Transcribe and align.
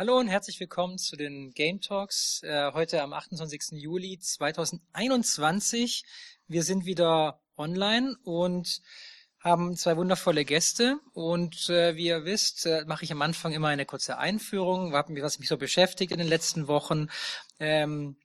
Hallo 0.00 0.18
und 0.18 0.28
herzlich 0.28 0.58
willkommen 0.58 0.96
zu 0.96 1.14
den 1.14 1.52
Game 1.52 1.82
Talks. 1.82 2.42
Äh, 2.42 2.72
heute 2.72 3.02
am 3.02 3.12
28. 3.12 3.72
Juli 3.72 4.18
2021. 4.18 6.04
Wir 6.48 6.62
sind 6.62 6.86
wieder 6.86 7.42
online 7.58 8.16
und 8.24 8.80
haben 9.40 9.76
zwei 9.76 9.98
wundervolle 9.98 10.46
Gäste. 10.46 10.98
Und 11.12 11.68
äh, 11.68 11.96
wie 11.96 12.06
ihr 12.06 12.24
wisst, 12.24 12.64
äh, 12.64 12.86
mache 12.86 13.04
ich 13.04 13.12
am 13.12 13.20
Anfang 13.20 13.52
immer 13.52 13.68
eine 13.68 13.84
kurze 13.84 14.16
Einführung, 14.16 14.94
was 14.94 15.38
mich 15.38 15.48
so 15.48 15.58
beschäftigt 15.58 16.12
in 16.12 16.18
den 16.18 16.28
letzten 16.28 16.66
Wochen. 16.66 17.08
Ähm, 17.58 18.16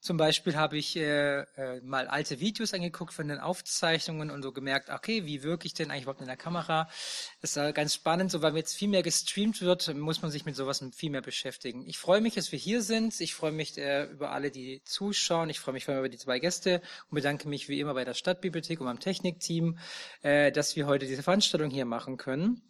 zum 0.00 0.16
Beispiel 0.16 0.56
habe 0.56 0.78
ich 0.78 0.96
äh, 0.96 1.40
äh, 1.40 1.80
mal 1.82 2.06
alte 2.06 2.38
Videos 2.38 2.72
angeguckt 2.72 3.12
von 3.12 3.26
den 3.26 3.40
Aufzeichnungen 3.40 4.30
und 4.30 4.42
so 4.42 4.52
gemerkt, 4.52 4.90
okay, 4.90 5.26
wie 5.26 5.42
wirke 5.42 5.66
ich 5.66 5.74
denn 5.74 5.90
eigentlich 5.90 6.02
überhaupt 6.02 6.20
in 6.20 6.28
der 6.28 6.36
Kamera? 6.36 6.88
Das 7.40 7.56
ist 7.56 7.74
ganz 7.74 7.94
spannend, 7.94 8.30
so 8.30 8.40
weil 8.40 8.56
jetzt 8.56 8.74
viel 8.74 8.88
mehr 8.88 9.02
gestreamt 9.02 9.60
wird, 9.60 9.92
muss 9.96 10.22
man 10.22 10.30
sich 10.30 10.44
mit 10.44 10.54
sowas 10.54 10.84
viel 10.94 11.10
mehr 11.10 11.20
beschäftigen. 11.20 11.84
Ich 11.86 11.98
freue 11.98 12.20
mich, 12.20 12.34
dass 12.34 12.52
wir 12.52 12.58
hier 12.58 12.82
sind. 12.82 13.20
Ich 13.20 13.34
freue 13.34 13.52
mich 13.52 13.76
äh, 13.76 14.04
über 14.04 14.30
alle, 14.30 14.52
die 14.52 14.82
zuschauen. 14.84 15.50
Ich 15.50 15.58
freue 15.58 15.72
mich 15.72 15.84
vor 15.84 15.94
allem 15.94 16.04
über 16.04 16.08
die 16.08 16.18
zwei 16.18 16.38
Gäste 16.38 16.80
und 17.10 17.16
bedanke 17.16 17.48
mich 17.48 17.68
wie 17.68 17.80
immer 17.80 17.94
bei 17.94 18.04
der 18.04 18.14
Stadtbibliothek 18.14 18.80
und 18.80 18.86
beim 18.86 19.00
Technikteam, 19.00 19.78
äh, 20.22 20.52
dass 20.52 20.76
wir 20.76 20.86
heute 20.86 21.06
diese 21.06 21.24
Veranstaltung 21.24 21.70
hier 21.70 21.84
machen 21.84 22.16
können. 22.16 22.62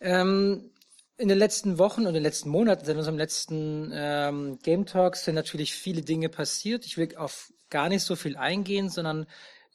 Ähm, 0.00 0.70
in 1.18 1.28
den 1.28 1.38
letzten 1.38 1.78
Wochen 1.78 2.02
und 2.02 2.08
in 2.08 2.14
den 2.14 2.22
letzten 2.22 2.48
Monaten, 2.48 2.84
seit 2.84 2.96
unserem 2.96 3.18
letzten 3.18 3.90
ähm, 3.92 4.58
Game 4.62 4.86
Talks, 4.86 5.24
sind 5.24 5.34
natürlich 5.34 5.74
viele 5.74 6.02
Dinge 6.02 6.28
passiert. 6.28 6.86
Ich 6.86 6.96
will 6.96 7.16
auf 7.16 7.52
gar 7.70 7.88
nicht 7.88 8.04
so 8.04 8.14
viel 8.14 8.36
eingehen, 8.36 8.88
sondern 8.88 9.26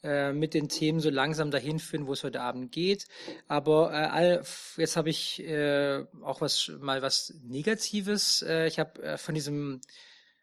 äh, 0.02 0.32
mit 0.32 0.54
den 0.54 0.68
Themen 0.68 1.00
so 1.00 1.10
langsam 1.10 1.50
dahin 1.50 1.78
führen, 1.78 2.06
wo 2.06 2.14
es 2.14 2.24
heute 2.24 2.40
Abend 2.40 2.72
geht. 2.72 3.06
Aber 3.46 3.92
äh, 3.92 4.42
jetzt 4.78 4.96
habe 4.96 5.10
ich 5.10 5.42
äh, 5.42 6.04
auch 6.22 6.40
was 6.40 6.72
mal 6.80 7.02
was 7.02 7.34
Negatives. 7.42 8.42
Äh, 8.42 8.66
ich 8.66 8.78
habe 8.78 9.02
äh, 9.02 9.18
von 9.18 9.34
diesem 9.34 9.82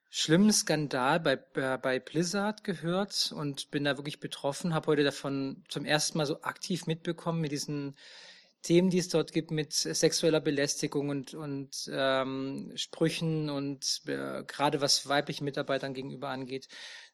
schlimmen 0.09 0.53
Skandal 0.53 1.19
bei, 1.19 1.39
äh, 1.55 1.77
bei 1.79 1.99
Blizzard 1.99 2.63
gehört 2.63 3.33
und 3.35 3.71
bin 3.71 3.85
da 3.85 3.97
wirklich 3.97 4.19
betroffen. 4.19 4.75
Habe 4.75 4.87
heute 4.87 5.03
davon 5.03 5.63
zum 5.67 5.83
ersten 5.83 6.19
Mal 6.19 6.27
so 6.27 6.43
aktiv 6.43 6.85
mitbekommen 6.85 7.41
mit 7.41 7.51
diesen 7.51 7.95
Themen, 8.61 8.89
die 8.89 8.99
es 8.99 9.09
dort 9.09 9.33
gibt 9.33 9.51
mit 9.51 9.73
sexueller 9.73 10.39
Belästigung 10.39 11.09
und, 11.09 11.33
und 11.33 11.89
ähm, 11.91 12.71
Sprüchen 12.75 13.49
und 13.49 14.01
äh, 14.07 14.43
gerade 14.45 14.81
was 14.81 15.07
weiblichen 15.07 15.45
Mitarbeitern 15.45 15.93
gegenüber 15.93 16.29
angeht. 16.29 16.67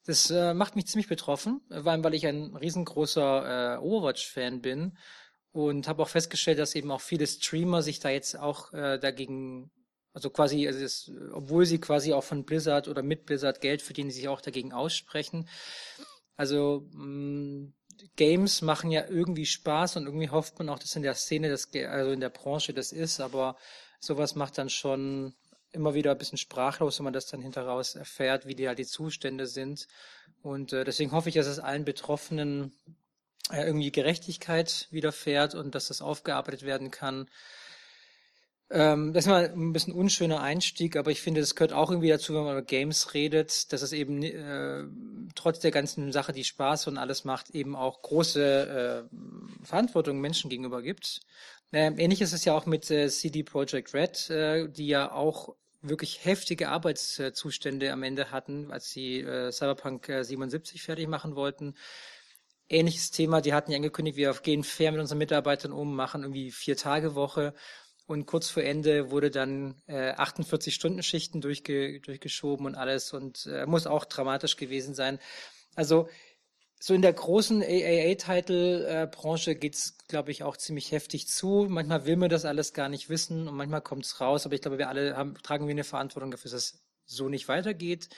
Das 0.05 0.29
äh, 0.29 0.53
macht 0.53 0.75
mich 0.75 0.87
ziemlich 0.87 1.07
betroffen, 1.07 1.61
allem 1.69 2.03
weil 2.03 2.13
ich 2.13 2.27
ein 2.27 2.55
riesengroßer 2.55 3.75
äh, 3.75 3.77
Overwatch-Fan 3.79 4.61
bin 4.61 4.97
und 5.51 5.87
habe 5.87 6.03
auch 6.03 6.09
festgestellt, 6.09 6.59
dass 6.59 6.75
eben 6.75 6.91
auch 6.91 7.01
viele 7.01 7.27
Streamer 7.27 7.81
sich 7.81 7.99
da 7.99 8.09
jetzt 8.09 8.37
auch 8.37 8.73
äh, 8.73 8.99
dagegen 8.99 9.71
also 10.17 10.31
quasi, 10.31 10.65
also 10.65 10.79
das, 10.79 11.11
obwohl 11.31 11.67
sie 11.67 11.79
quasi 11.79 12.11
auch 12.11 12.23
von 12.23 12.43
Blizzard 12.43 12.87
oder 12.87 13.03
mit 13.03 13.27
Blizzard 13.27 13.61
Geld 13.61 13.83
verdienen, 13.83 14.09
sich 14.09 14.27
auch 14.27 14.41
dagegen 14.41 14.73
aussprechen. 14.73 15.47
Also 16.35 16.87
mh, 16.91 17.05
mm, 17.05 17.73
Games 18.15 18.61
machen 18.61 18.91
ja 18.91 19.05
irgendwie 19.07 19.45
Spaß 19.45 19.97
und 19.97 20.05
irgendwie 20.05 20.29
hofft 20.29 20.59
man 20.59 20.69
auch, 20.69 20.79
dass 20.79 20.95
in 20.95 21.03
der 21.03 21.15
Szene, 21.15 21.49
das, 21.49 21.69
also 21.73 22.11
in 22.11 22.19
der 22.19 22.29
Branche 22.29 22.73
das 22.73 22.91
ist, 22.91 23.19
aber 23.19 23.57
sowas 23.99 24.35
macht 24.35 24.57
dann 24.57 24.69
schon 24.69 25.33
immer 25.71 25.93
wieder 25.93 26.11
ein 26.11 26.17
bisschen 26.17 26.37
sprachlos, 26.37 26.99
wenn 26.99 27.05
man 27.05 27.13
das 27.13 27.27
dann 27.27 27.41
hinteraus 27.41 27.95
erfährt, 27.95 28.47
wie 28.47 28.55
die 28.55 28.67
halt 28.67 28.79
die 28.79 28.85
Zustände 28.85 29.47
sind. 29.47 29.87
Und 30.41 30.73
äh, 30.73 30.83
deswegen 30.83 31.11
hoffe 31.11 31.29
ich, 31.29 31.35
dass 31.35 31.47
es 31.47 31.59
allen 31.59 31.85
Betroffenen 31.85 32.73
äh, 33.51 33.65
irgendwie 33.65 33.91
Gerechtigkeit 33.91 34.87
widerfährt 34.91 35.55
und 35.55 35.75
dass 35.75 35.87
das 35.87 36.01
aufgearbeitet 36.01 36.63
werden 36.63 36.91
kann. 36.91 37.29
Ähm, 38.69 39.13
das 39.13 39.25
ist 39.25 39.29
mal 39.29 39.49
ein 39.49 39.71
bisschen 39.71 39.93
unschöner 39.93 40.41
Einstieg, 40.41 40.97
aber 40.97 41.09
ich 41.09 41.21
finde, 41.21 41.39
das 41.39 41.55
gehört 41.55 41.71
auch 41.71 41.89
irgendwie 41.89 42.09
dazu, 42.09 42.33
wenn 42.33 42.43
man 42.43 42.57
über 42.57 42.65
Games 42.65 43.13
redet, 43.13 43.71
dass 43.71 43.81
es 43.81 43.93
eben 43.93 44.21
äh, 44.23 44.83
trotz 45.35 45.59
der 45.59 45.71
ganzen 45.71 46.11
Sache, 46.11 46.33
die 46.33 46.43
Spaß 46.43 46.87
und 46.87 46.97
alles 46.97 47.23
macht, 47.23 47.51
eben 47.51 47.77
auch 47.77 48.01
große 48.01 49.07
äh, 49.09 49.65
Verantwortung 49.65 50.19
Menschen 50.19 50.49
gegenüber 50.49 50.81
gibt. 50.81 51.21
Ähm, 51.71 51.97
ähnlich 51.97 52.21
ist 52.21 52.33
es 52.33 52.43
ja 52.43 52.53
auch 52.53 52.65
mit 52.65 52.91
äh, 52.91 53.09
CD 53.09 53.43
Projekt 53.43 53.93
Red, 53.93 54.29
äh, 54.29 54.67
die 54.67 54.87
ja 54.87 55.11
auch 55.13 55.55
wirklich 55.81 56.25
heftige 56.25 56.69
Arbeitszustände 56.69 57.93
am 57.93 58.03
Ende 58.03 58.31
hatten, 58.31 58.71
als 58.71 58.89
sie 58.89 59.19
äh, 59.21 59.51
Cyberpunk 59.51 60.09
äh, 60.09 60.23
77 60.23 60.81
fertig 60.81 61.07
machen 61.07 61.35
wollten. 61.35 61.75
Ähnliches 62.69 63.11
Thema, 63.11 63.39
die 63.39 63.53
hatten 63.53 63.71
ja 63.71 63.77
angekündigt, 63.77 64.17
wir 64.17 64.33
gehen 64.43 64.63
fair 64.65 64.91
mit 64.91 64.99
unseren 64.99 65.19
Mitarbeitern 65.19 65.71
um, 65.71 65.95
machen 65.95 66.23
irgendwie 66.23 66.51
vier 66.51 66.75
Tage 66.75 67.15
Woche 67.15 67.53
und 68.07 68.25
kurz 68.25 68.49
vor 68.49 68.63
Ende 68.63 69.11
wurde 69.11 69.29
dann 69.29 69.75
äh, 69.85 70.11
48 70.11 70.73
Stunden 70.73 71.03
Schichten 71.03 71.41
durchge 71.41 71.99
durchgeschoben 71.99 72.65
und 72.65 72.75
alles 72.75 73.13
und 73.13 73.45
äh, 73.45 73.65
muss 73.65 73.85
auch 73.85 74.05
dramatisch 74.05 74.55
gewesen 74.55 74.95
sein. 74.95 75.19
Also 75.75 76.07
so 76.79 76.93
in 76.93 77.01
der 77.01 77.13
großen 77.13 77.61
AAA-Title-Branche 77.63 79.55
geht's, 79.55 79.97
glaube 80.07 80.31
ich, 80.31 80.43
auch 80.43 80.55
ziemlich 80.57 80.91
heftig 80.91 81.27
zu. 81.27 81.65
Manchmal 81.69 82.05
will 82.05 82.15
man 82.17 82.29
das 82.29 82.45
alles 82.45 82.73
gar 82.73 82.87
nicht 82.87 83.09
wissen 83.09 83.47
und 83.47 83.55
manchmal 83.55 83.81
kommt's 83.81 84.21
raus, 84.21 84.45
aber 84.45 84.55
ich 84.55 84.61
glaube, 84.61 84.77
wir 84.77 84.87
alle 84.89 85.17
haben, 85.17 85.35
tragen 85.41 85.67
wir 85.67 85.71
eine 85.71 85.83
Verantwortung 85.83 86.31
dafür, 86.31 86.51
dass 86.51 86.73
es 86.73 86.83
so 87.05 87.29
nicht 87.29 87.47
weitergeht. 87.47 88.09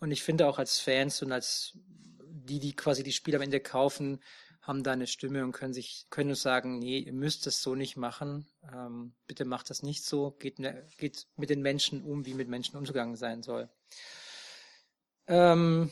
Und 0.00 0.10
ich 0.10 0.22
finde 0.22 0.48
auch 0.48 0.58
als 0.58 0.80
Fans 0.80 1.22
und 1.22 1.30
als 1.30 1.78
die, 2.24 2.58
die 2.58 2.74
quasi 2.74 3.02
die 3.04 3.12
Spiele 3.12 3.36
am 3.36 3.42
Ende 3.42 3.60
kaufen, 3.60 4.20
haben 4.60 4.82
da 4.82 4.92
eine 4.92 5.06
Stimme 5.06 5.42
und 5.44 5.52
können 5.52 5.72
sich, 5.72 6.06
können 6.10 6.30
uns 6.30 6.42
sagen, 6.42 6.78
nee, 6.78 6.98
ihr 6.98 7.12
müsst 7.12 7.46
es 7.46 7.62
so 7.62 7.74
nicht 7.74 7.96
machen. 7.96 8.46
Ähm, 8.72 9.14
bitte 9.26 9.44
macht 9.44 9.70
das 9.70 9.82
nicht 9.82 10.04
so. 10.04 10.32
Geht, 10.32 10.58
ne, 10.58 10.86
geht 10.98 11.26
mit 11.36 11.50
den 11.50 11.62
Menschen 11.62 12.02
um, 12.02 12.26
wie 12.26 12.34
mit 12.34 12.48
Menschen 12.48 12.76
umgegangen 12.76 13.16
sein 13.16 13.42
soll. 13.42 13.70
Ähm, 15.26 15.90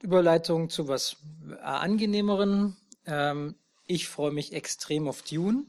Überleitung 0.00 0.70
zu 0.70 0.88
was 0.88 1.16
angenehmeren. 1.60 2.76
Ähm, 3.04 3.56
ich 3.86 4.08
freue 4.08 4.32
mich 4.32 4.52
extrem 4.52 5.06
auf 5.06 5.22
Dune, 5.22 5.66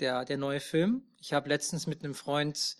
der, 0.00 0.24
der 0.24 0.38
neue 0.38 0.60
Film. 0.60 1.02
Ich 1.20 1.32
habe 1.32 1.48
letztens 1.48 1.86
mit 1.86 2.02
einem 2.02 2.14
Freund 2.14 2.76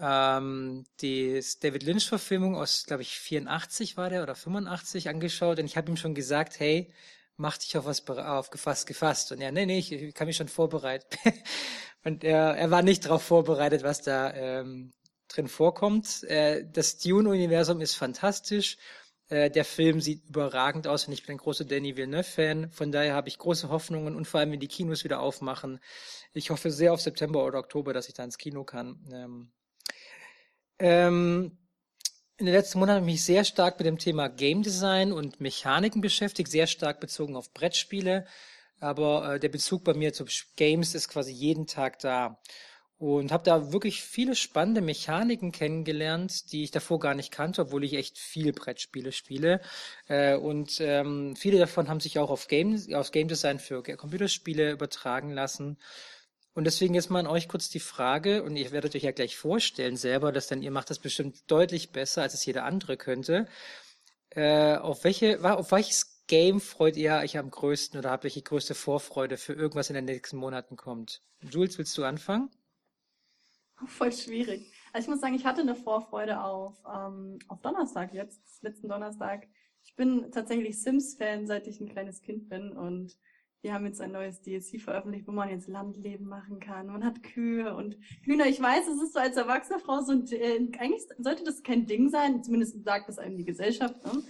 ähm, 0.00 0.84
die 1.00 1.42
David 1.60 1.82
Lynch-Verfilmung 1.82 2.56
aus, 2.56 2.84
glaube 2.86 3.02
ich, 3.02 3.18
84 3.18 3.96
war 3.96 4.10
der 4.10 4.22
oder 4.22 4.34
85 4.34 5.08
angeschaut 5.08 5.58
und 5.58 5.66
ich 5.66 5.76
habe 5.76 5.90
ihm 5.90 5.96
schon 5.96 6.14
gesagt, 6.14 6.58
hey, 6.60 6.92
mach 7.36 7.58
dich 7.58 7.76
auf 7.76 7.84
was 7.84 8.06
auf 8.08 8.50
gefasst 8.50 8.86
gefasst. 8.86 9.32
Und 9.32 9.40
er, 9.40 9.52
nee, 9.52 9.66
nee, 9.66 9.78
ich 9.78 10.14
kann 10.14 10.26
mich 10.26 10.36
schon 10.36 10.48
vorbereiten. 10.48 11.06
und 12.04 12.24
er, 12.24 12.56
er 12.56 12.70
war 12.70 12.82
nicht 12.82 13.04
darauf 13.04 13.22
vorbereitet, 13.22 13.82
was 13.82 14.02
da 14.02 14.32
ähm, 14.34 14.92
drin 15.28 15.48
vorkommt. 15.48 16.24
Äh, 16.24 16.64
das 16.70 16.98
Dune-Universum 16.98 17.80
ist 17.80 17.94
fantastisch. 17.94 18.76
Äh, 19.28 19.50
der 19.50 19.64
Film 19.64 20.00
sieht 20.00 20.28
überragend 20.28 20.86
aus 20.86 21.06
und 21.06 21.12
ich 21.14 21.24
bin 21.24 21.34
ein 21.34 21.38
großer 21.38 21.64
Danny 21.64 21.96
Villeneuve-Fan. 21.96 22.70
Von 22.70 22.92
daher 22.92 23.14
habe 23.14 23.28
ich 23.28 23.38
große 23.38 23.68
Hoffnungen 23.70 24.14
und 24.16 24.26
vor 24.26 24.40
allem, 24.40 24.52
wenn 24.52 24.60
die 24.60 24.68
Kinos 24.68 25.04
wieder 25.04 25.20
aufmachen. 25.20 25.80
Ich 26.32 26.50
hoffe 26.50 26.70
sehr 26.70 26.92
auf 26.92 27.00
September 27.00 27.44
oder 27.44 27.58
Oktober, 27.58 27.92
dass 27.92 28.08
ich 28.08 28.14
da 28.14 28.24
ins 28.24 28.38
Kino 28.38 28.64
kann. 28.64 28.98
Ähm, 29.12 29.52
ähm, 30.82 31.56
in 32.38 32.46
den 32.46 32.54
letzten 32.54 32.80
Monaten 32.80 32.96
habe 32.96 33.06
ich 33.06 33.14
mich 33.14 33.24
sehr 33.24 33.44
stark 33.44 33.78
mit 33.78 33.86
dem 33.86 33.98
Thema 33.98 34.28
Game 34.28 34.62
Design 34.62 35.12
und 35.12 35.40
Mechaniken 35.40 36.00
beschäftigt, 36.00 36.50
sehr 36.50 36.66
stark 36.66 36.98
bezogen 36.98 37.36
auf 37.36 37.54
Brettspiele. 37.54 38.26
Aber 38.80 39.34
äh, 39.34 39.40
der 39.40 39.48
Bezug 39.48 39.84
bei 39.84 39.94
mir 39.94 40.12
zu 40.12 40.24
Games 40.56 40.96
ist 40.96 41.08
quasi 41.08 41.30
jeden 41.30 41.68
Tag 41.68 42.00
da. 42.00 42.40
Und 42.98 43.30
habe 43.30 43.44
da 43.44 43.72
wirklich 43.72 44.02
viele 44.02 44.34
spannende 44.34 44.80
Mechaniken 44.80 45.52
kennengelernt, 45.52 46.52
die 46.52 46.64
ich 46.64 46.72
davor 46.72 46.98
gar 46.98 47.14
nicht 47.14 47.32
kannte, 47.32 47.62
obwohl 47.62 47.84
ich 47.84 47.94
echt 47.94 48.18
viel 48.18 48.52
Brettspiele 48.52 49.12
spiele. 49.12 49.60
Äh, 50.08 50.36
und 50.36 50.80
ähm, 50.80 51.36
viele 51.36 51.58
davon 51.58 51.88
haben 51.88 52.00
sich 52.00 52.18
auch 52.18 52.30
auf 52.30 52.48
Game, 52.48 52.76
auf 52.94 53.12
Game 53.12 53.28
Design 53.28 53.60
für 53.60 53.84
Computerspiele 53.84 54.72
übertragen 54.72 55.30
lassen. 55.30 55.78
Und 56.54 56.64
deswegen 56.64 56.94
jetzt 56.94 57.10
mal 57.10 57.20
an 57.20 57.26
euch 57.26 57.48
kurz 57.48 57.70
die 57.70 57.80
Frage, 57.80 58.42
und 58.42 58.56
ihr 58.56 58.70
werdet 58.72 58.94
euch 58.94 59.04
ja 59.04 59.12
gleich 59.12 59.36
vorstellen 59.36 59.96
selber, 59.96 60.32
dass 60.32 60.48
dann 60.48 60.62
ihr 60.62 60.70
macht 60.70 60.90
das 60.90 60.98
bestimmt 60.98 61.50
deutlich 61.50 61.90
besser, 61.90 62.22
als 62.22 62.34
es 62.34 62.44
jeder 62.44 62.64
andere 62.64 62.96
könnte. 62.96 63.46
Äh, 64.30 64.76
auf 64.76 65.04
welche, 65.04 65.42
auf 65.42 65.72
welches 65.72 66.24
Game 66.26 66.60
freut 66.60 66.96
ihr 66.96 67.14
euch 67.16 67.38
am 67.38 67.50
größten 67.50 67.98
oder 67.98 68.10
habt 68.10 68.24
ihr 68.24 68.30
die 68.30 68.44
größte 68.44 68.74
Vorfreude 68.74 69.36
für 69.36 69.54
irgendwas 69.54 69.90
in 69.90 69.94
den 69.94 70.04
nächsten 70.04 70.36
Monaten 70.36 70.76
kommt? 70.76 71.22
Jules, 71.40 71.78
willst 71.78 71.96
du 71.96 72.04
anfangen? 72.04 72.50
Voll 73.86 74.12
schwierig. 74.12 74.72
Also 74.92 75.06
ich 75.06 75.10
muss 75.10 75.20
sagen, 75.20 75.34
ich 75.34 75.44
hatte 75.44 75.62
eine 75.62 75.74
Vorfreude 75.74 76.42
auf, 76.42 76.74
ähm, 76.86 77.38
auf 77.48 77.60
Donnerstag 77.60 78.12
jetzt, 78.14 78.62
letzten 78.62 78.88
Donnerstag. 78.88 79.46
Ich 79.84 79.96
bin 79.96 80.30
tatsächlich 80.30 80.80
Sims-Fan, 80.80 81.46
seit 81.46 81.66
ich 81.66 81.80
ein 81.80 81.88
kleines 81.88 82.20
Kind 82.20 82.48
bin 82.48 82.72
und 82.72 83.16
wir 83.62 83.72
haben 83.72 83.86
jetzt 83.86 84.00
ein 84.00 84.12
neues 84.12 84.42
DLC 84.42 84.80
veröffentlicht, 84.80 85.26
wo 85.26 85.32
man 85.32 85.48
jetzt 85.48 85.68
Landleben 85.68 86.26
machen 86.26 86.58
kann. 86.58 86.88
Man 86.88 87.04
hat 87.04 87.22
Kühe 87.22 87.74
und 87.74 87.96
Hühner. 88.22 88.46
Ich 88.46 88.60
weiß, 88.60 88.88
es 88.88 89.00
ist 89.00 89.12
so 89.14 89.20
als 89.20 89.36
erwachsene 89.36 89.78
Frau 89.78 90.00
so 90.02 90.12
ein, 90.12 90.26
äh, 90.32 90.56
eigentlich 90.78 91.02
sollte 91.18 91.44
das 91.44 91.62
kein 91.62 91.86
Ding 91.86 92.10
sein, 92.10 92.42
zumindest 92.42 92.82
sagt 92.84 93.08
das 93.08 93.18
einem 93.18 93.36
die 93.36 93.44
Gesellschaft. 93.44 94.04
Ne? 94.04 94.22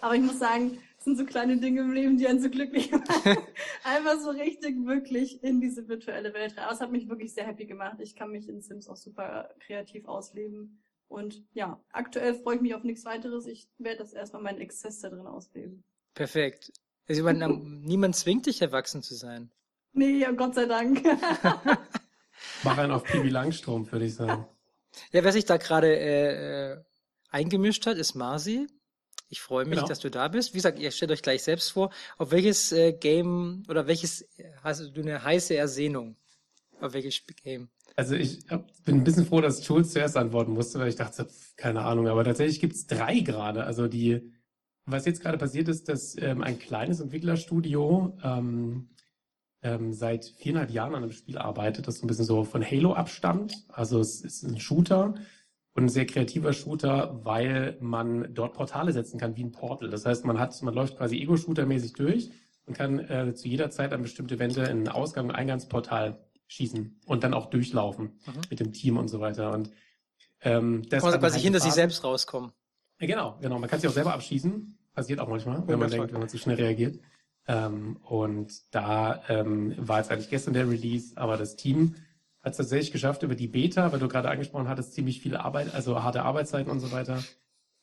Aber 0.00 0.14
ich 0.14 0.22
muss 0.22 0.38
sagen, 0.38 0.78
Das 0.96 1.04
sind 1.04 1.16
so 1.16 1.24
kleine 1.24 1.58
Dinge 1.58 1.82
im 1.82 1.92
Leben, 1.92 2.16
die 2.16 2.26
einen 2.26 2.40
so 2.40 2.50
glücklich 2.50 2.90
machen. 2.92 3.36
Einfach 3.84 4.18
so 4.18 4.30
richtig, 4.30 4.84
wirklich 4.84 5.42
in 5.44 5.60
diese 5.60 5.86
virtuelle 5.86 6.34
Welt 6.34 6.56
rein. 6.56 6.64
Aber 6.64 6.72
es 6.72 6.80
hat 6.80 6.90
mich 6.90 7.08
wirklich 7.08 7.32
sehr 7.34 7.46
happy 7.46 7.66
gemacht. 7.66 7.98
Ich 8.00 8.16
kann 8.16 8.32
mich 8.32 8.48
in 8.48 8.60
Sims 8.62 8.88
auch 8.88 8.96
super 8.96 9.54
kreativ 9.60 10.06
ausleben. 10.06 10.82
Und 11.06 11.44
ja, 11.52 11.80
aktuell 11.92 12.34
freue 12.34 12.56
ich 12.56 12.62
mich 12.62 12.74
auf 12.74 12.82
nichts 12.82 13.04
weiteres. 13.04 13.46
Ich 13.46 13.68
werde 13.78 13.98
das 13.98 14.12
erstmal 14.12 14.42
meinen 14.42 14.60
Exzess 14.60 14.98
da 15.00 15.08
drin 15.08 15.26
ausleben. 15.26 15.84
Perfekt. 16.14 16.72
Also, 17.08 17.22
meine, 17.24 17.48
niemand 17.58 18.16
zwingt 18.16 18.46
dich, 18.46 18.62
erwachsen 18.62 19.02
zu 19.02 19.14
sein. 19.14 19.50
Nee, 19.92 20.18
ja, 20.18 20.30
Gott 20.30 20.54
sei 20.54 20.66
Dank. 20.66 21.02
Mach 22.64 22.78
einen 22.78 22.92
auf 22.92 23.04
Pibi 23.04 23.30
Langstrom, 23.30 23.90
würde 23.90 24.04
ich 24.06 24.14
sagen. 24.14 24.46
Ja, 25.12 25.24
wer 25.24 25.32
sich 25.32 25.44
da 25.44 25.56
gerade 25.56 25.96
äh, 25.96 26.72
äh, 26.72 26.84
eingemischt 27.30 27.86
hat, 27.86 27.96
ist 27.96 28.14
Marzi. 28.14 28.66
Ich 29.28 29.40
freue 29.40 29.64
mich, 29.66 29.76
Genau. 29.76 29.88
dass 29.88 30.00
du 30.00 30.10
da 30.10 30.28
bist. 30.28 30.54
Wie 30.54 30.58
gesagt, 30.58 30.78
ihr 30.78 30.90
stellt 30.90 31.10
euch 31.10 31.22
gleich 31.22 31.42
selbst 31.42 31.72
vor, 31.72 31.90
auf 32.16 32.30
welches 32.30 32.72
äh, 32.72 32.92
Game 32.92 33.62
oder 33.68 33.86
welches 33.86 34.26
hast 34.62 34.96
du 34.96 35.00
eine 35.02 35.22
heiße 35.22 35.54
Ersehnung? 35.56 36.16
Auf 36.80 36.92
welches 36.94 37.20
Game? 37.42 37.68
Also 37.96 38.14
ich 38.14 38.38
hab, 38.48 38.64
bin 38.84 38.96
ein 38.96 39.04
bisschen 39.04 39.26
froh, 39.26 39.40
dass 39.40 39.66
Jules 39.66 39.92
zuerst 39.92 40.16
antworten 40.16 40.52
musste, 40.52 40.78
weil 40.78 40.88
ich 40.88 40.96
dachte, 40.96 41.24
pf, 41.26 41.56
keine 41.56 41.82
Ahnung, 41.82 42.06
aber 42.08 42.24
tatsächlich 42.24 42.60
gibt's 42.60 42.86
drei 42.86 43.20
gerade. 43.20 43.64
Also 43.64 43.88
die, 43.88 44.32
was 44.90 45.04
jetzt 45.06 45.20
gerade 45.20 45.38
passiert 45.38 45.68
ist, 45.68 45.88
dass 45.88 46.16
ähm, 46.20 46.42
ein 46.42 46.58
kleines 46.58 47.00
Entwicklerstudio 47.00 48.16
ähm, 48.22 48.88
ähm, 49.62 49.92
seit 49.92 50.24
viereinhalb 50.24 50.70
Jahren 50.70 50.94
an 50.94 51.02
einem 51.02 51.12
Spiel 51.12 51.36
arbeitet, 51.38 51.88
das 51.88 51.98
so 51.98 52.04
ein 52.04 52.08
bisschen 52.08 52.24
so 52.24 52.44
von 52.44 52.64
Halo 52.64 52.94
abstammt. 52.94 53.54
Also 53.68 53.98
es 54.00 54.20
ist 54.20 54.42
ein 54.44 54.58
Shooter 54.60 55.14
und 55.74 55.84
ein 55.84 55.88
sehr 55.88 56.06
kreativer 56.06 56.52
Shooter, 56.52 57.20
weil 57.24 57.76
man 57.80 58.32
dort 58.34 58.54
Portale 58.54 58.92
setzen 58.92 59.18
kann 59.18 59.36
wie 59.36 59.44
ein 59.44 59.52
Portal. 59.52 59.90
Das 59.90 60.06
heißt, 60.06 60.24
man 60.24 60.38
hat, 60.38 60.60
man 60.62 60.74
läuft 60.74 60.96
quasi 60.96 61.16
Ego-Shooter-mäßig 61.18 61.94
durch 61.94 62.30
und 62.66 62.74
kann 62.74 62.98
äh, 63.00 63.34
zu 63.34 63.48
jeder 63.48 63.70
Zeit 63.70 63.92
an 63.92 64.02
bestimmte 64.02 64.38
Wände 64.38 64.62
in 64.64 64.82
ein 64.84 64.88
Ausgang- 64.88 65.26
und 65.28 65.34
Eingangsportal 65.34 66.18
schießen 66.46 67.00
und 67.06 67.24
dann 67.24 67.34
auch 67.34 67.46
durchlaufen 67.46 68.06
Mhm. 68.26 68.32
mit 68.50 68.60
dem 68.60 68.72
Team 68.72 68.96
und 68.96 69.08
so 69.08 69.20
weiter. 69.20 69.52
Und 69.52 69.70
ähm, 70.40 70.82
das 70.88 71.02
Kann 71.02 71.10
man 71.10 71.20
quasi 71.20 71.40
hinter 71.40 71.58
sich 71.58 71.66
Spaß. 71.68 71.74
selbst 71.74 72.04
rauskommen. 72.04 72.52
Ja, 73.00 73.06
genau, 73.06 73.38
genau. 73.40 73.58
Man 73.58 73.68
kann 73.68 73.80
sich 73.80 73.88
auch 73.88 73.94
selber 73.94 74.14
abschießen. 74.14 74.77
Passiert 74.98 75.20
auch 75.20 75.28
manchmal, 75.28 75.62
wenn 75.68 75.78
man 75.78 75.90
denkt, 75.92 76.12
wenn 76.12 76.18
man 76.18 76.28
zu 76.28 76.38
schnell 76.38 76.56
reagiert. 76.56 76.98
Ähm, 77.46 77.98
und 78.02 78.50
da 78.74 79.22
ähm, 79.28 79.72
war 79.78 79.98
jetzt 79.98 80.10
eigentlich 80.10 80.28
gestern 80.28 80.54
der 80.54 80.68
Release, 80.68 81.16
aber 81.16 81.36
das 81.36 81.54
Team 81.54 81.94
hat 82.42 82.50
es 82.50 82.56
tatsächlich 82.56 82.90
geschafft 82.90 83.22
über 83.22 83.36
die 83.36 83.46
Beta, 83.46 83.92
weil 83.92 84.00
du 84.00 84.08
gerade 84.08 84.28
angesprochen 84.28 84.66
hattest, 84.66 84.94
ziemlich 84.94 85.20
viel 85.20 85.36
Arbeit, 85.36 85.72
also 85.72 86.02
harte 86.02 86.24
Arbeitszeiten 86.24 86.68
und 86.68 86.80
so 86.80 86.90
weiter. 86.90 87.22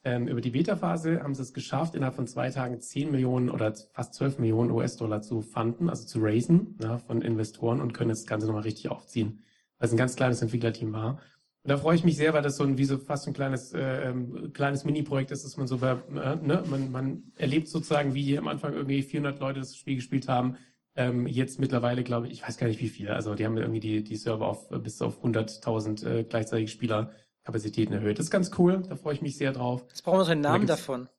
Ähm, 0.03 0.27
über 0.27 0.41
die 0.41 0.49
Beta-Phase 0.49 1.23
haben 1.23 1.35
sie 1.35 1.43
es 1.43 1.53
geschafft, 1.53 1.95
innerhalb 1.95 2.17
von 2.17 2.27
zwei 2.27 2.49
Tagen 2.49 2.81
10 2.81 3.09
Millionen 3.09 3.49
oder 3.49 3.73
fast 3.93 4.13
12 4.15 4.39
Millionen 4.39 4.71
US-Dollar 4.71 5.21
zu 5.21 5.41
fanden, 5.41 5.89
also 5.89 6.05
zu 6.05 6.19
raisen 6.21 6.77
ja, 6.81 6.97
von 6.97 7.21
Investoren 7.21 7.79
und 7.79 7.93
können 7.93 8.09
das 8.09 8.25
Ganze 8.25 8.47
nochmal 8.47 8.63
richtig 8.63 8.91
aufziehen, 8.91 9.41
weil 9.77 9.87
es 9.87 9.93
ein 9.93 9.97
ganz 9.97 10.17
kleines 10.17 10.41
Entwicklerteam 10.41 10.91
war. 10.91 11.21
Und 11.65 11.69
da 11.69 11.77
freue 11.77 11.95
ich 11.95 12.03
mich 12.03 12.15
sehr, 12.15 12.31
weil 12.35 12.43
das 12.43 12.57
so 12.57 12.63
ein, 12.63 12.77
wie 12.77 12.85
so 12.85 12.99
fast 12.99 13.25
ein 13.25 13.33
kleines, 13.33 13.73
äh, 13.73 14.09
ähm, 14.09 14.53
kleines 14.53 14.85
Mini-Projekt 14.85 15.31
ist, 15.31 15.43
dass 15.43 15.57
man 15.57 15.65
so, 15.65 15.77
äh, 15.77 15.95
ne, 16.13 16.63
man, 16.69 16.91
man 16.91 17.23
erlebt 17.37 17.67
sozusagen, 17.69 18.13
wie 18.13 18.37
am 18.37 18.47
Anfang 18.47 18.73
irgendwie 18.73 19.01
400 19.01 19.39
Leute 19.39 19.61
das 19.61 19.75
Spiel 19.75 19.95
gespielt 19.95 20.27
haben. 20.27 20.57
Ähm, 20.95 21.25
jetzt 21.25 21.59
mittlerweile, 21.59 22.03
glaube 22.03 22.27
ich, 22.27 22.33
ich 22.33 22.43
weiß 22.47 22.57
gar 22.57 22.67
nicht 22.67 22.79
wie 22.81 22.87
viele. 22.87 23.15
Also 23.15 23.33
die 23.33 23.45
haben 23.45 23.57
irgendwie 23.57 23.79
die, 23.79 24.03
die 24.03 24.15
Server 24.15 24.47
auf 24.47 24.69
äh, 24.69 24.77
bis 24.77 25.01
auf 25.01 25.23
100.000 25.25 26.07
äh, 26.07 26.23
gleichzeitig 26.23 26.71
Spielerkapazitäten 26.71 27.95
erhöht. 27.95 28.19
Das 28.19 28.27
ist 28.27 28.31
ganz 28.31 28.51
cool. 28.59 28.83
Da 28.87 28.95
freue 28.95 29.15
ich 29.15 29.23
mich 29.23 29.35
sehr 29.35 29.51
drauf. 29.51 29.83
Jetzt 29.89 30.03
brauchen 30.03 30.19
wir 30.19 30.25
so 30.25 30.31
einen 30.33 30.41
Namen 30.41 30.67
gibt's- 30.67 30.79
davon. 30.81 31.09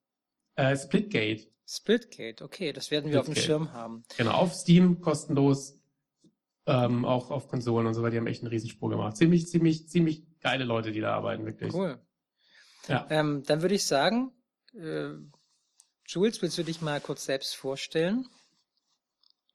Äh, 0.55 0.77
Splitgate. 0.77 1.49
Splitgate, 1.69 2.43
okay, 2.45 2.73
das 2.73 2.93
werden 2.93 3.11
wir 3.11 3.19
auf 3.19 3.27
dem 3.27 3.35
Splitgate. 3.35 3.65
Schirm 3.65 3.73
haben. 3.73 4.05
Genau, 4.17 4.31
auf 4.31 4.55
Steam, 4.55 5.01
kostenlos. 5.01 5.77
Ähm, 6.69 7.05
auch 7.05 7.31
auf 7.31 7.47
Konsolen 7.49 7.87
und 7.87 7.95
so 7.95 8.03
weiter. 8.03 8.13
Die 8.13 8.17
haben 8.19 8.27
echt 8.27 8.43
einen 8.43 8.51
Riesensprung 8.51 8.91
gemacht. 8.91 9.17
Ziemlich, 9.17 9.47
ziemlich, 9.47 9.89
ziemlich 9.89 10.25
geile 10.47 10.65
Leute, 10.65 10.93
die 10.93 11.01
da 11.01 11.15
arbeiten, 11.15 11.45
wirklich. 11.45 11.75
Cool. 11.75 11.99
Ja. 12.87 13.07
Ähm, 13.11 13.43
dann 13.47 13.63
würde 13.63 13.75
ich 13.75 13.85
sagen, 13.85 14.33
äh, 14.75 15.11
Jules, 16.07 16.41
willst 16.41 16.57
du 16.57 16.63
dich 16.63 16.81
mal 16.81 17.01
kurz 17.01 17.25
selbst 17.25 17.57
vorstellen? 17.57 18.29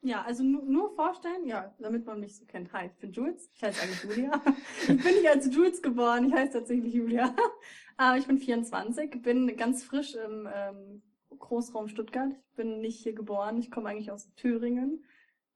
Ja, 0.01 0.23
also 0.23 0.43
nur, 0.43 0.63
nur 0.63 0.93
vorstellen, 0.95 1.45
ja, 1.45 1.73
damit 1.79 2.05
man 2.05 2.19
mich 2.19 2.35
so 2.35 2.45
kennt. 2.45 2.73
Hi, 2.73 2.88
ich 2.88 2.93
bin 2.99 3.13
Jules. 3.13 3.49
Ich 3.55 3.63
heiße 3.63 3.81
eigentlich 3.81 4.03
Julia. 4.03 4.41
Ich 4.81 4.88
bin 4.88 5.15
nicht 5.15 5.29
als 5.29 5.53
Jules 5.53 5.81
geboren, 5.81 6.27
ich 6.27 6.33
heiße 6.33 6.53
tatsächlich 6.53 6.93
Julia. 6.93 7.33
Aber 7.97 8.17
ich 8.17 8.25
bin 8.25 8.38
24, 8.38 9.21
bin 9.21 9.55
ganz 9.55 9.83
frisch 9.83 10.15
im 10.15 10.49
ähm, 10.53 11.03
Großraum 11.38 11.88
Stuttgart. 11.88 12.33
Ich 12.49 12.55
bin 12.57 12.81
nicht 12.81 13.01
hier 13.01 13.13
geboren, 13.13 13.57
ich 13.57 13.71
komme 13.71 13.89
eigentlich 13.89 14.11
aus 14.11 14.33
Thüringen 14.35 15.05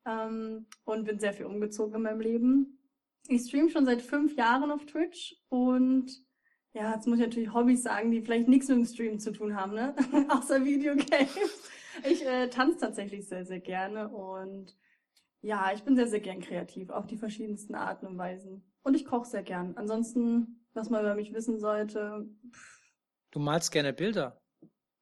ähm, 0.05 0.67
und 0.85 1.05
bin 1.05 1.19
sehr 1.19 1.33
viel 1.33 1.47
umgezogen 1.47 1.95
in 1.95 2.01
meinem 2.03 2.21
Leben. 2.21 2.74
Ich 3.27 3.43
stream 3.43 3.69
schon 3.69 3.85
seit 3.85 4.01
fünf 4.01 4.35
Jahren 4.35 4.71
auf 4.71 4.85
Twitch 4.85 5.35
und 5.49 6.11
ja, 6.73 6.93
jetzt 6.93 7.07
muss 7.07 7.19
ich 7.19 7.25
natürlich 7.25 7.53
Hobbys 7.53 7.83
sagen, 7.83 8.11
die 8.11 8.21
vielleicht 8.21 8.47
nichts 8.47 8.67
mit 8.67 8.77
dem 8.77 8.85
Stream 8.85 9.19
zu 9.19 9.31
tun 9.31 9.55
haben, 9.55 9.73
ne? 9.73 9.95
Außer 10.29 10.63
Videogames. 10.65 11.69
Ich 12.09 12.25
äh, 12.25 12.49
tanze 12.49 12.79
tatsächlich 12.79 13.27
sehr, 13.27 13.45
sehr 13.45 13.61
gerne 13.61 14.09
und 14.09 14.75
ja, 15.41 15.71
ich 15.73 15.83
bin 15.83 15.95
sehr, 15.95 16.07
sehr 16.07 16.19
gern 16.19 16.41
kreativ, 16.41 16.89
auf 16.89 17.07
die 17.07 17.17
verschiedensten 17.17 17.75
Arten 17.75 18.07
und 18.07 18.17
Weisen. 18.17 18.63
Und 18.83 18.95
ich 18.95 19.05
koche 19.05 19.29
sehr 19.29 19.43
gern. 19.43 19.77
Ansonsten, 19.77 20.65
was 20.73 20.89
man 20.89 21.01
über 21.01 21.15
mich 21.15 21.33
wissen 21.33 21.59
sollte, 21.59 22.27
Du 23.35 23.41
malst 23.41 23.69
gerne 23.73 23.91
Bilder. 23.91 24.41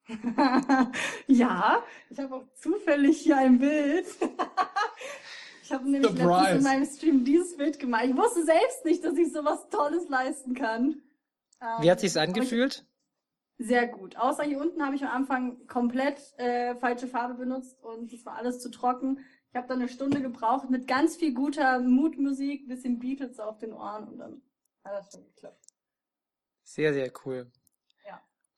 ja, 1.28 1.84
ich 2.10 2.18
habe 2.18 2.34
auch 2.34 2.52
zufällig 2.54 3.20
hier 3.20 3.36
ein 3.36 3.60
Bild. 3.60 4.06
ich 5.64 5.72
habe 5.72 5.84
nämlich 5.90 6.02
letztens 6.12 6.22
Surprise. 6.30 6.56
in 6.58 6.62
meinem 6.62 6.84
Stream 6.86 7.24
dieses 7.24 7.56
Bild 7.56 7.78
gemacht. 7.78 8.04
Ich 8.06 8.16
wusste 8.16 8.44
selbst 8.44 8.84
nicht, 8.84 9.02
dass 9.02 9.16
ich 9.16 9.32
sowas 9.32 9.68
Tolles 9.70 10.08
leisten 10.08 10.54
kann. 10.54 11.02
Wie 11.80 11.90
hat 11.90 11.98
Ähm, 11.98 12.00
sich's 12.00 12.16
angefühlt? 12.18 12.86
Sehr 13.56 13.86
gut. 13.88 14.16
Außer 14.16 14.42
hier 14.42 14.60
unten 14.60 14.84
habe 14.84 14.94
ich 14.96 15.02
am 15.04 15.10
Anfang 15.10 15.66
komplett 15.66 16.20
äh, 16.38 16.74
falsche 16.76 17.06
Farbe 17.06 17.34
benutzt 17.34 17.82
und 17.82 18.12
es 18.12 18.26
war 18.26 18.36
alles 18.36 18.60
zu 18.60 18.70
trocken. 18.70 19.20
Ich 19.50 19.56
habe 19.56 19.68
dann 19.68 19.78
eine 19.78 19.88
Stunde 19.88 20.20
gebraucht 20.20 20.68
mit 20.68 20.86
ganz 20.86 21.16
viel 21.16 21.32
guter 21.32 21.78
Mutmusik, 21.80 22.66
bisschen 22.68 22.98
Beatles 22.98 23.38
auf 23.38 23.58
den 23.58 23.72
Ohren 23.72 24.08
und 24.08 24.18
dann 24.18 24.42
hat 24.84 24.94
das 24.98 25.12
schon 25.12 25.24
geklappt. 25.24 25.64
Sehr, 26.64 26.92
sehr 26.92 27.10
cool. 27.24 27.50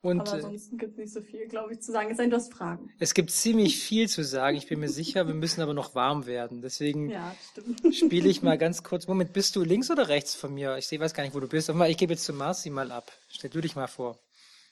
Und 0.07 0.21
Aber 0.21 0.31
äh, 0.31 0.35
ansonsten 0.35 0.79
gibt 0.79 0.93
es 0.93 0.99
nicht 0.99 1.13
so 1.13 1.21
viel, 1.21 1.49
glaube 1.49 1.73
ich, 1.73 1.81
zu 1.81 1.91
sagen. 1.91 2.11
Es 2.11 2.17
sei 2.17 2.23
denn, 2.25 2.31
du 2.31 2.37
hast 2.37 2.53
Fragen. 2.53 2.91
es 3.01 3.13
gibt 3.13 3.31
ziemlich 3.33 3.79
viel 3.79 4.09
zu 4.09 4.23
sagen. 4.23 4.57
Ich 4.57 4.69
bin 4.69 4.79
mir 4.79 4.89
sicher, 4.89 5.27
wir 5.27 5.35
müssen 5.35 5.61
aber 5.63 5.75
noch 5.75 5.97
warm 5.97 6.27
werden. 6.27 6.63
Deswegen 6.63 7.11
Ja, 7.11 7.35
das 7.83 7.97
spiele 7.97 8.29
ich 8.29 8.41
mal 8.43 8.57
ganz 8.57 8.85
kurz. 8.85 9.09
Moment, 9.09 9.33
bist 9.33 9.57
du 9.57 9.63
links 9.65 9.91
oder 9.91 10.07
rechts 10.09 10.35
von 10.37 10.55
mir? 10.55 10.77
Ich 10.77 10.87
sehe, 10.87 11.01
weiß 11.01 11.13
gar 11.13 11.25
nicht, 11.25 11.35
wo 11.35 11.41
du 11.41 11.49
bist. 11.49 11.71
Aber 11.71 11.89
ich 11.89 11.97
gebe 11.97 12.13
jetzt 12.13 12.25
zu 12.25 12.33
Marci 12.33 12.71
mal 12.71 12.93
ab. 12.93 13.11
Stell 13.29 13.51
du 13.51 13.61
dich 13.61 13.75
mal 13.75 13.89
vor. 13.89 14.19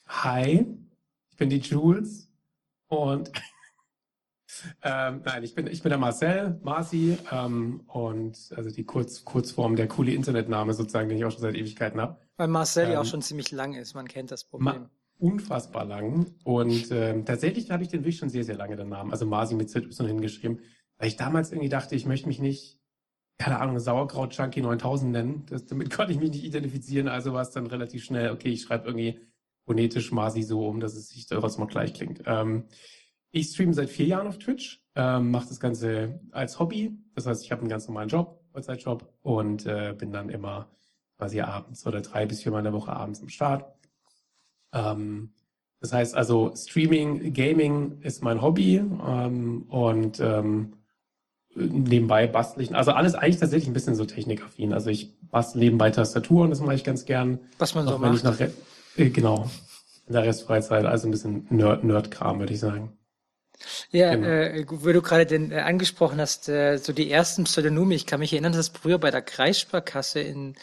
Hi, 0.06 0.66
ich 1.30 1.36
bin 1.36 1.50
die 1.50 1.58
Jules 1.58 2.28
und 2.88 3.32
ähm, 4.82 5.22
nein, 5.24 5.42
ich 5.42 5.54
bin 5.54 5.66
ich 5.66 5.82
bin 5.82 5.90
der 5.90 5.98
Marcel, 5.98 6.60
Marci 6.62 7.18
ähm, 7.32 7.80
und 7.88 8.52
also 8.56 8.70
die 8.70 8.84
Kurz, 8.84 9.24
Kurzform, 9.24 9.74
der 9.74 9.88
coole 9.88 10.12
Internetname 10.12 10.74
sozusagen, 10.74 11.08
den 11.08 11.18
ich 11.18 11.24
auch 11.24 11.32
schon 11.32 11.40
seit 11.40 11.56
Ewigkeiten 11.56 12.00
habe. 12.00 12.18
Weil 12.36 12.48
Marcel 12.48 12.90
ja 12.90 13.00
auch 13.00 13.04
Ähm, 13.04 13.10
schon 13.10 13.22
ziemlich 13.22 13.50
lang 13.50 13.74
ist. 13.74 13.94
Man 13.94 14.06
kennt 14.06 14.30
das 14.30 14.44
Ma 14.56 14.72
Problem. 14.72 14.90
Unfassbar 15.24 15.84
lang 15.84 16.26
und 16.44 16.90
ähm, 16.90 17.24
tatsächlich 17.24 17.70
habe 17.70 17.82
ich 17.82 17.88
den 17.88 18.00
wirklich 18.00 18.18
schon 18.18 18.28
sehr 18.28 18.44
sehr 18.44 18.56
lange 18.56 18.76
den 18.76 18.90
Namen, 18.90 19.10
also 19.10 19.26
Marci 19.26 19.54
mit 19.54 19.70
ZY 19.70 19.88
hingeschrieben, 20.06 20.60
weil 20.98 21.08
ich 21.08 21.16
damals 21.16 21.50
irgendwie 21.50 21.70
dachte, 21.70 21.94
ich 21.94 22.06
möchte 22.06 22.28
mich 22.28 22.40
nicht 22.40 22.78
keine 23.38 23.60
Ahnung, 23.60 23.78
Sauerkraut 23.80 24.30
Chunky 24.30 24.60
9000 24.60 25.10
nennen. 25.12 25.46
Das, 25.46 25.66
damit 25.66 25.90
konnte 25.96 26.12
ich 26.12 26.18
mich 26.18 26.30
nicht 26.30 26.44
identifizieren, 26.44 27.08
also 27.08 27.32
war 27.32 27.42
es 27.42 27.50
dann 27.50 27.66
relativ 27.66 28.04
schnell, 28.04 28.30
okay, 28.30 28.50
ich 28.50 28.62
schreibe 28.62 28.86
irgendwie 28.86 29.18
phonetisch 29.66 30.12
Masi 30.12 30.42
so 30.42 30.66
um, 30.68 30.80
dass 30.80 30.94
es 30.94 31.08
sich 31.08 31.26
trotzdem 31.26 31.64
mal 31.64 31.70
gleich 31.70 31.94
klingt. 31.94 32.22
Ähm, 32.26 32.64
ich 33.30 33.48
streame 33.48 33.74
seit 33.74 33.90
vier 33.90 34.06
Jahren 34.06 34.28
auf 34.28 34.38
Twitch, 34.38 34.84
ähm, 34.94 35.30
mache 35.30 35.48
das 35.48 35.58
Ganze 35.58 36.20
als 36.30 36.60
Hobby. 36.60 36.96
Das 37.14 37.26
heißt, 37.26 37.42
ich 37.42 37.50
habe 37.50 37.62
einen 37.62 37.70
ganz 37.70 37.88
normalen 37.88 38.08
Job, 38.08 38.40
Vollzeitjob 38.52 39.12
und 39.22 39.66
äh, 39.66 39.94
bin 39.98 40.12
dann 40.12 40.28
immer 40.28 40.70
quasi 41.18 41.40
abends 41.40 41.84
oder 41.86 42.00
drei 42.00 42.26
bis 42.26 42.42
viermal 42.42 42.60
in 42.60 42.64
der 42.64 42.72
Woche 42.72 42.92
abends 42.92 43.20
am 43.20 43.28
Start. 43.28 43.64
Ähm, 44.74 45.30
das 45.80 45.92
heißt 45.92 46.14
also, 46.14 46.52
Streaming, 46.56 47.32
Gaming 47.32 48.00
ist 48.02 48.22
mein 48.22 48.42
Hobby 48.42 48.76
ähm, 48.76 49.62
und 49.68 50.20
ähm, 50.20 50.74
nebenbei 51.54 52.26
bastel 52.26 52.62
ich, 52.62 52.74
also 52.74 52.92
alles 52.92 53.14
eigentlich 53.14 53.38
tatsächlich 53.38 53.68
ein 53.68 53.74
bisschen 53.74 53.94
so 53.94 54.04
technikaffin. 54.04 54.72
Also 54.72 54.90
ich 54.90 55.14
bastel 55.30 55.60
nebenbei 55.60 55.90
Tastaturen, 55.90 56.50
das 56.50 56.60
mache 56.60 56.74
ich 56.74 56.84
ganz 56.84 57.04
gern. 57.04 57.38
Was 57.58 57.74
man 57.74 57.86
so 57.86 57.98
macht. 57.98 58.24
nach 58.24 58.40
äh, 58.40 59.10
genau 59.10 59.50
in 60.06 60.12
der 60.12 60.24
Restfreizeit, 60.24 60.84
also 60.84 61.08
ein 61.08 61.10
bisschen 61.10 61.46
Nerd 61.50 61.84
Nerdkram, 61.84 62.38
würde 62.38 62.52
ich 62.52 62.60
sagen. 62.60 62.96
Ja, 63.90 64.14
Genau. 64.14 64.26
äh, 64.26 64.66
wo 64.68 64.92
du 64.92 65.00
gerade 65.00 65.26
den 65.26 65.52
äh, 65.52 65.60
angesprochen 65.60 66.20
hast, 66.20 66.48
äh, 66.48 66.76
so 66.78 66.92
die 66.92 67.10
ersten 67.10 67.44
Pseudonyme. 67.44 67.94
Ich 67.94 68.04
kann 68.06 68.20
mich 68.20 68.32
erinnern, 68.32 68.52
dass 68.52 68.68
früher 68.68 68.98
bei 68.98 69.10
der 69.10 69.22
Kreissparkasse 69.22 70.20
in 70.20 70.54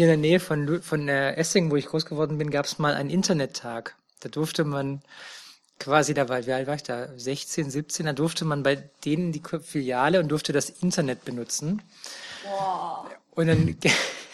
hier 0.00 0.10
in 0.10 0.22
der 0.22 0.30
Nähe 0.30 0.40
von 0.40 0.82
von 0.82 1.08
äh, 1.08 1.34
Essingen, 1.34 1.70
wo 1.70 1.76
ich 1.76 1.84
groß 1.84 2.06
geworden 2.06 2.38
bin, 2.38 2.50
gab 2.50 2.64
es 2.64 2.78
mal 2.78 2.94
einen 2.94 3.10
Internettag. 3.10 3.96
Da 4.20 4.30
durfte 4.30 4.64
man 4.64 5.02
quasi 5.78 6.14
da 6.14 6.26
war, 6.30 6.46
wie 6.46 6.52
alt 6.52 6.66
war 6.66 6.74
ich 6.74 6.82
da? 6.82 7.08
16, 7.18 7.70
17, 7.70 8.06
da 8.06 8.14
durfte 8.14 8.46
man 8.46 8.62
bei 8.62 8.76
denen 9.04 9.30
die 9.30 9.42
Filiale 9.62 10.20
und 10.20 10.28
durfte 10.28 10.54
das 10.54 10.70
Internet 10.70 11.26
benutzen. 11.26 11.82
Boah. 12.44 13.10
Und 13.32 13.48
dann, 13.48 13.76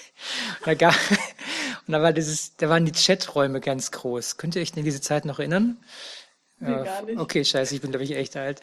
da 0.64 0.75
gab, 0.75 0.94
und 1.88 1.92
da 1.92 2.00
war 2.00 2.12
dieses, 2.12 2.54
da 2.56 2.68
waren 2.68 2.85
die 2.85 2.92
Chaträume 2.92 3.61
ganz 3.61 3.90
groß. 3.90 4.37
Könnt 4.37 4.54
ihr 4.54 4.62
euch 4.62 4.76
an 4.76 4.85
diese 4.85 5.00
Zeit 5.00 5.25
noch 5.25 5.40
erinnern? 5.40 5.78
Gar 6.58 7.02
nicht. 7.02 7.18
Okay, 7.18 7.44
scheiße, 7.44 7.75
ich 7.75 7.82
bin 7.82 7.90
glaube 7.90 8.04
ich 8.04 8.16
echt 8.16 8.34
alt. 8.34 8.62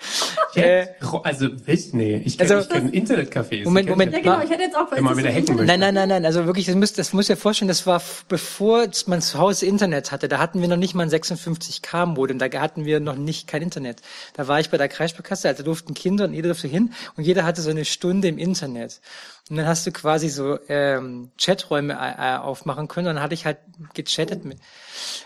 Äh, 0.56 0.88
also, 1.24 1.48
ich, 1.68 1.94
nee, 1.94 2.22
ich 2.26 2.40
kenne 2.40 2.56
Also- 2.56 2.70
also, 2.74 2.90
kenn 2.90 2.92
Internetcafés. 2.92 3.64
Moment, 3.66 3.88
Moment. 3.88 4.18
ich 4.18 4.26
Ja, 4.26 4.34
genau, 4.34 4.44
ich 4.44 4.50
hätte 4.50 4.64
jetzt 4.64 4.76
auch 4.76 4.92
Wenn 4.92 5.04
man 5.04 5.14
das 5.14 5.24
wieder 5.24 5.32
so 5.32 5.38
hacken 5.38 5.56
möchte. 5.58 5.66
Nein, 5.68 5.80
nein, 5.80 5.94
nein, 5.94 6.10
nein. 6.10 6.26
Also 6.26 6.46
wirklich, 6.48 6.66
das 6.66 6.76
muss, 6.76 6.94
das 6.94 7.14
muss 7.14 7.28
ja 7.28 7.36
vorstellen, 7.36 7.68
das 7.68 7.86
war 7.86 8.02
bevor 8.28 8.88
man 9.06 9.22
zu 9.22 9.38
Hause 9.38 9.68
Internet 9.68 10.12
hatte. 10.12 10.28
Da 10.28 10.40
hatten 10.40 10.60
wir 10.60 10.68
noch 10.68 10.78
nicht 10.78 10.96
mal 10.96 11.04
ein 11.04 11.10
56k 11.10 12.08
Modem. 12.08 12.40
Da 12.40 12.48
hatten 12.60 12.86
wir 12.86 13.00
noch 13.00 13.16
nicht 13.16 13.48
kein 13.48 13.62
Internet. 13.62 14.02
Da 14.34 14.48
war 14.48 14.60
ich 14.60 14.72
bei 14.72 14.78
der 14.78 14.88
Kreissparkasse, 14.90 15.48
also 15.48 15.62
da 15.62 15.66
durften 15.66 15.94
Kinder 15.94 16.26
und 16.26 16.34
jeder 16.34 16.48
durfte 16.50 16.68
hin 16.68 16.94
und 17.16 17.24
jeder 17.26 17.46
hatte 17.46 17.62
so 17.62 17.70
eine 17.70 17.86
Stunde 17.86 18.28
im 18.28 18.40
Internet. 18.40 19.02
Und 19.50 19.58
dann 19.58 19.68
hast 19.68 19.86
du 19.86 19.92
quasi 19.92 20.30
so 20.30 20.58
ähm, 20.70 21.32
Chaträume 21.38 21.94
äh, 21.94 22.36
äh, 22.36 22.38
aufmachen 22.38 22.88
können. 22.88 23.08
Und 23.08 23.16
dann 23.16 23.24
hatte 23.24 23.34
ich 23.34 23.46
halt 23.46 23.58
gechattet 23.94 24.46
mit, 24.46 24.60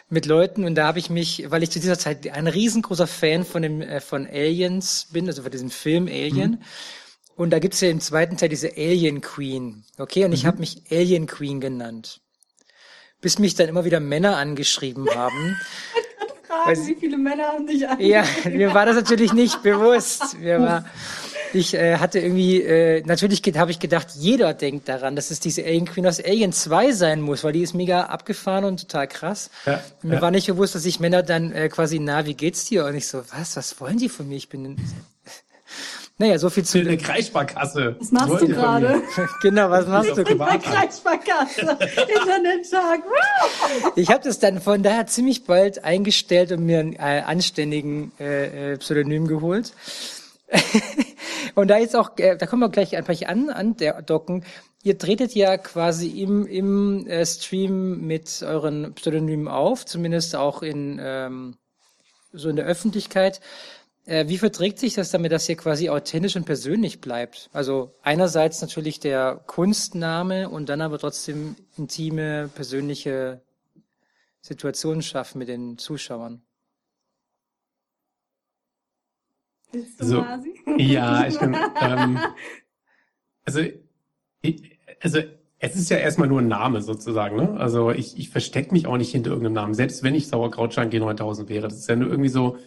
mit 0.09 0.25
Leuten 0.25 0.65
und 0.65 0.73
da 0.75 0.87
habe 0.87 0.97
ich 0.97 1.11
mich, 1.11 1.45
weil 1.49 1.61
ich 1.61 1.69
zu 1.69 1.79
dieser 1.79 1.99
Zeit 1.99 2.27
ein 2.27 2.47
riesengroßer 2.47 3.05
Fan 3.05 3.45
von 3.45 3.61
dem 3.61 3.81
äh, 3.81 4.01
von 4.01 4.25
Aliens 4.25 5.09
bin, 5.11 5.27
also 5.27 5.43
von 5.43 5.51
diesem 5.51 5.69
Film 5.69 6.07
Alien. 6.07 6.63
Und 7.35 7.51
da 7.51 7.59
gibt's 7.59 7.81
ja 7.81 7.89
im 7.89 7.99
zweiten 7.99 8.37
Teil 8.37 8.49
diese 8.49 8.71
Alien 8.75 9.21
Queen. 9.21 9.83
Okay, 9.99 10.25
und 10.25 10.31
ich 10.31 10.47
habe 10.47 10.57
mich 10.57 10.81
Alien 10.89 11.27
Queen 11.27 11.61
genannt. 11.61 12.19
Bis 13.21 13.37
mich 13.37 13.53
dann 13.53 13.69
immer 13.69 13.85
wieder 13.85 13.99
Männer 13.99 14.37
angeschrieben 14.37 15.07
haben. 15.15 15.57
Fragen, 16.47 16.87
wie 16.87 16.95
viele 16.95 17.17
Männer 17.17 17.47
haben 17.49 17.67
dich 17.67 17.87
an? 17.87 17.99
ja, 17.99 18.23
mir 18.45 18.73
war 18.73 18.85
das 18.85 18.95
natürlich 18.95 19.33
nicht 19.33 19.61
bewusst. 19.63 20.39
Mir 20.39 20.59
war, 20.59 20.85
ich 21.53 21.73
äh, 21.73 21.97
hatte 21.97 22.19
irgendwie, 22.19 22.61
äh, 22.61 23.03
natürlich 23.05 23.41
habe 23.55 23.71
ich 23.71 23.79
gedacht, 23.79 24.07
jeder 24.15 24.53
denkt 24.53 24.87
daran, 24.89 25.15
dass 25.15 25.31
es 25.31 25.39
diese 25.39 25.63
Alien 25.63 25.85
Queen 25.85 26.05
aus 26.07 26.23
Alien 26.23 26.51
2 26.53 26.91
sein 26.91 27.21
muss, 27.21 27.43
weil 27.43 27.53
die 27.53 27.61
ist 27.61 27.73
mega 27.73 28.03
abgefahren 28.05 28.65
und 28.65 28.81
total 28.81 29.07
krass. 29.07 29.49
Ja, 29.65 29.81
Mir 30.01 30.15
ja. 30.15 30.21
war 30.21 30.31
nicht 30.31 30.47
bewusst, 30.47 30.75
dass 30.75 30.85
ich 30.85 30.99
Männer 30.99 31.23
dann 31.23 31.51
äh, 31.51 31.69
quasi, 31.69 31.99
na, 31.99 32.25
wie 32.25 32.33
geht's 32.33 32.65
dir? 32.65 32.85
Und 32.85 32.95
ich 32.95 33.07
so, 33.07 33.23
was, 33.31 33.55
was 33.55 33.79
wollen 33.79 33.97
die 33.97 34.09
von 34.09 34.27
mir? 34.27 34.35
Ich 34.35 34.49
bin, 34.49 34.75
naja, 36.17 36.37
so 36.39 36.49
viel 36.49 36.63
zu, 36.65 36.79
Eine 36.79 36.97
Kreissparkasse. 36.97 37.95
Was 37.99 38.11
machst 38.11 38.29
Wollt 38.29 38.41
du 38.41 38.47
gerade? 38.47 39.01
genau, 39.41 39.69
was 39.69 39.87
machst 39.87 40.09
du? 40.17 40.21
Auf 40.21 40.27
Privat- 40.27 40.49
Bei 40.49 40.57
Kreissparkasse, 40.57 41.61
Internettag. 41.61 43.01
Ich 43.95 44.09
habe 44.09 44.23
das 44.23 44.39
dann 44.39 44.59
von 44.61 44.83
daher 44.83 45.07
ziemlich 45.07 45.45
bald 45.45 45.83
eingestellt 45.83 46.51
und 46.51 46.65
mir 46.65 46.79
einen 46.79 46.93
äh, 46.93 47.23
anständigen 47.25 48.11
äh, 48.19 48.73
äh, 48.73 48.77
Pseudonym 48.77 49.27
geholt. 49.27 49.71
Und 51.55 51.69
da 51.69 51.77
ist 51.77 51.95
auch, 51.95 52.17
äh, 52.17 52.37
da 52.37 52.45
kommen 52.45 52.61
wir 52.61 52.69
gleich 52.69 52.95
einfach 52.95 53.19
an, 53.27 53.49
an 53.49 53.77
der 53.77 54.01
Docken. 54.01 54.43
Ihr 54.83 54.97
tretet 54.97 55.33
ja 55.33 55.57
quasi 55.57 56.21
im, 56.21 56.45
im 56.45 57.07
äh, 57.07 57.25
Stream 57.25 58.05
mit 58.05 58.43
euren 58.43 58.93
Pseudonymen 58.93 59.47
auf, 59.47 59.85
zumindest 59.85 60.35
auch 60.35 60.61
in 60.61 60.99
ähm, 61.01 61.57
so 62.31 62.49
in 62.49 62.55
der 62.55 62.65
Öffentlichkeit. 62.65 63.41
Äh, 64.05 64.29
wie 64.29 64.37
verträgt 64.37 64.79
sich 64.79 64.93
das 64.93 65.11
damit, 65.11 65.31
dass 65.31 65.49
ihr 65.49 65.57
quasi 65.57 65.89
authentisch 65.89 66.35
und 66.35 66.45
persönlich 66.45 67.01
bleibt? 67.01 67.49
Also 67.51 67.93
einerseits 68.01 68.61
natürlich 68.61 68.99
der 68.99 69.43
Kunstname 69.47 70.49
und 70.49 70.69
dann 70.69 70.81
aber 70.81 70.97
trotzdem 70.97 71.55
intime, 71.77 72.49
persönliche 72.53 73.41
Situationen 74.41 75.01
schaffen 75.01 75.39
mit 75.39 75.49
den 75.49 75.77
Zuschauern. 75.77 76.41
Willst 79.77 80.01
du 80.01 80.05
So. 80.05 80.21
Masi? 80.21 80.55
Ja, 80.77 81.27
ich 81.27 81.37
kann. 81.37 81.55
Ähm, 81.81 82.19
also, 83.45 83.61
ich, 84.41 84.79
also 84.99 85.19
es 85.59 85.75
ist 85.75 85.89
ja 85.89 85.97
erstmal 85.97 86.27
nur 86.27 86.41
ein 86.41 86.47
Name 86.47 86.81
sozusagen. 86.81 87.37
Ne? 87.37 87.59
Also 87.59 87.91
ich, 87.91 88.17
ich 88.17 88.29
verstecke 88.29 88.73
mich 88.73 88.87
auch 88.87 88.97
nicht 88.97 89.11
hinter 89.11 89.29
irgendeinem 89.29 89.53
Namen, 89.53 89.73
selbst 89.73 90.03
wenn 90.03 90.15
ich 90.15 90.27
Sauerkrautschein 90.27 90.89
G9000 90.89 91.47
wäre. 91.47 91.67
Das 91.67 91.77
ist 91.77 91.87
ja 91.89 91.95
nur 91.95 92.09
irgendwie 92.09 92.29
so 92.29 92.57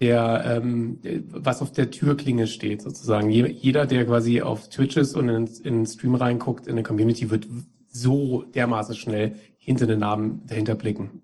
der, 0.00 0.62
ähm, 0.62 1.00
was 1.28 1.62
auf 1.62 1.72
der 1.72 1.90
Türklinge 1.90 2.46
steht 2.46 2.82
sozusagen. 2.82 3.30
Je, 3.30 3.46
jeder, 3.46 3.86
der 3.86 4.06
quasi 4.06 4.42
auf 4.42 4.68
Twitch 4.68 4.96
ist 4.96 5.14
und 5.14 5.28
in, 5.28 5.46
in 5.46 5.74
den 5.74 5.86
Stream 5.86 6.14
reinguckt, 6.14 6.66
in 6.66 6.76
der 6.76 6.84
Community, 6.84 7.30
wird 7.30 7.46
so 7.88 8.42
dermaßen 8.42 8.94
schnell 8.94 9.36
hinter 9.58 9.86
den 9.86 10.00
Namen 10.00 10.42
dahinter 10.46 10.74
blicken 10.74 11.22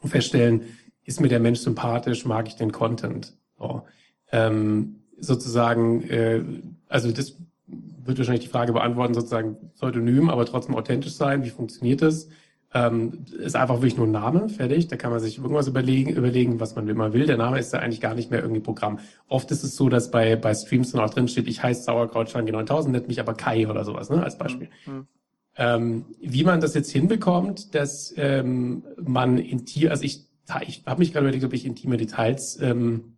und 0.00 0.10
feststellen, 0.10 0.62
ist 1.04 1.20
mir 1.20 1.28
der 1.28 1.40
Mensch 1.40 1.60
sympathisch, 1.60 2.24
mag 2.24 2.48
ich 2.48 2.56
den 2.56 2.72
Content. 2.72 3.36
So. 3.58 3.82
Ähm, 4.32 4.96
sozusagen, 5.18 6.02
äh, 6.08 6.42
also 6.88 7.10
das 7.10 7.36
wird 7.66 8.18
wahrscheinlich 8.18 8.44
die 8.44 8.50
Frage 8.50 8.72
beantworten, 8.72 9.14
sozusagen 9.14 9.56
Pseudonym, 9.74 10.30
aber 10.30 10.46
trotzdem 10.46 10.74
authentisch 10.74 11.12
sein. 11.12 11.44
Wie 11.44 11.50
funktioniert 11.50 12.02
das? 12.02 12.28
Ähm, 12.74 13.24
ist 13.38 13.56
einfach 13.56 13.76
wirklich 13.76 13.96
nur 13.96 14.06
ein 14.06 14.12
Name, 14.12 14.48
fertig. 14.50 14.88
Da 14.88 14.96
kann 14.96 15.10
man 15.10 15.20
sich 15.20 15.38
irgendwas 15.38 15.68
überlegen, 15.68 16.12
überlegen, 16.12 16.60
was 16.60 16.76
man 16.76 16.86
immer 16.88 17.14
will. 17.14 17.26
Der 17.26 17.38
Name 17.38 17.58
ist 17.58 17.72
ja 17.72 17.78
eigentlich 17.78 18.00
gar 18.00 18.14
nicht 18.14 18.30
mehr 18.30 18.42
irgendwie 18.42 18.60
Programm. 18.60 18.98
Oft 19.26 19.50
ist 19.50 19.64
es 19.64 19.74
so, 19.74 19.88
dass 19.88 20.10
bei, 20.10 20.36
bei 20.36 20.52
Streams 20.52 20.92
dann 20.92 21.00
auch 21.02 21.10
drin 21.10 21.28
steht, 21.28 21.48
ich 21.48 21.62
heiße 21.62 21.84
Sauerkrautschange 21.84 22.52
9000, 22.52 22.92
nennt 22.92 23.08
mich 23.08 23.20
aber 23.20 23.34
Kai 23.34 23.68
oder 23.68 23.84
sowas, 23.84 24.10
ne, 24.10 24.22
als 24.22 24.36
Beispiel. 24.36 24.68
Mhm. 24.86 25.06
Ähm, 25.56 26.04
wie 26.20 26.44
man 26.44 26.60
das 26.60 26.74
jetzt 26.74 26.90
hinbekommt, 26.90 27.74
dass 27.74 28.14
ähm, 28.16 28.84
man 29.02 29.38
in 29.38 29.64
Tier, 29.64 29.90
also 29.90 30.04
ich, 30.04 30.26
ich 30.66 30.82
habe 30.86 30.98
mich 30.98 31.12
gerade 31.12 31.26
überlegt, 31.26 31.44
ob 31.44 31.54
ich 31.54 31.64
intime 31.64 31.96
Details 31.96 32.60
ähm, 32.60 33.16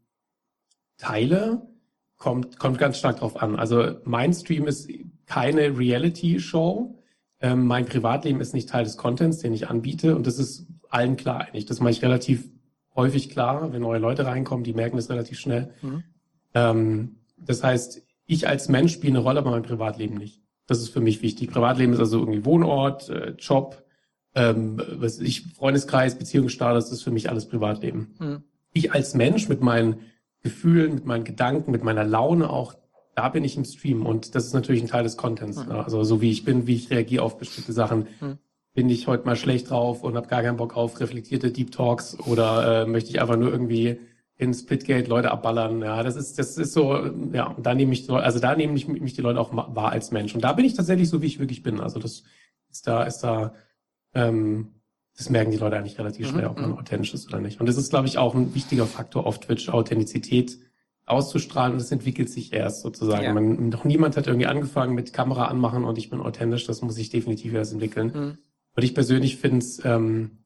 teile, 1.01 1.63
kommt, 2.19 2.59
kommt 2.59 2.79
ganz 2.79 2.99
stark 2.99 3.19
drauf 3.19 3.43
an. 3.43 3.57
Also 3.57 3.97
mein 4.05 4.33
Stream 4.33 4.67
ist 4.67 4.91
keine 5.27 5.79
Reality-Show. 5.79 6.99
Ähm, 7.41 7.67
mein 7.67 7.87
Privatleben 7.87 8.41
ist 8.41 8.55
nicht 8.55 8.69
Teil 8.69 8.85
des 8.85 8.97
Contents, 8.97 9.39
den 9.39 9.53
ich 9.53 9.69
anbiete. 9.69 10.15
Und 10.15 10.27
das 10.27 10.39
ist 10.39 10.67
allen 10.91 11.17
klar 11.17 11.41
eigentlich. 11.41 11.67
Das 11.67 11.81
mache 11.81 11.93
ich 11.93 12.03
relativ 12.03 12.51
häufig 12.95 13.31
klar, 13.31 13.73
wenn 13.73 13.83
neue 13.83 14.01
Leute 14.01 14.27
reinkommen, 14.27 14.65
die 14.65 14.75
merken 14.75 14.97
das 14.97 15.09
relativ 15.09 15.39
schnell. 15.39 15.73
Mhm. 15.81 16.03
Ähm, 16.55 17.17
das 17.39 17.63
heißt, 17.63 18.03
ich 18.27 18.47
als 18.47 18.69
Mensch 18.69 18.93
spiele 18.93 19.15
eine 19.15 19.25
Rolle, 19.25 19.39
aber 19.39 19.51
mein 19.51 19.63
Privatleben 19.63 20.17
nicht. 20.17 20.43
Das 20.67 20.81
ist 20.81 20.91
für 20.91 21.01
mich 21.01 21.23
wichtig. 21.23 21.51
Privatleben 21.51 21.95
ist 21.95 22.01
also 22.01 22.19
irgendwie 22.19 22.45
Wohnort, 22.45 23.09
äh, 23.09 23.35
Job, 23.39 23.83
ähm, 24.35 24.81
was 24.93 25.19
ich, 25.19 25.53
Freundeskreis, 25.55 26.17
Beziehungsstatus, 26.17 26.85
das 26.85 26.93
ist 26.93 27.03
für 27.03 27.11
mich 27.11 27.31
alles 27.31 27.49
Privatleben. 27.49 28.15
Mhm. 28.19 28.43
Ich 28.73 28.93
als 28.93 29.15
Mensch 29.15 29.49
mit 29.49 29.63
meinen 29.63 29.97
Gefühlen, 30.43 30.95
mit 30.95 31.07
meinen 31.07 31.25
Gedanken, 31.25 31.71
mit 31.71 31.85
meiner 31.85 32.05
Laune 32.05 32.49
auch, 32.51 32.75
da 33.15 33.29
bin 33.29 33.45
ich 33.45 33.57
im 33.57 33.65
Stream 33.65 34.07
und 34.07 34.35
das 34.35 34.47
ist 34.47 34.55
natürlich 34.55 34.83
ein 34.83 34.89
Teil 34.89 35.03
des 35.03 35.17
Contents. 35.17 35.59
Mhm. 35.65 35.73
Ne? 35.73 35.85
Also 35.85 36.03
so 36.05 36.21
wie 36.21 36.31
ich 36.31 36.45
bin, 36.45 36.67
wie 36.67 36.75
ich 36.77 36.91
reagiere 36.91 37.23
auf 37.23 37.39
bestimmte 37.39 37.73
Sachen. 37.73 38.07
Mhm. 38.21 38.39
Bin 38.73 38.89
ich 38.89 39.09
heute 39.09 39.27
mal 39.27 39.37
schlecht 39.37 39.71
drauf 39.71 40.05
und 40.05 40.17
habe 40.17 40.29
gar 40.29 40.43
keinen 40.43 40.57
Bock 40.57 40.77
auf 40.77 41.01
reflektierte 41.01 41.51
Deep 41.51 41.73
Talks 41.73 42.17
oder 42.21 42.83
äh, 42.83 42.87
möchte 42.87 43.11
ich 43.11 43.21
einfach 43.21 43.37
nur 43.37 43.51
irgendwie 43.51 43.99
in 44.37 44.55
Splitgate 44.55 45.09
Leute 45.09 45.33
abballern. 45.33 45.83
Ja, 45.83 46.03
das 46.03 46.17
ist, 46.17 46.39
das 46.39 46.57
ist 46.57 46.73
so, 46.73 46.97
ja, 47.33 47.49
und 47.49 47.67
da 47.67 47.75
nehme 47.75 47.93
ich, 47.93 48.07
so- 48.07 48.15
also 48.15 48.39
da 48.39 48.55
nehme 48.57 48.75
ich 48.75 48.89
mich 48.89 49.13
die 49.13 49.21
Leute 49.21 49.41
auch 49.41 49.53
wahr 49.53 49.91
als 49.93 50.13
Mensch. 50.13 50.35
Und 50.35 50.45
da 50.45 50.53
bin 50.55 50.65
ich 50.65 50.75
tatsächlich 50.75 51.11
so, 51.11 51.21
wie 51.21 51.27
ich 51.27 51.41
wirklich 51.41 51.63
bin. 51.63 51.81
Also 51.81 51.99
das 51.99 52.23
ist 52.71 52.87
da, 52.87 53.03
ist 53.03 53.19
da, 53.19 53.53
ähm, 54.15 54.80
das 55.17 55.31
merken 55.31 55.51
die 55.51 55.57
Leute 55.59 55.77
eigentlich 55.77 55.99
relativ 55.99 56.27
Mhm, 56.27 56.31
schnell, 56.31 56.47
ob 56.47 56.61
man 56.61 56.71
mhm. 56.71 56.79
authentisch 56.79 57.15
ist 57.15 57.29
oder 57.29 57.41
nicht. 57.41 57.61
Und 57.61 57.69
das 57.69 57.77
ist, 57.77 57.91
glaube 57.91 58.09
ich, 58.09 58.19
auch 58.19 58.35
ein 58.35 58.55
wichtiger 58.55 58.87
Faktor 58.87 59.27
auf 59.27 59.41
Twitch, 59.41 59.69
Authentizität 59.69 60.59
auszustrahlen. 61.07 61.73
Und 61.73 61.81
das 61.81 61.93
entwickelt 61.93 62.31
sich 62.31 62.53
erst 62.53 62.83
sozusagen. 62.83 63.25
Ja. 63.25 63.35
Man, 63.35 63.69
noch 63.69 63.85
niemand 63.85 64.17
hat 64.17 64.27
irgendwie 64.27 64.47
angefangen 64.47 64.95
mit 64.95 65.13
Kamera 65.13 65.47
anmachen 65.47 65.85
und 65.85 65.99
ich 65.99 66.11
bin 66.11 66.21
authentisch. 66.21 66.67
Das 66.67 66.83
muss 66.83 66.95
sich 66.95 67.11
definitiv 67.11 67.53
erst 67.53 67.73
entwickeln. 67.73 68.13
Mhm. 68.15 68.39
Und 68.77 68.83
ich 68.83 68.95
persönlich 68.95 69.37
finde 69.37 69.59
es, 69.59 69.85
ähm, 69.85 70.39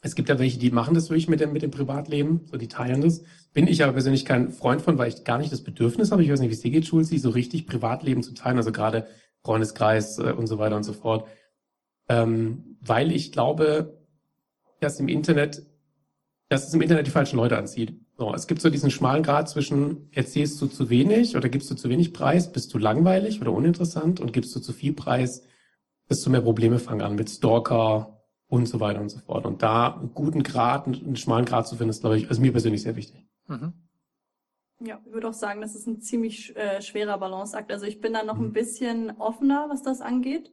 es 0.00 0.14
gibt 0.14 0.28
ja 0.28 0.38
welche, 0.38 0.58
die 0.58 0.70
machen 0.70 0.94
das 0.94 1.08
wirklich 1.10 1.28
mit 1.28 1.40
dem, 1.40 1.52
mit 1.52 1.62
dem 1.62 1.70
Privatleben, 1.70 2.42
so 2.44 2.56
die 2.56 2.68
teilen 2.68 3.00
das. 3.00 3.22
Bin 3.52 3.66
ich 3.66 3.82
aber 3.82 3.94
persönlich 3.94 4.24
kein 4.24 4.50
Freund 4.50 4.82
von, 4.82 4.98
weil 4.98 5.08
ich 5.08 5.24
gar 5.24 5.38
nicht 5.38 5.52
das 5.52 5.62
Bedürfnis 5.62 6.12
habe, 6.12 6.22
ich 6.22 6.30
weiß 6.30 6.40
nicht, 6.40 6.50
wie 6.50 6.54
es 6.54 6.60
dir 6.60 6.70
geht, 6.70 6.86
Schulzi, 6.86 7.18
so 7.18 7.30
richtig 7.30 7.66
Privatleben 7.66 8.22
zu 8.22 8.34
teilen, 8.34 8.58
also 8.58 8.70
gerade 8.70 9.06
Freundeskreis 9.42 10.18
äh, 10.18 10.32
und 10.32 10.46
so 10.46 10.58
weiter 10.58 10.76
und 10.76 10.84
so 10.84 10.92
fort. 10.92 11.26
Ähm, 12.08 12.76
weil 12.80 13.12
ich 13.12 13.32
glaube, 13.32 14.03
dass 14.80 15.00
im 15.00 15.08
Internet, 15.08 15.66
dass 16.48 16.68
es 16.68 16.74
im 16.74 16.82
Internet 16.82 17.06
die 17.06 17.10
falschen 17.10 17.36
Leute 17.36 17.56
anzieht. 17.58 18.00
So, 18.16 18.32
es 18.34 18.46
gibt 18.46 18.60
so 18.60 18.70
diesen 18.70 18.90
schmalen 18.90 19.22
Grad 19.22 19.48
zwischen, 19.48 20.08
erzählst 20.12 20.60
du 20.60 20.66
zu 20.66 20.88
wenig 20.90 21.36
oder 21.36 21.48
gibst 21.48 21.70
du 21.70 21.74
zu 21.74 21.88
wenig 21.88 22.12
Preis, 22.12 22.52
bist 22.52 22.72
du 22.72 22.78
langweilig 22.78 23.40
oder 23.40 23.52
uninteressant 23.52 24.20
und 24.20 24.32
gibst 24.32 24.54
du 24.54 24.60
zu 24.60 24.72
viel 24.72 24.92
Preis, 24.92 25.42
desto 26.08 26.30
mehr 26.30 26.42
Probleme 26.42 26.78
fangen 26.78 27.02
an 27.02 27.16
mit 27.16 27.30
Stalker 27.30 28.22
und 28.46 28.66
so 28.66 28.78
weiter 28.78 29.00
und 29.00 29.08
so 29.08 29.18
fort. 29.18 29.46
Und 29.46 29.62
da 29.62 29.94
einen 29.94 30.14
guten 30.14 30.42
Grad, 30.42 30.86
einen 30.86 31.16
schmalen 31.16 31.44
Grad 31.44 31.66
zu 31.66 31.76
finden, 31.76 31.90
ist, 31.90 32.00
glaube 32.02 32.18
ich, 32.18 32.28
also 32.28 32.40
mir 32.40 32.52
persönlich 32.52 32.82
sehr 32.82 32.94
wichtig. 32.94 33.26
Mhm. 33.48 33.72
Ja, 34.80 35.00
ich 35.06 35.12
würde 35.12 35.28
auch 35.28 35.34
sagen, 35.34 35.60
das 35.60 35.74
ist 35.74 35.86
ein 35.86 36.00
ziemlich 36.00 36.54
äh, 36.56 36.82
schwerer 36.82 37.18
Balanceakt. 37.18 37.72
Also 37.72 37.86
ich 37.86 38.00
bin 38.00 38.12
da 38.12 38.22
noch 38.22 38.36
Mhm. 38.36 38.46
ein 38.46 38.52
bisschen 38.52 39.10
offener, 39.18 39.66
was 39.70 39.82
das 39.82 40.00
angeht. 40.00 40.52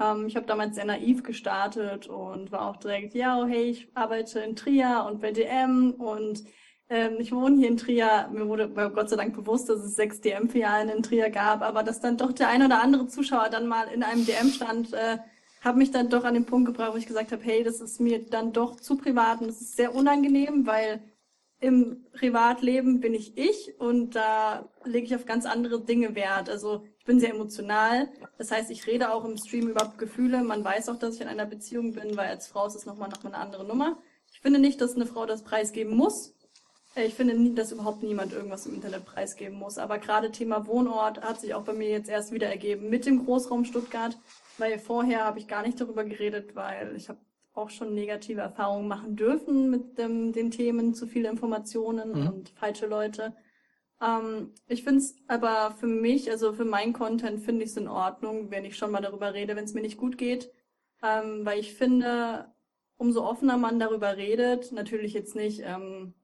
Ähm, 0.00 0.26
ich 0.26 0.36
habe 0.36 0.46
damals 0.46 0.74
sehr 0.76 0.84
naiv 0.84 1.22
gestartet 1.22 2.06
und 2.08 2.52
war 2.52 2.68
auch 2.68 2.76
direkt, 2.76 3.14
ja, 3.14 3.38
oh, 3.40 3.46
hey, 3.46 3.64
ich 3.70 3.88
arbeite 3.94 4.40
in 4.40 4.56
Trier 4.56 5.06
und 5.08 5.20
bei 5.20 5.32
DM 5.32 5.92
und 5.92 6.44
Ähm, 6.90 7.16
ich 7.18 7.32
wohne 7.32 7.56
hier 7.58 7.68
in 7.68 7.76
Trier. 7.76 8.28
Mir 8.32 8.48
wurde 8.48 8.68
Gott 8.70 9.10
sei 9.10 9.16
Dank 9.16 9.34
bewusst, 9.34 9.68
dass 9.68 9.80
es 9.80 9.94
sechs 9.94 10.20
DM-Filialen 10.22 10.88
in 10.88 11.02
Trier 11.02 11.28
gab, 11.30 11.60
aber 11.62 11.82
dass 11.82 12.00
dann 12.00 12.16
doch 12.16 12.32
der 12.32 12.48
ein 12.48 12.62
oder 12.64 12.82
andere 12.82 13.06
Zuschauer 13.08 13.50
dann 13.50 13.66
mal 13.66 13.88
in 13.88 14.02
einem 14.02 14.24
DM 14.24 14.48
stand, 14.50 14.94
äh, 14.94 15.18
hat 15.60 15.76
mich 15.76 15.90
dann 15.90 16.08
doch 16.08 16.24
an 16.24 16.34
den 16.34 16.46
Punkt 16.46 16.66
gebracht, 16.66 16.92
wo 16.94 16.96
ich 16.96 17.06
gesagt 17.06 17.32
habe, 17.32 17.42
hey, 17.44 17.62
das 17.62 17.80
ist 17.80 18.00
mir 18.00 18.24
dann 18.30 18.52
doch 18.52 18.76
zu 18.76 18.96
privat 18.96 19.40
und 19.40 19.48
das 19.48 19.60
ist 19.60 19.76
sehr 19.76 19.94
unangenehm, 19.94 20.66
weil 20.66 21.00
im 21.60 22.06
Privatleben 22.12 23.00
bin 23.00 23.14
ich 23.14 23.36
ich 23.36 23.74
und 23.78 24.14
da 24.14 24.68
lege 24.84 25.06
ich 25.06 25.14
auf 25.14 25.26
ganz 25.26 25.44
andere 25.44 25.80
Dinge 25.80 26.14
Wert. 26.14 26.48
Also 26.48 26.84
ich 26.98 27.04
bin 27.04 27.18
sehr 27.18 27.30
emotional. 27.30 28.08
Das 28.38 28.52
heißt, 28.52 28.70
ich 28.70 28.86
rede 28.86 29.12
auch 29.12 29.24
im 29.24 29.36
Stream 29.36 29.68
über 29.68 29.92
Gefühle. 29.98 30.42
Man 30.44 30.64
weiß 30.64 30.88
auch, 30.88 30.98
dass 30.98 31.16
ich 31.16 31.20
in 31.20 31.28
einer 31.28 31.46
Beziehung 31.46 31.94
bin, 31.94 32.16
weil 32.16 32.28
als 32.28 32.46
Frau 32.46 32.66
ist 32.66 32.76
es 32.76 32.86
nochmal 32.86 33.08
noch 33.08 33.24
mal 33.24 33.34
eine 33.34 33.42
andere 33.42 33.66
Nummer. 33.66 33.98
Ich 34.32 34.40
finde 34.40 34.60
nicht, 34.60 34.80
dass 34.80 34.94
eine 34.94 35.06
Frau 35.06 35.26
das 35.26 35.42
preisgeben 35.42 35.96
muss. 35.96 36.34
Äh, 36.94 37.06
ich 37.06 37.14
finde 37.14 37.34
nie, 37.34 37.54
dass 37.54 37.72
überhaupt 37.72 38.02
niemand 38.02 38.32
irgendwas 38.32 38.66
im 38.66 38.74
Internet 38.74 39.04
preisgeben 39.04 39.58
muss. 39.58 39.78
Aber 39.78 39.98
gerade 39.98 40.30
Thema 40.30 40.66
Wohnort 40.66 41.22
hat 41.22 41.40
sich 41.40 41.54
auch 41.54 41.64
bei 41.64 41.72
mir 41.72 41.88
jetzt 41.88 42.08
erst 42.08 42.32
wieder 42.32 42.48
ergeben 42.48 42.88
mit 42.88 43.06
dem 43.06 43.24
Großraum 43.24 43.64
Stuttgart, 43.64 44.16
weil 44.58 44.78
vorher 44.78 45.24
habe 45.24 45.38
ich 45.38 45.48
gar 45.48 45.62
nicht 45.62 45.80
darüber 45.80 46.04
geredet, 46.04 46.54
weil 46.54 46.94
ich 46.96 47.08
habe 47.08 47.18
auch 47.58 47.70
schon 47.70 47.94
negative 47.94 48.40
Erfahrungen 48.40 48.88
machen 48.88 49.16
dürfen 49.16 49.70
mit 49.70 49.98
dem, 49.98 50.32
den 50.32 50.50
Themen, 50.50 50.94
zu 50.94 51.06
viele 51.06 51.28
Informationen 51.28 52.20
mhm. 52.20 52.28
und 52.28 52.48
falsche 52.50 52.86
Leute. 52.86 53.34
Ähm, 54.00 54.52
ich 54.66 54.84
finde 54.84 55.00
es 55.00 55.16
aber 55.26 55.74
für 55.78 55.86
mich, 55.86 56.30
also 56.30 56.52
für 56.52 56.64
meinen 56.64 56.92
Content, 56.92 57.40
finde 57.40 57.64
ich 57.64 57.70
es 57.70 57.76
in 57.76 57.88
Ordnung, 57.88 58.50
wenn 58.50 58.64
ich 58.64 58.76
schon 58.76 58.90
mal 58.90 59.00
darüber 59.00 59.34
rede, 59.34 59.56
wenn 59.56 59.64
es 59.64 59.74
mir 59.74 59.82
nicht 59.82 59.98
gut 59.98 60.18
geht. 60.18 60.52
Ähm, 61.02 61.44
weil 61.44 61.60
ich 61.60 61.74
finde, 61.74 62.52
umso 62.96 63.24
offener 63.24 63.56
man 63.56 63.78
darüber 63.78 64.16
redet, 64.16 64.72
natürlich 64.72 65.12
jetzt 65.12 65.36
nicht 65.36 65.62
ähm, 65.64 66.14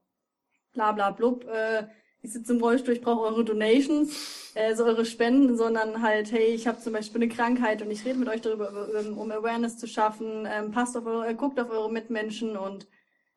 bla 0.73 0.93
bla 0.93 1.11
blub, 1.11 1.45
äh, 1.47 1.87
ich 2.25 2.33
sitze 2.33 2.55
im 2.55 2.61
Rollstuhl, 2.61 2.95
ich 2.95 3.03
brauche 3.03 3.21
eure 3.21 3.45
Donations, 3.45 4.51
äh, 4.55 4.75
so 4.75 4.85
eure 4.85 5.05
Spenden, 5.05 5.57
sondern 5.59 6.01
halt, 6.01 6.33
hey, 6.33 6.55
ich 6.55 6.67
habe 6.67 6.81
zum 6.81 6.95
Beispiel 6.95 7.23
eine 7.23 7.31
Krankheit 7.31 7.83
und 7.83 7.91
ich 7.91 8.05
rede 8.07 8.19
mit 8.19 8.29
euch 8.29 8.41
darüber, 8.41 8.89
um 9.15 9.31
Awareness 9.31 9.77
zu 9.77 9.87
schaffen, 9.87 10.49
ähm, 10.51 10.73
passt 10.73 10.97
auf 10.97 11.05
eure, 11.05 11.35
guckt 11.35 11.61
auf 11.61 11.71
eure 11.71 11.93
Mitmenschen 11.93 12.57
und 12.57 12.87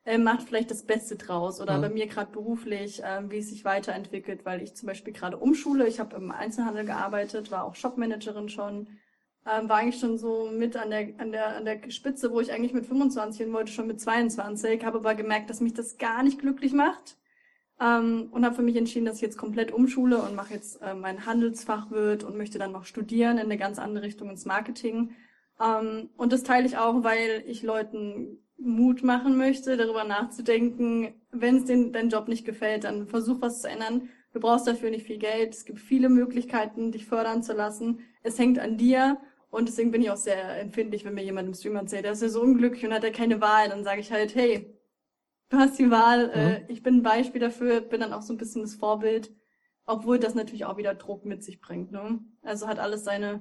äh, 0.06 0.16
macht 0.16 0.44
vielleicht 0.44 0.70
das 0.70 0.84
Beste 0.84 1.16
draus. 1.16 1.60
Oder 1.60 1.76
mhm. 1.76 1.82
bei 1.82 1.88
mir 1.90 2.06
gerade 2.06 2.32
beruflich, 2.32 3.04
äh, 3.04 3.30
wie 3.30 3.38
es 3.38 3.50
sich 3.50 3.66
weiterentwickelt, 3.66 4.46
weil 4.46 4.62
ich 4.62 4.74
zum 4.74 4.86
Beispiel 4.86 5.12
gerade 5.12 5.36
umschule, 5.36 5.86
ich 5.86 6.00
habe 6.00 6.16
im 6.16 6.30
Einzelhandel 6.30 6.86
gearbeitet, 6.86 7.50
war 7.50 7.64
auch 7.64 7.74
Shopmanagerin 7.74 8.48
schon, 8.48 8.88
ähm, 9.46 9.68
war 9.68 9.76
eigentlich 9.76 10.00
schon 10.00 10.16
so 10.16 10.48
mit 10.50 10.78
an 10.78 10.88
der, 10.88 11.08
an 11.18 11.30
der, 11.30 11.56
an 11.56 11.66
der 11.66 11.90
Spitze, 11.90 12.32
wo 12.32 12.40
ich 12.40 12.52
eigentlich 12.52 12.72
mit 12.72 12.86
25 12.86 13.38
hin 13.38 13.52
wollte, 13.52 13.70
schon 13.70 13.86
mit 13.86 14.00
22, 14.00 14.82
habe 14.82 14.96
aber 14.96 15.14
gemerkt, 15.14 15.50
dass 15.50 15.60
mich 15.60 15.74
das 15.74 15.98
gar 15.98 16.22
nicht 16.22 16.38
glücklich 16.38 16.72
macht 16.72 17.18
ähm, 17.80 18.28
und 18.30 18.44
habe 18.44 18.54
für 18.54 18.62
mich 18.62 18.76
entschieden, 18.76 19.06
dass 19.06 19.16
ich 19.16 19.22
jetzt 19.22 19.38
komplett 19.38 19.72
umschule 19.72 20.18
und 20.18 20.34
mache 20.34 20.54
jetzt 20.54 20.82
äh, 20.82 20.94
mein 20.94 21.26
Handelsfachwirt 21.26 22.24
und 22.24 22.36
möchte 22.36 22.58
dann 22.58 22.72
noch 22.72 22.84
studieren 22.84 23.38
in 23.38 23.44
eine 23.44 23.58
ganz 23.58 23.78
andere 23.78 24.04
Richtung 24.04 24.30
ins 24.30 24.46
Marketing. 24.46 25.12
Ähm, 25.60 26.10
und 26.16 26.32
das 26.32 26.42
teile 26.42 26.66
ich 26.66 26.76
auch, 26.76 27.04
weil 27.04 27.44
ich 27.46 27.62
Leuten 27.62 28.38
Mut 28.58 29.04
machen 29.04 29.36
möchte, 29.36 29.76
darüber 29.76 30.04
nachzudenken, 30.04 31.14
wenn 31.30 31.58
es 31.58 31.64
dein 31.66 32.08
Job 32.08 32.26
nicht 32.26 32.44
gefällt, 32.44 32.84
dann 32.84 33.06
versuch 33.06 33.40
was 33.40 33.62
zu 33.62 33.68
ändern. 33.68 34.08
Du 34.32 34.40
brauchst 34.40 34.66
dafür 34.66 34.90
nicht 34.90 35.06
viel 35.06 35.18
Geld. 35.18 35.54
Es 35.54 35.64
gibt 35.64 35.78
viele 35.78 36.08
Möglichkeiten, 36.08 36.92
dich 36.92 37.06
fördern 37.06 37.42
zu 37.42 37.52
lassen. 37.52 38.00
Es 38.22 38.38
hängt 38.38 38.58
an 38.58 38.76
dir. 38.76 39.18
Und 39.50 39.68
deswegen 39.68 39.92
bin 39.92 40.02
ich 40.02 40.10
auch 40.10 40.16
sehr 40.16 40.60
empfindlich, 40.60 41.04
wenn 41.04 41.14
mir 41.14 41.24
jemand 41.24 41.48
im 41.48 41.54
Stream 41.54 41.76
erzählt, 41.76 42.04
der 42.04 42.12
ist 42.12 42.22
ja 42.22 42.28
so 42.28 42.42
unglücklich 42.42 42.84
und 42.84 42.92
hat 42.92 43.04
ja 43.04 43.10
keine 43.10 43.40
Wahl. 43.40 43.68
Dann 43.68 43.84
sage 43.84 44.00
ich 44.00 44.12
halt, 44.12 44.34
hey, 44.34 44.77
du 45.48 45.56
hast 45.56 45.78
die 45.78 45.90
Wahl. 45.90 46.30
Äh, 46.32 46.60
mhm. 46.60 46.64
ich 46.68 46.82
bin 46.82 46.96
ein 46.96 47.02
Beispiel 47.02 47.40
dafür, 47.40 47.80
bin 47.80 48.00
dann 48.00 48.12
auch 48.12 48.22
so 48.22 48.32
ein 48.32 48.38
bisschen 48.38 48.62
das 48.62 48.74
Vorbild, 48.74 49.32
obwohl 49.86 50.18
das 50.18 50.34
natürlich 50.34 50.64
auch 50.64 50.76
wieder 50.76 50.94
Druck 50.94 51.24
mit 51.24 51.42
sich 51.42 51.60
bringt. 51.60 51.92
Ne? 51.92 52.20
Also 52.42 52.66
hat 52.66 52.78
alles 52.78 53.04
seine, 53.04 53.40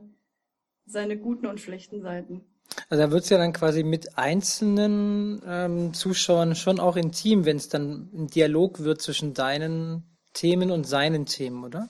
seine 0.86 1.18
guten 1.18 1.46
und 1.48 1.60
schlechten 1.60 2.02
Seiten. 2.02 2.46
Also 2.90 3.04
da 3.04 3.12
wird's 3.12 3.30
ja 3.30 3.38
dann 3.38 3.54
quasi 3.54 3.84
mit 3.84 4.18
einzelnen 4.18 5.41
ähm, 5.46 5.93
Zuschauern 5.93 6.56
schon 6.56 6.80
auch 6.80 6.96
intim, 6.96 7.46
wenn 7.46 7.58
es 7.58 7.70
dann 7.70 8.10
ein 8.13 8.28
Dialog 8.28 8.84
wird 8.84 9.02
zwischen 9.02 9.34
deinen 9.34 10.04
Themen 10.34 10.72
und 10.72 10.86
seinen 10.86 11.26
Themen, 11.26 11.63
oder? 11.63 11.89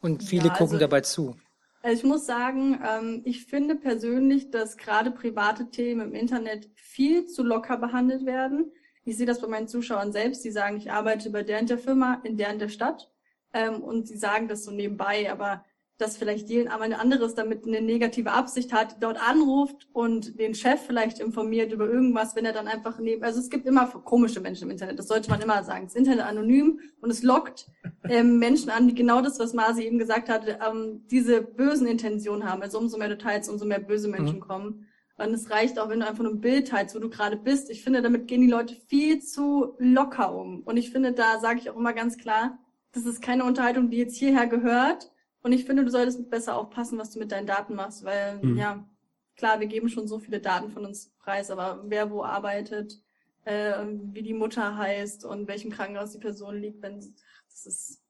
Und 0.00 0.22
viele 0.22 0.48
ja, 0.48 0.52
gucken 0.52 0.74
also, 0.74 0.78
dabei 0.78 1.00
zu. 1.00 1.36
Also 1.82 1.98
ich 1.98 2.04
muss 2.04 2.26
sagen, 2.26 2.80
ähm, 2.82 3.22
ich 3.24 3.44
finde 3.44 3.74
persönlich, 3.74 4.50
dass 4.50 4.76
gerade 4.76 5.10
private 5.10 5.70
Themen 5.70 6.08
im 6.08 6.14
Internet 6.14 6.70
viel 6.74 7.26
zu 7.26 7.42
locker 7.42 7.76
behandelt 7.76 8.24
werden. 8.24 8.72
Ich 9.04 9.16
sehe 9.16 9.26
das 9.26 9.40
bei 9.40 9.48
meinen 9.48 9.68
Zuschauern 9.68 10.12
selbst, 10.12 10.44
die 10.44 10.50
sagen, 10.50 10.76
ich 10.76 10.90
arbeite 10.90 11.30
bei 11.30 11.42
der 11.42 11.58
in 11.58 11.66
der 11.66 11.78
Firma, 11.78 12.20
in 12.24 12.36
der 12.36 12.50
in 12.50 12.58
der 12.58 12.68
Stadt. 12.68 13.10
Ähm, 13.52 13.82
und 13.82 14.08
sie 14.08 14.16
sagen 14.16 14.48
das 14.48 14.64
so 14.64 14.70
nebenbei, 14.70 15.30
aber 15.30 15.64
dass 15.96 16.16
vielleicht 16.16 16.48
jemand 16.48 16.98
anderes 16.98 17.36
damit 17.36 17.66
eine 17.66 17.80
negative 17.80 18.32
Absicht 18.32 18.72
hat, 18.72 18.96
dort 19.00 19.16
anruft 19.16 19.86
und 19.92 20.40
den 20.40 20.54
Chef 20.54 20.80
vielleicht 20.80 21.20
informiert 21.20 21.70
über 21.70 21.88
irgendwas, 21.88 22.34
wenn 22.34 22.44
er 22.44 22.52
dann 22.52 22.66
einfach 22.66 22.98
neben, 22.98 23.22
also 23.22 23.38
es 23.38 23.48
gibt 23.48 23.64
immer 23.64 23.86
komische 23.86 24.40
Menschen 24.40 24.64
im 24.64 24.70
Internet, 24.70 24.98
das 24.98 25.06
sollte 25.06 25.30
man 25.30 25.40
immer 25.40 25.62
sagen. 25.62 25.84
Das 25.84 25.94
Internet 25.94 26.24
anonym 26.24 26.80
und 27.00 27.10
es 27.10 27.22
lockt 27.22 27.68
ähm, 28.08 28.40
Menschen 28.40 28.70
an, 28.70 28.88
die 28.88 28.94
genau 28.94 29.20
das, 29.20 29.38
was 29.38 29.54
Masi 29.54 29.82
eben 29.84 29.98
gesagt 29.98 30.28
hat, 30.28 30.42
ähm, 30.48 31.04
diese 31.10 31.42
bösen 31.42 31.86
Intentionen 31.86 32.50
haben. 32.50 32.62
Also 32.62 32.78
umso 32.78 32.98
mehr 32.98 33.08
Details, 33.08 33.48
umso 33.48 33.64
mehr 33.64 33.78
böse 33.78 34.08
Menschen 34.08 34.36
mhm. 34.36 34.40
kommen. 34.40 34.86
Und 35.16 35.32
es 35.32 35.50
reicht 35.50 35.78
auch, 35.78 35.88
wenn 35.88 36.00
du 36.00 36.06
einfach 36.06 36.24
nur 36.24 36.32
ein 36.32 36.40
Bild 36.40 36.68
teilst, 36.68 36.94
wo 36.94 36.98
du 36.98 37.08
gerade 37.08 37.36
bist. 37.36 37.70
Ich 37.70 37.84
finde, 37.84 38.02
damit 38.02 38.26
gehen 38.26 38.40
die 38.40 38.50
Leute 38.50 38.74
viel 38.74 39.20
zu 39.22 39.76
locker 39.78 40.34
um. 40.34 40.62
Und 40.62 40.76
ich 40.76 40.90
finde, 40.90 41.12
da 41.12 41.38
sage 41.38 41.60
ich 41.60 41.70
auch 41.70 41.76
immer 41.76 41.92
ganz 41.92 42.18
klar, 42.18 42.58
das 42.92 43.06
ist 43.06 43.22
keine 43.22 43.44
Unterhaltung, 43.44 43.90
die 43.90 43.98
jetzt 43.98 44.16
hierher 44.16 44.46
gehört. 44.46 45.12
Und 45.42 45.52
ich 45.52 45.64
finde, 45.66 45.84
du 45.84 45.90
solltest 45.90 46.30
besser 46.30 46.56
aufpassen, 46.56 46.98
was 46.98 47.10
du 47.10 47.18
mit 47.18 47.30
deinen 47.30 47.46
Daten 47.46 47.74
machst, 47.74 48.04
weil, 48.04 48.38
mhm. 48.38 48.56
ja, 48.56 48.88
klar, 49.36 49.60
wir 49.60 49.66
geben 49.66 49.88
schon 49.88 50.08
so 50.08 50.18
viele 50.18 50.40
Daten 50.40 50.70
von 50.70 50.84
uns 50.84 51.12
preis, 51.18 51.50
aber 51.50 51.84
wer 51.86 52.10
wo 52.10 52.24
arbeitet, 52.24 53.00
äh, 53.44 53.84
wie 53.86 54.22
die 54.22 54.34
Mutter 54.34 54.76
heißt 54.76 55.24
und 55.24 55.46
welchem 55.46 55.70
Krankenhaus 55.70 56.12
die 56.12 56.18
Person 56.18 56.56
liegt, 56.56 56.82
wenn, 56.82 56.98
das 56.98 57.66
ist 57.66 58.02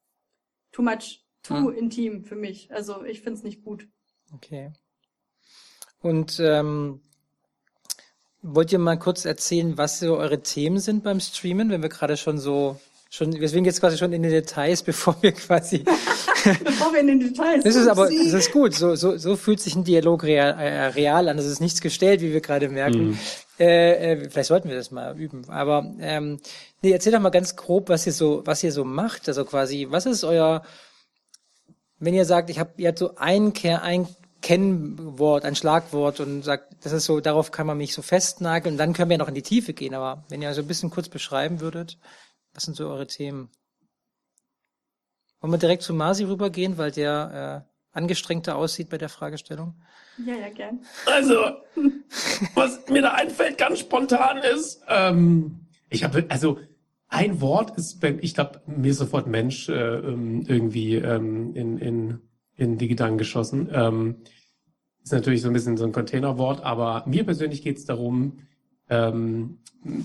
too 0.71 0.83
much, 0.83 1.25
too 1.43 1.71
mhm. 1.71 1.75
intim 1.75 2.25
für 2.25 2.37
mich. 2.37 2.73
Also 2.73 3.05
ich 3.05 3.21
finde 3.21 3.39
es 3.39 3.45
nicht 3.45 3.63
gut. 3.63 3.89
Okay. 4.33 4.73
Und 6.05 6.39
ähm, 6.39 7.01
wollt 8.43 8.71
ihr 8.73 8.79
mal 8.79 8.99
kurz 8.99 9.25
erzählen, 9.25 9.79
was 9.79 10.01
so 10.01 10.19
eure 10.19 10.43
Themen 10.43 10.79
sind 10.79 11.03
beim 11.03 11.19
Streamen, 11.19 11.71
wenn 11.71 11.81
wir 11.81 11.89
gerade 11.89 12.19
schon 12.19 12.37
so 12.37 12.79
schon, 13.09 13.33
sind 13.33 13.65
jetzt 13.65 13.81
quasi 13.81 13.97
schon 13.97 14.13
in 14.13 14.23
den 14.23 14.31
Details, 14.31 14.83
bevor 14.91 15.17
wir 15.23 15.33
quasi. 15.33 15.79
bevor 16.63 16.93
wir 16.93 17.01
in 17.01 17.07
den 17.07 17.21
Details. 17.21 17.65
Das 17.65 17.75
ist 17.75 17.89
aber, 17.89 18.11
das 18.11 18.35
ist 18.35 18.53
gut. 18.53 18.75
So, 18.75 18.97
so, 18.97 19.17
so 19.17 19.35
fühlt 19.37 19.61
sich 19.61 19.77
ein 19.77 19.85
Dialog 19.85 20.25
real, 20.25 20.59
äh, 20.61 20.89
real 20.89 21.27
an. 21.27 21.39
Das 21.39 21.47
ist 21.47 21.61
nichts 21.61 21.81
gestellt, 21.81 22.21
wie 22.21 22.35
wir 22.35 22.43
gerade 22.43 22.69
merken. 22.69 23.13
Mhm. 23.13 23.19
Äh, 23.59 24.13
äh, 24.13 24.29
vielleicht 24.29 24.49
sollten 24.49 24.69
wir 24.69 24.77
das 24.77 24.91
mal 24.91 25.19
üben. 25.19 25.49
Aber 25.49 25.91
ähm, 26.01 26.39
nee, 26.83 26.93
erzähl 26.93 27.13
doch 27.13 27.21
mal 27.21 27.31
ganz 27.31 27.57
grob, 27.57 27.89
was 27.89 28.07
ihr 28.07 28.13
so, 28.13 28.43
was 28.45 28.63
ihr 28.63 28.73
so 28.73 28.85
macht. 28.85 29.27
Also 29.27 29.47
quasi, 29.47 29.87
was 29.89 30.05
ist 30.05 30.23
euer, 30.23 30.65
wenn 31.99 32.13
ihr 32.13 32.27
sagt, 32.27 32.51
ich 32.51 32.59
habe, 32.59 32.73
ihr 32.77 32.89
habt 32.89 32.99
so 32.99 33.15
ein, 33.17 33.55
ein 33.81 34.07
Kennwort, 34.45 35.47
ein 35.47 35.57
Schlagwort 35.57 36.21
und 36.21 36.43
sagt, 36.43 36.85
das 36.85 36.93
ist 36.93 37.07
so, 37.07 37.21
darauf 37.21 37.51
kann 37.51 37.67
man 37.67 37.79
mich 37.79 37.95
so 37.95 38.03
festnageln 38.03 38.75
und 38.75 38.79
dann 38.79 38.93
können 38.93 39.09
wir 39.09 39.17
noch 39.17 39.29
in 39.29 39.35
die 39.35 39.41
Tiefe 39.41 39.73
gehen. 39.73 39.95
Aber 39.95 40.25
wenn 40.29 40.43
ihr 40.43 40.53
so 40.53 40.61
ein 40.61 40.67
bisschen 40.67 40.91
kurz 40.91 41.09
beschreiben 41.09 41.61
würdet, 41.61 41.99
was 42.53 42.65
sind 42.65 42.77
so 42.77 42.91
eure 42.91 43.07
Themen? 43.07 43.49
Wollen 45.41 45.51
wir 45.51 45.59
direkt 45.59 45.83
zu 45.83 45.95
Masi 45.95 46.25
rübergehen, 46.25 46.77
weil 46.77 46.91
der 46.91 47.65
äh, 47.65 47.99
angestrengter 47.99 48.57
aussieht 48.57 48.91
bei 48.91 48.99
der 48.99 49.09
Fragestellung? 49.09 49.81
Ja, 50.27 50.35
ja, 50.35 50.51
gern. 50.51 50.85
Also, 51.07 51.35
was 52.55 52.87
mir 52.91 53.01
da 53.01 53.15
einfällt, 53.15 53.57
ganz 53.57 53.79
spontan 53.79 54.43
ist, 54.43 54.83
ähm, 54.89 55.69
ich 55.89 56.05
habe, 56.05 56.27
also 56.29 56.59
ein 57.09 57.41
Wort 57.41 57.79
ist, 57.79 58.05
ich 58.05 58.35
glaube, 58.35 58.61
mir 58.67 58.93
sofort 58.93 59.27
Mensch 59.27 59.71
äh, 59.71 59.73
ähm, 59.73 60.45
irgendwie 60.47 60.97
ähm, 60.97 61.55
in, 61.55 61.79
in 61.79 62.21
in 62.57 62.79
die 62.79 62.89
Gedanken 62.89 63.19
geschossen. 63.19 63.69
Ähm, 63.73 64.17
ist 65.03 65.13
natürlich 65.13 65.43
so 65.43 65.49
ein 65.49 65.53
bisschen 65.53 65.77
so 65.77 65.85
ein 65.85 65.93
Containerwort, 65.93 66.63
aber 66.65 67.05
mir 67.07 67.25
persönlich 67.25 67.63
geht 67.63 67.77
es 67.77 67.85
darum, 67.85 68.39
ähm, 68.89 69.59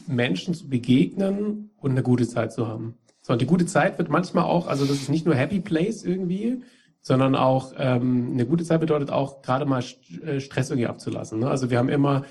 Menschen 0.07 0.53
zu 0.53 0.67
begegnen 0.67 1.71
und 1.77 1.91
eine 1.91 2.03
gute 2.03 2.27
Zeit 2.27 2.51
zu 2.51 2.67
haben. 2.67 2.95
So, 3.21 3.33
und 3.33 3.41
die 3.41 3.45
gute 3.45 3.65
Zeit 3.65 3.97
wird 3.97 4.09
manchmal 4.09 4.43
auch, 4.43 4.67
also 4.67 4.85
das 4.85 4.97
ist 4.97 5.09
nicht 5.09 5.25
nur 5.25 5.35
Happy 5.35 5.59
Place 5.59 6.03
irgendwie, 6.03 6.61
sondern 7.01 7.35
auch 7.35 7.73
ähm, 7.77 8.31
eine 8.33 8.45
gute 8.45 8.65
Zeit 8.65 8.81
bedeutet 8.81 9.09
auch 9.09 9.41
gerade 9.41 9.65
mal 9.65 9.83
äh, 10.25 10.39
Stress 10.39 10.69
irgendwie 10.69 10.87
abzulassen. 10.87 11.39
Ne? 11.39 11.49
Also 11.49 11.69
wir 11.69 11.77
haben 11.77 11.89
immer, 11.89 12.25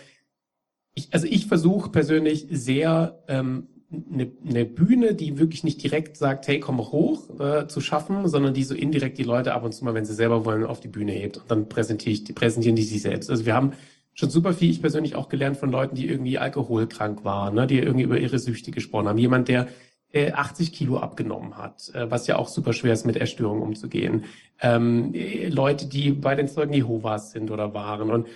ich, 0.95 1.13
also 1.13 1.27
ich 1.27 1.47
versuche 1.47 1.91
persönlich 1.91 2.47
sehr 2.51 3.23
ähm, 3.29 3.69
eine, 3.91 4.31
eine 4.47 4.65
Bühne, 4.65 5.15
die 5.15 5.39
wirklich 5.39 5.65
nicht 5.65 5.83
direkt 5.83 6.17
sagt, 6.17 6.47
hey, 6.47 6.61
komm 6.61 6.79
hoch, 6.79 7.41
äh, 7.41 7.67
zu 7.69 7.81
schaffen, 7.81 8.29
sondern 8.29 8.53
die 8.53 8.65
so 8.65 8.75
indirekt 8.75 9.19
die 9.19 9.25
Leute 9.25 9.55
ab 9.55 9.65
und 9.65 9.73
zu 9.73 9.85
mal, 9.85 9.95
wenn 9.95 10.05
sie 10.05 10.15
selber 10.15 10.45
wollen, 10.45 10.65
auf 10.65 10.81
die 10.81 10.89
Bühne 10.89 11.13
hebt. 11.13 11.39
Und 11.39 11.51
dann 11.51 11.69
präsentiere 11.69 12.13
ich, 12.13 12.35
präsentieren 12.35 12.77
die 12.77 12.83
sich 12.83 13.01
selbst. 13.01 13.31
Also 13.31 13.47
wir 13.47 13.55
haben 13.55 13.73
schon 14.13 14.31
super 14.31 14.53
viel, 14.53 14.71
ich 14.71 14.81
persönlich 14.81 15.15
auch 15.15 15.29
gelernt 15.29 15.57
von 15.57 15.71
Leuten, 15.71 15.95
die 15.95 16.07
irgendwie 16.07 16.39
alkoholkrank 16.39 17.25
waren, 17.25 17.55
ne, 17.55 17.67
die 17.67 17.79
irgendwie 17.79 18.05
über 18.05 18.19
ihre 18.19 18.39
Süchte 18.39 18.73
gesprochen 18.73 19.09
haben. 19.09 19.19
Jemand, 19.19 19.49
der 19.49 19.69
äh, 20.13 20.33
80 20.33 20.73
Kilo 20.73 20.99
abgenommen 20.99 21.57
hat, 21.57 21.91
äh, 21.95 22.11
was 22.11 22.27
ja 22.27 22.37
auch 22.37 22.49
super 22.49 22.73
schwer 22.73 22.93
ist, 22.93 23.07
mit 23.07 23.17
Essstörungen 23.17 23.63
umzugehen. 23.63 24.25
Ähm, 24.61 25.15
äh, 25.15 25.49
Leute, 25.49 25.87
die 25.87 26.11
bei 26.11 26.35
den 26.35 26.49
Zeugen 26.49 26.73
Jehovas 26.73 27.31
sind 27.31 27.51
oder 27.51 27.75
waren 27.75 28.11
und 28.11 28.27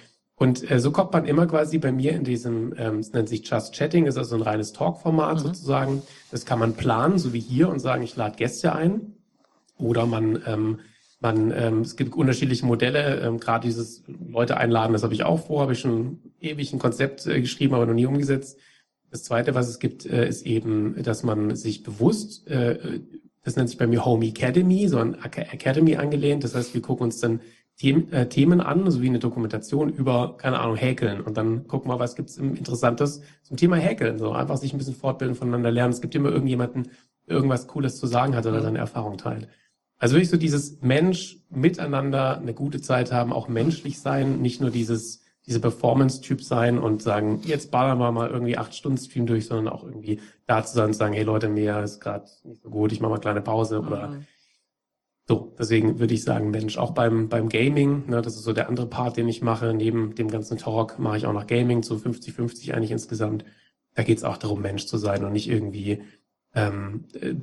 und 0.42 0.68
äh, 0.72 0.80
so 0.80 0.90
kommt 0.90 1.12
man 1.12 1.24
immer 1.24 1.46
quasi 1.46 1.78
bei 1.78 1.92
mir 1.92 2.14
in 2.14 2.24
diesem, 2.24 2.74
ähm, 2.76 2.98
es 2.98 3.12
nennt 3.12 3.28
sich 3.28 3.48
Just 3.48 3.74
Chatting, 3.74 4.06
ist 4.06 4.16
also 4.16 4.34
ein 4.34 4.42
reines 4.42 4.72
Talk-Format 4.72 5.36
mhm. 5.36 5.38
sozusagen. 5.38 6.02
Das 6.32 6.44
kann 6.44 6.58
man 6.58 6.74
planen, 6.74 7.18
so 7.18 7.32
wie 7.32 7.38
hier, 7.38 7.68
und 7.68 7.78
sagen, 7.78 8.02
ich 8.02 8.16
lade 8.16 8.34
Gäste 8.34 8.74
ein. 8.74 9.14
Oder 9.78 10.04
man, 10.04 10.42
ähm, 10.44 10.80
man, 11.20 11.52
ähm, 11.56 11.82
es 11.82 11.94
gibt 11.94 12.16
unterschiedliche 12.16 12.66
Modelle, 12.66 13.20
ähm, 13.20 13.38
gerade 13.38 13.68
dieses 13.68 14.02
Leute 14.08 14.56
einladen, 14.56 14.92
das 14.92 15.04
habe 15.04 15.14
ich 15.14 15.22
auch 15.22 15.46
vor, 15.46 15.62
habe 15.62 15.74
ich 15.74 15.78
schon 15.78 16.18
ewig 16.40 16.72
ein 16.72 16.80
Konzept 16.80 17.24
äh, 17.24 17.40
geschrieben, 17.40 17.74
aber 17.74 17.86
noch 17.86 17.94
nie 17.94 18.06
umgesetzt. 18.06 18.58
Das 19.12 19.22
zweite, 19.22 19.54
was 19.54 19.68
es 19.68 19.78
gibt, 19.78 20.06
äh, 20.06 20.26
ist 20.26 20.44
eben, 20.44 21.00
dass 21.04 21.22
man 21.22 21.54
sich 21.54 21.84
bewusst, 21.84 22.48
äh, 22.48 22.98
das 23.44 23.54
nennt 23.54 23.68
sich 23.68 23.78
bei 23.78 23.86
mir 23.86 24.04
Home 24.04 24.26
Academy, 24.26 24.88
so 24.88 24.98
ein 24.98 25.14
Academy 25.22 25.94
angelehnt. 25.94 26.42
Das 26.42 26.56
heißt, 26.56 26.74
wir 26.74 26.82
gucken 26.82 27.04
uns 27.04 27.20
dann 27.20 27.42
Themen, 27.82 28.12
äh, 28.12 28.28
Themen 28.28 28.60
an, 28.60 28.88
so 28.92 29.02
wie 29.02 29.08
eine 29.08 29.18
Dokumentation 29.18 29.88
über, 29.88 30.36
keine 30.36 30.60
Ahnung, 30.60 30.76
Häkeln. 30.76 31.20
Und 31.20 31.36
dann 31.36 31.66
gucken 31.66 31.90
wir, 31.90 31.98
was 31.98 32.14
gibt's 32.14 32.36
im 32.36 32.54
Interessantes 32.54 33.22
zum 33.42 33.56
Thema 33.56 33.74
Häkeln. 33.74 34.18
So 34.18 34.30
einfach 34.30 34.56
sich 34.56 34.72
ein 34.72 34.78
bisschen 34.78 34.94
fortbilden, 34.94 35.34
voneinander 35.34 35.72
lernen. 35.72 35.92
Es 35.92 36.00
gibt 36.00 36.14
immer 36.14 36.30
irgendjemanden, 36.30 36.90
der 37.26 37.34
irgendwas 37.34 37.66
Cooles 37.66 37.98
zu 37.98 38.06
sagen 38.06 38.36
hat 38.36 38.46
oder 38.46 38.62
seine 38.62 38.78
Erfahrung 38.78 39.18
teilt. 39.18 39.48
Also 39.98 40.14
wirklich 40.14 40.30
so 40.30 40.36
dieses 40.36 40.80
Mensch 40.80 41.38
miteinander 41.50 42.38
eine 42.38 42.54
gute 42.54 42.80
Zeit 42.80 43.10
haben, 43.10 43.32
auch 43.32 43.48
menschlich 43.48 43.98
sein, 43.98 44.40
nicht 44.40 44.60
nur 44.60 44.70
dieses 44.70 45.20
diese 45.46 45.58
Performance-Typ 45.58 46.40
sein 46.40 46.78
und 46.78 47.02
sagen, 47.02 47.40
jetzt 47.44 47.72
ballern 47.72 47.98
wir 47.98 48.12
mal 48.12 48.30
irgendwie 48.30 48.56
acht 48.56 48.76
Stunden 48.76 48.98
Stream 48.98 49.26
durch, 49.26 49.46
sondern 49.46 49.74
auch 49.74 49.82
irgendwie 49.82 50.20
da 50.46 50.64
zu 50.64 50.74
sein 50.76 50.86
und 50.86 50.94
sagen, 50.94 51.14
hey 51.14 51.24
Leute, 51.24 51.48
mir 51.48 51.80
ist 51.80 51.98
gerade 51.98 52.26
nicht 52.44 52.62
so 52.62 52.70
gut, 52.70 52.92
ich 52.92 53.00
mache 53.00 53.10
mal 53.10 53.16
eine 53.16 53.22
kleine 53.22 53.40
Pause 53.40 53.82
mhm. 53.82 54.26
So, 55.28 55.54
deswegen 55.58 56.00
würde 56.00 56.14
ich 56.14 56.24
sagen, 56.24 56.50
Mensch, 56.50 56.78
auch 56.78 56.92
beim, 56.92 57.28
beim 57.28 57.48
Gaming, 57.48 58.08
ne, 58.08 58.22
das 58.22 58.34
ist 58.34 58.42
so 58.42 58.52
der 58.52 58.68
andere 58.68 58.86
Part, 58.86 59.16
den 59.16 59.28
ich 59.28 59.40
mache, 59.40 59.72
neben 59.72 60.14
dem 60.16 60.28
ganzen 60.28 60.58
Talk 60.58 60.98
mache 60.98 61.16
ich 61.16 61.26
auch 61.26 61.32
noch 61.32 61.46
Gaming, 61.46 61.82
so 61.82 61.94
50-50 61.94 62.72
eigentlich 62.72 62.90
insgesamt. 62.90 63.44
Da 63.94 64.02
geht 64.02 64.18
es 64.18 64.24
auch 64.24 64.36
darum, 64.36 64.62
Mensch 64.62 64.86
zu 64.86 64.98
sein 64.98 65.24
und 65.24 65.32
nicht 65.32 65.48
irgendwie, 65.48 66.02
ähm, 66.54 67.04
äh, 67.20 67.34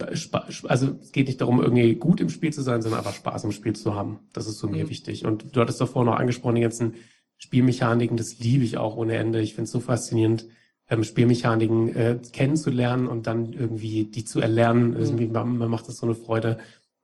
also 0.68 0.96
es 1.02 1.12
geht 1.14 1.28
nicht 1.28 1.40
darum, 1.40 1.62
irgendwie 1.62 1.96
gut 1.96 2.20
im 2.20 2.30
Spiel 2.30 2.52
zu 2.52 2.64
sein, 2.64 2.82
sondern 2.82 3.00
einfach 3.00 3.14
Spaß 3.14 3.46
im 3.46 3.54
Spiel 3.54 3.76
zu 3.76 3.96
haben. 3.96 4.20
Das 4.34 4.48
ist 4.48 4.60
so 4.60 4.68
mhm. 4.68 4.74
mir 4.74 4.90
wichtig. 4.90 5.26
Und 5.26 5.56
du 5.56 5.62
hattest 5.62 5.80
davor 5.80 6.04
noch 6.04 6.18
angesprochen, 6.18 6.56
die 6.56 6.62
ganzen 6.62 6.96
Spielmechaniken, 7.38 8.18
das 8.18 8.40
liebe 8.40 8.66
ich 8.66 8.78
auch 8.78 8.98
ohne 8.98 9.16
Ende. 9.16 9.40
Ich 9.40 9.54
finde 9.54 9.66
es 9.66 9.72
so 9.72 9.80
faszinierend, 9.80 10.48
ähm, 10.90 11.04
Spielmechaniken 11.04 11.96
äh, 11.96 12.20
kennenzulernen 12.34 13.08
und 13.08 13.28
dann 13.28 13.54
irgendwie 13.54 14.06
die 14.06 14.26
zu 14.26 14.42
erlernen. 14.42 14.92
Mhm. 14.92 14.98
Irgendwie, 14.98 15.28
man, 15.28 15.58
man 15.58 15.70
macht 15.70 15.88
das 15.88 15.98
so 15.98 16.06
eine 16.06 16.16
Freude. 16.16 16.58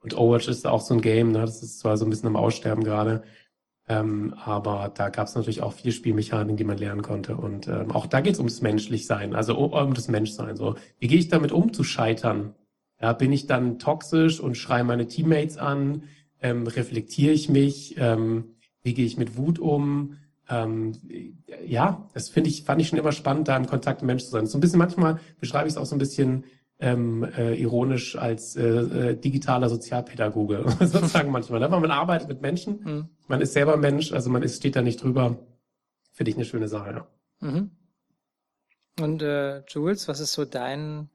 Und 0.05 0.15
Overwatch 0.15 0.47
ist 0.47 0.67
auch 0.67 0.81
so 0.81 0.93
ein 0.93 1.01
Game, 1.01 1.31
ne? 1.31 1.39
das 1.39 1.63
ist 1.63 1.79
zwar 1.79 1.97
so 1.97 2.05
ein 2.05 2.11
bisschen 2.11 2.27
am 2.27 2.35
Aussterben 2.35 2.83
gerade, 2.83 3.23
ähm, 3.87 4.35
aber 4.37 4.91
da 4.93 5.09
gab 5.09 5.25
es 5.25 5.33
natürlich 5.33 5.63
auch 5.63 5.73
viel 5.73 5.91
Spielmechaniken, 5.91 6.57
die 6.57 6.63
man 6.63 6.77
lernen 6.77 7.01
konnte. 7.01 7.35
Und 7.35 7.67
ähm, 7.67 7.89
auch 7.89 8.05
da 8.05 8.21
geht 8.21 8.33
es 8.33 8.39
ums 8.39 8.61
Menschlichsein, 8.61 9.33
also 9.33 9.57
um 9.57 9.95
das 9.95 10.07
Menschsein. 10.07 10.57
So, 10.57 10.75
wie 10.99 11.07
gehe 11.07 11.17
ich 11.17 11.27
damit 11.27 11.51
um 11.51 11.73
zu 11.73 11.83
scheitern? 11.83 12.53
Ja, 13.01 13.13
bin 13.13 13.33
ich 13.33 13.47
dann 13.47 13.79
toxisch 13.79 14.39
und 14.39 14.57
schreie 14.57 14.83
meine 14.83 15.07
Teammates 15.07 15.57
an? 15.57 16.03
Ähm, 16.39 16.67
reflektiere 16.67 17.33
ich 17.33 17.49
mich? 17.49 17.95
Ähm, 17.97 18.55
wie 18.83 18.93
gehe 18.93 19.07
ich 19.07 19.17
mit 19.17 19.37
Wut 19.37 19.57
um? 19.57 20.17
Ähm, 20.47 20.91
ja, 21.65 22.07
das 22.13 22.29
finde 22.29 22.51
ich, 22.51 22.63
fand 22.63 22.79
ich 22.79 22.89
schon 22.89 22.99
immer 22.99 23.11
spannend, 23.11 23.47
da 23.47 23.57
im 23.57 23.65
Kontakt 23.65 24.01
mit 24.01 24.07
Menschen 24.07 24.25
zu 24.25 24.33
sein. 24.33 24.45
So 24.45 24.59
ein 24.59 24.61
bisschen 24.61 24.77
manchmal 24.77 25.19
beschreibe 25.39 25.67
ich 25.67 25.73
es 25.73 25.77
auch 25.77 25.87
so 25.87 25.95
ein 25.95 25.99
bisschen 25.99 26.43
ähm, 26.79 27.23
äh, 27.23 27.53
ironisch 27.55 28.17
als 28.17 28.55
äh, 28.55 28.63
äh, 28.63 29.15
digitaler 29.15 29.69
Sozialpädagoge, 29.69 30.65
sozusagen 30.79 31.31
manchmal. 31.31 31.59
Ne? 31.59 31.69
Man 31.69 31.91
arbeitet 31.91 32.27
mit 32.27 32.41
Menschen, 32.41 32.79
mhm. 32.83 33.09
man 33.27 33.41
ist 33.41 33.53
selber 33.53 33.77
Mensch, 33.77 34.11
also 34.11 34.29
man 34.29 34.43
ist, 34.43 34.57
steht 34.57 34.75
da 34.75 34.81
nicht 34.81 35.01
drüber. 35.01 35.37
Finde 36.11 36.31
ich 36.31 36.37
eine 36.37 36.45
schöne 36.45 36.67
Sache, 36.67 36.91
ja. 36.91 37.07
Mhm. 37.47 37.71
Und 38.99 39.21
äh, 39.21 39.63
Jules, 39.67 40.07
was 40.07 40.19
ist 40.19 40.33
so 40.33 40.45
dein 40.45 41.09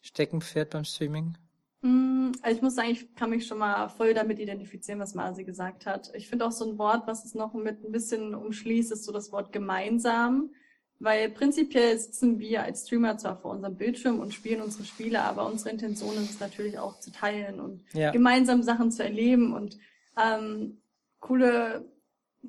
Steckenpferd 0.00 0.70
beim 0.70 0.84
Streaming? 0.84 1.36
Mm, 1.82 2.30
also 2.42 2.56
ich 2.56 2.62
muss 2.62 2.76
sagen, 2.76 2.90
ich 2.90 3.14
kann 3.14 3.30
mich 3.30 3.46
schon 3.46 3.58
mal 3.58 3.88
voll 3.88 4.14
damit 4.14 4.38
identifizieren, 4.38 5.00
was 5.00 5.14
Marzi 5.14 5.44
gesagt 5.44 5.86
hat. 5.86 6.12
Ich 6.14 6.28
finde 6.28 6.46
auch 6.46 6.52
so 6.52 6.68
ein 6.70 6.78
Wort, 6.78 7.06
was 7.06 7.24
es 7.24 7.34
noch 7.34 7.54
mit 7.54 7.84
ein 7.84 7.92
bisschen 7.92 8.34
umschließt, 8.34 8.92
ist 8.92 9.04
so 9.04 9.12
das 9.12 9.32
Wort 9.32 9.52
gemeinsam. 9.52 10.50
Weil 10.98 11.30
prinzipiell 11.30 11.98
sitzen 11.98 12.38
wir 12.38 12.62
als 12.62 12.86
Streamer 12.86 13.18
zwar 13.18 13.36
vor 13.36 13.50
unserem 13.50 13.76
Bildschirm 13.76 14.18
und 14.18 14.32
spielen 14.32 14.62
unsere 14.62 14.84
Spiele, 14.84 15.20
aber 15.22 15.46
unsere 15.46 15.70
Intention 15.70 16.14
ist 16.16 16.30
es 16.30 16.40
natürlich 16.40 16.78
auch 16.78 17.00
zu 17.00 17.12
teilen 17.12 17.60
und 17.60 17.84
ja. 17.92 18.12
gemeinsam 18.12 18.62
Sachen 18.62 18.90
zu 18.90 19.04
erleben 19.04 19.52
und 19.52 19.76
ähm, 20.18 20.78
coole, 21.20 21.84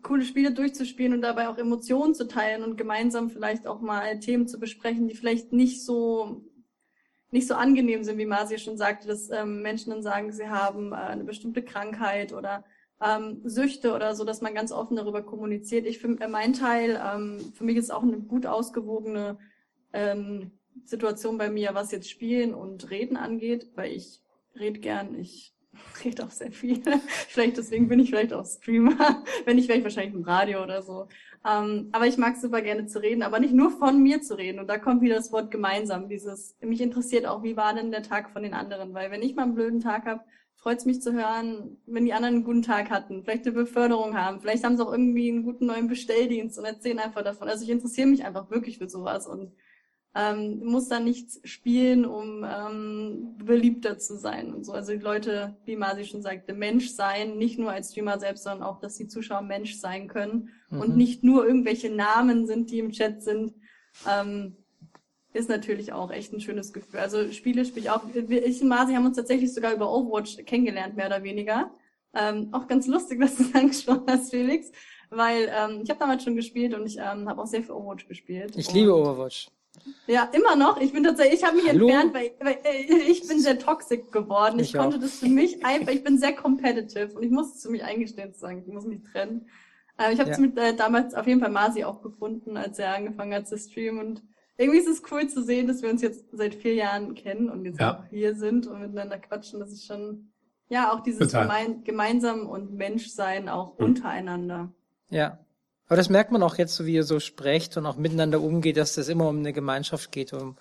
coole 0.02 0.24
Spiele 0.24 0.54
durchzuspielen 0.54 1.14
und 1.14 1.22
dabei 1.22 1.50
auch 1.50 1.58
Emotionen 1.58 2.16
zu 2.16 2.26
teilen 2.26 2.64
und 2.64 2.78
gemeinsam 2.78 3.30
vielleicht 3.30 3.68
auch 3.68 3.82
mal 3.82 4.20
Themen 4.20 4.48
zu 4.48 4.60
besprechen, 4.60 5.10
die 5.10 5.16
vielleicht 5.16 5.52
nicht 5.52 5.84
so 5.84 6.46
nicht 7.30 7.48
so 7.48 7.56
angenehm 7.56 8.04
sind, 8.04 8.18
wie 8.18 8.26
Marcia 8.26 8.58
schon 8.58 8.78
sagte, 8.78 9.08
dass 9.08 9.30
ähm, 9.30 9.62
Menschen 9.62 9.90
dann 9.90 10.02
sagen, 10.02 10.32
sie 10.32 10.48
haben 10.48 10.94
äh, 10.94 10.96
eine 10.96 11.26
bestimmte 11.26 11.62
Krankheit 11.62 12.32
oder 12.32 12.64
ähm, 13.02 13.42
Süchte 13.44 13.94
oder 13.94 14.16
so, 14.16 14.24
dass 14.24 14.42
man 14.42 14.54
ganz 14.54 14.72
offen 14.72 14.96
darüber 14.96 15.22
kommuniziert. 15.22 15.86
Ich 15.86 16.00
für 16.00 16.20
äh, 16.20 16.28
mein 16.28 16.54
Teil, 16.54 17.00
ähm, 17.04 17.40
für 17.54 17.64
mich 17.64 17.78
ist 17.78 17.92
auch 17.92 18.04
eine 18.04 18.20
gut 18.20 18.46
ausgewogene 18.46 19.38
ähm, 19.94 20.52
Situation 20.84 21.38
bei 21.38 21.50
mir, 21.50 21.74
was 21.74 21.92
jetzt 21.92 22.10
Spielen 22.10 22.54
und 22.54 22.90
Reden 22.90 23.18
angeht, 23.18 23.72
weil 23.76 23.92
ich 23.92 24.22
rede 24.56 24.80
gern, 24.80 25.16
ich 25.16 25.54
rede 26.04 26.24
auch 26.24 26.32
sehr 26.32 26.52
viel. 26.52 26.82
vielleicht 27.28 27.58
deswegen 27.58 27.88
bin 27.88 28.00
ich 28.00 28.10
vielleicht 28.10 28.34
auch 28.34 28.46
Streamer, 28.46 29.24
wenn 29.46 29.58
ich 29.58 29.66
vielleicht 29.66 29.84
wahrscheinlich 29.84 30.16
im 30.16 30.24
Radio 30.24 30.64
oder 30.64 30.82
so. 30.82 31.08
Ähm, 31.46 31.90
aber 31.92 32.08
ich 32.08 32.18
mag 32.18 32.36
super 32.36 32.62
gerne 32.62 32.88
zu 32.88 33.00
reden, 33.00 33.22
aber 33.22 33.40
nicht 33.40 33.54
nur 33.54 33.70
von 33.70 34.02
mir 34.02 34.22
zu 34.22 34.38
reden. 34.38 34.60
Und 34.60 34.68
da 34.68 34.80
kommt 34.80 35.02
wieder 35.02 35.16
das 35.16 35.32
Wort 35.32 35.52
gemeinsam. 35.52 36.10
Dieses, 36.10 36.58
mich 36.62 36.82
interessiert 36.82 37.28
auch, 37.28 37.44
wie 37.44 37.56
war 37.56 37.76
denn 37.76 37.92
der 37.92 38.04
Tag 38.04 38.32
von 38.32 38.42
den 38.42 38.56
anderen? 38.56 38.94
Weil 38.96 39.12
wenn 39.12 39.22
ich 39.22 39.36
mal 39.36 39.44
einen 39.44 39.56
blöden 39.56 39.80
Tag 39.80 40.06
habe, 40.06 40.22
freut 40.68 40.80
es 40.80 40.86
mich 40.86 41.02
zu 41.02 41.14
hören, 41.14 41.78
wenn 41.86 42.04
die 42.04 42.12
anderen 42.12 42.36
einen 42.36 42.44
guten 42.44 42.62
Tag 42.62 42.90
hatten, 42.90 43.24
vielleicht 43.24 43.46
eine 43.46 43.56
Beförderung 43.56 44.18
haben, 44.18 44.42
vielleicht 44.42 44.66
haben 44.66 44.76
sie 44.76 44.86
auch 44.86 44.92
irgendwie 44.92 45.30
einen 45.32 45.44
guten 45.44 45.66
neuen 45.66 45.88
Bestelldienst 45.88 46.60
und 46.60 46.66
erzählen 46.66 47.00
einfach 47.00 47.24
davon. 47.24 47.48
Also 47.48 47.64
ich 47.64 47.70
interessiere 47.70 48.08
mich 48.08 48.26
einfach 48.26 48.52
wirklich 48.52 48.78
für 48.78 48.90
sowas 48.90 49.28
und 49.28 49.54
ähm, 50.14 50.60
muss 50.66 50.90
dann 50.90 51.06
nichts 51.06 51.40
spielen, 51.46 52.04
um 52.06 52.44
ähm, 52.44 53.38
beliebter 53.38 53.98
zu 53.98 54.18
sein 54.18 54.54
und 54.54 54.66
so. 54.66 54.74
Also 54.74 54.92
die 54.92 55.00
Leute, 55.00 55.56
wie 55.64 55.78
Masi 55.78 56.04
schon 56.04 56.22
sagte, 56.22 56.52
Mensch 56.52 56.90
sein, 56.90 57.38
nicht 57.38 57.58
nur 57.58 57.72
als 57.72 57.92
Streamer 57.92 58.20
selbst, 58.20 58.44
sondern 58.44 58.68
auch, 58.68 58.82
dass 58.82 58.96
die 58.96 59.08
Zuschauer 59.08 59.44
Mensch 59.44 59.78
sein 59.78 60.10
können 60.10 60.50
mhm. 60.70 60.82
und 60.82 60.98
nicht 60.98 61.24
nur 61.24 61.48
irgendwelche 61.48 61.90
Namen 61.90 62.46
sind, 62.46 62.72
die 62.72 62.80
im 62.80 62.92
Chat 62.92 63.24
sind. 63.24 63.54
Ähm, 64.06 64.58
ist 65.38 65.50
natürlich 65.50 65.94
auch 65.94 66.12
echt 66.12 66.34
ein 66.34 66.42
schönes 66.42 66.74
Gefühl. 66.74 67.00
Also 67.00 67.32
Spiele 67.32 67.66
spiele 67.66 67.82
ich 67.82 67.90
auch. 67.90 68.02
Ich 68.14 68.62
und 68.62 68.68
Masi 68.68 68.94
haben 68.94 69.06
uns 69.06 69.18
tatsächlich 69.18 69.54
sogar 69.54 69.74
über 69.74 69.92
Overwatch 69.94 70.38
kennengelernt, 70.46 70.96
mehr 70.96 71.08
oder 71.08 71.24
weniger. 71.24 71.72
Ähm, 72.14 72.50
auch 72.52 72.68
ganz 72.68 72.88
lustig, 72.88 73.20
dass 73.22 73.36
du 73.36 73.44
es 73.44 73.56
angesprochen 73.56 74.06
hast, 74.08 74.32
Felix. 74.32 74.72
Weil 75.10 75.50
ähm, 75.56 75.82
ich 75.84 75.90
habe 75.90 76.00
damals 76.00 76.24
schon 76.24 76.36
gespielt 76.36 76.74
und 76.74 76.86
ich 76.86 76.98
ähm, 76.98 77.30
habe 77.30 77.42
auch 77.42 77.48
sehr 77.48 77.64
viel 77.64 77.72
Overwatch 77.72 78.08
gespielt. 78.08 78.54
Ich 78.58 78.74
liebe 78.74 78.94
Overwatch. 78.94 79.50
Ja, 80.08 80.30
immer 80.34 80.56
noch. 80.56 80.82
Ich 80.82 80.92
bin 80.92 81.04
tatsächlich, 81.04 81.40
ich 81.40 81.46
habe 81.46 81.56
mich 81.56 81.68
Hallo? 81.70 81.88
entfernt, 81.88 82.14
weil, 82.14 82.32
weil 82.42 82.58
äh, 82.64 83.10
ich 83.10 83.28
bin 83.28 83.40
sehr 83.40 83.60
toxic 83.60 84.12
geworden. 84.12 84.60
Ich, 84.60 84.74
ich 84.74 84.80
konnte 84.80 85.00
das 85.00 85.20
für 85.20 85.30
mich 85.30 85.64
einfach, 85.64 85.94
ich 85.94 86.04
bin 86.04 86.18
sehr 86.18 86.34
competitive 86.34 87.14
und 87.14 87.24
ich 87.24 87.32
muss 87.32 87.56
es 87.56 87.62
für 87.62 87.70
mich 87.70 87.84
eingestehen 87.84 88.34
zu 88.34 88.40
sagen, 88.40 88.64
ich 88.66 88.74
muss 88.74 88.86
mich 88.86 89.02
trennen. 89.04 89.48
Äh, 89.98 90.14
ich 90.14 90.20
habe 90.20 90.32
es 90.32 90.38
ja. 90.38 90.42
mit 90.42 90.58
äh, 90.58 90.76
damals 90.76 91.14
auf 91.14 91.28
jeden 91.28 91.40
Fall 91.40 91.52
Masi 91.52 91.84
auch 91.84 92.02
gefunden, 92.02 92.58
als 92.58 92.80
er 92.80 92.96
angefangen 92.96 93.34
hat 93.34 93.48
zu 93.48 93.58
streamen 93.58 94.00
und 94.00 94.24
irgendwie 94.58 94.80
ist 94.80 94.88
es 94.88 95.12
cool 95.12 95.28
zu 95.28 95.44
sehen, 95.44 95.68
dass 95.68 95.82
wir 95.82 95.90
uns 95.90 96.02
jetzt 96.02 96.26
seit 96.32 96.56
vier 96.56 96.74
Jahren 96.74 97.14
kennen 97.14 97.50
und 97.50 97.64
jetzt 97.66 97.80
ja. 97.80 98.00
auch 98.00 98.06
hier 98.10 98.36
sind 98.36 98.68
und 98.68 98.82
miteinander 98.82 99.20
quatschen. 99.20 99.60
Das 99.60 99.72
ist 99.72 99.86
schon, 99.86 100.32
ja, 100.68 100.92
auch 100.92 101.02
dieses 101.02 101.32
gemein, 101.32 101.84
gemeinsam 101.84 102.48
und 102.48 102.74
Menschsein 102.74 103.50
auch 103.50 103.78
mhm. 103.78 103.86
untereinander. 103.86 104.74
Ja. 105.10 105.40
Aber 105.88 105.96
das 105.96 106.10
merkt 106.10 106.32
man 106.32 106.44
auch 106.44 106.58
jetzt, 106.58 106.76
so 106.76 106.86
wie 106.86 106.96
ihr 106.96 107.04
so 107.04 107.20
sprecht 107.20 107.78
und 107.78 107.86
auch 107.86 107.96
miteinander 107.96 108.42
umgeht, 108.42 108.76
dass 108.76 108.96
das 108.96 109.08
immer 109.08 109.30
um 109.30 109.40
eine 109.40 109.54
Gemeinschaft 109.54 110.12
geht, 110.12 110.34
um 110.34 110.58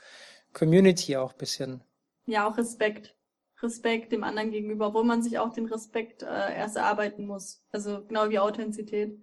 Community 0.52 1.16
auch 1.16 1.32
bisschen. 1.32 1.82
Ja, 2.26 2.48
auch 2.48 2.56
Respekt. 2.56 3.16
Respekt 3.62 4.12
dem 4.12 4.22
anderen 4.22 4.50
gegenüber, 4.50 4.94
wo 4.94 5.02
man 5.02 5.22
sich 5.22 5.38
auch 5.38 5.52
den 5.52 5.66
Respekt 5.66 6.22
äh, 6.22 6.56
erst 6.56 6.76
erarbeiten 6.76 7.26
muss. 7.26 7.64
Also 7.72 8.04
genau 8.06 8.28
wie 8.28 8.38
Authentizität 8.38 9.18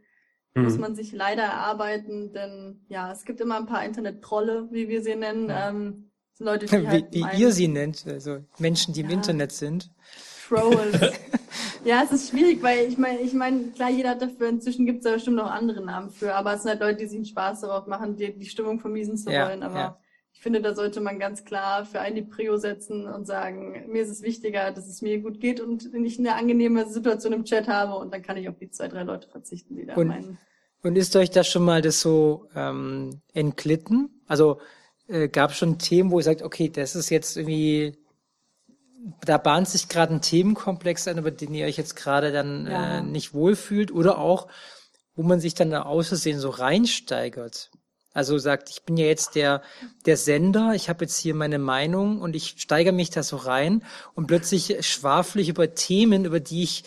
mhm. 0.56 0.64
muss 0.64 0.78
man 0.78 0.96
sich 0.96 1.12
leider 1.12 1.44
erarbeiten, 1.44 2.34
denn 2.34 2.82
ja, 2.88 3.12
es 3.12 3.26
gibt 3.26 3.42
immer 3.42 3.58
ein 3.58 3.66
paar 3.66 3.86
Internet-Trolle, 3.86 4.70
wie 4.72 4.90
wir 4.90 5.02
sie 5.02 5.16
nennen. 5.16 5.50
Ja. 5.50 5.70
Ähm, 5.70 6.10
Leute, 6.40 6.66
die 6.66 6.88
halt 6.88 7.14
wie, 7.14 7.24
wie 7.24 7.42
ihr 7.42 7.52
sie 7.52 7.68
nennt, 7.68 8.06
also 8.08 8.40
Menschen, 8.58 8.94
die 8.94 9.02
im 9.02 9.10
Internet 9.10 9.52
sind. 9.52 9.92
Trolls. 10.48 11.00
ja, 11.86 12.04
es 12.04 12.12
ist 12.12 12.30
schwierig, 12.30 12.62
weil 12.62 12.88
ich 12.88 12.98
meine, 12.98 13.20
ich 13.20 13.34
meine, 13.34 13.72
klar, 13.72 13.90
jeder 13.90 14.12
hat 14.12 14.22
dafür, 14.22 14.50
inzwischen 14.50 14.86
gibt 14.86 15.00
es 15.00 15.06
ja 15.06 15.14
bestimmt 15.14 15.38
noch 15.38 15.50
andere 15.50 15.82
Namen 15.82 16.10
für, 16.10 16.36
aber 16.36 16.54
es 16.54 16.64
sind 16.64 16.72
halt 16.72 16.82
Leute, 16.82 16.98
die 16.98 17.08
sich 17.08 17.18
einen 17.18 17.26
Spaß 17.26 17.62
darauf 17.62 17.88
machen, 17.88 18.16
die, 18.16 18.38
die 18.38 18.46
Stimmung 18.46 18.80
vermiesen 18.80 19.18
zu 19.18 19.32
ja, 19.32 19.48
wollen. 19.48 19.64
Aber 19.64 19.80
ja. 19.80 20.00
Finde, 20.44 20.62
da 20.62 20.76
sollte 20.76 21.02
man 21.02 21.18
ganz 21.18 21.46
klar 21.46 21.86
für 21.86 22.00
einen 22.00 22.16
die 22.16 22.22
Prio 22.22 22.58
setzen 22.58 23.08
und 23.08 23.26
sagen, 23.26 23.86
mir 23.92 24.04
ist 24.04 24.10
es 24.10 24.22
wichtiger, 24.22 24.72
dass 24.72 24.88
es 24.88 25.02
mir 25.02 25.20
gut 25.22 25.40
geht 25.40 25.60
und 25.60 25.94
ich 25.94 26.20
eine 26.20 26.36
angenehme 26.36 26.88
Situation 26.88 27.34
im 27.34 27.46
Chat 27.46 27.68
habe 27.68 27.96
und 27.96 28.14
dann 28.14 28.22
kann 28.22 28.38
ich 28.38 28.50
auf 28.50 28.58
die 28.58 28.70
zwei, 28.70 28.88
drei 28.88 29.04
Leute 29.04 29.28
verzichten, 29.30 29.76
die 29.76 29.86
da 29.86 29.96
und, 29.96 30.08
meinen. 30.08 30.38
Und 30.84 30.98
ist 30.98 31.16
euch 31.16 31.32
das 31.32 31.48
schon 31.48 31.64
mal 31.64 31.82
das 31.82 32.02
so 32.02 32.48
ähm, 32.56 33.22
entglitten? 33.34 34.22
Also 34.28 34.60
äh, 35.08 35.30
gab 35.30 35.52
es 35.52 35.58
schon 35.58 35.80
Themen, 35.80 36.12
wo 36.12 36.20
ihr 36.20 36.24
sagt, 36.24 36.44
okay, 36.44 36.70
das 36.70 36.96
ist 36.96 37.10
jetzt 37.10 37.38
irgendwie 37.38 37.98
da 39.22 39.38
bahnt 39.38 39.68
sich 39.68 39.90
gerade 39.90 40.14
ein 40.14 40.22
Themenkomplex 40.22 41.08
an, 41.08 41.18
über 41.18 41.32
den 41.32 41.54
ihr 41.54 41.66
euch 41.66 41.78
jetzt 41.78 41.96
gerade 41.96 42.32
dann 42.32 42.68
ja. 42.68 43.00
äh, 43.00 43.02
nicht 43.02 43.34
wohlfühlt 43.34 43.92
oder 43.92 44.18
auch, 44.18 44.48
wo 45.16 45.24
man 45.24 45.40
sich 45.40 45.54
dann 45.54 45.72
da 45.72 45.84
außersehen 45.84 46.40
so 46.40 46.50
reinsteigert. 46.50 47.72
Also 48.14 48.38
sagt, 48.38 48.70
ich 48.70 48.84
bin 48.84 48.96
ja 48.96 49.06
jetzt 49.06 49.36
der, 49.36 49.62
der 50.06 50.18
Sender, 50.18 50.74
ich 50.76 50.88
habe 50.88 51.06
jetzt 51.06 51.18
hier 51.18 51.34
meine 51.34 51.58
Meinung 51.58 52.22
und 52.22 52.36
ich 52.36 52.56
steigere 52.58 52.94
mich 52.94 53.10
da 53.10 53.24
so 53.24 53.38
rein 53.38 53.84
und 54.14 54.28
plötzlich 54.28 54.86
schwafle 54.88 55.42
ich 55.42 55.50
über 55.50 55.74
Themen, 55.74 56.26
über 56.26 56.40
die 56.40 56.64
ich 56.64 56.84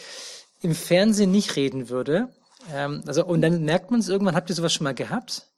im 0.63 0.75
Fernsehen 0.75 1.33
nicht 1.33 1.57
reden 1.57 1.89
würde. 1.89 2.29
Ähm, 2.73 3.03
also, 3.07 3.25
und 3.25 3.43
dann 3.43 3.65
merkt 3.65 3.91
man 3.91 4.01
es 4.01 4.09
irgendwann, 4.09 4.37
habt 4.37 4.51
ihr 4.51 4.55
sowas 4.55 4.73
schon 4.73 4.85
mal 4.85 4.95
gehabt? 4.95 5.49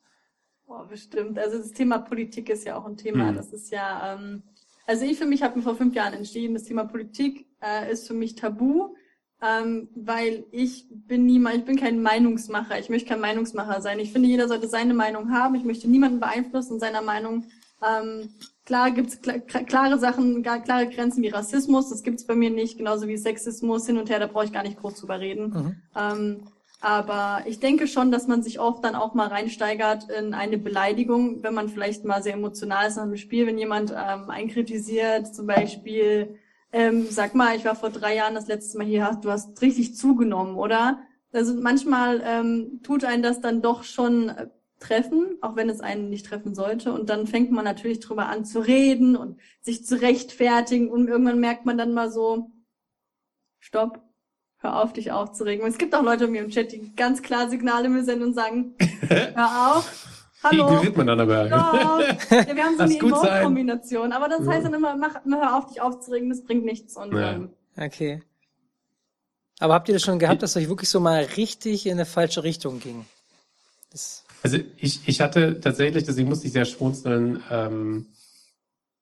Boah, 0.66 0.86
bestimmt. 0.86 1.38
Also 1.38 1.58
das 1.58 1.72
Thema 1.72 1.98
Politik 1.98 2.48
ist 2.48 2.64
ja 2.64 2.76
auch 2.76 2.86
ein 2.86 2.96
Thema. 2.96 3.28
Hm. 3.28 3.36
Das 3.36 3.52
ist 3.52 3.70
ja, 3.70 4.14
ähm, 4.14 4.42
also 4.86 5.04
ich 5.04 5.18
für 5.18 5.26
mich 5.26 5.42
habe 5.42 5.56
mir 5.56 5.62
vor 5.62 5.76
fünf 5.76 5.94
Jahren 5.94 6.14
entschieden, 6.14 6.54
das 6.54 6.64
Thema 6.64 6.84
Politik 6.84 7.46
äh, 7.62 7.90
ist 7.92 8.06
für 8.06 8.14
mich 8.14 8.34
tabu, 8.36 8.94
ähm, 9.42 9.88
weil 9.94 10.44
ich 10.50 10.86
bin 10.90 11.26
niemand, 11.26 11.56
ich 11.56 11.64
bin 11.64 11.76
kein 11.76 12.02
Meinungsmacher, 12.02 12.78
ich 12.78 12.88
möchte 12.88 13.08
kein 13.08 13.20
Meinungsmacher 13.20 13.80
sein. 13.80 13.98
Ich 14.00 14.12
finde, 14.12 14.28
jeder 14.28 14.48
sollte 14.48 14.68
seine 14.68 14.94
Meinung 14.94 15.30
haben. 15.32 15.54
Ich 15.54 15.64
möchte 15.64 15.88
niemanden 15.88 16.20
beeinflussen 16.20 16.74
in 16.74 16.80
seiner 16.80 17.02
Meinung. 17.02 17.44
Ähm, 17.86 18.30
klar 18.64 18.90
gibt's 18.90 19.20
kl 19.20 19.40
klare 19.40 19.98
Sachen, 19.98 20.42
klare 20.42 20.88
Grenzen 20.88 21.22
wie 21.22 21.28
Rassismus, 21.28 21.88
das 21.90 22.02
gibt's 22.02 22.26
bei 22.26 22.34
mir 22.34 22.50
nicht, 22.50 22.78
genauso 22.78 23.06
wie 23.06 23.16
Sexismus 23.16 23.86
hin 23.86 23.98
und 23.98 24.10
her, 24.10 24.18
da 24.18 24.26
brauche 24.26 24.46
ich 24.46 24.52
gar 24.52 24.64
nicht 24.64 24.80
groß 24.80 24.94
drüber 25.00 25.20
reden. 25.20 25.50
Mhm. 25.50 25.76
Ähm, 25.96 26.42
aber 26.80 27.42
ich 27.46 27.58
denke 27.58 27.88
schon, 27.88 28.12
dass 28.12 28.28
man 28.28 28.42
sich 28.42 28.60
oft 28.60 28.84
dann 28.84 28.94
auch 28.94 29.14
mal 29.14 29.28
reinsteigert 29.28 30.10
in 30.10 30.34
eine 30.34 30.58
Beleidigung, 30.58 31.42
wenn 31.42 31.54
man 31.54 31.68
vielleicht 31.68 32.04
mal 32.04 32.22
sehr 32.22 32.34
emotional 32.34 32.86
ist 32.86 32.96
nach 32.96 33.04
einem 33.04 33.16
Spiel, 33.16 33.46
wenn 33.46 33.58
jemand 33.58 33.90
ähm, 33.90 34.30
einkritisiert, 34.30 35.34
zum 35.34 35.46
Beispiel, 35.46 36.38
ähm, 36.72 37.06
sag 37.10 37.34
mal, 37.34 37.56
ich 37.56 37.64
war 37.64 37.74
vor 37.74 37.90
drei 37.90 38.14
Jahren 38.14 38.34
das 38.34 38.46
letzte 38.46 38.78
Mal 38.78 38.86
hier, 38.86 39.18
du 39.22 39.30
hast 39.30 39.60
richtig 39.62 39.96
zugenommen, 39.96 40.56
oder? 40.56 41.00
Also 41.32 41.54
manchmal 41.54 42.22
ähm, 42.24 42.80
tut 42.82 43.04
einen 43.04 43.22
das 43.22 43.40
dann 43.40 43.62
doch 43.62 43.84
schon 43.84 44.30
äh, 44.30 44.48
treffen, 44.78 45.36
auch 45.40 45.56
wenn 45.56 45.68
es 45.68 45.80
einen 45.80 46.08
nicht 46.08 46.26
treffen 46.26 46.54
sollte. 46.54 46.92
Und 46.92 47.10
dann 47.10 47.26
fängt 47.26 47.50
man 47.50 47.64
natürlich 47.64 48.00
drüber 48.00 48.26
an 48.26 48.44
zu 48.44 48.60
reden 48.60 49.16
und 49.16 49.38
sich 49.60 49.84
zu 49.84 50.00
rechtfertigen 50.00 50.90
und 50.90 51.08
irgendwann 51.08 51.40
merkt 51.40 51.66
man 51.66 51.78
dann 51.78 51.92
mal 51.92 52.10
so, 52.10 52.50
stopp, 53.58 54.02
hör 54.58 54.82
auf, 54.82 54.92
dich 54.92 55.12
aufzuregen. 55.12 55.64
Und 55.64 55.70
es 55.70 55.78
gibt 55.78 55.94
auch 55.94 56.02
Leute 56.02 56.24
in 56.24 56.32
mir 56.32 56.42
im 56.42 56.50
Chat, 56.50 56.72
die 56.72 56.94
ganz 56.94 57.22
klar 57.22 57.48
Signale 57.48 57.88
mir 57.88 58.04
senden 58.04 58.28
und 58.28 58.34
sagen, 58.34 58.74
hör 59.08 59.76
auf. 59.76 60.17
Hallo. 60.42 60.52
Wie 60.52 60.72
ignoriert 60.72 60.96
man 60.96 61.06
dann 61.06 61.20
aber? 61.20 61.46
Ja, 61.48 62.08
wir 62.30 62.64
haben 62.64 62.76
so 62.76 62.82
eine 62.82 62.98
Emote-Kombination. 62.98 64.12
Aber 64.12 64.28
das 64.28 64.46
heißt 64.46 64.64
dann 64.64 64.74
immer, 64.74 64.96
mach, 64.96 65.16
hör 65.24 65.56
auf, 65.56 65.66
dich 65.66 65.80
aufzuregen, 65.80 66.28
das 66.28 66.44
bringt 66.44 66.64
nichts. 66.64 66.96
Und, 66.96 67.12
ja. 67.12 67.32
ähm, 67.32 67.50
okay. 67.76 68.22
Aber 69.58 69.74
habt 69.74 69.88
ihr 69.88 69.94
das 69.94 70.02
schon 70.02 70.18
gehabt, 70.18 70.42
dass 70.42 70.56
euch 70.56 70.68
wirklich 70.68 70.88
so 70.88 71.00
mal 71.00 71.26
richtig 71.36 71.86
in 71.86 71.92
eine 71.92 72.06
falsche 72.06 72.44
Richtung 72.44 72.78
ging? 72.78 73.04
Das 73.90 74.24
also 74.42 74.58
ich, 74.76 75.08
ich 75.08 75.20
hatte 75.20 75.60
tatsächlich, 75.60 76.04
deswegen 76.04 76.28
musste 76.28 76.46
ich 76.46 76.52
sehr 76.52 76.64
schmunzeln, 76.64 77.42
ähm, 77.50 78.06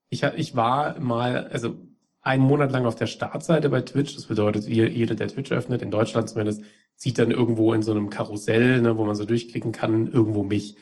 ich, 0.09 0.22
ich 0.22 0.57
war 0.57 0.99
mal, 0.99 1.49
also 1.49 1.77
einen 2.22 2.42
Monat 2.42 2.72
lang 2.72 2.87
auf 2.87 2.96
der 2.96 3.07
Startseite 3.07 3.68
bei 3.68 3.83
Twitch. 3.83 4.14
Das 4.14 4.27
bedeutet, 4.27 4.66
jeder, 4.66 5.14
der 5.14 5.29
Twitch 5.29 5.53
öffnet, 5.53 5.83
in 5.83 5.90
Deutschland 5.90 6.29
zumindest, 6.29 6.62
sieht 6.96 7.18
dann 7.18 7.31
irgendwo 7.31 7.72
in 7.72 7.83
so 7.83 7.92
einem 7.92 8.11
Karussell, 8.11 8.81
ne, 8.81 8.96
wo 8.96 9.05
man 9.05 9.14
so 9.14 9.25
durchklicken 9.25 9.72
kann, 9.72 10.11
irgendwo 10.11 10.42
mich. 10.42 10.77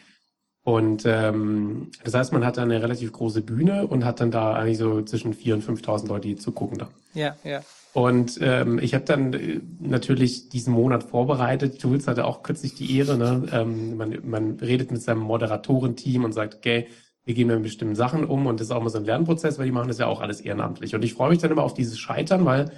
Und 0.64 1.04
ähm, 1.06 1.90
das 2.02 2.14
heißt, 2.14 2.32
man 2.32 2.44
hat 2.44 2.56
dann 2.56 2.70
eine 2.70 2.82
relativ 2.82 3.12
große 3.12 3.42
Bühne 3.42 3.86
und 3.86 4.04
hat 4.04 4.20
dann 4.20 4.30
da 4.30 4.54
eigentlich 4.54 4.78
so 4.78 5.02
zwischen 5.02 5.34
4.000 5.34 5.52
und 5.52 5.80
5.000 5.80 6.08
Leute, 6.08 6.28
die 6.28 6.36
zugucken 6.36 6.78
da. 6.78 6.88
Ja, 7.12 7.36
ja. 7.44 7.60
Und 7.92 8.38
ähm, 8.42 8.78
ich 8.80 8.94
habe 8.94 9.04
dann 9.04 9.34
äh, 9.34 9.60
natürlich 9.78 10.48
diesen 10.48 10.72
Monat 10.72 11.04
vorbereitet. 11.04 11.80
Jules 11.82 12.08
hatte 12.08 12.24
auch 12.24 12.42
kürzlich 12.42 12.74
die 12.74 12.96
Ehre. 12.96 13.16
Ne? 13.16 13.46
Ähm, 13.52 13.96
man, 13.96 14.18
man 14.24 14.58
redet 14.58 14.90
mit 14.90 15.02
seinem 15.02 15.20
Moderatorenteam 15.20 16.24
und 16.24 16.32
sagt, 16.32 16.56
okay, 16.56 16.88
wir 17.24 17.34
gehen 17.34 17.48
mit 17.48 17.62
bestimmten 17.62 17.94
Sachen 17.94 18.24
um 18.24 18.46
und 18.46 18.58
das 18.58 18.68
ist 18.68 18.70
auch 18.72 18.80
immer 18.80 18.90
so 18.90 18.98
ein 18.98 19.04
Lernprozess, 19.04 19.58
weil 19.58 19.66
die 19.66 19.72
machen 19.72 19.88
das 19.88 19.98
ja 19.98 20.06
auch 20.06 20.20
alles 20.20 20.40
ehrenamtlich. 20.40 20.94
Und 20.94 21.04
ich 21.04 21.14
freue 21.14 21.30
mich 21.30 21.38
dann 21.38 21.50
immer 21.50 21.62
auf 21.62 21.74
dieses 21.74 21.98
Scheitern, 21.98 22.44
weil 22.44 22.70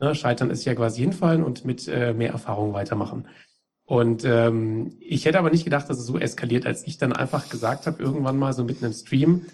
ne, 0.00 0.14
Scheitern 0.14 0.50
ist 0.50 0.64
ja 0.64 0.74
quasi 0.74 1.02
hinfallen 1.02 1.42
und 1.42 1.64
mit 1.64 1.88
äh, 1.88 2.14
mehr 2.14 2.32
Erfahrung 2.32 2.72
weitermachen. 2.72 3.26
Und 3.90 4.24
ähm, 4.24 4.92
ich 5.00 5.24
hätte 5.24 5.40
aber 5.40 5.50
nicht 5.50 5.64
gedacht, 5.64 5.90
dass 5.90 5.98
es 5.98 6.06
so 6.06 6.16
eskaliert, 6.16 6.64
als 6.64 6.86
ich 6.86 6.96
dann 6.98 7.12
einfach 7.12 7.48
gesagt 7.48 7.88
habe, 7.88 8.00
irgendwann 8.00 8.38
mal 8.38 8.52
so 8.52 8.62
mitten 8.62 8.84
im 8.84 8.92
Stream, 8.92 9.46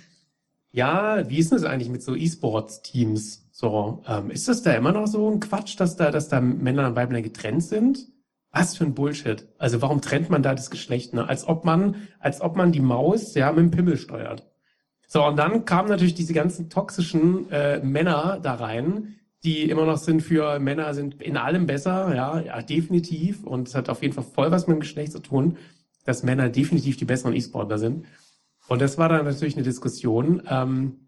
ja, 0.70 1.27
wie 1.31 1.38
ist 1.38 1.51
denn 1.51 1.59
das 1.59 1.66
eigentlich 1.66 1.88
mit 1.88 2.03
so 2.03 2.14
E-Sports-Teams? 2.14 3.49
So, 3.51 4.03
ähm, 4.07 4.31
ist 4.31 4.46
das 4.46 4.62
da 4.62 4.75
immer 4.75 4.92
noch 4.92 5.07
so 5.07 5.31
ein 5.31 5.40
Quatsch, 5.40 5.81
dass 5.81 5.96
da, 5.96 6.11
dass 6.11 6.29
da 6.29 6.42
Männer 6.42 6.88
und 6.88 6.96
Weibler 6.96 7.22
getrennt 7.22 7.64
sind? 7.64 8.09
Was 8.51 8.77
für 8.77 8.85
ein 8.85 8.92
Bullshit. 8.92 9.49
Also 9.57 9.81
warum 9.81 10.03
trennt 10.03 10.29
man 10.29 10.42
da 10.42 10.55
das 10.55 10.68
Geschlecht? 10.68 11.14
Ne? 11.14 11.27
Als 11.27 11.49
ob 11.49 11.64
man, 11.64 11.94
als 12.18 12.42
ob 12.42 12.57
man 12.57 12.72
die 12.72 12.81
Maus 12.81 13.35
ja 13.35 13.51
mit 13.53 13.61
dem 13.61 13.70
Pimmel 13.70 13.96
steuert. 13.96 14.46
So, 15.09 15.25
und 15.25 15.37
dann 15.37 15.64
kamen 15.64 15.88
natürlich 15.88 16.14
diese 16.14 16.35
ganzen 16.35 16.68
toxischen 16.68 17.51
äh, 17.51 17.79
Männer 17.79 18.38
da 18.42 18.57
rein, 18.57 19.15
die 19.44 19.70
immer 19.70 19.87
noch 19.87 19.99
sind 19.99 20.22
für 20.22 20.59
Männer 20.59 20.94
sind 20.94 21.22
in 21.22 21.37
allem 21.37 21.66
besser, 21.66 22.14
ja, 22.14 22.40
ja, 22.40 22.62
definitiv. 22.62 23.44
Und 23.44 23.68
es 23.68 23.75
hat 23.75 23.88
auf 23.88 24.03
jeden 24.03 24.14
Fall 24.14 24.25
voll 24.25 24.51
was 24.51 24.66
mit 24.66 24.77
dem 24.77 24.81
Geschlecht 24.81 25.12
zu 25.12 25.20
tun, 25.20 25.59
dass 26.05 26.22
Männer 26.22 26.49
definitiv 26.49 26.96
die 26.96 27.05
besseren 27.05 27.35
E-Sportler 27.35 27.79
sind. 27.79 28.07
Und 28.68 28.81
das 28.81 28.99
war 28.99 29.09
dann 29.09 29.25
natürlich 29.25 29.55
eine 29.55 29.64
Diskussion, 29.64 30.42
ähm, 30.49 31.07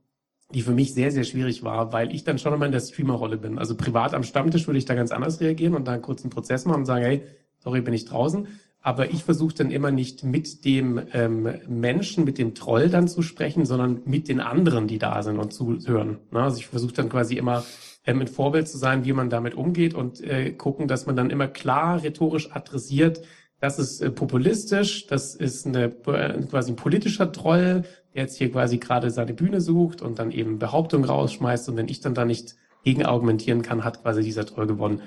die 0.55 0.63
für 0.63 0.73
mich 0.73 0.95
sehr, 0.95 1.11
sehr 1.11 1.25
schwierig 1.25 1.63
war, 1.63 1.93
weil 1.93 2.15
ich 2.15 2.25
dann 2.25 2.39
schon 2.39 2.55
immer 2.55 2.67
in 2.67 2.73
der 2.73 2.81
Streamer-Rolle 2.81 3.37
bin. 3.37 3.59
Also 3.59 3.77
privat 3.77 4.15
am 4.15 4.23
Stammtisch 4.23 4.67
würde 4.67 4.79
ich 4.79 4.87
da 4.87 4.95
ganz 4.95 5.11
anders 5.11 5.41
reagieren 5.41 5.75
und 5.75 5.87
da 5.87 5.93
einen 5.93 6.03
kurzen 6.03 6.31
Prozess 6.31 6.65
machen 6.65 6.81
und 6.81 6.87
sagen, 6.87 7.05
hey, 7.05 7.23
sorry, 7.59 7.81
bin 7.81 7.95
ich 7.95 8.07
draußen. 8.07 8.47
Aber 8.81 9.11
ich 9.11 9.25
versuche 9.25 9.55
dann 9.55 9.71
immer 9.71 9.91
nicht 9.91 10.23
mit 10.25 10.65
dem 10.65 11.03
ähm, 11.13 11.49
Menschen, 11.69 12.25
mit 12.25 12.39
dem 12.39 12.55
Troll 12.55 12.89
dann 12.89 13.09
zu 13.09 13.23
sprechen, 13.23 13.67
sondern 13.67 14.03
mit 14.07 14.29
den 14.29 14.41
anderen, 14.41 14.87
die 14.87 14.99
da 14.99 15.23
sind 15.23 15.39
und 15.39 15.53
zuhören. 15.53 16.19
Ne? 16.31 16.43
Also 16.43 16.59
ich 16.59 16.69
versuche 16.69 16.95
dann 16.95 17.09
quasi 17.09 17.37
immer 17.37 17.65
ähm, 18.09 18.23
ein 18.23 18.27
Vorbild 18.27 18.67
zu 18.67 18.79
sein, 18.79 19.05
wie 19.05 19.13
man 19.13 19.29
damit 19.29 19.55
umgeht 19.55 19.93
und 19.93 20.23
äh, 20.23 20.53
gucken, 20.53 20.89
dass 20.89 21.05
man 21.05 21.15
dann 21.15 21.29
immer 21.29 21.47
klar 21.47 22.03
rhetorisch 22.03 22.51
adressiert, 22.53 23.21
das 23.61 23.79
ist 23.79 24.01
äh, 24.01 24.11
populistisch, 24.11 25.07
das 25.07 25.35
ist 25.35 25.67
eine, 25.67 25.93
äh, 26.07 26.43
quasi 26.49 26.73
ein 26.73 26.77
politischer 26.77 27.31
Troll, 27.33 27.85
der 28.15 28.23
jetzt 28.23 28.39
hier 28.39 28.51
quasi 28.51 28.79
gerade 28.79 29.11
seine 29.11 29.35
Bühne 29.35 29.61
sucht 29.61 30.01
und 30.01 30.19
dann 30.19 30.31
eben 30.31 30.59
Behauptungen 30.59 31.05
rausschmeißt 31.05 31.69
und 31.69 31.77
wenn 31.77 31.89
ich 31.89 32.01
dann 32.01 32.15
da 32.15 32.25
nicht 32.25 32.57
gegen 32.83 33.05
argumentieren 33.05 33.61
kann, 33.61 33.85
hat 33.85 34.03
quasi 34.03 34.23
dieser 34.23 34.47
Troll 34.47 34.67
gewonnen. 34.67 35.03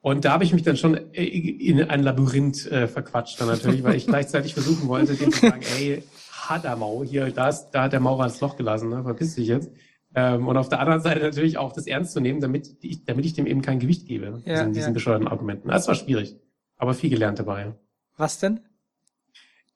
Und 0.00 0.24
da 0.24 0.32
habe 0.32 0.42
ich 0.42 0.52
mich 0.52 0.64
dann 0.64 0.76
schon 0.76 0.96
äh, 1.14 1.22
in 1.22 1.80
ein 1.84 2.02
Labyrinth 2.02 2.66
äh, 2.72 2.88
verquatscht 2.88 3.40
dann 3.40 3.46
natürlich, 3.46 3.84
weil 3.84 3.94
ich 3.94 4.06
gleichzeitig 4.08 4.54
versuchen 4.54 4.88
wollte, 4.88 5.14
dem 5.14 5.30
zu 5.30 5.46
sagen, 5.46 5.62
ey, 5.78 6.02
Hadamau, 6.32 7.04
hier, 7.04 7.30
da, 7.30 7.50
ist, 7.50 7.70
da 7.70 7.84
hat 7.84 7.92
der 7.92 8.00
Maurer 8.00 8.24
das 8.24 8.40
Loch 8.40 8.56
gelassen, 8.56 8.88
ne? 8.88 9.04
verpiss 9.04 9.36
dich 9.36 9.46
jetzt. 9.46 9.70
Ähm, 10.14 10.48
und 10.48 10.56
auf 10.56 10.68
der 10.68 10.80
anderen 10.80 11.00
Seite 11.00 11.20
natürlich 11.20 11.58
auch 11.58 11.72
das 11.72 11.86
ernst 11.86 12.12
zu 12.12 12.20
nehmen, 12.20 12.40
damit 12.40 12.76
ich, 12.80 13.04
damit 13.04 13.24
ich 13.24 13.34
dem 13.34 13.46
eben 13.46 13.62
kein 13.62 13.78
Gewicht 13.78 14.06
gebe, 14.06 14.42
ja, 14.44 14.62
in 14.62 14.72
diesen 14.72 14.88
ja. 14.88 14.94
bescheuerten 14.94 15.28
Argumenten. 15.28 15.68
Das 15.68 15.86
war 15.86 15.94
schwierig, 15.94 16.36
aber 16.76 16.94
viel 16.94 17.10
gelernt 17.10 17.38
dabei. 17.38 17.74
Was 18.16 18.38
denn? 18.38 18.60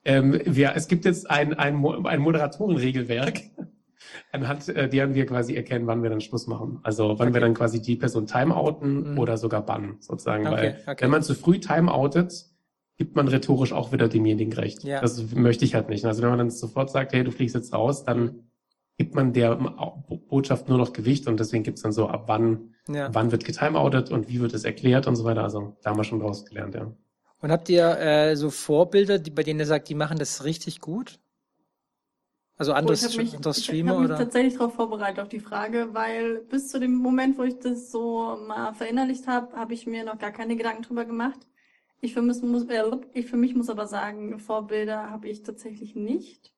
Ähm, 0.04 0.40
wir, 0.44 0.72
es 0.74 0.88
gibt 0.88 1.04
jetzt 1.04 1.30
ein, 1.30 1.54
ein, 1.54 1.84
ein 1.84 2.20
Moderatorenregelwerk, 2.20 3.42
anhand 4.32 4.68
äh, 4.68 4.88
deren 4.88 5.14
wir 5.14 5.24
quasi 5.24 5.54
erkennen, 5.54 5.86
wann 5.86 6.02
wir 6.02 6.10
dann 6.10 6.20
Schluss 6.20 6.46
machen. 6.46 6.80
Also 6.82 7.18
wann 7.18 7.28
okay. 7.28 7.34
wir 7.34 7.40
dann 7.40 7.54
quasi 7.54 7.80
die 7.80 7.96
Person 7.96 8.26
timeouten 8.26 9.12
mhm. 9.12 9.18
oder 9.18 9.38
sogar 9.38 9.64
bannen, 9.64 9.96
sozusagen. 10.00 10.46
Okay, 10.46 10.56
Weil 10.56 10.82
okay. 10.86 11.04
wenn 11.04 11.10
man 11.10 11.22
zu 11.22 11.34
früh 11.34 11.58
timeoutet, 11.58 12.46
gibt 12.96 13.16
man 13.16 13.28
rhetorisch 13.28 13.72
auch 13.72 13.92
wieder 13.92 14.08
demjenigen 14.08 14.52
recht. 14.52 14.84
Ja. 14.84 15.00
Das 15.00 15.32
möchte 15.34 15.64
ich 15.64 15.74
halt 15.74 15.88
nicht. 15.88 16.04
Also 16.04 16.22
wenn 16.22 16.30
man 16.30 16.38
dann 16.38 16.50
sofort 16.50 16.90
sagt, 16.90 17.12
hey, 17.12 17.24
du 17.24 17.30
fliegst 17.30 17.54
jetzt 17.54 17.72
raus, 17.72 18.04
dann 18.04 18.44
gibt 18.98 19.14
man 19.14 19.32
der 19.32 19.58
Botschaft 20.34 20.68
nur 20.68 20.78
noch 20.78 20.92
Gewicht 20.92 21.28
und 21.28 21.38
deswegen 21.38 21.62
gibt's 21.62 21.82
dann 21.82 21.92
so, 21.92 22.08
ab 22.08 22.24
wann, 22.26 22.74
ja. 22.88 23.08
wann 23.14 23.30
wird 23.30 23.44
getimeoutet 23.44 24.10
und 24.10 24.28
wie 24.28 24.40
wird 24.40 24.52
es 24.52 24.64
erklärt 24.64 25.06
und 25.06 25.14
so 25.14 25.22
weiter. 25.22 25.44
Also 25.44 25.76
da 25.80 25.90
haben 25.90 25.96
wir 25.96 26.02
schon 26.02 26.18
draus 26.18 26.44
gelernt, 26.44 26.74
ja. 26.74 26.90
Und 27.40 27.52
habt 27.52 27.68
ihr 27.68 27.96
äh, 28.00 28.34
so 28.34 28.50
Vorbilder, 28.50 29.20
die, 29.20 29.30
bei 29.30 29.44
denen 29.44 29.60
ihr 29.60 29.66
sagt, 29.66 29.88
die 29.88 29.94
machen 29.94 30.18
das 30.18 30.42
richtig 30.44 30.80
gut? 30.80 31.20
Also 32.56 32.72
andere, 32.72 32.96
oh, 32.96 33.16
mich, 33.16 33.36
andere 33.36 33.54
Streamer 33.54 33.92
ich 33.92 33.94
hab 33.96 34.02
mich 34.02 34.10
oder? 34.10 34.18
tatsächlich 34.18 34.54
darauf 34.54 34.74
vorbereitet 34.74 35.20
auf 35.20 35.28
die 35.28 35.38
Frage, 35.38 35.90
weil 35.92 36.38
bis 36.50 36.68
zu 36.68 36.80
dem 36.80 36.94
Moment, 36.96 37.38
wo 37.38 37.44
ich 37.44 37.60
das 37.60 37.92
so 37.92 38.36
mal 38.44 38.74
verinnerlicht 38.74 39.28
habe, 39.28 39.54
habe 39.54 39.72
ich 39.72 39.86
mir 39.86 40.04
noch 40.04 40.18
gar 40.18 40.32
keine 40.32 40.56
Gedanken 40.56 40.82
drüber 40.82 41.04
gemacht. 41.04 41.38
Ich 42.00 42.12
für 42.12 42.22
mich 42.22 42.42
muss, 42.42 42.64
äh, 42.64 42.82
ich 43.12 43.26
für 43.26 43.36
mich 43.36 43.54
muss 43.54 43.70
aber 43.70 43.86
sagen, 43.86 44.40
Vorbilder 44.40 45.10
habe 45.10 45.28
ich 45.28 45.44
tatsächlich 45.44 45.94
nicht. 45.94 46.53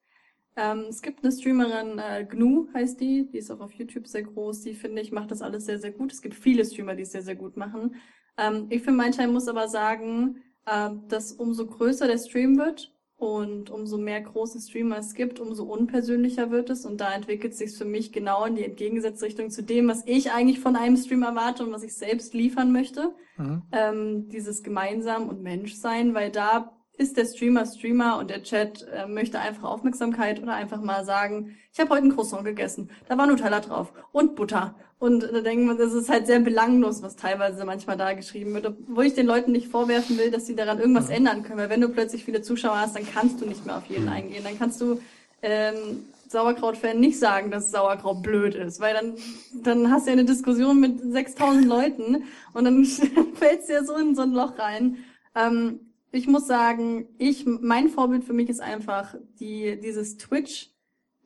Ähm, 0.56 0.86
es 0.88 1.02
gibt 1.02 1.22
eine 1.22 1.32
Streamerin, 1.32 1.98
äh, 1.98 2.24
Gnu 2.24 2.68
heißt 2.72 2.98
die, 3.00 3.28
die 3.30 3.38
ist 3.38 3.50
auch 3.50 3.60
auf 3.60 3.72
YouTube 3.72 4.06
sehr 4.06 4.22
groß, 4.22 4.62
die 4.62 4.74
finde 4.74 5.02
ich 5.02 5.12
macht 5.12 5.30
das 5.30 5.42
alles 5.42 5.66
sehr, 5.66 5.78
sehr 5.78 5.92
gut. 5.92 6.12
Es 6.12 6.22
gibt 6.22 6.34
viele 6.34 6.64
Streamer, 6.64 6.94
die 6.94 7.02
es 7.02 7.12
sehr, 7.12 7.22
sehr 7.22 7.36
gut 7.36 7.56
machen. 7.56 7.96
Ähm, 8.38 8.66
ich 8.70 8.82
für 8.82 8.92
meinen 8.92 9.12
Teil 9.12 9.28
muss 9.28 9.48
aber 9.48 9.68
sagen, 9.68 10.42
äh, 10.64 10.90
dass 11.08 11.32
umso 11.32 11.66
größer 11.66 12.06
der 12.06 12.18
Stream 12.18 12.56
wird 12.56 12.94
und 13.18 13.70
umso 13.70 13.98
mehr 13.98 14.20
große 14.20 14.60
Streamer 14.60 14.98
es 14.98 15.14
gibt, 15.14 15.40
umso 15.40 15.64
unpersönlicher 15.64 16.50
wird 16.50 16.70
es 16.70 16.86
und 16.86 17.00
da 17.00 17.14
entwickelt 17.14 17.54
sich 17.54 17.76
für 17.76 17.84
mich 17.84 18.12
genau 18.12 18.44
in 18.44 18.56
die 18.56 18.64
entgegengesetzte 18.64 19.26
Richtung 19.26 19.50
zu 19.50 19.62
dem, 19.62 19.88
was 19.88 20.06
ich 20.06 20.32
eigentlich 20.32 20.60
von 20.60 20.76
einem 20.76 20.96
Stream 20.96 21.22
erwarte 21.22 21.64
und 21.64 21.72
was 21.72 21.82
ich 21.82 21.94
selbst 21.94 22.34
liefern 22.34 22.72
möchte. 22.72 23.14
Mhm. 23.36 23.62
Ähm, 23.72 24.28
dieses 24.28 24.62
gemeinsam 24.62 25.28
und 25.28 25.42
Menschsein, 25.42 26.14
weil 26.14 26.30
da 26.30 26.75
ist 26.98 27.16
der 27.16 27.26
Streamer 27.26 27.66
Streamer 27.66 28.18
und 28.18 28.30
der 28.30 28.42
Chat 28.42 28.86
äh, 28.92 29.06
möchte 29.06 29.38
einfach 29.38 29.64
Aufmerksamkeit 29.64 30.42
oder 30.42 30.54
einfach 30.54 30.80
mal 30.80 31.04
sagen, 31.04 31.56
ich 31.72 31.78
habe 31.78 31.90
heute 31.90 32.04
ein 32.04 32.14
Croissant 32.14 32.44
gegessen, 32.44 32.90
da 33.08 33.18
war 33.18 33.26
Nutella 33.26 33.60
drauf 33.60 33.92
und 34.12 34.34
Butter. 34.34 34.74
Und 34.98 35.24
da 35.24 35.42
denken 35.42 35.66
wir, 35.66 35.74
das 35.74 35.92
ist 35.92 36.08
halt 36.08 36.26
sehr 36.26 36.40
belanglos, 36.40 37.02
was 37.02 37.16
teilweise 37.16 37.66
manchmal 37.66 37.98
da 37.98 38.14
geschrieben 38.14 38.54
wird, 38.54 38.72
wo 38.88 39.02
ich 39.02 39.12
den 39.12 39.26
Leuten 39.26 39.52
nicht 39.52 39.68
vorwerfen 39.68 40.16
will, 40.16 40.30
dass 40.30 40.46
sie 40.46 40.56
daran 40.56 40.78
irgendwas 40.78 41.08
mhm. 41.08 41.16
ändern 41.16 41.42
können. 41.42 41.58
Weil 41.58 41.68
wenn 41.68 41.82
du 41.82 41.90
plötzlich 41.90 42.24
viele 42.24 42.40
Zuschauer 42.40 42.80
hast, 42.80 42.96
dann 42.96 43.06
kannst 43.06 43.40
du 43.42 43.46
nicht 43.46 43.66
mehr 43.66 43.76
auf 43.76 43.84
jeden 43.86 44.04
mhm. 44.04 44.12
eingehen. 44.12 44.42
Dann 44.42 44.58
kannst 44.58 44.80
du 44.80 44.98
ähm, 45.42 46.06
Sauerkraut-Fan 46.28 46.98
nicht 46.98 47.18
sagen, 47.18 47.50
dass 47.50 47.70
Sauerkraut 47.70 48.22
blöd 48.22 48.54
ist, 48.54 48.80
weil 48.80 48.94
dann, 48.94 49.14
dann 49.62 49.90
hast 49.90 50.06
du 50.06 50.10
ja 50.10 50.12
eine 50.14 50.24
Diskussion 50.24 50.80
mit 50.80 50.98
6000 51.00 51.66
Leuten 51.66 52.24
und 52.54 52.64
dann 52.64 52.84
fällst 53.34 53.68
du 53.68 53.74
ja 53.74 53.84
so 53.84 53.96
in 53.96 54.14
so 54.14 54.22
ein 54.22 54.32
Loch 54.32 54.58
rein. 54.58 54.96
Ähm, 55.34 55.80
ich 56.16 56.26
muss 56.26 56.46
sagen, 56.46 57.08
ich, 57.18 57.46
mein 57.46 57.88
Vorbild 57.88 58.24
für 58.24 58.32
mich 58.32 58.48
ist 58.48 58.60
einfach 58.60 59.14
die, 59.38 59.78
dieses 59.80 60.16
Twitch 60.16 60.70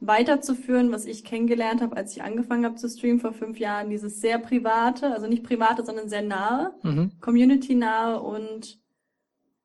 weiterzuführen, 0.00 0.92
was 0.92 1.04
ich 1.04 1.24
kennengelernt 1.24 1.82
habe, 1.82 1.96
als 1.96 2.12
ich 2.12 2.22
angefangen 2.22 2.64
habe 2.64 2.76
zu 2.76 2.88
streamen 2.88 3.20
vor 3.20 3.32
fünf 3.32 3.58
Jahren. 3.58 3.90
Dieses 3.90 4.20
sehr 4.20 4.38
private, 4.38 5.12
also 5.12 5.26
nicht 5.26 5.44
private, 5.44 5.84
sondern 5.84 6.08
sehr 6.08 6.22
nahe, 6.22 6.74
mhm. 6.82 7.12
community-nahe 7.20 8.20
und 8.20 8.80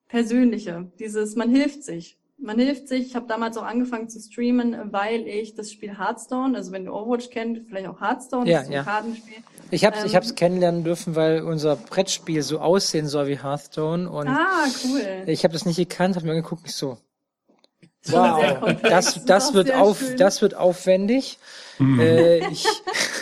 persönliche. 0.07 0.91
Dieses, 0.99 1.35
man 1.35 1.49
hilft 1.49 1.83
sich. 1.83 2.19
Man 2.37 2.59
hilft 2.59 2.89
sich. 2.89 3.07
Ich 3.07 3.15
habe 3.15 3.27
damals 3.27 3.57
auch 3.57 3.63
angefangen 3.63 4.09
zu 4.09 4.19
streamen, 4.19 4.91
weil 4.91 5.25
ich 5.25 5.55
das 5.55 5.71
Spiel 5.71 5.97
Hearthstone, 5.97 6.57
also 6.57 6.73
wenn 6.73 6.85
du 6.85 6.93
Overwatch 6.93 7.29
kennt, 7.29 7.67
vielleicht 7.67 7.87
auch 7.87 8.01
Hearthstone, 8.01 8.49
ja, 8.49 8.57
das 8.57 8.67
ist 8.67 8.73
ja. 8.73 8.79
ein 8.81 8.85
Kartenspiel, 8.85 9.37
ich 9.71 9.85
habe 9.85 9.97
ähm, 9.97 10.05
ich 10.05 10.15
hab's 10.15 10.35
kennenlernen 10.35 10.83
dürfen, 10.83 11.15
weil 11.15 11.41
unser 11.41 11.75
Brettspiel 11.75 12.41
so 12.41 12.59
aussehen 12.59 13.07
soll 13.07 13.27
wie 13.27 13.41
Hearthstone. 13.41 14.09
Und 14.09 14.27
ah, 14.27 14.65
cool. 14.83 15.23
Ich 15.27 15.43
habe 15.43 15.53
das 15.53 15.65
nicht 15.65 15.77
gekannt, 15.77 16.15
habe 16.15 16.25
mir 16.25 16.33
angeguckt, 16.33 16.63
ich 16.65 16.75
so. 16.75 16.97
Wow, 18.07 18.75
das, 18.83 19.25
das, 19.25 19.53
wird 19.55 19.73
auf, 19.73 19.99
schön. 19.99 20.17
das 20.17 20.41
wird 20.41 20.55
aufwendig. 20.55 21.39
Mhm. 21.79 21.99
Äh, 21.99 22.47
ich, 22.51 22.67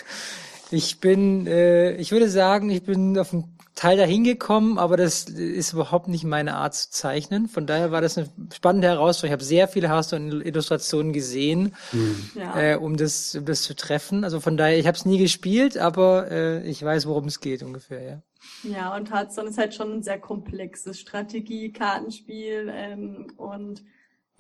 ich 0.72 1.00
bin, 1.00 1.48
äh, 1.48 1.96
ich 1.96 2.12
würde 2.12 2.30
sagen, 2.30 2.70
ich 2.70 2.84
bin 2.84 3.18
auf 3.18 3.30
dem 3.30 3.46
Teil 3.76 3.98
dahin 3.98 4.24
gekommen, 4.24 4.78
aber 4.78 4.98
das 4.98 5.24
ist 5.26 5.74
überhaupt 5.74 6.08
nicht 6.08 6.24
meine 6.24 6.56
Art 6.56 6.76
zu 6.76 6.92
zeichnen. 6.92 7.48
Von 7.48 7.66
daher 7.66 7.92
war 7.92 8.02
das 8.02 8.18
eine 8.18 8.30
spannende 8.54 8.88
Herausforderung. 8.88 9.30
Ich 9.30 9.34
habe 9.34 9.44
sehr 9.44 9.68
viele 9.68 9.90
Hearthstone-Illustrationen 9.90 11.12
gesehen, 11.12 11.76
mhm. 11.92 12.32
äh, 12.56 12.76
um, 12.76 12.98
das, 12.98 13.36
um 13.36 13.46
das 13.46 13.64
zu 13.64 13.76
treffen. 13.76 14.24
Also 14.24 14.40
von 14.40 14.58
daher, 14.58 14.78
ich 14.78 14.86
habe 14.86 14.96
es 14.96 15.06
nie 15.06 15.18
gespielt, 15.18 15.78
aber 15.78 16.30
äh, 16.30 16.70
ich 16.70 16.84
weiß, 16.84 17.08
worum 17.08 17.26
es 17.26 17.40
geht 17.40 17.64
ungefähr, 17.64 18.02
ja. 18.04 18.22
Ja, 18.64 18.96
und 18.96 19.12
Hearthstone 19.12 19.50
ist 19.50 19.58
halt 19.58 19.74
schon 19.74 19.92
ein 19.94 20.04
sehr 20.04 20.20
komplexes 20.20 21.00
Strategie-Kartenspiel 21.00 22.72
ähm, 22.72 23.28
und 23.38 23.84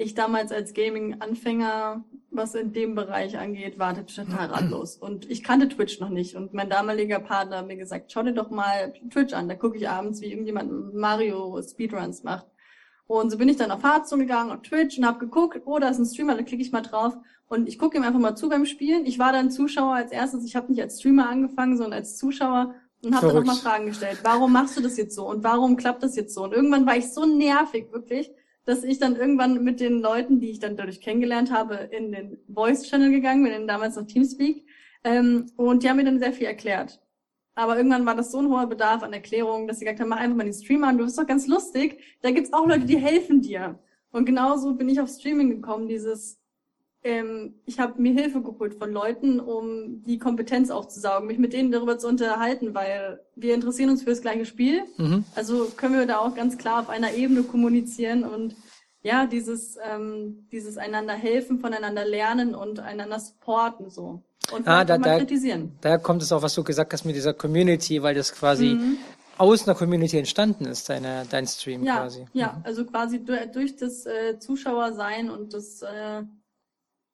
ich 0.04 0.14
damals 0.14 0.52
als 0.52 0.74
Gaming-Anfänger, 0.74 2.04
was 2.32 2.56
in 2.56 2.74
dem 2.74 2.96
Bereich 2.96 3.38
angeht, 3.38 3.80
war 3.80 3.94
total 3.96 4.48
ratlos. 4.48 4.98
Und 4.98 5.30
ich 5.30 5.44
kannte 5.44 5.70
Twitch 5.70 6.00
noch 6.00 6.10
nicht. 6.10 6.36
Und 6.36 6.54
mein 6.54 6.70
damaliger 6.70 7.20
Partner 7.20 7.58
hat 7.58 7.68
mir 7.68 7.78
gesagt, 7.78 8.12
schau 8.12 8.24
dir 8.24 8.34
doch 8.34 8.50
mal 8.50 8.94
Twitch 9.12 9.34
an. 9.34 9.48
Da 9.48 9.56
gucke 9.56 9.78
ich 9.78 9.90
abends, 9.90 10.22
wie 10.22 10.32
irgendjemand 10.32 10.94
Mario 10.94 11.62
Speedruns 11.62 12.24
macht. 12.24 12.48
Und 13.06 13.32
so 13.32 13.38
bin 13.38 13.50
ich 13.50 13.58
dann 13.58 13.72
auf 13.72 13.84
Hearthstone 13.84 14.24
gegangen, 14.24 14.52
auf 14.52 14.62
Twitch 14.62 14.98
und 14.98 15.06
habe 15.06 15.20
geguckt, 15.20 15.62
oh, 15.66 15.78
da 15.78 15.90
ist 15.90 16.00
ein 16.00 16.06
Streamer, 16.06 16.36
da 16.36 16.44
klicke 16.44 16.64
ich 16.64 16.72
mal 16.72 16.82
drauf. 16.82 17.16
Und 17.48 17.68
ich 17.68 17.78
gucke 17.78 17.98
ihm 17.98 18.04
einfach 18.04 18.20
mal 18.20 18.36
zu 18.36 18.50
beim 18.50 18.66
Spielen. 18.66 19.06
Ich 19.06 19.20
war 19.20 19.32
dann 19.32 19.52
Zuschauer 19.52 19.94
als 19.94 20.12
erstes. 20.12 20.46
Ich 20.46 20.56
habe 20.56 20.72
nicht 20.72 20.82
als 20.82 21.00
Streamer 21.00 21.30
angefangen, 21.30 21.78
sondern 21.78 22.00
als 22.00 22.18
Zuschauer 22.18 22.74
und 23.04 23.16
habe 23.16 23.28
dann 23.28 23.36
nochmal 23.36 23.56
Fragen 23.58 23.86
gestellt. 23.88 24.20
Warum 24.24 24.54
machst 24.54 24.78
du 24.78 24.82
das 24.82 24.98
jetzt 24.98 25.16
so? 25.16 25.28
Und 25.28 25.44
warum 25.44 25.76
klappt 25.76 26.04
das 26.04 26.16
jetzt 26.16 26.34
so? 26.34 26.44
Und 26.44 26.54
irgendwann 26.54 26.86
war 26.86 26.96
ich 26.96 27.12
so 27.12 27.26
nervig, 27.26 27.92
wirklich, 27.92 28.32
dass 28.66 28.84
ich 28.84 29.00
dann 29.00 29.16
irgendwann 29.16 29.64
mit 29.64 29.80
den 29.80 30.00
Leuten, 30.00 30.40
die 30.40 30.52
ich 30.52 30.60
dann 30.60 30.78
dadurch 30.78 31.02
kennengelernt 31.02 31.52
habe, 31.52 31.76
in 31.76 32.12
den 32.12 32.38
Voice-Channel 32.54 33.12
gegangen 33.12 33.44
bin, 33.44 33.68
damals 33.68 33.96
noch 33.96 34.08
Teamspeak. 34.08 34.66
Ähm, 35.04 35.52
und 35.58 35.84
die 35.84 35.90
haben 35.90 35.98
mir 35.98 36.06
dann 36.06 36.20
sehr 36.20 36.34
viel 36.34 36.48
erklärt. 36.48 37.02
Aber 37.56 37.78
irgendwann 37.78 38.06
war 38.06 38.16
das 38.16 38.32
so 38.32 38.40
ein 38.40 38.50
hoher 38.50 38.68
Bedarf 38.68 39.04
an 39.04 39.14
Erklärungen, 39.14 39.68
dass 39.68 39.80
sie 39.80 39.86
gesagt 39.86 40.00
haben, 40.00 40.10
mach 40.10 40.18
einfach 40.18 40.38
mal 40.38 40.46
den 40.46 40.54
Stream 40.54 40.84
an, 40.84 40.98
du 40.98 41.04
bist 41.04 41.18
doch 41.20 41.28
ganz 41.28 41.46
lustig. 41.48 42.00
Da 42.22 42.32
gibt's 42.32 42.54
auch 42.54 42.66
Leute, 42.66 42.86
die 42.86 42.98
helfen 42.98 43.42
dir. 43.42 43.80
Und 44.12 44.26
genauso 44.26 44.74
bin 44.76 44.90
ich 44.90 45.00
auf 45.00 45.10
Streaming 45.10 45.50
gekommen, 45.50 45.88
dieses, 45.88 46.40
ähm, 47.04 47.56
ich 47.66 47.80
habe 47.80 48.02
mir 48.02 48.14
Hilfe 48.14 48.42
geholt 48.42 48.76
von 48.76 48.92
Leuten, 48.92 49.40
um 49.40 50.04
die 50.04 50.20
Kompetenz 50.20 50.70
aufzusaugen, 50.70 51.28
mich 51.28 51.38
mit 51.38 51.54
denen 51.54 51.72
darüber 51.72 51.98
zu 51.98 52.08
unterhalten, 52.08 52.74
weil 52.74 53.20
wir 53.36 53.54
interessieren 53.54 53.90
uns 53.90 54.04
für 54.04 54.12
das 54.12 54.22
gleiche 54.22 54.46
Spiel. 54.46 54.84
Mhm. 54.98 55.26
Also 55.36 55.72
können 55.76 55.98
wir 55.98 56.06
da 56.06 56.20
auch 56.20 56.34
ganz 56.34 56.58
klar 56.58 56.82
auf 56.82 56.90
einer 56.90 57.14
Ebene 57.14 57.44
kommunizieren 57.44 58.24
und 58.24 58.56
ja, 59.02 59.26
dieses, 59.26 59.78
ähm, 59.84 60.48
dieses 60.52 60.78
einander 60.78 61.14
helfen, 61.14 61.60
voneinander 61.60 62.06
lernen 62.06 62.56
und 62.56 62.80
einander 62.80 63.20
supporten 63.20 63.90
so. 63.90 64.24
Und 64.52 64.68
ah, 64.68 64.86
da, 64.86 64.98
da, 64.98 65.18
kritisieren. 65.18 65.74
Da 65.82 65.98
kommt 65.98 66.22
es 66.22 66.32
auch, 66.32 66.42
was 66.42 66.54
du 66.56 66.64
gesagt 66.64 66.94
hast 66.94 67.06
mit 67.06 67.16
dieser 67.16 67.34
Community, 67.34 68.02
weil 68.02 68.16
das 68.16 68.34
quasi 68.34 68.76
mhm. 68.76 68.98
aus 69.38 69.68
einer 69.68 69.76
Community 69.76 70.18
entstanden 70.18 70.66
ist, 70.66 70.90
deine, 70.90 71.26
dein 71.30 71.48
Stream 71.48 71.84
ja, 71.84 71.98
quasi. 71.98 72.26
Ja, 72.34 72.54
mhm. 72.54 72.62
also 72.64 72.86
quasi 72.86 73.24
durch, 73.24 73.76
das 73.76 74.06
äh, 74.06 74.40
Zuschauersein 74.40 75.30
und 75.30 75.54
das 75.54 75.82
äh, 75.82 76.24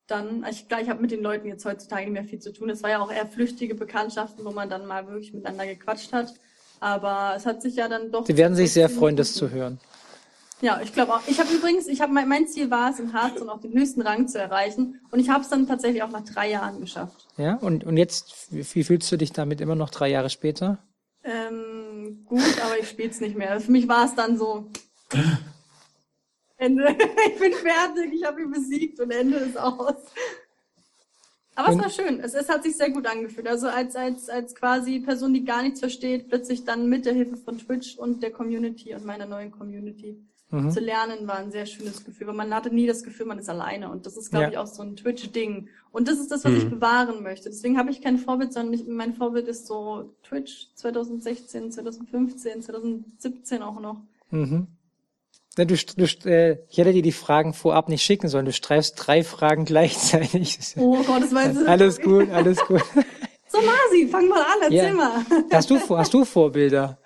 dann, 0.09 0.45
ich, 0.49 0.67
klar, 0.67 0.81
ich 0.81 0.89
habe 0.89 1.01
mit 1.01 1.11
den 1.11 1.21
Leuten 1.21 1.47
jetzt 1.47 1.65
heutzutage 1.65 2.03
nicht 2.03 2.13
mehr 2.13 2.23
viel 2.23 2.39
zu 2.39 2.51
tun. 2.51 2.69
Es 2.69 2.83
war 2.83 2.89
ja 2.89 2.99
auch 2.99 3.11
eher 3.11 3.25
flüchtige 3.25 3.75
Bekanntschaften, 3.75 4.43
wo 4.45 4.51
man 4.51 4.69
dann 4.69 4.85
mal 4.85 5.07
wirklich 5.07 5.33
miteinander 5.33 5.65
gequatscht 5.65 6.13
hat. 6.13 6.33
Aber 6.79 7.33
es 7.35 7.45
hat 7.45 7.61
sich 7.61 7.75
ja 7.75 7.87
dann 7.87 8.11
doch. 8.11 8.25
Sie 8.25 8.37
werden 8.37 8.55
sich 8.55 8.71
sehr 8.71 8.89
freuen, 8.89 9.15
das 9.15 9.33
zu 9.33 9.49
hören. 9.49 9.79
Ja, 10.61 10.81
ich 10.83 10.93
glaube 10.93 11.13
auch. 11.13 11.21
Ich 11.27 11.39
habe 11.39 11.53
übrigens, 11.53 11.87
ich 11.87 12.01
habe 12.01 12.11
mein, 12.11 12.27
mein 12.27 12.47
Ziel 12.47 12.69
war 12.69 12.91
es, 12.91 12.99
in 12.99 13.13
Hearthstone 13.13 13.51
auch 13.51 13.61
den 13.61 13.73
höchsten 13.73 14.01
Rang 14.01 14.27
zu 14.27 14.39
erreichen. 14.39 14.99
Und 15.11 15.19
ich 15.19 15.29
habe 15.29 15.43
es 15.43 15.49
dann 15.49 15.67
tatsächlich 15.67 16.03
auch 16.03 16.09
nach 16.09 16.25
drei 16.25 16.49
Jahren 16.49 16.81
geschafft. 16.81 17.27
Ja, 17.37 17.55
und, 17.55 17.85
und 17.85 17.97
jetzt, 17.97 18.51
wie, 18.51 18.65
wie 18.73 18.83
fühlst 18.83 19.11
du 19.11 19.17
dich 19.17 19.31
damit 19.31 19.61
immer 19.61 19.75
noch 19.75 19.89
drei 19.89 20.09
Jahre 20.09 20.29
später? 20.29 20.79
Ähm, 21.23 22.23
gut, 22.25 22.61
aber 22.63 22.77
ich 22.79 22.89
spiele 22.89 23.09
es 23.09 23.21
nicht 23.21 23.37
mehr. 23.37 23.59
Für 23.59 23.71
mich 23.71 23.87
war 23.87 24.05
es 24.05 24.15
dann 24.15 24.37
so. 24.37 24.69
Ende. 26.59 26.95
ich 27.27 27.39
bin 27.39 27.53
fertig, 27.53 28.13
ich 28.13 28.23
habe 28.23 28.41
ihn 28.41 28.51
besiegt 28.51 28.99
und 28.99 29.11
Ende 29.11 29.37
ist 29.37 29.57
aus. 29.57 29.95
Aber 31.55 31.73
und 31.73 31.79
es 31.79 31.83
war 31.83 32.05
schön. 32.05 32.19
Es, 32.19 32.33
es 32.33 32.47
hat 32.47 32.63
sich 32.63 32.77
sehr 32.77 32.91
gut 32.91 33.07
angefühlt. 33.07 33.47
Also 33.47 33.67
als, 33.67 33.95
als, 33.95 34.29
als 34.29 34.55
quasi 34.55 34.99
Person, 34.99 35.33
die 35.33 35.43
gar 35.43 35.63
nichts 35.63 35.79
versteht, 35.79 36.29
plötzlich 36.29 36.63
dann 36.63 36.87
mit 36.87 37.05
der 37.05 37.13
Hilfe 37.13 37.37
von 37.37 37.57
Twitch 37.57 37.97
und 37.97 38.21
der 38.21 38.31
Community 38.31 38.93
und 38.93 39.05
meiner 39.05 39.25
neuen 39.25 39.51
Community 39.51 40.21
mhm. 40.51 40.69
zu 40.69 40.79
lernen, 40.79 41.27
war 41.27 41.37
ein 41.37 41.51
sehr 41.51 41.65
schönes 41.65 42.05
Gefühl. 42.05 42.27
Weil 42.27 42.35
man 42.35 42.53
hatte 42.53 42.73
nie 42.73 42.87
das 42.87 43.03
Gefühl, 43.03 43.25
man 43.25 43.39
ist 43.39 43.49
alleine. 43.49 43.89
Und 43.89 44.05
das 44.05 44.15
ist, 44.15 44.29
glaube 44.29 44.45
ja. 44.45 44.49
ich, 44.51 44.57
auch 44.57 44.67
so 44.67 44.83
ein 44.83 44.95
Twitch-Ding. 44.95 45.69
Und 45.91 46.07
das 46.07 46.19
ist 46.19 46.31
das, 46.31 46.45
was 46.45 46.51
mhm. 46.51 46.57
ich 46.57 46.69
bewahren 46.69 47.23
möchte. 47.23 47.49
Deswegen 47.49 47.77
habe 47.77 47.89
ich 47.91 48.01
kein 48.01 48.17
Vorbild, 48.17 48.53
sondern 48.53 48.73
ich, 48.73 48.85
mein 48.87 49.13
Vorbild 49.13 49.47
ist 49.47 49.65
so 49.65 50.13
Twitch 50.23 50.73
2016, 50.75 51.71
2015, 51.71 52.61
2017 52.61 53.61
auch 53.61 53.79
noch. 53.79 54.01
Mhm. 54.31 54.67
Du, 55.67 55.75
du, 55.75 56.29
äh, 56.29 56.57
ich 56.69 56.77
hätte 56.77 56.93
dir 56.93 57.01
die 57.01 57.11
Fragen 57.11 57.53
vorab 57.53 57.89
nicht 57.89 58.03
schicken 58.03 58.27
sollen. 58.27 58.45
Du 58.45 58.53
streifst 58.53 58.95
drei 58.97 59.23
Fragen 59.23 59.65
gleichzeitig. 59.65 60.59
Oh 60.77 60.97
Gott, 61.03 61.23
das 61.23 61.31
meinst 61.31 61.61
du? 61.61 61.67
Alles 61.67 61.99
gut, 61.99 62.29
alles 62.31 62.59
gut. 62.59 62.83
So, 63.51 63.57
Masi, 63.57 64.07
fang 64.09 64.27
mal 64.27 64.41
an, 64.41 64.61
erzähl 64.61 64.77
ja. 64.77 64.93
mal. 64.93 65.25
Hast 65.51 65.69
du, 65.69 65.79
hast 65.97 66.13
du 66.13 66.23
Vorbilder? 66.23 66.99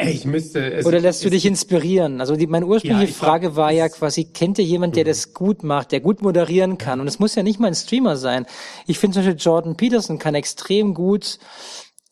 Ich 0.00 0.24
müsste. 0.24 0.72
Es, 0.72 0.86
Oder 0.86 1.00
lässt 1.00 1.24
du 1.24 1.30
dich 1.30 1.44
inspirieren? 1.44 2.20
Also 2.20 2.36
die, 2.36 2.46
meine 2.46 2.66
ursprüngliche 2.66 3.12
ja, 3.12 3.18
Frage 3.18 3.56
war 3.56 3.72
ja 3.72 3.88
quasi, 3.88 4.26
kennt 4.26 4.58
ihr 4.58 4.64
jemand, 4.64 4.94
der 4.94 5.02
mhm. 5.04 5.08
das 5.08 5.34
gut 5.34 5.64
macht, 5.64 5.90
der 5.90 6.00
gut 6.00 6.22
moderieren 6.22 6.78
kann? 6.78 7.00
Und 7.00 7.08
es 7.08 7.18
muss 7.18 7.34
ja 7.34 7.42
nicht 7.42 7.58
mal 7.58 7.66
ein 7.66 7.74
Streamer 7.74 8.16
sein. 8.16 8.46
Ich 8.86 8.98
finde 9.00 9.14
zum 9.14 9.24
Beispiel 9.24 9.40
Jordan 9.40 9.76
Peterson 9.76 10.20
kann 10.20 10.36
extrem 10.36 10.94
gut 10.94 11.40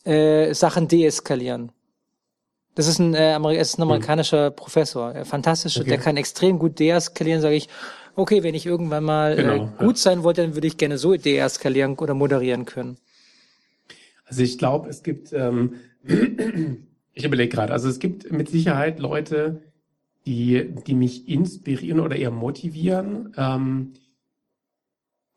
äh, 0.03 0.53
Sachen 0.53 0.89
deeskalieren. 0.89 1.71
Das 2.77 2.87
ist 2.87 2.99
ein, 2.99 3.15
äh, 3.15 3.33
Ameri 3.33 3.57
ist 3.57 3.79
ein 3.79 3.81
hm. 3.81 3.89
amerikanischer. 3.89 4.51
Professor, 4.51 5.15
äh, 5.15 5.25
fantastisch, 5.25 5.79
okay. 5.79 5.89
der 5.89 5.97
kann 5.97 6.15
extrem 6.15 6.59
gut 6.59 6.77
deeskalieren, 6.77 7.41
sage 7.41 7.55
ich, 7.55 7.69
okay, 8.15 8.43
wenn 8.43 8.53
ich 8.53 8.67
irgendwann 8.67 9.03
mal 9.03 9.33
äh, 9.33 9.41
genau, 9.41 9.63
äh, 9.63 9.83
gut 9.83 9.95
ja. 9.95 10.01
sein 10.03 10.21
wollte, 10.21 10.43
dann 10.43 10.53
würde 10.53 10.67
ich 10.67 10.77
gerne 10.77 10.99
so 10.99 11.15
deeskalieren 11.15 11.95
oder 11.95 12.13
moderieren 12.13 12.65
können. 12.65 12.97
Also 14.25 14.43
ich 14.43 14.59
glaube, 14.59 14.89
es 14.89 15.01
gibt, 15.01 15.33
ähm, 15.33 15.73
ich 17.13 17.25
überlege 17.25 17.49
gerade, 17.49 17.73
also 17.73 17.89
es 17.89 17.97
gibt 17.97 18.31
mit 18.31 18.47
Sicherheit 18.47 18.99
Leute, 18.99 19.63
die, 20.27 20.75
die 20.85 20.93
mich 20.93 21.27
inspirieren 21.27 21.99
oder 21.99 22.15
eher 22.15 22.29
motivieren, 22.29 23.33
ähm, 23.37 23.93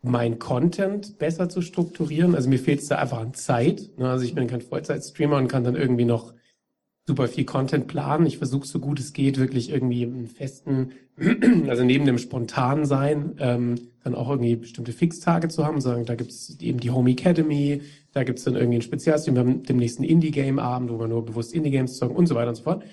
mein 0.02 0.38
Content 0.38 1.18
besser 1.18 1.48
zu 1.48 1.62
strukturieren. 1.62 2.34
Also 2.34 2.50
mir 2.50 2.58
fehlt 2.58 2.80
es 2.80 2.88
da 2.88 2.96
einfach 2.96 3.20
an 3.20 3.32
Zeit. 3.32 3.96
Ne? 3.96 4.10
Also 4.10 4.26
ich 4.26 4.34
bin 4.34 4.46
kein 4.46 4.60
Vollzeit-Streamer 4.60 5.38
und 5.38 5.48
kann 5.48 5.64
dann 5.64 5.76
irgendwie 5.76 6.04
noch 6.04 6.34
super 7.10 7.26
viel 7.26 7.44
Content 7.44 7.88
planen. 7.88 8.24
Ich 8.24 8.38
versuche 8.38 8.68
so 8.68 8.78
gut 8.78 9.00
es 9.00 9.12
geht, 9.12 9.36
wirklich 9.36 9.70
irgendwie 9.70 10.04
einen 10.04 10.28
festen, 10.28 10.92
also 11.68 11.82
neben 11.82 12.06
dem 12.06 12.18
spontanen 12.18 12.84
Sein, 12.84 13.32
ähm, 13.40 13.74
dann 14.04 14.14
auch 14.14 14.30
irgendwie 14.30 14.54
bestimmte 14.54 14.92
Fixtage 14.92 15.48
zu 15.48 15.66
haben. 15.66 15.80
Sagen, 15.80 16.04
da 16.04 16.14
gibt 16.14 16.30
es 16.30 16.60
eben 16.60 16.78
die 16.78 16.90
Home 16.90 17.10
Academy, 17.10 17.82
da 18.12 18.22
gibt 18.22 18.38
es 18.38 18.44
dann 18.44 18.54
irgendwie 18.54 18.78
ein 18.78 18.82
Spezialstream, 18.82 19.34
wir 19.34 19.40
haben 19.40 19.62
demnächst 19.64 19.98
einen 19.98 20.08
Indie-Game-Abend, 20.08 20.88
wo 20.88 21.00
wir 21.00 21.08
nur 21.08 21.24
bewusst 21.24 21.52
Indie-Games 21.52 21.96
zocken 21.96 22.16
und 22.16 22.28
so 22.28 22.36
weiter 22.36 22.50
und 22.50 22.54
so 22.54 22.62
fort. 22.62 22.84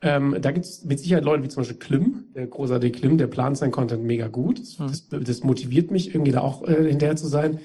Ähm, 0.00 0.36
da 0.40 0.50
gibt 0.50 0.66
es 0.66 0.84
mit 0.84 0.98
Sicherheit 0.98 1.22
Leute 1.22 1.44
wie 1.44 1.48
zum 1.48 1.60
Beispiel 1.60 1.78
Klim, 1.78 2.24
der 2.34 2.48
großartige 2.48 2.98
Klim, 2.98 3.16
der 3.16 3.28
plant 3.28 3.58
sein 3.58 3.70
Content 3.70 4.02
mega 4.02 4.26
gut. 4.26 4.58
Das, 4.58 4.78
mhm. 4.80 4.88
das, 4.88 5.08
das 5.08 5.44
motiviert 5.44 5.92
mich, 5.92 6.12
irgendwie 6.12 6.32
da 6.32 6.40
auch 6.40 6.66
äh, 6.66 6.88
hinterher 6.88 7.14
zu 7.14 7.28
sein. 7.28 7.60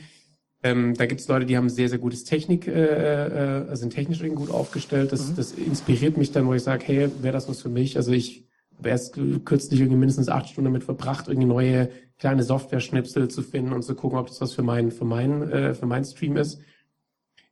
Ähm, 0.64 0.96
da 0.96 1.06
gibt 1.06 1.22
es 1.22 1.28
Leute, 1.28 1.46
die 1.46 1.56
haben 1.56 1.70
sehr, 1.70 1.88
sehr 1.88 2.00
gutes 2.00 2.24
Technik, 2.24 2.68
äh, 2.68 3.62
äh, 3.72 3.76
sind 3.76 3.94
technisch 3.94 4.22
irgendwie 4.22 4.46
gut 4.46 4.54
aufgestellt. 4.54 5.12
Das, 5.12 5.30
mhm. 5.30 5.36
das 5.36 5.52
inspiriert 5.52 6.18
mich 6.18 6.32
dann, 6.32 6.48
wo 6.48 6.54
ich 6.54 6.64
sage, 6.64 6.84
hey, 6.86 7.10
wäre 7.22 7.34
das 7.34 7.48
was 7.48 7.62
für 7.62 7.70
mich? 7.70 7.96
Also 7.96 8.12
ich 8.12 8.48
habe 8.78 8.90
erst 8.90 9.20
kürzlich 9.46 9.80
irgendwie 9.80 10.00
mindestens 10.00 10.30
acht 10.30 10.50
Stunden 10.50 10.66
damit 10.66 10.84
verbracht, 10.84 11.28
irgendwie 11.28 11.48
neue 11.48 11.90
kleine 12.18 12.44
Software-Schnipsel 12.44 13.28
zu 13.28 13.44
finden 13.44 13.74
und 13.74 13.84
zu 13.84 13.96
gucken, 13.96 14.18
ob 14.18 14.28
das 14.28 14.42
was 14.42 14.54
für 14.54 14.64
mein, 14.64 14.92
für 14.92 15.06
mein, 15.06 15.50
äh, 15.50 15.74
für 15.74 15.86
mein 15.86 16.04
Stream 16.04 16.38
ist. 16.38 16.60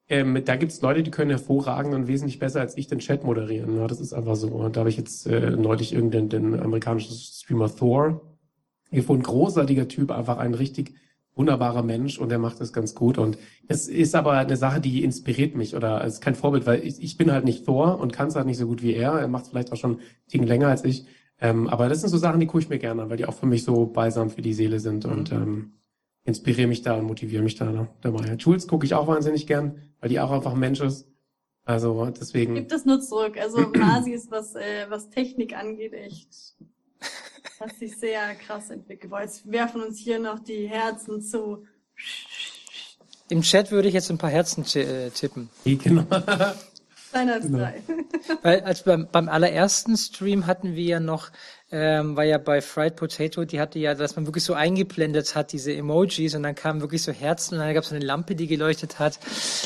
Ähm, 0.07 0.39
da 0.45 0.55
gibt 0.55 0.71
es 0.71 0.81
Leute, 0.81 1.01
die 1.01 1.09
können 1.09 1.31
hervorragend 1.31 1.95
und 1.95 2.07
wesentlich 2.07 2.37
besser 2.37 2.61
als 2.61 2.77
ich 2.77 2.87
den 2.87 2.99
Chat 2.99 3.23
moderieren. 3.23 3.77
Ja, 3.77 3.87
das 3.87 3.99
ist 3.99 4.13
einfach 4.13 4.35
so. 4.35 4.49
Und 4.49 4.75
da 4.75 4.81
habe 4.81 4.89
ich 4.89 4.97
jetzt 4.97 5.25
äh, 5.25 5.51
neulich 5.51 5.93
irgendeinen 5.93 6.29
den 6.29 6.59
amerikanischen 6.59 7.15
Streamer 7.15 7.75
Thor 7.75 8.21
gefunden. 8.91 9.23
Großartiger 9.23 9.87
Typ, 9.87 10.11
einfach 10.11 10.37
ein 10.37 10.53
richtig 10.53 10.93
wunderbarer 11.35 11.83
Mensch 11.83 12.17
und 12.17 12.29
der 12.29 12.39
macht 12.39 12.59
das 12.61 12.73
ganz 12.73 12.95
gut. 12.95 13.17
Und 13.17 13.37
es 13.67 13.87
ist 13.87 14.15
aber 14.15 14.33
eine 14.33 14.57
Sache, 14.57 14.79
die 14.79 15.03
inspiriert 15.03 15.55
mich 15.55 15.75
oder 15.75 16.03
es 16.03 16.15
ist 16.15 16.21
kein 16.21 16.35
Vorbild, 16.35 16.65
weil 16.65 16.85
ich, 16.85 17.01
ich 17.01 17.17
bin 17.17 17.31
halt 17.31 17.45
nicht 17.45 17.65
Thor 17.65 17.99
und 17.99 18.13
kann 18.13 18.29
es 18.29 18.35
halt 18.35 18.45
nicht 18.45 18.57
so 18.57 18.67
gut 18.67 18.81
wie 18.81 18.93
er. 18.93 19.13
Er 19.13 19.27
macht 19.27 19.47
vielleicht 19.47 19.71
auch 19.71 19.77
schon 19.77 19.99
Ticken 20.27 20.47
länger 20.47 20.69
als 20.69 20.83
ich. 20.85 21.05
Ähm, 21.39 21.67
aber 21.67 21.89
das 21.89 21.99
sind 21.99 22.09
so 22.09 22.17
Sachen, 22.17 22.39
die 22.39 22.47
gucke 22.47 22.63
ich 22.63 22.69
mir 22.69 22.79
gerne 22.79 23.03
an, 23.03 23.09
weil 23.09 23.17
die 23.17 23.25
auch 23.25 23.33
für 23.33 23.45
mich 23.45 23.65
so 23.65 23.85
balsam 23.85 24.29
für 24.29 24.41
die 24.41 24.53
Seele 24.53 24.79
sind. 24.79 25.05
Mhm. 25.05 25.11
Und 25.11 25.31
ähm, 25.31 25.73
inspiriere 26.23 26.67
mich 26.67 26.81
da 26.81 26.95
und 26.95 27.05
motiviere 27.05 27.43
mich 27.43 27.55
da 27.55 27.71
ne, 27.71 27.87
dabei. 28.01 28.35
Jules 28.35 28.67
gucke 28.67 28.85
ich 28.85 28.93
auch 28.93 29.07
wahnsinnig 29.07 29.45
gern, 29.45 29.79
weil 29.99 30.09
die 30.09 30.19
auch 30.19 30.31
einfach 30.31 30.53
ein 30.53 30.59
Mensch 30.59 30.79
ist. 30.79 31.07
Also 31.65 32.05
deswegen. 32.05 32.55
Gibt 32.55 32.71
es 32.71 32.85
nur 32.85 33.01
zurück. 33.01 33.37
Also 33.39 33.57
Masi 33.77 34.11
ist, 34.11 34.31
was, 34.31 34.55
äh, 34.55 34.85
was 34.89 35.09
Technik 35.09 35.57
angeht, 35.57 35.93
echt. 35.93 36.55
Hat 37.59 37.73
sich 37.75 37.97
sehr 37.97 38.35
krass 38.35 38.69
entwickelt. 38.69 39.11
Boah, 39.11 39.21
jetzt 39.21 39.49
werfen 39.49 39.81
uns 39.81 39.99
hier 39.99 40.19
noch 40.19 40.39
die 40.39 40.67
Herzen 40.67 41.21
zu. 41.21 41.65
Im 43.29 43.41
Chat 43.41 43.71
würde 43.71 43.87
ich 43.87 43.93
jetzt 43.93 44.09
ein 44.11 44.17
paar 44.17 44.29
Herzen 44.29 44.65
äh, 44.79 45.09
tippen. 45.09 45.49
Genau. 45.63 46.03
Kleiner 47.11 47.39
genau. 47.39 47.69
Weil 48.41 48.61
als 48.61 48.83
beim, 48.83 49.07
beim 49.09 49.29
allerersten 49.29 49.95
Stream 49.95 50.47
hatten 50.47 50.75
wir 50.75 50.83
ja 50.83 50.99
noch 50.99 51.31
ähm, 51.71 52.15
war 52.15 52.23
ja 52.23 52.37
bei 52.37 52.61
Fried 52.61 52.95
Potato, 52.95 53.43
die 53.43 53.59
hatte 53.59 53.79
ja, 53.79 53.95
dass 53.95 54.15
man 54.15 54.27
wirklich 54.27 54.43
so 54.43 54.53
eingeblendet 54.53 55.33
hat, 55.33 55.51
diese 55.51 55.73
Emojis 55.73 56.35
und 56.35 56.43
dann 56.43 56.53
kamen 56.53 56.79
wirklich 56.79 57.01
so 57.01 57.11
Herzen 57.11 57.55
und 57.55 57.61
dann 57.61 57.73
gab 57.73 57.83
es 57.83 57.91
eine 57.91 58.05
Lampe, 58.05 58.35
die 58.35 58.45
geleuchtet 58.45 58.99
hat. 58.99 59.19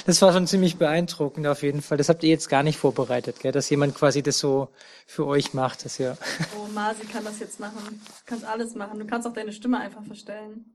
Das 0.05 0.21
war 0.21 0.31
schon 0.31 0.47
ziemlich 0.47 0.77
beeindruckend 0.77 1.45
auf 1.45 1.61
jeden 1.61 1.81
Fall. 1.81 1.97
Das 1.97 2.07
habt 2.07 2.23
ihr 2.23 2.29
jetzt 2.29 2.47
gar 2.47 2.63
nicht 2.63 2.77
vorbereitet, 2.77 3.41
gell? 3.41 3.51
dass 3.51 3.69
jemand 3.69 3.95
quasi 3.95 4.23
das 4.23 4.39
so 4.39 4.69
für 5.05 5.27
euch 5.27 5.53
macht. 5.53 5.83
Das 5.83 5.97
ja. 5.97 6.15
Oh, 6.57 6.67
Masi 6.73 7.05
kann 7.05 7.25
das 7.25 7.39
jetzt 7.39 7.59
machen. 7.59 7.79
Du 7.89 8.13
kannst 8.25 8.45
alles 8.45 8.75
machen. 8.75 8.97
Du 8.97 9.05
kannst 9.05 9.27
auch 9.27 9.33
deine 9.33 9.51
Stimme 9.51 9.79
einfach 9.79 10.03
verstellen. 10.03 10.73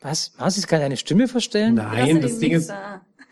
Was? 0.00 0.32
Masi 0.38 0.60
kann 0.62 0.80
deine 0.80 0.98
Stimme 0.98 1.26
verstellen? 1.26 1.74
Nein, 1.74 2.20
das 2.20 2.38
Ding 2.38 2.52
ist, 2.52 2.70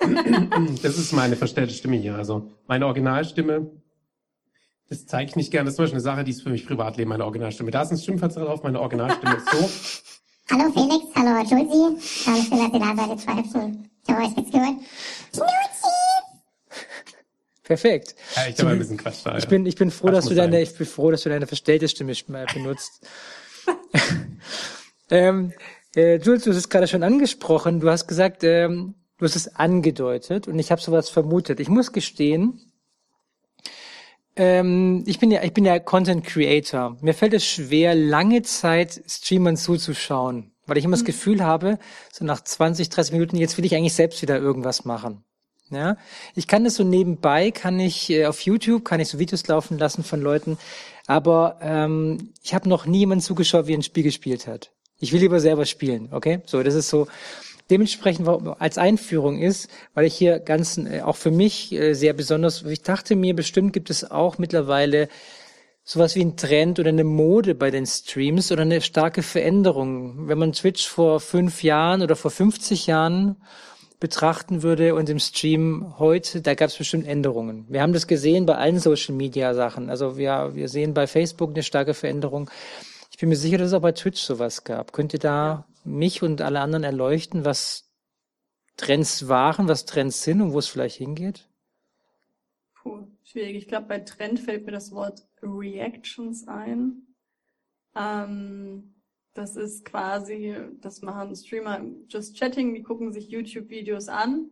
das 0.82 0.98
ist 0.98 1.12
meine 1.12 1.36
verstellte 1.36 1.74
Stimme 1.74 1.96
hier. 1.96 2.14
Also 2.14 2.50
meine 2.66 2.86
Originalstimme 2.86 3.70
das 4.88 5.06
zeige 5.06 5.30
ich 5.30 5.36
nicht 5.36 5.50
gerne. 5.50 5.66
Das 5.66 5.72
ist 5.72 5.76
zum 5.76 5.84
Beispiel 5.84 5.96
eine 5.96 6.02
Sache, 6.02 6.24
die 6.24 6.30
ist 6.30 6.42
für 6.42 6.50
mich 6.50 6.66
Privatleben, 6.66 7.08
meine 7.08 7.24
Originalstimme. 7.24 7.70
Da 7.70 7.82
ist 7.82 7.90
ein 7.90 7.98
Stimmverzerrer 7.98 8.46
drauf, 8.46 8.62
meine 8.62 8.80
Originalstimme 8.80 9.36
ist 9.36 9.50
so. 9.50 9.70
Hallo 10.48 10.70
Felix, 10.72 11.04
hallo 11.16 11.40
Julsi. 11.40 11.96
Ähm, 12.28 12.44
schön, 12.44 12.58
dass 12.58 12.72
ihr 12.72 12.78
da 12.78 12.94
seid. 12.94 13.20
Zwei 13.20 13.36
Hüpfen. 13.42 13.90
Ich 14.04 14.14
habe 14.14 14.22
euch 14.22 14.36
jetzt 14.36 14.52
gehört. 14.52 14.76
Perfekt. 17.64 18.14
Ja, 18.36 18.46
ich 18.46 18.58
habe 18.60 18.70
ein 18.70 18.78
bisschen 18.78 18.96
Quatsch 18.96 19.22
da. 19.24 19.36
Ich 19.38 19.48
bin, 19.48 19.66
ich 19.66 19.74
bin 19.74 19.90
froh, 19.90 20.10
dass 20.10 20.26
du 20.26 20.36
deine, 20.36 20.62
ich 20.62 20.78
bin 20.78 20.86
froh, 20.86 21.10
dass 21.10 21.24
du 21.24 21.30
deine 21.30 21.48
verstellte 21.48 21.88
Stimme 21.88 22.14
benutzt. 22.54 23.04
ähm, 25.10 25.52
äh, 25.96 26.18
Jules, 26.18 26.44
du 26.44 26.50
hast 26.50 26.58
es 26.58 26.68
gerade 26.68 26.86
schon 26.86 27.02
angesprochen. 27.02 27.80
Du 27.80 27.90
hast 27.90 28.06
gesagt, 28.06 28.44
ähm, 28.44 28.94
du 29.18 29.24
hast 29.24 29.34
es 29.34 29.56
angedeutet 29.56 30.46
und 30.46 30.60
ich 30.60 30.70
habe 30.70 30.80
sowas 30.80 31.10
vermutet. 31.10 31.58
Ich 31.58 31.68
muss 31.68 31.92
gestehen, 31.92 32.72
ähm, 34.36 35.02
ich 35.06 35.18
bin 35.18 35.30
ja, 35.30 35.42
ich 35.42 35.52
bin 35.52 35.64
ja 35.64 35.78
Content 35.78 36.24
Creator. 36.24 36.96
Mir 37.00 37.14
fällt 37.14 37.34
es 37.34 37.46
schwer, 37.46 37.94
lange 37.94 38.42
Zeit 38.42 39.02
Streamern 39.06 39.56
zuzuschauen, 39.56 40.52
weil 40.66 40.78
ich 40.78 40.84
immer 40.84 40.96
mhm. 40.96 41.00
das 41.00 41.04
Gefühl 41.04 41.42
habe, 41.42 41.78
so 42.12 42.24
nach 42.24 42.42
20, 42.42 42.88
30 42.88 43.12
Minuten, 43.12 43.36
jetzt 43.36 43.56
will 43.56 43.64
ich 43.64 43.74
eigentlich 43.74 43.94
selbst 43.94 44.22
wieder 44.22 44.38
irgendwas 44.38 44.84
machen. 44.84 45.24
Ja, 45.70 45.96
ich 46.36 46.46
kann 46.46 46.62
das 46.62 46.76
so 46.76 46.84
nebenbei, 46.84 47.50
kann 47.50 47.80
ich 47.80 48.08
äh, 48.10 48.26
auf 48.26 48.40
YouTube, 48.42 48.84
kann 48.84 49.00
ich 49.00 49.08
so 49.08 49.18
Videos 49.18 49.48
laufen 49.48 49.78
lassen 49.78 50.04
von 50.04 50.20
Leuten, 50.20 50.58
aber 51.08 51.58
ähm, 51.60 52.32
ich 52.44 52.54
habe 52.54 52.68
noch 52.68 52.86
nie 52.86 53.00
jemanden 53.00 53.22
zugeschaut, 53.22 53.66
wie 53.66 53.74
ein 53.74 53.82
Spiel 53.82 54.04
gespielt 54.04 54.46
hat. 54.46 54.70
Ich 54.98 55.12
will 55.12 55.20
lieber 55.20 55.40
selber 55.40 55.66
spielen, 55.66 56.08
okay? 56.12 56.40
So, 56.46 56.62
das 56.62 56.74
ist 56.74 56.88
so 56.88 57.08
dementsprechend 57.70 58.28
als 58.58 58.78
Einführung 58.78 59.38
ist, 59.38 59.68
weil 59.94 60.06
ich 60.06 60.14
hier 60.14 60.38
ganz 60.38 60.78
äh, 60.78 61.02
auch 61.02 61.16
für 61.16 61.30
mich 61.30 61.72
äh, 61.72 61.94
sehr 61.94 62.12
besonders, 62.12 62.62
ich 62.62 62.82
dachte 62.82 63.16
mir, 63.16 63.34
bestimmt 63.34 63.72
gibt 63.72 63.90
es 63.90 64.10
auch 64.10 64.38
mittlerweile 64.38 65.08
sowas 65.84 66.16
wie 66.16 66.24
ein 66.24 66.36
Trend 66.36 66.80
oder 66.80 66.88
eine 66.88 67.04
Mode 67.04 67.54
bei 67.54 67.70
den 67.70 67.86
Streams 67.86 68.50
oder 68.50 68.62
eine 68.62 68.80
starke 68.80 69.22
Veränderung. 69.22 70.28
Wenn 70.28 70.38
man 70.38 70.52
Twitch 70.52 70.86
vor 70.86 71.20
fünf 71.20 71.62
Jahren 71.62 72.02
oder 72.02 72.16
vor 72.16 72.32
50 72.32 72.88
Jahren 72.88 73.36
betrachten 74.00 74.62
würde 74.62 74.94
und 74.94 75.08
im 75.08 75.20
Stream 75.20 75.94
heute, 75.98 76.42
da 76.42 76.54
gab 76.54 76.68
es 76.68 76.76
bestimmt 76.76 77.06
Änderungen. 77.06 77.66
Wir 77.68 77.82
haben 77.82 77.92
das 77.92 78.08
gesehen 78.08 78.46
bei 78.46 78.56
allen 78.56 78.80
Social 78.80 79.14
Media 79.14 79.54
Sachen. 79.54 79.88
Also 79.88 80.18
wir, 80.18 80.50
wir 80.54 80.68
sehen 80.68 80.92
bei 80.92 81.06
Facebook 81.06 81.50
eine 81.50 81.62
starke 81.62 81.94
Veränderung. 81.94 82.50
Ich 83.12 83.18
bin 83.18 83.28
mir 83.28 83.36
sicher, 83.36 83.58
dass 83.58 83.68
es 83.68 83.74
auch 83.74 83.80
bei 83.80 83.92
Twitch 83.92 84.20
sowas 84.20 84.64
gab. 84.64 84.92
Könnt 84.92 85.12
ihr 85.12 85.20
da 85.20 85.66
mich 85.86 86.22
und 86.22 86.42
alle 86.42 86.60
anderen 86.60 86.84
erleuchten, 86.84 87.44
was 87.44 87.90
Trends 88.76 89.28
waren, 89.28 89.68
was 89.68 89.86
Trends 89.86 90.22
sind 90.22 90.40
und 90.42 90.52
wo 90.52 90.58
es 90.58 90.68
vielleicht 90.68 90.96
hingeht? 90.96 91.48
Puh, 92.74 93.06
schwierig. 93.24 93.56
Ich 93.56 93.68
glaube, 93.68 93.86
bei 93.86 94.00
Trend 94.00 94.40
fällt 94.40 94.66
mir 94.66 94.72
das 94.72 94.92
Wort 94.92 95.26
Reactions 95.42 96.46
ein. 96.46 97.06
Ähm, 97.94 98.94
das 99.34 99.56
ist 99.56 99.84
quasi, 99.84 100.56
das 100.80 101.02
machen 101.02 101.34
Streamer 101.34 101.84
just 102.08 102.38
chatting, 102.38 102.74
die 102.74 102.82
gucken 102.82 103.12
sich 103.12 103.28
YouTube-Videos 103.28 104.08
an. 104.08 104.50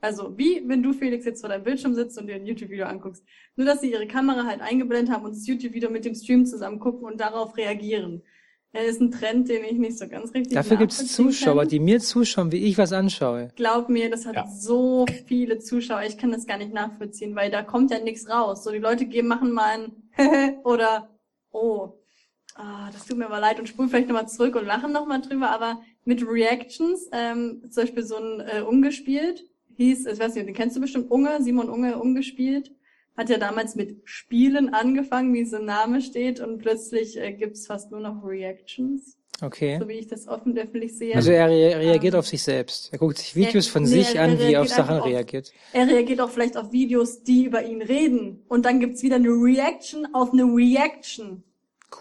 Also 0.00 0.38
wie 0.38 0.62
wenn 0.66 0.82
du, 0.82 0.92
Felix, 0.92 1.24
jetzt 1.24 1.40
vor 1.40 1.48
deinem 1.48 1.64
Bildschirm 1.64 1.94
sitzt 1.94 2.18
und 2.18 2.28
dir 2.28 2.36
ein 2.36 2.46
YouTube-Video 2.46 2.86
anguckst. 2.86 3.24
Nur, 3.56 3.66
dass 3.66 3.80
sie 3.80 3.90
ihre 3.90 4.06
Kamera 4.06 4.44
halt 4.44 4.60
eingeblendet 4.60 5.12
haben 5.12 5.24
und 5.24 5.32
das 5.32 5.46
YouTube-Video 5.46 5.90
mit 5.90 6.04
dem 6.04 6.14
Stream 6.14 6.46
zusammen 6.46 6.78
gucken 6.78 7.04
und 7.04 7.20
darauf 7.20 7.56
reagieren. 7.56 8.22
Er 8.78 8.84
ist 8.84 9.00
ein 9.00 9.10
Trend, 9.10 9.48
den 9.48 9.64
ich 9.64 9.76
nicht 9.76 9.98
so 9.98 10.06
ganz 10.06 10.32
richtig 10.32 10.54
Dafür 10.54 10.76
gibt 10.76 10.92
es 10.92 11.12
Zuschauer, 11.12 11.62
kann. 11.62 11.68
die 11.68 11.80
mir 11.80 11.98
zuschauen, 11.98 12.52
wie 12.52 12.58
ich 12.58 12.78
was 12.78 12.92
anschaue. 12.92 13.48
Glaub 13.56 13.88
mir, 13.88 14.08
das 14.08 14.24
hat 14.24 14.36
ja. 14.36 14.46
so 14.46 15.04
viele 15.26 15.58
Zuschauer. 15.58 16.02
Ich 16.06 16.16
kann 16.16 16.30
das 16.30 16.46
gar 16.46 16.58
nicht 16.58 16.72
nachvollziehen, 16.72 17.34
weil 17.34 17.50
da 17.50 17.64
kommt 17.64 17.90
ja 17.90 17.98
nichts 17.98 18.30
raus. 18.30 18.62
So, 18.62 18.70
die 18.70 18.78
Leute 18.78 19.06
gehen, 19.06 19.26
machen 19.26 19.50
mal 19.50 19.90
ein 20.16 20.60
oder 20.62 21.10
oh, 21.50 21.94
ah, 22.54 22.88
das 22.92 23.04
tut 23.04 23.18
mir 23.18 23.26
aber 23.26 23.40
leid 23.40 23.58
und 23.58 23.68
spulen 23.68 23.88
vielleicht 23.88 24.06
nochmal 24.06 24.28
zurück 24.28 24.54
und 24.54 24.64
lachen 24.64 24.92
nochmal 24.92 25.22
drüber. 25.22 25.50
Aber 25.50 25.80
mit 26.04 26.24
Reactions, 26.24 27.08
ähm, 27.10 27.64
zum 27.70 27.82
Beispiel 27.82 28.04
so 28.04 28.14
ein 28.14 28.40
äh, 28.46 28.60
umgespielt, 28.60 29.44
hieß, 29.74 30.06
ich 30.06 30.20
weiß 30.20 30.36
nicht, 30.36 30.46
den 30.46 30.54
kennst 30.54 30.76
du 30.76 30.80
bestimmt, 30.80 31.10
Unge, 31.10 31.42
Simon 31.42 31.68
Unge 31.68 31.98
umgespielt 31.98 32.70
hat 33.18 33.28
ja 33.28 33.36
damals 33.36 33.74
mit 33.74 33.96
Spielen 34.04 34.72
angefangen, 34.72 35.34
wie 35.34 35.44
sein 35.44 35.64
Name 35.64 36.00
steht, 36.00 36.40
und 36.40 36.58
plötzlich 36.58 37.18
äh, 37.18 37.32
gibt's 37.32 37.66
fast 37.66 37.90
nur 37.90 38.00
noch 38.00 38.24
Reactions. 38.24 39.18
Okay. 39.40 39.78
So 39.80 39.88
wie 39.88 39.94
ich 39.94 40.08
das 40.08 40.26
offen 40.26 40.56
öffentlich 40.56 40.96
sehe. 40.96 41.14
Also 41.14 41.30
er 41.30 41.48
re 41.48 41.76
reagiert 41.78 42.14
ähm, 42.14 42.20
auf 42.20 42.26
sich 42.26 42.42
selbst. 42.42 42.92
Er 42.92 42.98
guckt 42.98 43.18
sich 43.18 43.36
Videos 43.36 43.66
er, 43.66 43.72
von 43.72 43.82
nee, 43.82 43.88
sich 43.88 44.18
an, 44.18 44.38
wie 44.38 44.52
er 44.52 44.62
auf 44.62 44.68
Sachen 44.68 44.98
reagiert. 44.98 45.52
Er 45.72 45.86
reagiert 45.86 46.20
auch 46.20 46.30
vielleicht 46.30 46.56
auf 46.56 46.72
Videos, 46.72 47.22
die 47.22 47.44
über 47.44 47.62
ihn 47.62 47.82
reden. 47.82 48.42
Und 48.48 48.64
dann 48.64 48.80
gibt's 48.80 49.02
wieder 49.02 49.16
eine 49.16 49.28
Reaction 49.28 50.08
auf 50.12 50.32
eine 50.32 50.44
Reaction. 50.44 51.44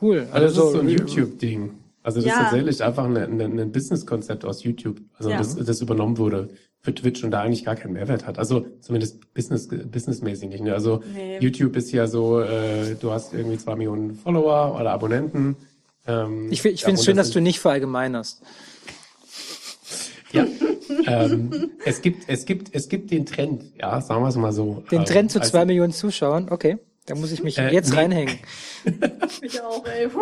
Cool. 0.02 0.28
Also, 0.32 0.34
also 0.34 0.46
das 0.46 0.66
ist 0.66 0.72
so 0.72 0.80
ein 0.80 0.90
YouTube-Ding. 0.90 1.72
Also 2.08 2.22
das 2.22 2.28
ja. 2.30 2.36
ist 2.36 2.40
tatsächlich 2.44 2.82
einfach 2.82 3.04
ein, 3.04 3.18
ein, 3.18 3.60
ein 3.60 3.72
Business-Konzept 3.74 4.46
aus 4.46 4.64
YouTube. 4.64 5.02
Also 5.18 5.30
ja. 5.30 5.38
das, 5.40 5.58
das 5.58 5.82
übernommen 5.82 6.18
wurde 6.18 6.48
für 6.80 6.96
Twitch 6.96 7.22
und 7.26 7.32
da 7.32 7.42
eigentlich 7.42 7.66
gar 7.66 7.76
keinen 7.76 7.92
Mehrwert 7.94 8.26
hat. 8.26 8.40
Also 8.40 8.66
zumindest 8.80 9.34
business, 9.34 9.68
businessmäßig 9.68 10.48
nicht. 10.48 10.64
Ne? 10.64 10.74
Also 10.74 11.04
Nee. 11.14 11.38
YouTube 11.40 11.76
ist 11.76 11.92
ja 11.92 12.08
so, 12.08 12.40
äh, 12.40 12.96
du 12.98 13.12
hast 13.12 13.34
irgendwie 13.34 13.58
zwei 13.58 13.76
Millionen 13.76 14.16
Follower 14.16 14.78
oder 14.80 14.92
Abonnenten. 14.92 15.58
Ähm, 16.08 16.48
Ich, 16.50 16.64
ich 16.64 16.82
finde 16.86 16.98
es 16.98 17.04
schön, 17.04 17.18
dass 17.18 17.32
du 17.32 17.42
nicht 17.42 17.60
verallgemeinerst. 17.60 18.42
Ja. 20.32 20.46
ähm, 21.08 21.72
es 21.84 22.02
gibt, 22.02 22.30
es 22.30 22.46
gibt, 22.46 22.74
es 22.74 22.88
gibt 22.88 23.12
den 23.12 23.26
Trend, 23.26 23.64
ja, 23.78 24.00
sagen 24.00 24.24
wir 24.24 24.30
es 24.30 24.38
mal 24.38 24.54
so. 24.54 24.82
Den 24.92 25.00
Ähm, 25.00 25.06
Trend 25.06 25.32
zu 25.32 25.40
also- 25.40 25.52
zwei 25.52 25.66
Millionen 25.66 25.92
Zuschauern, 25.92 26.48
okay. 26.52 26.78
Da 27.06 27.16
muss 27.16 27.34
ich 27.34 27.44
mich 27.44 27.58
Äh, 27.58 27.74
jetzt 27.74 27.90
nee. 27.92 27.98
reinhängen. 27.98 28.36
Ich 29.42 29.62
auch, 29.62 29.86
ey. 29.86 30.08
Puh. 30.08 30.20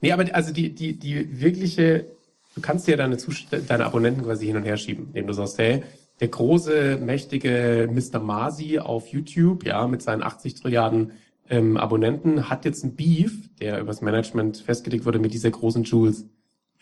Nee, 0.00 0.12
aber 0.12 0.24
also 0.34 0.52
die, 0.52 0.74
die, 0.74 0.98
die 0.98 1.40
wirkliche, 1.40 2.06
du 2.54 2.60
kannst 2.60 2.86
ja 2.88 2.96
deine, 2.96 3.16
Zus 3.16 3.46
deine 3.68 3.86
Abonnenten 3.86 4.22
quasi 4.22 4.46
hin 4.46 4.56
und 4.56 4.64
her 4.64 4.76
schieben, 4.76 5.06
indem 5.08 5.26
du 5.26 5.32
sagst, 5.32 5.58
hey, 5.58 5.82
der 6.20 6.28
große, 6.28 6.98
mächtige 6.98 7.88
Mr. 7.92 8.20
Masi 8.20 8.78
auf 8.78 9.08
YouTube, 9.08 9.64
ja, 9.64 9.86
mit 9.86 10.02
seinen 10.02 10.22
80 10.22 10.54
Trilliarden 10.54 11.12
ähm, 11.50 11.76
Abonnenten, 11.76 12.48
hat 12.48 12.64
jetzt 12.64 12.84
ein 12.84 12.94
Beef, 12.94 13.50
der 13.60 13.80
übers 13.80 14.00
Management 14.00 14.58
festgelegt 14.58 15.04
wurde 15.04 15.18
mit 15.18 15.34
dieser 15.34 15.50
großen 15.50 15.84
Jules. 15.84 16.26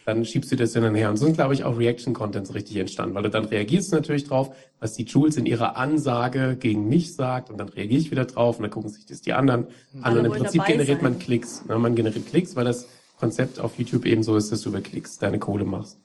Dann 0.07 0.25
schiebst 0.25 0.53
du 0.53 0.57
das 0.57 0.75
hin 0.75 0.85
und 0.85 0.95
her. 0.95 1.09
Und 1.09 1.17
so 1.17 1.25
sind, 1.25 1.35
glaube 1.35 1.55
ich, 1.55 1.65
auch 1.65 1.79
Reaction-Contents 1.79 2.55
richtig 2.55 2.77
entstanden, 2.77 3.15
weil 3.15 3.23
du 3.23 3.31
dann 3.31 3.47
reagierst 3.47 3.91
natürlich 3.91 4.25
drauf, 4.25 4.55
was 4.79 4.93
die 4.93 5.05
Jules 5.05 5.39
in 5.39 5.47
ihrer 5.47 5.77
Ansage 5.77 6.57
gegen 6.61 6.89
mich 6.89 7.15
sagt, 7.15 7.51
und 7.51 7.57
dann 7.57 7.71
reagiere 7.71 8.01
ich 8.01 8.11
wieder 8.11 8.27
drauf, 8.27 8.59
und 8.59 8.63
dann 8.63 8.71
gucken 8.71 8.91
sich 8.91 9.07
das 9.07 9.23
die 9.23 9.33
anderen 9.33 9.67
an. 9.95 10.03
Alle 10.03 10.21
Und 10.21 10.27
im 10.27 10.33
Prinzip 10.33 10.65
generiert 10.67 11.03
man 11.03 11.15
sein. 11.15 11.23
Klicks. 11.23 11.65
Ne? 11.67 11.79
Man 11.79 11.95
generiert 11.95 12.27
Klicks, 12.27 12.55
weil 12.55 12.67
das 12.67 12.87
Konzept 13.25 13.59
auf 13.59 13.79
YouTube 13.79 14.05
eben 14.05 14.23
so 14.23 14.37
ist, 14.37 14.53
dass 14.53 14.61
du 14.61 14.69
über 14.69 14.83
Klicks 14.83 15.19
deine 15.19 15.39
Kohle 15.39 15.65
machst. 15.65 15.99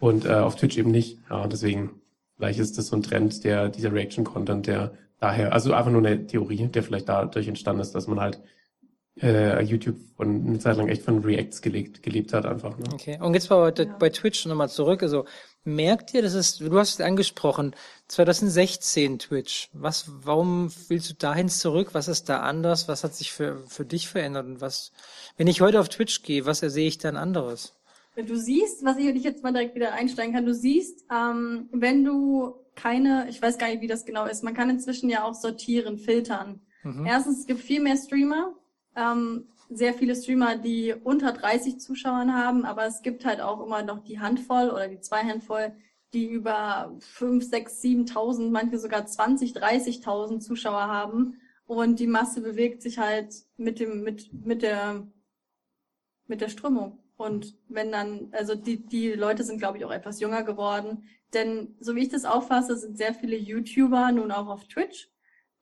Und 0.00 0.26
äh, 0.26 0.34
auf 0.34 0.54
Twitch 0.56 0.76
eben 0.76 0.90
nicht. 0.90 1.18
Ja, 1.30 1.42
und 1.42 1.50
deswegen, 1.50 2.02
vielleicht 2.36 2.58
ist 2.58 2.76
das 2.76 2.88
so 2.88 2.96
ein 2.96 3.02
Trend, 3.02 3.42
der, 3.42 3.70
dieser 3.70 3.90
Reaction-Content, 3.90 4.66
der 4.66 4.92
daher, 5.18 5.54
also 5.54 5.72
einfach 5.72 5.90
nur 5.90 6.04
eine 6.04 6.26
Theorie, 6.26 6.66
der 6.66 6.82
vielleicht 6.82 7.08
dadurch 7.08 7.48
entstanden 7.48 7.80
ist, 7.80 7.94
dass 7.94 8.06
man 8.06 8.20
halt 8.20 8.42
äh, 9.22 9.62
YouTube 9.62 9.96
von 10.14 10.46
eine 10.46 10.58
Zeit 10.58 10.76
lang 10.76 10.88
echt 10.88 11.00
von 11.00 11.24
Reacts 11.24 11.62
gelebt, 11.62 12.02
gelebt 12.02 12.34
hat 12.34 12.44
einfach. 12.44 12.76
Ne? 12.76 12.84
Okay. 12.92 13.18
Und 13.18 13.32
jetzt 13.32 13.48
bei, 13.48 13.70
bei 13.70 14.10
Twitch 14.10 14.44
nochmal 14.44 14.68
zurück. 14.68 15.02
Also 15.02 15.24
merkt 15.68 16.14
ihr, 16.14 16.22
das 16.22 16.34
ist, 16.34 16.60
du 16.60 16.78
hast 16.78 16.94
es 16.94 17.00
angesprochen, 17.00 17.74
2016 18.08 19.18
Twitch. 19.18 19.68
Was, 19.72 20.10
warum 20.22 20.72
willst 20.88 21.10
du 21.10 21.14
dahin 21.14 21.48
zurück? 21.48 21.90
Was 21.92 22.08
ist 22.08 22.28
da 22.28 22.40
anders? 22.40 22.88
Was 22.88 23.04
hat 23.04 23.14
sich 23.14 23.32
für, 23.32 23.64
für 23.66 23.84
dich 23.84 24.08
verändert? 24.08 24.46
Und 24.46 24.60
was, 24.60 24.92
wenn 25.36 25.46
ich 25.46 25.60
heute 25.60 25.80
auf 25.80 25.88
Twitch 25.88 26.22
gehe, 26.22 26.46
was 26.46 26.60
sehe 26.60 26.88
ich 26.88 26.98
dann 26.98 27.16
anderes? 27.16 27.74
Du 28.16 28.36
siehst, 28.36 28.84
was 28.84 28.96
ich, 28.96 29.22
jetzt 29.22 29.44
mal 29.44 29.52
direkt 29.52 29.76
wieder 29.76 29.92
einsteigen 29.92 30.34
kann, 30.34 30.44
du 30.44 30.54
siehst, 30.54 31.04
ähm, 31.14 31.68
wenn 31.70 32.04
du 32.04 32.54
keine, 32.74 33.28
ich 33.28 33.40
weiß 33.40 33.58
gar 33.58 33.68
nicht, 33.68 33.80
wie 33.80 33.86
das 33.86 34.04
genau 34.04 34.26
ist, 34.26 34.42
man 34.42 34.54
kann 34.54 34.70
inzwischen 34.70 35.08
ja 35.08 35.22
auch 35.22 35.34
sortieren, 35.34 35.98
filtern. 35.98 36.60
Mhm. 36.82 37.06
Erstens, 37.06 37.40
es 37.40 37.46
gibt 37.46 37.60
viel 37.60 37.80
mehr 37.80 37.96
Streamer, 37.96 38.54
ähm, 38.96 39.48
sehr 39.68 39.94
viele 39.94 40.14
Streamer, 40.16 40.56
die 40.56 40.94
unter 40.94 41.32
30 41.32 41.78
Zuschauern 41.78 42.34
haben, 42.34 42.64
aber 42.64 42.86
es 42.86 43.02
gibt 43.02 43.24
halt 43.24 43.40
auch 43.40 43.64
immer 43.64 43.82
noch 43.82 44.02
die 44.02 44.18
Handvoll 44.18 44.70
oder 44.70 44.88
die 44.88 45.00
zwei 45.00 45.22
Handvoll, 45.22 45.72
die 46.12 46.26
über 46.26 46.96
5, 47.00 47.44
6, 47.44 47.82
7.000, 47.82 48.50
manche 48.50 48.78
sogar 48.78 49.06
20, 49.06 49.52
30.000 49.52 50.40
Zuschauer 50.40 50.88
haben. 50.88 51.40
Und 51.66 52.00
die 52.00 52.06
Masse 52.06 52.40
bewegt 52.40 52.80
sich 52.80 52.98
halt 52.98 53.34
mit 53.58 53.78
dem, 53.78 54.02
mit, 54.02 54.32
mit 54.32 54.62
der, 54.62 55.06
mit 56.26 56.40
der 56.40 56.48
Strömung. 56.48 56.98
Und 57.18 57.58
wenn 57.68 57.92
dann, 57.92 58.28
also 58.32 58.54
die, 58.54 58.86
die 58.86 59.12
Leute 59.12 59.44
sind, 59.44 59.58
glaube 59.58 59.76
ich, 59.76 59.84
auch 59.84 59.90
etwas 59.90 60.20
jünger 60.20 60.44
geworden. 60.44 61.08
Denn 61.34 61.76
so 61.78 61.94
wie 61.94 62.02
ich 62.02 62.08
das 62.08 62.24
auffasse, 62.24 62.76
sind 62.76 62.96
sehr 62.96 63.12
viele 63.12 63.36
YouTuber 63.36 64.12
nun 64.12 64.30
auch 64.30 64.46
auf 64.46 64.64
Twitch, 64.66 65.10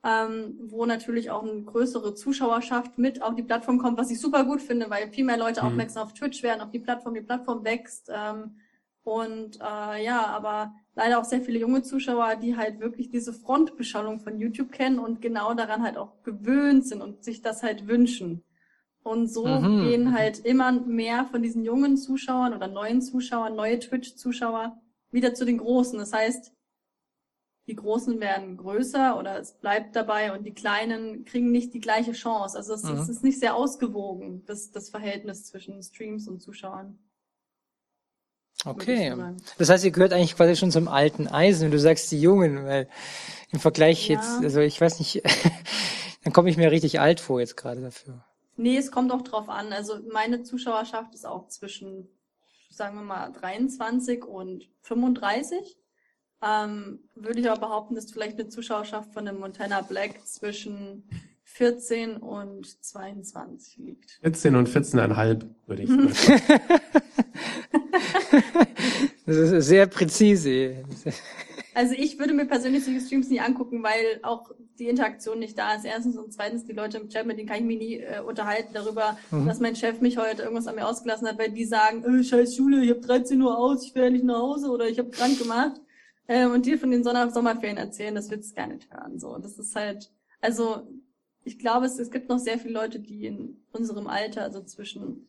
ähm, 0.05 0.57
wo 0.69 0.87
natürlich 0.87 1.31
auch 1.31 1.43
eine 1.43 1.63
größere 1.63 2.15
Zuschauerschaft 2.15 2.99
mit 2.99 3.23
auf 3.23 3.35
die 3.35 3.43
Plattform 3.43 3.79
kommt, 3.79 3.99
was 3.99 4.11
ich 4.11 4.21
super 4.21 4.45
gut 4.45 4.63
finde, 4.63 4.89
weil 4.91 5.11
viel 5.13 5.25
mehr 5.25 5.37
Leute 5.37 5.63
Mhm. 5.63 5.67
aufmerksam 5.67 6.05
auf 6.05 6.15
Twitch 6.15 6.43
werden, 6.43 6.61
auf 6.61 6.71
die 6.71 6.79
Plattform, 6.79 7.15
die 7.15 7.23
Plattform 7.23 7.65
wächst. 7.65 8.11
Ähm, 8.15 8.57
und 9.03 9.57
äh, 9.61 10.05
ja, 10.05 10.27
aber 10.27 10.75
leider 10.95 11.19
auch 11.21 11.25
sehr 11.25 11.41
viele 11.41 11.59
junge 11.61 11.83
Zuschauer, 11.83 12.37
die 12.37 12.57
halt 12.57 12.81
wirklich 12.81 13.11
diese 13.11 13.33
Frontbeschallung 13.33 14.21
von 14.21 14.39
YouTube 14.39 14.73
kennen 14.73 14.99
und 14.99 15.21
genau 15.23 15.55
daran 15.55 15.83
halt 15.83 15.97
auch 15.97 16.23
gewöhnt 16.25 16.87
sind 16.87 17.03
und 17.03 17.23
sich 17.25 17.43
das 17.43 17.63
halt 17.63 17.87
wünschen. 17.87 18.43
Und 19.03 19.29
so 19.29 19.73
Mhm. 19.73 19.77
gehen 19.79 20.13
halt 20.17 20.41
immer 20.41 20.73
mehr 20.73 21.27
von 21.27 21.43
diesen 21.43 21.65
jungen 21.65 21.97
Zuschauern 21.97 22.55
oder 22.55 22.67
neuen 22.69 23.01
Zuschauern, 23.01 23.55
neue 23.55 23.79
Twitch-Zuschauer 23.79 24.81
wieder 25.13 25.35
zu 25.35 25.45
den 25.45 25.59
Großen. 25.59 25.99
Das 25.99 26.13
heißt, 26.13 26.53
die 27.67 27.75
Großen 27.75 28.21
werden 28.21 28.57
größer 28.57 29.19
oder 29.19 29.39
es 29.41 29.53
bleibt 29.55 29.97
dabei 29.97 30.33
und 30.33 30.45
die 30.45 30.55
Kleinen 30.55 31.25
kriegen 31.25 31.51
nicht 31.51 31.75
die 31.75 31.81
gleiche 31.81 32.13
Chance. 32.13 32.57
Also 32.57 32.75
es, 32.75 32.85
Mhm. 32.85 32.99
es 32.99 33.09
ist 33.09 33.25
nicht 33.25 33.41
sehr 33.41 33.57
ausgewogen, 33.57 34.45
das, 34.47 34.71
das 34.71 34.89
Verhältnis 34.89 35.45
zwischen 35.45 35.83
Streams 35.83 36.29
und 36.29 36.41
Zuschauern. 36.41 36.99
Okay. 38.65 39.15
Das 39.59 39.69
heißt, 39.69 39.85
ihr 39.85 39.91
gehört 39.91 40.13
eigentlich 40.13 40.35
quasi 40.37 40.57
schon 40.57 40.71
zum 40.71 40.89
alten 40.89 41.29
Eisen 41.29 41.67
und 41.67 41.71
du 41.73 41.79
sagst 41.79 42.11
die 42.11 42.21
Jungen, 42.21 42.65
weil 42.65 42.89
im 43.53 43.61
Vergleich 43.61 44.09
Ja. 44.09 44.17
jetzt, 44.17 44.43
also 44.43 44.61
ich 44.61 44.81
weiß 44.81 44.99
nicht, 44.99 45.23
dann 46.25 46.33
komme 46.33 46.51
ich 46.51 46.57
mir 46.57 46.71
richtig 46.71 46.99
alt 46.99 47.21
vor 47.21 47.41
jetzt 47.41 47.57
gerade 47.57 47.81
dafür. 47.81 48.25
Nee, 48.57 48.77
es 48.79 48.91
kommt 48.91 49.13
auch 49.13 49.23
drauf 49.23 49.49
an. 49.49 49.73
Also 49.73 49.99
meine 50.13 50.43
Zuschauerschaft 50.43 51.15
ist 51.15 51.27
auch 51.27 51.49
zwischen, 51.49 52.09
sagen 52.71 52.97
wir 52.97 53.03
mal, 53.05 53.31
23 53.33 54.25
und 54.25 54.69
35. 54.83 55.77
Ähm, 56.43 57.01
würde 57.15 57.41
ich 57.41 57.51
aber 57.51 57.61
behaupten, 57.67 57.95
dass 57.95 58.11
vielleicht 58.13 58.39
eine 58.39 58.49
Zuschauerschaft 58.49 59.13
von 59.13 59.27
einem 59.27 59.41
Montana 59.41 59.81
Black 59.81 60.27
zwischen 60.27 61.09
14 61.45 62.17
und 62.19 62.85
22 62.85 63.79
liegt. 63.79 64.19
14 64.23 64.55
und 64.57 64.69
14,5 64.69 65.45
würde 65.67 65.83
ich 65.83 65.89
sagen. 65.89 66.43
Das 69.27 69.37
ist 69.37 69.67
sehr 69.67 69.87
präzise. 69.87 70.85
Also 71.75 71.95
ich 71.97 72.19
würde 72.19 72.33
mir 72.33 72.47
persönlich 72.47 72.85
solche 72.85 73.01
Streams 73.01 73.29
nie 73.29 73.41
angucken, 73.41 73.83
weil 73.83 74.21
auch 74.23 74.51
die 74.79 74.89
Interaktion 74.89 75.41
nicht 75.41 75.59
da 75.59 75.75
ist. 75.75 75.85
Erstens 75.85 76.17
und 76.17 76.33
zweitens 76.33 76.65
die 76.65 76.73
Leute 76.73 76.99
im 76.99 77.09
Chat, 77.09 77.27
mit 77.27 77.37
denen 77.39 77.49
kann 77.49 77.59
ich 77.59 77.65
mich 77.65 77.79
nie 77.79 77.95
äh, 78.01 78.21
unterhalten 78.21 78.73
darüber, 78.73 79.19
Mhm. 79.31 79.47
dass 79.47 79.59
mein 79.59 79.75
Chef 79.75 80.01
mich 80.01 80.17
heute 80.17 80.43
irgendwas 80.43 80.69
an 80.69 80.77
mir 80.77 80.87
ausgelassen 80.87 81.27
hat, 81.27 81.39
weil 81.39 81.51
die 81.51 81.65
sagen, 81.65 82.05
äh, 82.05 82.23
scheiß 82.23 82.55
Schule, 82.57 82.83
ich 82.85 82.91
habe 82.91 83.01
13 83.01 83.43
Uhr 83.43 83.59
aus, 83.59 83.85
ich 83.85 83.95
werde 83.95 84.13
nicht 84.13 84.25
nach 84.25 84.39
Hause 84.39 84.69
oder 84.71 84.89
ich 84.89 84.99
habe 84.99 85.11
krank 85.11 85.39
gemacht. 85.39 85.81
Ähm, 86.29 86.53
und 86.53 86.67
dir 86.67 86.79
von 86.79 86.91
den 86.91 87.05
Sonner 87.05 87.31
Sommerferien 87.31 87.77
erzählen, 87.79 88.15
das 88.15 88.31
willst 88.31 88.51
du 88.53 88.55
gar 88.57 88.67
nicht 88.67 88.93
hören. 88.93 89.19
So, 89.19 89.37
das 89.39 89.59
ist 89.59 89.75
halt, 89.77 90.11
also 90.41 90.89
ich 91.45 91.59
glaube, 91.59 91.87
es, 91.87 91.99
es 91.99 92.11
gibt 92.11 92.29
noch 92.29 92.39
sehr 92.39 92.59
viele 92.59 92.75
Leute, 92.75 92.99
die 92.99 93.27
in 93.27 93.63
unserem 93.73 94.07
Alter, 94.09 94.43
also 94.43 94.63
zwischen 94.63 95.29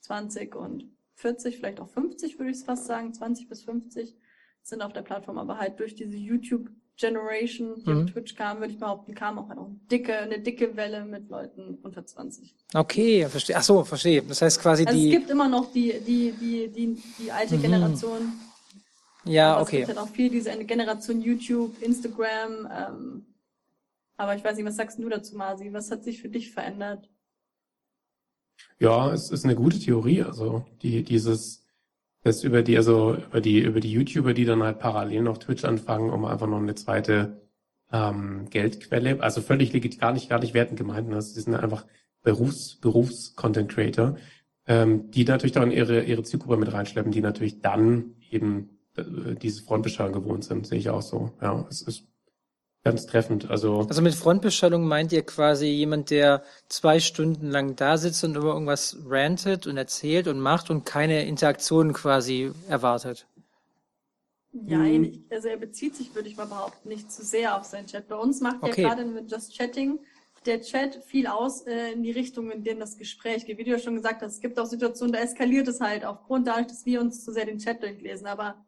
20 0.00 0.54
und 0.54 0.84
40, 1.14 1.56
vielleicht 1.56 1.80
auch 1.80 1.88
50, 1.88 2.38
würde 2.38 2.50
ich 2.50 2.58
es 2.58 2.64
fast 2.64 2.86
sagen, 2.86 3.14
20 3.14 3.48
bis 3.48 3.62
50, 3.62 4.14
sind 4.62 4.82
auf 4.82 4.92
der 4.92 5.02
Plattform, 5.02 5.38
aber 5.38 5.58
halt 5.58 5.78
durch 5.80 5.94
diese 5.94 6.16
YouTube-Generation, 6.16 7.82
die 7.84 7.90
Mhm. 7.90 8.02
auf 8.04 8.10
Twitch 8.10 8.34
kam, 8.34 8.60
würde 8.60 8.72
ich 8.72 8.78
behaupten, 8.78 9.14
kam 9.14 9.38
auch 9.38 9.48
halt 9.48 9.58
eine 9.58 9.76
dicke, 9.90 10.16
eine 10.18 10.40
dicke 10.40 10.76
Welle 10.76 11.04
mit 11.04 11.28
Leuten 11.28 11.78
unter 11.82 12.04
20. 12.04 12.54
Okay, 12.74 13.26
verstehe. 13.28 13.56
Ach 13.56 13.62
so, 13.62 13.84
verstehe. 13.84 14.22
Das 14.22 14.42
heißt 14.42 14.60
quasi 14.60 14.84
Also 14.86 14.98
es 14.98 15.04
die, 15.04 15.10
gibt 15.10 15.30
immer 15.30 15.48
noch 15.48 15.72
die, 15.72 16.00
die, 16.06 16.32
die, 16.32 16.68
die, 16.68 16.94
die 17.18 17.32
alte 17.32 17.56
Mhm. 17.56 17.62
Generation. 17.62 18.32
Ja, 19.24 19.52
aber 19.52 19.62
Es 19.62 19.68
okay. 19.68 19.76
gibt 19.78 19.88
halt 19.88 19.98
auch 19.98 20.08
viel 20.08 20.30
diese 20.30 20.50
Generation 20.64 21.20
YouTube, 21.20 21.80
Instagram, 21.82 22.68
ähm, 22.70 23.26
aber 24.16 24.36
ich 24.36 24.44
weiß 24.44 24.56
nicht, 24.56 24.66
was 24.66 24.76
sagst 24.76 24.98
du 24.98 25.08
dazu, 25.08 25.36
Masi? 25.36 25.72
Was 25.72 25.90
hat 25.90 26.04
sich 26.04 26.20
für 26.22 26.28
dich 26.28 26.52
verändert? 26.52 27.08
Ja, 28.78 29.12
es 29.12 29.30
ist 29.30 29.44
eine 29.44 29.56
gute 29.56 29.78
Theorie. 29.78 30.22
Also 30.22 30.64
die, 30.82 31.02
dieses, 31.02 31.64
das 32.22 32.44
über 32.44 32.62
die, 32.62 32.76
also 32.76 33.14
über 33.14 33.40
die, 33.40 33.60
über 33.60 33.80
die 33.80 33.90
YouTuber, 33.90 34.34
die 34.34 34.44
dann 34.44 34.62
halt 34.62 34.78
parallel 34.78 35.22
noch 35.22 35.38
Twitch 35.38 35.64
anfangen, 35.64 36.10
um 36.10 36.24
einfach 36.24 36.46
noch 36.46 36.58
eine 36.58 36.74
zweite 36.74 37.40
ähm, 37.92 38.48
Geldquelle, 38.50 39.20
also 39.22 39.40
völlig 39.40 39.72
legit, 39.72 40.00
gar 40.00 40.12
nicht, 40.12 40.28
gar 40.28 40.40
nicht 40.40 40.54
wertend 40.54 40.78
gemeint. 40.78 41.08
Ne? 41.08 41.16
Das 41.16 41.34
sind 41.34 41.54
einfach 41.54 41.86
Berufs, 42.22 42.76
Berufs-Content 42.76 43.70
Creator, 43.70 44.16
ähm, 44.66 45.10
die 45.10 45.24
natürlich 45.24 45.52
dann 45.52 45.70
ihre, 45.70 46.02
ihre 46.04 46.22
Zielgruppe 46.22 46.56
mit 46.56 46.72
reinschleppen, 46.72 47.12
die 47.12 47.20
natürlich 47.20 47.60
dann 47.60 48.14
eben 48.30 48.73
äh, 48.96 49.34
diese 49.34 49.62
Frontbeschallung 49.62 50.12
gewohnt 50.12 50.44
sind, 50.44 50.66
sehe 50.66 50.78
ich 50.78 50.90
auch 50.90 51.02
so. 51.02 51.32
Ja, 51.40 51.66
es 51.70 51.82
ist 51.82 52.04
ganz 52.84 53.06
treffend. 53.06 53.50
Also 53.50 53.80
Also 53.88 54.02
mit 54.02 54.14
Frontbeschallung 54.14 54.86
meint 54.86 55.12
ihr 55.12 55.22
quasi 55.22 55.66
jemand, 55.66 56.10
der 56.10 56.42
zwei 56.68 57.00
Stunden 57.00 57.50
lang 57.50 57.76
da 57.76 57.96
sitzt 57.96 58.22
und 58.24 58.36
über 58.36 58.52
irgendwas 58.52 58.96
rantet 59.06 59.66
und 59.66 59.76
erzählt 59.76 60.28
und 60.28 60.38
macht 60.40 60.70
und 60.70 60.84
keine 60.84 61.24
Interaktion 61.26 61.92
quasi 61.94 62.52
erwartet. 62.68 63.26
Ja, 64.66 64.78
Mhm. 64.78 65.04
ich- 65.04 65.20
also 65.30 65.48
er 65.48 65.56
bezieht 65.56 65.96
sich, 65.96 66.14
würde 66.14 66.28
ich 66.28 66.36
mal 66.36 66.46
behaupten, 66.46 66.88
nicht 66.88 67.10
zu 67.10 67.24
sehr 67.24 67.56
auf 67.58 67.64
seinen 67.64 67.86
Chat. 67.86 68.06
Bei 68.08 68.16
uns 68.16 68.40
macht 68.40 68.62
Okay. 68.62 68.82
ja 68.82 68.94
gerade 68.94 69.04
mit 69.10 69.30
Just 69.30 69.56
Chatting 69.56 69.98
der 70.46 70.60
Chat 70.60 71.02
viel 71.06 71.26
aus 71.26 71.62
äh, 71.66 71.92
in 71.92 72.02
die 72.02 72.10
Richtung, 72.12 72.50
in 72.50 72.62
dem 72.62 72.78
das 72.78 72.96
Gespräch 72.98 73.46
geht. 73.46 73.56
Wie 73.58 73.64
du 73.64 73.70
ja 73.70 73.78
schon 73.78 73.94
gesagt 73.96 74.22
hast, 74.22 74.34
es 74.34 74.40
gibt 74.40 74.58
auch 74.60 74.66
Situationen, 74.66 75.12
da 75.12 75.18
eskaliert 75.20 75.66
es 75.68 75.80
halt 75.80 76.04
aufgrund 76.04 76.46
dadurch, 76.46 76.66
dass 76.66 76.84
wir 76.84 77.00
uns 77.00 77.24
zu 77.24 77.32
sehr 77.32 77.46
den 77.46 77.58
Chat 77.58 77.82
durchlesen. 77.82 78.26
Aber 78.26 78.64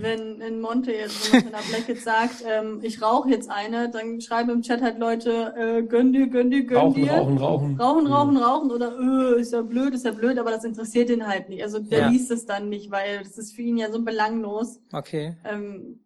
wenn 0.00 0.40
in 0.40 0.60
Monte 0.60 0.92
jetzt 0.92 1.32
wenn 1.32 1.44
der 1.50 1.58
Black 1.68 1.88
jetzt 1.88 2.04
sagt, 2.04 2.44
ähm, 2.46 2.78
ich 2.82 3.02
rauche 3.02 3.28
jetzt 3.30 3.50
eine, 3.50 3.90
dann 3.90 4.20
schreiben 4.20 4.50
im 4.50 4.62
Chat 4.62 4.80
halt 4.82 4.98
Leute, 4.98 5.54
äh, 5.56 5.82
gönn 5.82 6.12
dir, 6.12 6.28
gönn 6.28 6.50
dir, 6.50 6.64
gönn 6.64 6.78
Rauchen, 6.78 7.02
dir. 7.02 7.10
rauchen, 7.12 7.38
rauchen. 7.38 7.76
Rauchen, 7.80 8.04
Mhm. 8.04 8.12
rauchen, 8.12 8.36
rauchen 8.36 8.70
oder 8.70 9.36
äh, 9.36 9.40
ist 9.40 9.52
ja 9.52 9.62
blöd, 9.62 9.94
ist 9.94 10.04
ja 10.04 10.12
blöd, 10.12 10.38
aber 10.38 10.50
das 10.50 10.64
interessiert 10.64 11.10
ihn 11.10 11.26
halt 11.26 11.48
nicht. 11.48 11.62
Also 11.62 11.78
der 11.78 11.98
Ja. 12.00 12.08
liest 12.08 12.30
es 12.30 12.46
dann 12.46 12.68
nicht, 12.68 12.90
weil 12.90 13.18
das 13.22 13.38
ist 13.38 13.54
für 13.54 13.62
ihn 13.62 13.76
ja 13.76 13.90
so 13.90 14.02
belanglos. 14.02 14.80
Okay. 14.92 15.36
Ähm, 15.44 16.00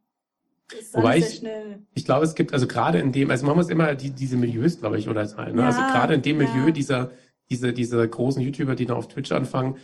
ist 0.79 0.95
Wobei 0.95 1.19
ich- 1.19 1.27
sehr 1.27 1.37
schnell. 1.37 1.79
Ich 1.95 2.05
glaube, 2.07 2.25
es 2.25 2.35
gibt, 2.35 2.55
also 2.55 2.67
gerade 2.67 2.99
in 2.99 3.13
dem, 3.13 3.31
also 3.31 3.45
man 3.47 3.57
muss 3.57 3.69
immer 3.69 3.95
die, 3.95 4.11
diese 4.11 4.37
Milieus, 4.37 4.79
glaube 4.81 4.99
ich, 4.99 5.07
unterteilen. 5.09 5.55
Ne? 5.57 5.63
Ja, 5.63 5.67
also 5.69 5.81
gerade 5.83 6.15
in 6.15 6.23
dem 6.23 6.39
Milieu 6.39 6.67
ja. 6.67 6.71
dieser, 6.71 7.11
diese, 7.51 7.73
diese 7.75 8.09
großen 8.09 8.41
YouTuber, 8.43 8.75
die 8.75 8.87
da 8.87 8.95
auf 8.95 9.09
Twitch 9.09 9.33
anfangen, 9.33 9.77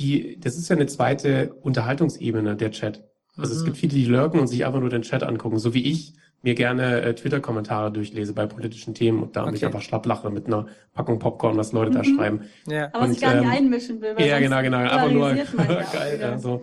die, 0.00 0.40
das 0.40 0.56
ist 0.56 0.68
ja 0.68 0.74
eine 0.74 0.86
zweite 0.86 1.54
Unterhaltungsebene, 1.60 2.56
der 2.56 2.70
Chat. 2.72 3.04
Also 3.36 3.52
es 3.54 3.60
Mhm. 3.60 3.64
gibt 3.66 3.76
viele, 3.78 3.94
die 3.94 4.04
lurken 4.04 4.40
und 4.40 4.46
sich 4.46 4.64
einfach 4.66 4.80
nur 4.80 4.90
den 4.90 5.02
Chat 5.02 5.22
angucken, 5.22 5.58
so 5.58 5.72
wie 5.74 5.84
ich 5.84 6.14
mir 6.42 6.54
gerne 6.54 7.02
äh, 7.02 7.14
Twitter-Kommentare 7.14 7.92
durchlese 7.92 8.32
bei 8.32 8.46
politischen 8.46 8.94
Themen 8.94 9.22
und 9.22 9.36
da 9.36 9.46
mich 9.46 9.56
Okay. 9.56 9.66
einfach 9.66 9.80
schlapp 9.82 10.04
lache 10.06 10.28
mit 10.30 10.46
einer 10.48 10.66
Packung 10.92 11.18
Popcorn, 11.18 11.56
was 11.56 11.72
Leute 11.72 11.92
da 11.92 12.00
Mhm. 12.00 12.04
schreiben. 12.16 12.40
Ja. 12.68 12.88
Aber 12.92 13.04
Und, 13.04 13.12
sich 13.12 13.20
gar 13.20 13.34
nicht 13.34 13.44
ähm, 13.44 13.50
einmischen 13.50 14.00
will. 14.00 14.16
Weil 14.16 14.26
Ja, 14.26 14.34
sonst 14.34 14.42
genau, 14.50 14.62
genau. 14.62 14.78
Einfach 14.78 15.10
nur 15.10 15.28
geil. 15.92 16.18
Ja, 16.20 16.38
so. 16.38 16.62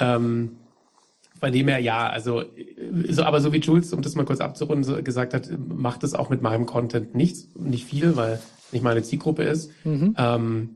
Ähm, 0.00 0.56
bei 1.40 1.50
dem 1.50 1.68
her, 1.68 1.78
ja, 1.78 2.08
also, 2.08 2.40
äh, 2.40 3.12
so, 3.12 3.22
aber 3.22 3.40
so 3.40 3.52
wie 3.52 3.58
Jules, 3.58 3.92
um 3.92 4.02
das 4.02 4.14
mal 4.16 4.24
kurz 4.24 4.40
abzurunden, 4.40 4.82
so 4.82 5.00
gesagt 5.02 5.34
hat, 5.34 5.48
macht 5.68 6.02
es 6.04 6.14
auch 6.14 6.30
mit 6.30 6.42
meinem 6.42 6.66
Content 6.66 7.14
nichts, 7.14 7.48
nicht 7.54 7.84
viel, 7.84 8.16
weil 8.16 8.40
nicht 8.72 8.82
meine 8.82 9.02
Zielgruppe 9.02 9.44
ist. 9.44 9.70
Mhm. 9.84 10.14
Ähm, 10.18 10.70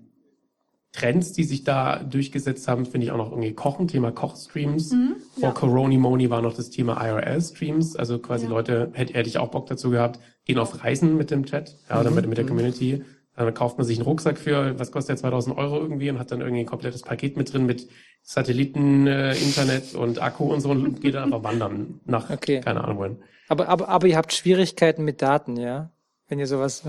Trends, 0.92 1.32
die 1.32 1.44
sich 1.44 1.64
da 1.64 2.02
durchgesetzt 2.02 2.68
haben, 2.68 2.84
finde 2.84 3.06
ich 3.06 3.12
auch 3.12 3.16
noch 3.16 3.30
irgendwie 3.30 3.54
Kochen, 3.54 3.88
Thema 3.88 4.12
Kochstreams. 4.12 4.92
Mhm, 4.92 5.16
Vor 5.34 5.42
ja. 5.48 5.50
Corona 5.52 5.96
Moni 5.98 6.28
war 6.28 6.42
noch 6.42 6.54
das 6.54 6.68
Thema 6.70 7.02
IRL-Streams, 7.02 7.96
also 7.96 8.18
quasi 8.18 8.44
Ja. 8.44 8.50
Leute, 8.50 8.90
hätte, 8.92 9.14
hätte 9.14 9.28
ich 9.28 9.38
auch 9.38 9.48
Bock 9.50 9.66
dazu 9.66 9.90
gehabt, 9.90 10.20
gehen 10.44 10.58
auf 10.58 10.84
Reisen 10.84 11.16
mit 11.16 11.30
dem 11.30 11.46
Chat, 11.46 11.76
ja, 11.88 11.98
oder 12.00 12.10
Mhm, 12.10 12.16
mit, 12.16 12.26
mit 12.28 12.38
der 12.38 12.44
mhm. 12.44 12.48
Community. 12.48 13.04
Dann 13.34 13.54
kauft 13.54 13.78
man 13.78 13.86
sich 13.86 13.96
einen 13.96 14.04
Rucksack 14.04 14.36
für, 14.38 14.78
was 14.78 14.92
kostet 14.92 15.10
der, 15.16 15.16
2000 15.16 15.56
Euro 15.56 15.78
irgendwie 15.80 16.10
und 16.10 16.18
hat 16.18 16.30
dann 16.30 16.42
irgendwie 16.42 16.60
ein 16.60 16.66
komplettes 16.66 17.00
Paket 17.00 17.38
mit 17.38 17.50
drin 17.50 17.64
mit 17.64 17.88
Satelliten, 18.22 19.06
äh, 19.06 19.32
Internet 19.34 19.94
und 19.94 20.20
Akku 20.20 20.52
und 20.52 20.60
so 20.60 20.68
und 20.70 21.00
geht 21.00 21.14
dann 21.14 21.24
einfach 21.24 21.42
wandern 21.42 22.00
nach, 22.04 22.28
Okay. 22.28 22.60
keine 22.60 22.84
Ahnung 22.84 22.98
wohin. 22.98 23.16
Aber, 23.48 23.68
aber, 23.68 23.88
aber 23.88 24.06
ihr 24.06 24.16
habt 24.18 24.34
Schwierigkeiten 24.34 25.04
mit 25.04 25.22
Daten, 25.22 25.56
ja? 25.56 25.90
Wenn 26.28 26.38
ihr 26.38 26.46
sowas, 26.46 26.82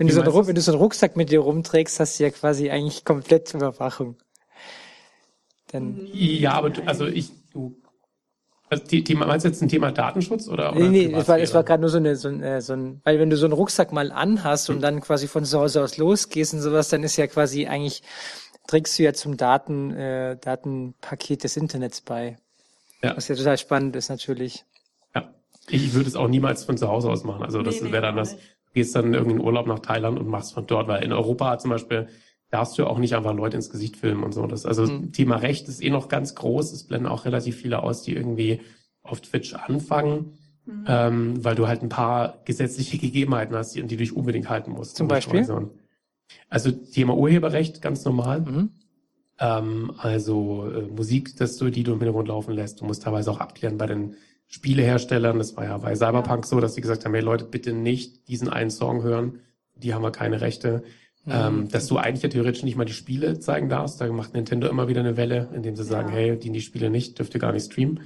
wenn 0.00 0.06
du, 0.06 0.14
so 0.14 0.22
einen, 0.22 0.46
wenn 0.46 0.54
du 0.54 0.60
so 0.62 0.72
einen 0.72 0.80
Rucksack 0.80 1.16
mit 1.16 1.30
dir 1.30 1.40
rumträgst, 1.40 2.00
hast 2.00 2.18
du 2.18 2.24
ja 2.24 2.30
quasi 2.30 2.70
eigentlich 2.70 3.04
komplett 3.04 3.52
Überwachung. 3.52 4.16
Dann, 5.68 6.08
Ja, 6.12 6.52
aber 6.52 6.70
du, 6.70 6.82
also 6.86 7.06
ich, 7.06 7.30
du, 7.52 7.76
also 8.70 8.84
die, 8.84 9.04
die, 9.04 9.14
meinst 9.14 9.44
du 9.44 9.50
jetzt 9.50 9.60
ein 9.62 9.68
Thema 9.68 9.92
Datenschutz 9.92 10.48
oder? 10.48 10.72
nee, 10.72 10.80
oder 10.80 10.88
nee, 10.90 11.12
es 11.12 11.28
war, 11.28 11.38
es 11.38 11.52
war 11.54 11.64
gerade 11.64 11.80
nur 11.80 11.90
so 11.90 11.98
eine, 11.98 12.16
so 12.16 12.28
ein, 12.28 12.42
äh, 12.42 12.60
so 12.62 12.72
ein, 12.72 13.00
weil 13.04 13.18
wenn 13.18 13.28
du 13.28 13.36
so 13.36 13.44
einen 13.44 13.52
Rucksack 13.52 13.92
mal 13.92 14.10
anhast 14.10 14.68
Hm. 14.68 14.76
und 14.76 14.82
dann 14.82 15.00
quasi 15.00 15.28
von 15.28 15.44
zu 15.44 15.60
Hause 15.60 15.82
aus 15.82 15.98
losgehst 15.98 16.54
und 16.54 16.60
sowas, 16.60 16.88
dann 16.88 17.02
ist 17.02 17.16
ja 17.16 17.26
quasi 17.26 17.66
eigentlich, 17.66 18.02
trägst 18.68 18.98
du 18.98 19.02
ja 19.02 19.12
zum 19.12 19.36
Daten, 19.36 19.90
äh, 19.92 20.36
Datenpaket 20.40 21.44
des 21.44 21.56
Internets 21.56 22.00
bei. 22.00 22.38
Ja. 23.02 23.16
Was 23.16 23.28
ja 23.28 23.34
total 23.34 23.58
spannend 23.58 23.96
ist 23.96 24.08
natürlich. 24.08 24.64
Ja. 25.14 25.34
Ich 25.68 25.92
würde 25.94 26.08
es 26.08 26.16
auch 26.16 26.28
niemals 26.28 26.64
von 26.64 26.76
zu 26.78 26.88
Hause 26.88 27.10
aus 27.10 27.24
machen. 27.24 27.42
Also 27.42 27.62
das 27.62 27.76
Nee, 27.76 27.88
nee, 27.88 27.92
wäre 27.92 28.02
dann 28.02 28.16
das, 28.16 28.36
gehst 28.72 28.94
dann 28.94 29.14
irgendwie 29.14 29.36
in 29.36 29.40
Urlaub 29.44 29.66
nach 29.66 29.80
Thailand 29.80 30.18
und 30.18 30.28
machst 30.28 30.54
von 30.54 30.66
dort, 30.66 30.88
weil 30.88 31.02
in 31.04 31.12
Europa 31.12 31.58
zum 31.58 31.70
Beispiel 31.70 32.06
darfst 32.50 32.78
du 32.78 32.86
auch 32.86 32.98
nicht 32.98 33.14
einfach 33.14 33.34
Leute 33.34 33.56
ins 33.56 33.70
Gesicht 33.70 33.96
filmen 33.96 34.24
und 34.24 34.32
so. 34.32 34.46
Das, 34.46 34.66
also 34.66 34.84
Mhm. 34.84 35.12
Thema 35.12 35.36
Recht 35.36 35.68
ist 35.68 35.82
eh 35.82 35.90
noch 35.90 36.08
ganz 36.08 36.34
groß. 36.34 36.72
Es 36.72 36.84
blenden 36.84 37.06
auch 37.08 37.24
relativ 37.24 37.56
viele 37.56 37.82
aus, 37.82 38.02
die 38.02 38.14
irgendwie 38.14 38.60
auf 39.02 39.20
Twitch 39.20 39.54
anfangen, 39.54 40.32
Mhm. 40.66 40.84
ähm, 40.86 41.44
weil 41.44 41.54
du 41.54 41.66
halt 41.68 41.82
ein 41.82 41.88
paar 41.88 42.40
gesetzliche 42.44 42.98
Gegebenheiten 43.06 43.54
hast, 43.56 43.74
die, 43.74 43.82
die 43.82 43.96
du 43.96 44.02
dich 44.02 44.14
unbedingt 44.16 44.48
halten 44.50 44.72
musst. 44.72 44.96
Zum 44.96 45.08
Beispiel? 45.08 45.40
logischerweise. 45.40 45.70
Also 46.48 46.70
Thema 46.70 47.16
Urheberrecht, 47.16 47.80
ganz 47.82 48.04
normal. 48.04 48.40
Mhm. 48.42 48.70
Ähm, 49.38 49.92
also 49.96 50.70
äh, 50.70 50.82
Musik, 50.82 51.36
dass 51.36 51.56
du, 51.56 51.70
die 51.70 51.82
du 51.82 51.92
im 51.92 51.98
Hintergrund 51.98 52.28
laufen 52.28 52.52
lässt. 52.54 52.80
Du 52.80 52.84
musst 52.84 53.02
teilweise 53.02 53.30
auch 53.30 53.38
abklären 53.40 53.78
bei 53.78 53.86
den 53.86 54.14
Spieleherstellern. 54.50 55.38
Das 55.38 55.56
war 55.56 55.64
ja 55.64 55.78
bei 55.78 55.94
Cyberpunk 55.94 56.44
so, 56.44 56.60
dass 56.60 56.74
sie 56.74 56.80
gesagt 56.80 57.04
haben, 57.04 57.14
hey 57.14 57.22
Leute, 57.22 57.44
bitte 57.44 57.72
nicht 57.72 58.28
diesen 58.28 58.48
einen 58.48 58.70
Song 58.70 59.02
hören. 59.02 59.38
Die 59.76 59.94
haben 59.94 60.02
wir 60.02 60.10
keine 60.10 60.40
Rechte. 60.40 60.82
Mhm. 61.24 61.32
Ähm, 61.32 61.68
dass 61.68 61.86
du 61.86 61.98
eigentlich 61.98 62.22
ja 62.22 62.28
theoretisch 62.30 62.64
nicht 62.64 62.76
mal 62.76 62.84
die 62.84 62.92
Spiele 62.92 63.38
zeigen 63.38 63.68
darfst. 63.68 64.00
Da 64.00 64.10
macht 64.12 64.34
Nintendo 64.34 64.68
immer 64.68 64.88
wieder 64.88 65.00
eine 65.00 65.16
Welle, 65.16 65.48
indem 65.54 65.76
sie 65.76 65.84
sagen, 65.84 66.08
Ja. 66.08 66.14
hey, 66.16 66.38
die 66.38 66.50
die 66.50 66.60
Spiele 66.62 66.90
nicht, 66.90 67.18
dürft 67.18 67.32
ihr 67.34 67.40
gar 67.40 67.52
nicht 67.52 67.66
streamen. 67.70 68.00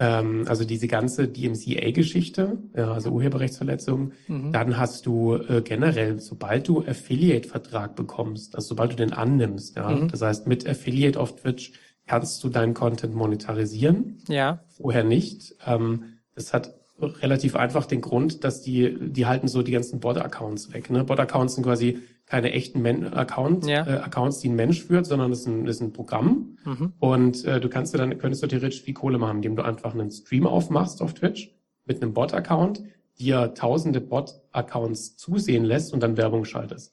Ähm, 0.00 0.44
also 0.48 0.64
diese 0.64 0.88
ganze 0.88 1.28
DMCA-Geschichte, 1.28 2.58
ja, 2.74 2.90
also 2.92 3.10
Urheberrechtsverletzungen, 3.10 4.12
Mhm. 4.28 4.50
dann 4.52 4.76
hast 4.78 5.04
du 5.06 5.34
äh, 5.36 5.60
generell, 5.62 6.18
sobald 6.18 6.66
du 6.66 6.80
Affiliate-Vertrag 6.80 7.94
bekommst, 7.94 8.56
also 8.56 8.68
sobald 8.68 8.92
du 8.92 8.96
den 8.96 9.12
annimmst, 9.12 9.76
ja, 9.76 9.90
Mhm. 9.90 10.08
das 10.08 10.22
heißt 10.22 10.46
mit 10.46 10.66
Affiliate 10.66 11.20
auf 11.20 11.36
Twitch 11.36 11.72
kannst 12.10 12.42
du 12.42 12.48
deinen 12.48 12.74
Content 12.74 13.14
monetarisieren, 13.14 14.18
Ja. 14.26 14.64
vorher 14.66 15.04
nicht. 15.04 15.54
Ähm, 15.64 16.14
das 16.34 16.52
hat 16.52 16.74
relativ 17.00 17.54
einfach 17.54 17.86
den 17.86 18.00
Grund, 18.00 18.42
dass 18.42 18.62
die, 18.62 18.96
die 19.12 19.26
halten 19.26 19.46
so 19.46 19.62
die 19.62 19.70
ganzen 19.70 20.00
Bot-Accounts 20.00 20.72
weg. 20.72 20.90
Ne? 20.90 21.04
Bot-Accounts 21.04 21.54
sind 21.54 21.62
quasi 21.62 22.00
keine 22.26 22.50
echten 22.52 22.82
Men 22.82 23.06
Account, 23.14 23.64
Ja. 23.66 23.86
äh, 23.86 23.98
Accounts, 24.00 24.40
die 24.40 24.48
ein 24.48 24.56
Mensch 24.56 24.82
führt, 24.82 25.06
sondern 25.06 25.30
das 25.30 25.40
ist 25.42 25.46
ein, 25.46 25.66
ist 25.68 25.80
ein 25.80 25.92
Programm. 25.92 26.58
Mhm. 26.64 26.92
Und 26.98 27.44
äh, 27.44 27.60
du 27.60 27.68
kannst 27.68 27.94
dir 27.94 27.98
dann, 27.98 28.18
könntest 28.18 28.42
du 28.42 28.48
theoretisch 28.48 28.82
viel 28.82 28.94
Kohle 28.94 29.18
machen, 29.18 29.36
indem 29.36 29.54
du 29.54 29.62
einfach 29.64 29.94
einen 29.94 30.10
Stream 30.10 30.48
aufmachst 30.48 31.02
auf 31.02 31.14
Twitch 31.14 31.54
mit 31.84 32.02
einem 32.02 32.12
Bot-Account, 32.12 32.82
dir 33.20 33.54
tausende 33.54 34.00
Bot-Accounts 34.00 35.16
zusehen 35.16 35.64
lässt 35.64 35.92
und 35.94 36.02
dann 36.02 36.16
Werbung 36.16 36.44
schaltest. 36.44 36.92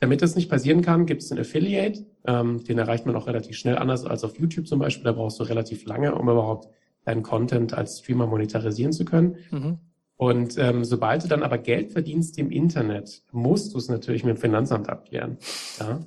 Damit 0.00 0.22
das 0.22 0.36
nicht 0.36 0.48
passieren 0.48 0.80
kann, 0.82 1.06
gibt 1.06 1.22
es 1.22 1.32
einen 1.32 1.40
Affiliate, 1.40 2.06
ähm, 2.28 2.62
den 2.64 2.78
erreicht 2.78 3.06
man 3.06 3.16
auch 3.16 3.26
relativ 3.26 3.56
schnell, 3.56 3.76
anders 3.78 4.04
als 4.04 4.22
auf 4.22 4.38
YouTube 4.38 4.66
zum 4.68 4.78
Beispiel. 4.78 5.04
Da 5.04 5.12
brauchst 5.12 5.40
du 5.40 5.44
relativ 5.44 5.84
lange, 5.86 6.14
um 6.14 6.28
überhaupt 6.28 6.68
deinen 7.04 7.22
Content 7.22 7.72
als 7.72 7.98
Streamer 8.00 8.26
monetarisieren 8.26 8.92
zu 8.92 9.04
können. 9.04 9.36
Mhm. 9.50 9.78
Und 10.16 10.58
ähm, 10.58 10.84
sobald 10.84 11.24
du 11.24 11.28
dann 11.28 11.42
aber 11.42 11.58
Geld 11.58 11.92
verdienst 11.92 12.38
im 12.38 12.50
Internet, 12.50 13.22
musst 13.32 13.72
du 13.72 13.78
es 13.78 13.88
natürlich 13.88 14.24
mit 14.24 14.36
dem 14.36 14.40
Finanzamt 14.40 14.88
abklären. 14.88 15.38
Ja? 15.80 16.00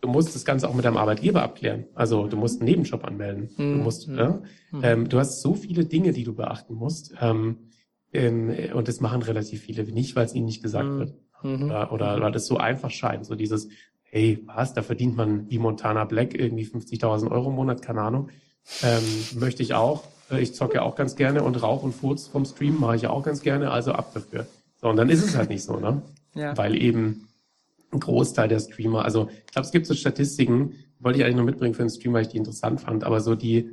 Du 0.00 0.08
musst 0.08 0.34
das 0.34 0.44
Ganze 0.44 0.68
auch 0.68 0.74
mit 0.74 0.84
deinem 0.84 0.96
Arbeitgeber 0.96 1.42
abklären. 1.42 1.84
Also 1.94 2.26
du 2.28 2.36
musst 2.36 2.60
einen 2.60 2.70
Nebenjob 2.70 3.04
anmelden. 3.04 3.50
Du 3.56 3.62
Mhm. 3.62 3.82
musst, 3.82 4.08
Mhm. 4.08 4.18
ja? 4.18 4.28
Mhm. 4.70 4.80
ähm, 4.82 5.08
du 5.08 5.18
hast 5.18 5.42
so 5.42 5.54
viele 5.54 5.84
Dinge, 5.84 6.12
die 6.12 6.24
du 6.24 6.32
beachten 6.34 6.74
musst. 6.74 7.12
Ähm, 7.20 7.58
und 8.74 8.88
das 8.88 9.00
machen 9.00 9.20
relativ 9.22 9.60
viele 9.62 9.82
nicht, 9.84 10.16
weil 10.16 10.24
es 10.24 10.34
ihnen 10.34 10.46
nicht 10.46 10.62
gesagt 10.62 10.88
Mhm. 10.88 10.98
wird. 11.00 11.14
Oder, 11.42 11.92
oder 11.92 12.20
weil 12.22 12.32
das 12.32 12.46
so 12.46 12.56
einfach 12.56 12.90
scheint. 12.90 13.26
So 13.26 13.34
dieses, 13.34 13.68
hey, 14.10 14.42
was, 14.46 14.72
da 14.74 14.82
verdient 14.82 15.16
man 15.16 15.50
wie 15.50 15.58
Montana 15.58 16.04
Black 16.04 16.34
irgendwie 16.34 16.64
50.000 16.64 17.30
Euro 17.30 17.50
im 17.50 17.56
Monat, 17.56 17.82
keine 17.82 18.00
Ahnung. 18.02 18.28
Ähm, 18.82 19.02
möchte 19.38 19.62
ich 19.62 19.74
auch. 19.74 20.04
Äh, 20.30 20.40
Ich 20.40 20.54
zocke 20.54 20.82
auch 20.82 20.96
ganz 20.96 21.16
gerne 21.16 21.42
und 21.42 21.62
Rauch 21.62 21.82
und 21.82 21.92
Furz 21.94 22.26
vom 22.26 22.44
Stream 22.44 22.80
mache 22.80 22.96
ich 22.96 23.02
ja 23.02 23.10
auch 23.10 23.22
ganz 23.22 23.40
gerne, 23.42 23.70
also 23.70 23.92
ab 23.92 24.12
dafür. 24.14 24.46
So, 24.80 24.88
und 24.88 24.96
dann 24.96 25.08
ist 25.08 25.24
es 25.24 25.36
halt 25.36 25.50
nicht 25.50 25.62
so, 25.64 25.78
ne? 25.78 26.02
Ja. 26.34 26.56
Weil 26.56 26.80
eben 26.80 27.28
ein 27.92 28.00
Großteil 28.00 28.48
der 28.48 28.60
Streamer, 28.60 29.04
also 29.04 29.28
ich 29.46 29.52
glaube, 29.52 29.66
es 29.66 29.72
gibt 29.72 29.86
so 29.86 29.94
Statistiken, 29.94 30.74
wollte 30.98 31.18
ich 31.18 31.24
eigentlich 31.24 31.36
nur 31.36 31.44
mitbringen 31.44 31.74
für 31.74 31.82
den 31.82 31.90
Stream, 31.90 32.12
weil 32.12 32.22
ich 32.22 32.28
die 32.28 32.36
interessant 32.38 32.80
fand, 32.80 33.04
aber 33.04 33.20
so 33.20 33.34
die, 33.34 33.70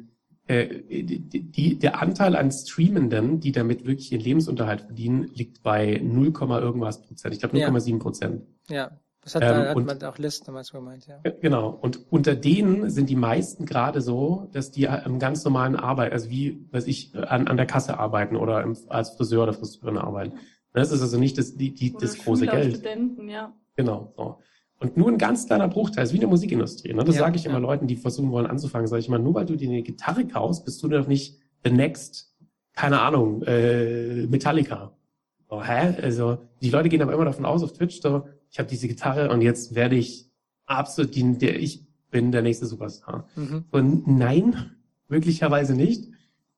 äh, 0.48 0.68
die, 0.90 1.20
die, 1.52 1.80
der 1.80 2.02
Anteil 2.02 2.36
an 2.36 2.52
Streamenden, 2.52 3.40
die 3.40 3.52
damit 3.52 3.86
wirklich 3.86 4.12
ihren 4.12 4.22
Lebensunterhalt 4.22 4.82
verdienen, 4.82 5.30
liegt 5.34 5.64
bei 5.64 6.00
0, 6.04 6.34
irgendwas 6.62 7.02
Prozent. 7.02 7.34
Ich 7.34 7.40
glaube 7.40 7.58
Ja. 7.58 7.70
0,7 7.70 8.00
Prozent. 8.00 8.44
Ja. 8.70 8.92
Das 9.24 9.36
hat, 9.36 9.44
Ähm, 9.44 9.50
hat 9.70 9.76
und- 9.78 9.86
man 9.86 10.04
auch 10.04 10.18
List 10.18 10.48
damals 10.48 10.72
gemeint, 10.72 11.08
ja. 11.08 11.20
Ja, 11.24 11.32
Genau. 11.42 11.70
Und 11.70 12.12
unter 12.12 12.36
denen 12.36 12.90
sind 12.90 13.10
die 13.10 13.16
meisten 13.16 13.66
gerade 13.66 14.02
so, 14.02 14.50
dass 14.52 14.72
die 14.72 14.84
im 15.06 15.18
ganz 15.20 15.44
normalen 15.46 15.76
Arbeit, 15.76 16.12
also 16.12 16.30
wie, 16.30 16.66
weiß 16.72 16.88
ich, 16.88 17.16
an, 17.16 17.48
an 17.48 17.56
der 17.58 17.66
Kasse 17.66 17.98
arbeiten 18.00 18.36
oder 18.36 18.62
im, 18.64 18.76
als 18.90 19.12
Friseur 19.12 19.44
oder 19.44 19.54
Friseurin 19.54 19.98
arbeiten. 19.98 20.34
Das 20.74 20.92
ist 20.92 21.02
also 21.02 21.18
nicht 21.20 21.38
das, 21.38 21.56
die, 21.56 21.74
die, 21.74 21.92
Oder 21.94 22.02
das 22.02 22.18
große 22.18 22.46
Schüler, 22.46 22.58
Geld. 22.58 22.76
Studenten, 22.78 23.30
ja. 23.30 23.54
Genau. 23.76 24.12
So. 24.18 24.40
Und 24.80 24.98
nur 24.98 25.08
ein 25.08 25.18
ganz 25.18 25.46
kleiner 25.46 25.68
Bruchteil, 25.70 26.04
ist 26.04 26.12
wie 26.12 26.18
in 26.18 26.22
der 26.22 26.30
Musikindustrie. 26.30 26.94
Ne? 26.94 27.04
Das 27.06 27.16
Ja, 27.16 27.22
sage 27.22 27.38
ich 27.38 27.44
ja. 27.46 27.52
immer 27.52 27.60
Leuten, 27.62 27.88
die 27.88 27.96
versuchen 27.96 28.32
wollen 28.32 28.48
anzufangen, 28.48 28.88
sage 28.88 29.00
ich 29.00 29.08
immer, 29.08 29.20
nur 29.20 29.36
weil 29.36 29.46
du 29.46 29.56
dir 29.56 29.70
eine 29.70 29.84
Gitarre 29.84 30.26
kaufst, 30.28 30.66
bist 30.66 30.84
du 30.84 30.88
noch 30.90 31.08
nicht 31.08 31.40
the 31.64 31.72
next, 31.72 32.34
keine 32.74 33.00
Ahnung, 33.02 33.44
äh, 33.44 34.26
Metallica. 34.28 34.92
So, 35.50 35.64
hä? 35.64 35.96
Also 36.02 36.40
die 36.62 36.72
Leute 36.72 36.90
gehen 36.90 37.02
aber 37.02 37.14
immer 37.14 37.26
davon 37.26 37.46
aus 37.46 37.64
auf 37.64 37.72
Twitch, 37.72 38.02
so, 38.02 38.26
ich 38.54 38.60
habe 38.60 38.70
diese 38.70 38.88
Gitarre 38.88 39.32
und 39.32 39.42
jetzt 39.42 39.74
werde 39.74 39.96
ich 39.96 40.30
absolut, 40.68 41.16
die, 41.16 41.38
der, 41.40 41.60
ich 41.60 41.88
bin 42.12 42.32
der 42.32 42.44
nächste 42.44 42.68
Superstar. 42.68 43.28
Mhm. 43.36 43.66
Und 43.72 44.08
nein, 44.08 44.76
möglicherweise 45.08 45.74
nicht. 45.76 46.12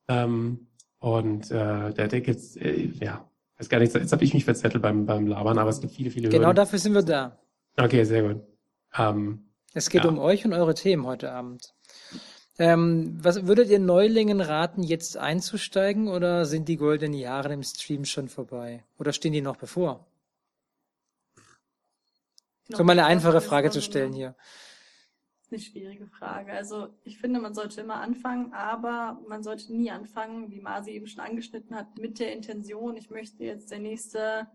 Ähm, 0.10 0.68
und 1.00 1.50
äh, 1.52 1.93
der, 1.93 2.08
der 2.10 2.20
gibt's, 2.20 2.58
äh, 2.58 2.89
ja, 3.00 3.26
weiß 3.58 3.70
gar 3.70 3.80
nicht, 3.80 3.96
jetzt 3.96 4.12
habe 4.12 4.26
ich 4.26 4.34
mich 4.34 4.43
verzettelt 4.43 4.84
beim, 4.84 5.06
beim 5.06 5.26
Labern, 5.26 5.58
aber 5.58 5.70
es 5.70 5.80
gibt 5.80 5.93
viele, 5.93 6.12
viele 6.12 6.28
Genau 6.28 6.48
Hürden. 6.48 6.58
dafür 6.58 6.80
sind 6.80 6.93
wir 6.93 7.02
da. 7.02 7.39
Okay, 7.78 8.04
sehr 8.04 8.24
gut. 8.24 8.41
Ähm, 8.98 9.46
Es 9.74 9.89
geht 9.89 10.04
Ja. 10.04 10.10
um 10.10 10.20
euch 10.20 10.43
und 10.46 10.52
eure 10.54 10.74
Themen 10.74 11.06
heute 11.06 11.32
Abend. 11.32 11.74
Ähm, 12.60 13.18
was 13.22 13.48
würdet 13.48 13.70
ihr 13.70 13.80
Neulingen 13.80 14.41
raten, 14.41 14.84
jetzt 14.84 15.18
einzusteigen 15.18 16.10
oder 16.10 16.46
sind 16.46 16.68
die 16.68 16.78
goldenen 16.78 17.18
Jahre 17.18 17.54
im 17.54 17.64
Stream 17.64 18.04
schon 18.06 18.28
vorbei? 18.28 18.84
Oder 19.00 19.14
stehen 19.14 19.32
die 19.34 19.41
noch 19.41 19.56
bevor? 19.58 20.06
So 22.70 22.84
mal 22.84 22.93
eine 22.93 23.05
einfache 23.05 23.41
Frage 23.41 23.70
zu 23.70 23.82
stellen 23.82 24.13
hier. 24.13 24.36
Das 25.38 25.47
ist 25.47 25.53
eine 25.53 25.61
schwierige 25.61 26.07
Frage. 26.07 26.51
Also 26.53 26.88
ich 27.03 27.20
finde, 27.20 27.39
man 27.39 27.53
sollte 27.53 27.82
immer 27.82 28.01
anfangen, 28.01 28.53
aber 28.53 29.22
man 29.28 29.43
sollte 29.43 29.76
nie 29.76 29.91
anfangen, 29.91 30.49
wie 30.49 30.59
Masi 30.59 30.91
eben 30.91 31.05
schon 31.05 31.24
angeschnitten 31.24 31.76
hat, 31.76 31.97
mit 31.99 32.20
der 32.20 32.34
Intention, 32.34 32.97
ich 32.97 33.11
möchte 33.11 33.43
jetzt 33.43 33.70
der 33.70 33.80
nächste 33.80 34.47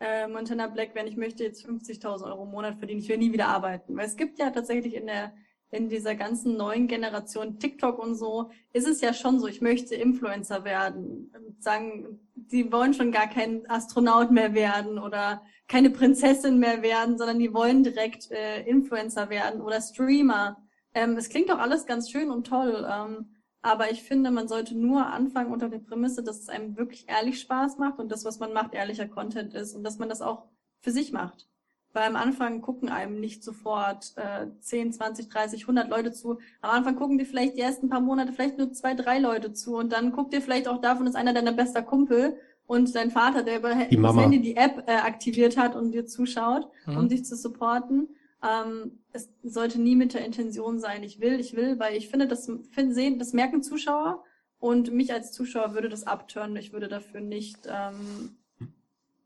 äh, 0.00 0.26
Montana 0.26 0.66
Black 0.66 0.94
werden, 0.94 1.08
ich 1.08 1.16
möchte 1.16 1.44
jetzt 1.44 1.66
50.000 1.66 2.26
Euro 2.26 2.44
im 2.44 2.50
Monat 2.50 2.76
verdienen, 2.76 3.00
ich 3.00 3.08
will 3.08 3.16
nie 3.16 3.32
wieder 3.32 3.48
arbeiten. 3.48 3.96
Weil 3.96 4.06
es 4.06 4.16
gibt 4.16 4.38
ja 4.38 4.50
tatsächlich 4.50 4.94
in 4.94 5.06
der 5.06 5.32
in 5.74 5.88
dieser 5.88 6.14
ganzen 6.14 6.56
neuen 6.56 6.86
Generation 6.86 7.58
TikTok 7.58 7.98
und 7.98 8.14
so, 8.14 8.50
ist 8.72 8.86
es 8.86 9.00
ja 9.00 9.12
schon 9.12 9.40
so, 9.40 9.46
ich 9.48 9.60
möchte 9.60 9.94
Influencer 9.94 10.64
werden. 10.64 11.32
Sagen, 11.58 12.20
die 12.34 12.70
wollen 12.70 12.94
schon 12.94 13.10
gar 13.10 13.28
kein 13.28 13.68
Astronaut 13.68 14.30
mehr 14.30 14.54
werden 14.54 14.98
oder 14.98 15.42
keine 15.66 15.90
Prinzessin 15.90 16.58
mehr 16.58 16.82
werden, 16.82 17.18
sondern 17.18 17.38
die 17.38 17.52
wollen 17.52 17.82
direkt 17.82 18.30
äh, 18.30 18.62
Influencer 18.62 19.30
werden 19.30 19.60
oder 19.60 19.80
Streamer. 19.80 20.62
Ähm, 20.94 21.16
es 21.16 21.28
klingt 21.28 21.50
doch 21.50 21.58
alles 21.58 21.86
ganz 21.86 22.10
schön 22.10 22.30
und 22.30 22.46
toll, 22.46 22.86
ähm, 22.88 23.34
aber 23.62 23.90
ich 23.90 24.02
finde, 24.02 24.30
man 24.30 24.46
sollte 24.46 24.76
nur 24.76 25.06
anfangen 25.06 25.52
unter 25.52 25.68
der 25.68 25.78
Prämisse, 25.78 26.22
dass 26.22 26.38
es 26.38 26.48
einem 26.48 26.76
wirklich 26.76 27.08
ehrlich 27.08 27.40
Spaß 27.40 27.78
macht 27.78 27.98
und 27.98 28.12
das, 28.12 28.24
was 28.24 28.38
man 28.38 28.52
macht, 28.52 28.74
ehrlicher 28.74 29.08
Content 29.08 29.54
ist 29.54 29.74
und 29.74 29.82
dass 29.82 29.98
man 29.98 30.08
das 30.08 30.20
auch 30.20 30.44
für 30.80 30.90
sich 30.90 31.12
macht. 31.12 31.48
Weil 31.94 32.02
am 32.08 32.16
Anfang 32.16 32.60
gucken 32.60 32.88
einem 32.90 33.20
nicht 33.20 33.42
sofort 33.42 34.12
äh, 34.16 34.48
10, 34.60 34.92
20, 34.92 35.28
30, 35.28 35.62
100 35.62 35.88
Leute 35.88 36.12
zu. 36.12 36.38
Am 36.60 36.70
Anfang 36.70 36.96
gucken 36.96 37.16
dir 37.18 37.24
vielleicht 37.24 37.56
die 37.56 37.60
ersten 37.60 37.88
paar 37.88 38.00
Monate 38.00 38.32
vielleicht 38.32 38.58
nur 38.58 38.72
zwei, 38.72 38.94
drei 38.94 39.18
Leute 39.20 39.52
zu 39.52 39.76
und 39.76 39.92
dann 39.92 40.10
guckt 40.12 40.32
dir 40.34 40.42
vielleicht 40.42 40.66
auch 40.68 40.80
davon, 40.80 41.06
ist 41.06 41.14
einer 41.14 41.32
deiner 41.32 41.52
bester 41.52 41.82
Kumpel 41.82 42.36
und 42.66 42.94
dein 42.96 43.10
Vater, 43.12 43.42
der 43.44 43.58
über 43.58 43.74
die 43.74 43.96
das 43.96 44.16
Handy 44.24 44.40
die 44.42 44.56
App 44.56 44.84
äh, 44.88 44.92
aktiviert 44.96 45.56
hat 45.56 45.76
und 45.76 45.92
dir 45.92 46.04
zuschaut, 46.04 46.68
Mhm. 46.86 46.96
um 46.98 47.08
dich 47.08 47.24
zu 47.24 47.36
supporten. 47.36 48.08
Ähm, 48.42 48.98
es 49.12 49.30
sollte 49.44 49.80
nie 49.80 49.94
mit 49.96 50.14
der 50.14 50.24
Intention 50.24 50.78
sein, 50.80 51.02
ich 51.04 51.20
will, 51.20 51.38
ich 51.40 51.54
will, 51.56 51.78
weil 51.78 51.96
ich 51.96 52.08
finde, 52.08 52.26
das 52.26 52.50
find, 52.72 52.92
sehen, 52.94 53.18
das 53.20 53.32
merken 53.32 53.62
Zuschauer 53.62 54.22
und 54.58 54.92
mich 54.92 55.12
als 55.12 55.30
Zuschauer 55.32 55.74
würde 55.74 55.88
das 55.88 56.06
abtören. 56.06 56.56
Ich 56.56 56.72
würde 56.72 56.88
dafür 56.88 57.20
nicht 57.20 57.68
ähm, 57.68 58.36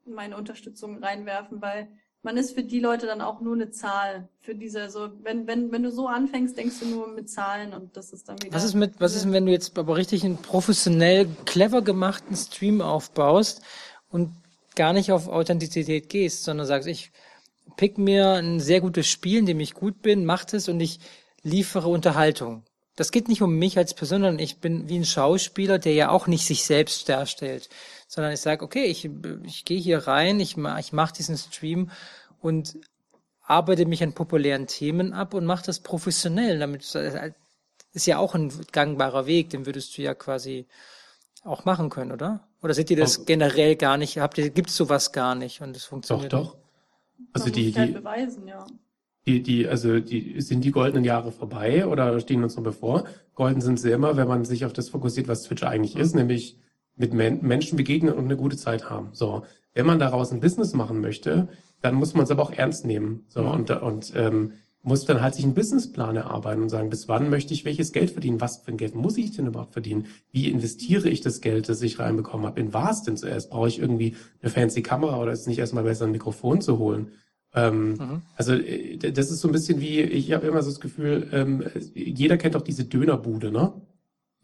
meine 0.04 0.36
Unterstützung 0.36 1.02
reinwerfen, 1.02 1.60
weil 1.62 1.88
man 2.22 2.36
ist 2.36 2.54
für 2.54 2.62
die 2.62 2.80
Leute 2.80 3.06
dann 3.06 3.20
auch 3.20 3.40
nur 3.40 3.54
eine 3.54 3.70
Zahl. 3.70 4.28
Für 4.40 4.54
diese, 4.54 4.82
also 4.82 5.08
wenn, 5.22 5.46
wenn, 5.46 5.70
wenn 5.72 5.82
du 5.82 5.90
so 5.90 6.08
anfängst, 6.08 6.56
denkst 6.56 6.80
du 6.80 6.86
nur 6.86 7.08
mit 7.08 7.30
Zahlen 7.30 7.72
und 7.72 7.96
das 7.96 8.12
ist 8.12 8.28
dann 8.28 8.42
wieder. 8.42 8.54
Was 8.54 8.64
ist 8.64 8.74
mit, 8.74 9.00
was 9.00 9.14
ist, 9.14 9.24
denn, 9.24 9.32
wenn 9.32 9.46
du 9.46 9.52
jetzt 9.52 9.78
aber 9.78 9.96
richtig 9.96 10.24
einen 10.24 10.36
professionell 10.38 11.28
clever 11.44 11.82
gemachten 11.82 12.36
Stream 12.36 12.80
aufbaust 12.80 13.62
und 14.10 14.32
gar 14.74 14.92
nicht 14.92 15.12
auf 15.12 15.28
Authentizität 15.28 16.08
gehst, 16.08 16.44
sondern 16.44 16.66
sagst, 16.66 16.88
ich 16.88 17.12
pick 17.76 17.98
mir 17.98 18.32
ein 18.32 18.60
sehr 18.60 18.80
gutes 18.80 19.06
Spiel, 19.06 19.38
in 19.38 19.46
dem 19.46 19.60
ich 19.60 19.74
gut 19.74 20.02
bin, 20.02 20.24
mach 20.24 20.44
es 20.52 20.68
und 20.68 20.80
ich 20.80 21.00
liefere 21.42 21.88
Unterhaltung. 21.88 22.64
Das 22.96 23.12
geht 23.12 23.28
nicht 23.28 23.42
um 23.42 23.54
mich 23.54 23.78
als 23.78 23.94
Person, 23.94 24.22
sondern 24.22 24.40
ich 24.40 24.58
bin 24.58 24.88
wie 24.88 24.98
ein 24.98 25.04
Schauspieler, 25.04 25.78
der 25.78 25.94
ja 25.94 26.10
auch 26.10 26.26
nicht 26.26 26.44
sich 26.44 26.64
selbst 26.64 27.08
darstellt, 27.08 27.68
sondern 28.08 28.32
ich 28.32 28.40
sage, 28.40 28.64
okay, 28.64 28.84
ich, 28.86 29.08
ich 29.44 29.64
gehe 29.64 29.78
hier 29.78 30.08
rein, 30.08 30.40
ich, 30.40 30.56
ma- 30.56 30.78
ich 30.80 30.92
mache 30.92 31.12
diesen 31.14 31.36
Stream 31.36 31.90
und 32.40 32.76
arbeite 33.42 33.86
mich 33.86 34.02
an 34.02 34.14
populären 34.14 34.66
Themen 34.66 35.12
ab 35.12 35.34
und 35.34 35.44
mache 35.44 35.64
das 35.66 35.78
professionell. 35.80 36.58
Damit 36.58 36.82
ist 37.92 38.06
ja 38.06 38.18
auch 38.18 38.34
ein 38.34 38.52
gangbarer 38.72 39.26
Weg, 39.26 39.50
den 39.50 39.66
würdest 39.66 39.96
du 39.96 40.02
ja 40.02 40.14
quasi 40.14 40.66
auch 41.44 41.64
machen 41.64 41.90
können, 41.90 42.10
oder? 42.12 42.48
Oder 42.62 42.74
seht 42.74 42.90
ihr 42.90 42.96
das 42.96 43.20
Auch- 43.20 43.26
generell 43.26 43.76
gar 43.76 43.96
nicht? 43.96 44.18
Habt 44.18 44.38
ihr, 44.38 44.50
gibt's 44.50 44.74
sowas 44.74 45.12
gar 45.12 45.34
nicht 45.34 45.60
und 45.60 45.76
es 45.76 45.84
Doch, 45.84 45.88
funktioniert? 45.90 46.32
doch. 46.32 46.56
Also 47.32 47.46
man 47.46 47.52
die, 47.52 47.60
muss 47.60 47.66
sich 47.68 47.78
halt 47.78 47.88
die, 47.90 47.92
beweisen, 47.94 48.48
ja. 48.48 48.66
die, 49.26 49.42
die, 49.42 49.68
also 49.68 50.00
die, 50.00 50.40
sind 50.40 50.64
die 50.64 50.70
goldenen 50.70 51.04
Jahre 51.04 51.30
vorbei 51.30 51.86
oder 51.86 52.18
stehen 52.20 52.42
uns 52.42 52.56
noch 52.56 52.62
bevor? 52.64 53.04
Golden 53.34 53.60
sind 53.60 53.78
sie 53.78 53.90
immer, 53.90 54.16
wenn 54.16 54.28
man 54.28 54.44
sich 54.44 54.64
auf 54.64 54.72
das 54.72 54.88
fokussiert, 54.88 55.28
was 55.28 55.42
Twitch 55.44 55.62
eigentlich 55.62 55.96
ist, 55.96 56.14
nämlich 56.14 56.58
mit 56.98 57.12
Men 57.14 57.40
Menschen 57.42 57.76
begegnen 57.76 58.12
und 58.14 58.24
eine 58.24 58.36
gute 58.36 58.56
Zeit 58.56 58.90
haben. 58.90 59.08
So, 59.12 59.42
wenn 59.74 59.86
man 59.86 59.98
daraus 59.98 60.32
ein 60.32 60.40
Business 60.40 60.74
machen 60.74 61.00
möchte, 61.00 61.48
dann 61.80 61.94
muss 61.94 62.14
man 62.14 62.24
es 62.24 62.30
aber 62.30 62.42
auch 62.42 62.52
ernst 62.52 62.84
nehmen. 62.84 63.24
So 63.28 63.42
Mhm. 63.42 63.48
und 63.50 63.70
und 63.70 64.12
ähm, 64.16 64.52
muss 64.82 65.04
dann 65.04 65.20
halt 65.20 65.34
sich 65.34 65.44
einen 65.44 65.54
Businessplan 65.54 66.16
erarbeiten 66.16 66.62
und 66.62 66.68
sagen, 66.70 66.88
bis 66.88 67.08
wann 67.08 67.30
möchte 67.30 67.52
ich 67.52 67.64
welches 67.64 67.92
Geld 67.92 68.10
verdienen? 68.10 68.40
Was 68.40 68.58
für 68.58 68.70
ein 68.70 68.76
Geld 68.76 68.94
muss 68.94 69.18
ich 69.18 69.32
denn 69.36 69.46
überhaupt 69.46 69.72
verdienen? 69.72 70.06
Wie 70.32 70.48
investiere 70.48 71.08
ich 71.08 71.20
das 71.20 71.40
Geld, 71.40 71.68
das 71.68 71.82
ich 71.82 71.98
reinbekommen 71.98 72.46
habe? 72.46 72.60
In 72.60 72.72
was 72.72 73.02
denn 73.02 73.16
zuerst? 73.16 73.50
Brauche 73.50 73.68
ich 73.68 73.80
irgendwie 73.80 74.14
eine 74.40 74.50
fancy 74.50 74.82
Kamera 74.82 75.20
oder 75.20 75.32
ist 75.32 75.40
es 75.40 75.46
nicht 75.46 75.58
erstmal 75.58 75.84
besser, 75.84 76.04
ein 76.06 76.12
Mikrofon 76.12 76.60
zu 76.60 76.78
holen? 76.78 77.08
Ähm, 77.54 77.90
Mhm. 77.94 78.22
also 78.36 78.52
äh, 78.54 78.96
das 78.98 79.30
ist 79.30 79.40
so 79.40 79.48
ein 79.48 79.52
bisschen 79.52 79.80
wie, 79.80 80.00
ich 80.00 80.32
habe 80.32 80.46
immer 80.46 80.62
so 80.62 80.70
das 80.70 80.80
Gefühl, 80.80 81.28
ähm, 81.32 81.64
jeder 81.94 82.36
kennt 82.36 82.54
doch 82.54 82.62
diese 82.62 82.84
Dönerbude, 82.84 83.50
ne? 83.50 83.72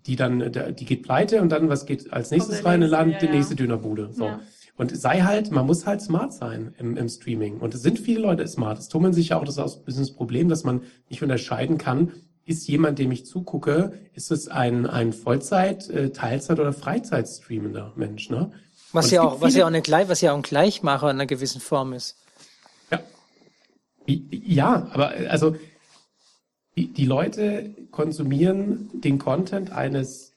Die 0.07 0.17
dann, 0.17 0.41
äh, 0.41 0.73
die 0.73 0.85
geht 0.85 1.03
pleite 1.03 1.41
und 1.41 1.51
dann, 1.51 1.69
was 1.69 1.87
geht 1.87 2.13
als 2.13 2.31
nächstes 2.31 2.59
der 2.59 2.67
rein? 2.67 2.81
nächste, 2.81 2.97
Laden 2.97 3.13
ja, 3.13 3.19
die 3.19 3.27
ja. 3.27 3.33
nächste 3.33 3.57
Dönerbude. 3.57 4.11
So. 4.13 4.25
Ja. 4.25 4.41
Und 4.77 4.97
sei 4.97 5.21
halt, 5.21 5.51
man 5.53 5.67
muss 5.67 5.87
halt 5.87 6.03
smart 6.03 6.33
sein 6.33 6.75
im, 6.79 6.97
im 6.97 7.09
Streaming. 7.09 7.59
Und 7.59 7.75
es 7.75 7.83
sind 7.83 7.99
viele 7.99 8.21
Leute 8.21 8.47
smart. 8.49 8.79
Es 8.79 8.89
tummeln 8.89 9.13
sich 9.13 9.29
ja 9.29 9.39
auch 9.39 9.45
das 9.45 9.55
ist 9.55 9.61
auch 9.61 9.77
ein 9.77 9.85
bisschen 9.85 10.03
das 10.03 10.13
Problem, 10.13 10.49
dass 10.49 10.65
man 10.65 10.83
nicht 11.09 11.23
unterscheiden 11.23 11.79
kann, 11.79 12.13
ist 12.45 12.67
jemand, 12.69 12.99
dem 12.99 13.11
ich 13.11 13.25
zugucke, 13.25 13.93
ist 14.13 14.31
es 14.31 14.49
ein, 14.49 14.87
ein 14.87 15.13
Vollzeit-, 15.13 15.89
äh, 15.89 16.11
Teilzeit- 16.11 16.61
oder 16.61 16.73
Freizeitstreamender 16.73 17.93
Mensch, 17.97 18.29
ne? 18.31 18.53
Was 18.93 19.11
ja 19.11 19.23
auch, 19.23 19.41
was 19.41 19.55
ja 19.55 19.65
auch 19.65 19.69
eine 19.69 19.83
Gleich, 19.83 20.09
was 20.09 20.21
ja 20.21 20.33
auch 20.33 20.37
ein 20.37 20.43
Gleichmacher 20.43 21.11
in 21.11 21.17
einer 21.17 21.27
gewissen 21.27 21.61
Form 21.61 21.93
ist. 21.93 22.17
Ja. 22.91 23.01
Ja, 24.07 24.89
aber 24.93 25.19
äh, 25.19 25.27
also 25.27 25.57
die, 26.77 26.93
die 26.93 27.07
Leute 27.07 27.75
konsumieren 27.91 28.91
den 28.93 29.18
Content 29.18 29.70
eines, 29.72 30.33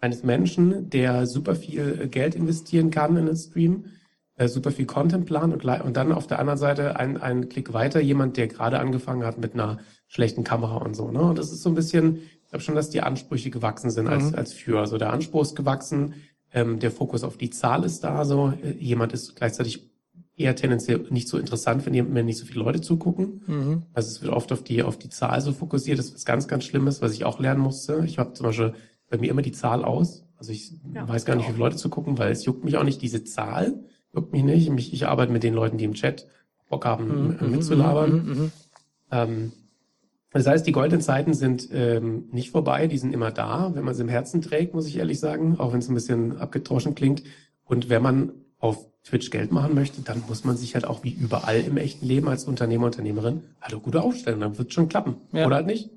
eines 0.00 0.22
Menschen, 0.22 0.90
der 0.90 1.26
super 1.26 1.54
viel 1.54 2.00
äh, 2.02 2.08
Geld 2.08 2.34
investieren 2.34 2.90
kann 2.90 3.16
in 3.16 3.26
den 3.26 3.36
Stream, 3.36 3.84
äh, 4.36 4.48
super 4.48 4.70
viel 4.70 4.86
Content 4.86 5.26
planen 5.26 5.52
und, 5.52 5.64
und 5.64 5.96
dann 5.96 6.12
auf 6.12 6.26
der 6.26 6.38
anderen 6.38 6.58
Seite 6.58 6.96
ein, 6.96 7.16
ein 7.20 7.48
Klick 7.48 7.72
weiter 7.72 8.00
jemand, 8.00 8.36
der 8.36 8.48
gerade 8.48 8.78
angefangen 8.78 9.24
hat 9.24 9.38
mit 9.38 9.54
einer 9.54 9.78
schlechten 10.06 10.44
Kamera 10.44 10.76
und 10.76 10.94
so. 10.94 11.10
Ne? 11.10 11.20
Und 11.20 11.38
das 11.38 11.52
ist 11.52 11.62
so 11.62 11.68
ein 11.68 11.74
bisschen, 11.74 12.16
ich 12.16 12.48
glaube 12.48 12.62
schon, 12.62 12.74
dass 12.74 12.88
die 12.88 13.02
Ansprüche 13.02 13.50
gewachsen 13.50 13.90
sind 13.90 14.06
als, 14.08 14.30
Mhm. 14.30 14.34
als 14.36 14.52
für. 14.52 14.78
Also 14.78 14.96
der 14.96 15.12
Anspruch 15.12 15.42
ist 15.42 15.56
gewachsen, 15.56 16.14
ähm, 16.52 16.78
der 16.78 16.90
Fokus 16.90 17.24
auf 17.24 17.36
die 17.36 17.50
Zahl 17.50 17.84
ist 17.84 18.04
da. 18.04 18.24
So 18.24 18.54
äh, 18.62 18.70
jemand 18.78 19.12
ist 19.12 19.36
gleichzeitig 19.36 19.90
eher 20.38 20.54
tendenziell 20.56 21.04
nicht 21.10 21.28
so 21.28 21.38
interessant, 21.38 21.84
wenn, 21.86 21.94
jemand- 21.94 22.14
wenn 22.14 22.26
nicht 22.26 22.38
so 22.38 22.46
viele 22.46 22.60
Leute 22.64 22.80
zugucken. 22.80 23.42
Mhm. 23.46 23.82
Also 23.92 24.08
es 24.08 24.22
wird 24.22 24.32
oft 24.32 24.52
auf 24.52 24.62
die, 24.62 24.82
auf 24.82 24.96
die 24.98 25.08
Zahl 25.08 25.40
so 25.40 25.52
fokussiert. 25.52 25.98
Das 25.98 26.06
ist 26.06 26.14
was 26.14 26.24
ganz, 26.24 26.48
ganz 26.48 26.64
Schlimmes, 26.64 27.02
was 27.02 27.12
ich 27.12 27.24
auch 27.24 27.40
lernen 27.40 27.60
musste. 27.60 28.02
Ich 28.04 28.18
habe 28.18 28.32
zum 28.34 28.46
Beispiel 28.46 28.74
bei 29.10 29.18
mir 29.18 29.30
immer 29.30 29.42
die 29.42 29.52
Zahl 29.52 29.84
aus. 29.84 30.24
Also 30.36 30.52
ich 30.52 30.72
Ja, 30.94 31.08
weiß 31.08 31.24
gar 31.24 31.34
nicht, 31.34 31.46
wie 31.48 31.52
viele 31.52 31.64
Leute 31.64 31.76
zugucken, 31.76 32.18
weil 32.18 32.30
es 32.32 32.44
juckt 32.44 32.64
mich 32.64 32.76
auch 32.76 32.84
nicht. 32.84 33.02
Diese 33.02 33.24
Zahl 33.24 33.74
juckt 34.14 34.32
mich 34.32 34.44
nicht. 34.44 34.70
Ich, 34.76 34.92
ich 34.92 35.06
arbeite 35.06 35.32
mit 35.32 35.42
den 35.42 35.54
Leuten, 35.54 35.78
die 35.78 35.84
im 35.84 35.94
Chat 35.94 36.26
Bock 36.68 36.84
haben, 36.84 37.36
äh, 37.40 37.44
Mhm, 37.44 37.50
mitzulabern. 37.50 38.10
mhm, 38.12 38.32
mhm, 38.32 38.38
mhm. 38.42 38.50
Ähm, 39.10 39.52
das 40.32 40.46
heißt, 40.46 40.66
die 40.66 40.72
goldenen 40.72 41.00
Zeiten 41.00 41.32
sind 41.32 41.68
ähm, 41.72 42.28
nicht 42.30 42.50
vorbei, 42.50 42.86
die 42.86 42.98
sind 42.98 43.14
immer 43.14 43.30
da, 43.30 43.74
wenn 43.74 43.84
man 43.84 43.94
sie 43.94 44.02
im 44.02 44.08
Herzen 44.10 44.42
trägt, 44.42 44.74
muss 44.74 44.86
ich 44.86 44.98
ehrlich 44.98 45.18
sagen, 45.18 45.58
auch 45.58 45.72
wenn 45.72 45.78
es 45.78 45.88
ein 45.88 45.94
bisschen 45.94 46.36
abgetroschen 46.36 46.94
klingt. 46.94 47.22
Und 47.64 47.88
wenn 47.88 48.02
man 48.02 48.32
auf 48.58 48.86
Twitch 49.08 49.30
Geld 49.30 49.52
machen 49.52 49.74
möchte, 49.74 50.02
dann 50.02 50.22
muss 50.28 50.44
man 50.44 50.56
sich 50.56 50.74
halt 50.74 50.84
auch 50.86 51.02
wie 51.04 51.10
überall 51.12 51.60
im 51.60 51.76
echten 51.76 52.04
Leben 52.06 52.28
als 52.28 52.44
Unternehmer, 52.44 52.86
Unternehmerin 52.86 53.42
halt 53.60 53.74
auch 53.74 53.82
gut 53.82 53.96
aufstellen. 53.96 54.40
Dann 54.40 54.58
wird 54.58 54.72
schon 54.72 54.88
klappen. 54.88 55.16
Ja. 55.32 55.46
Oder 55.46 55.56
halt 55.56 55.66
nicht. 55.66 55.90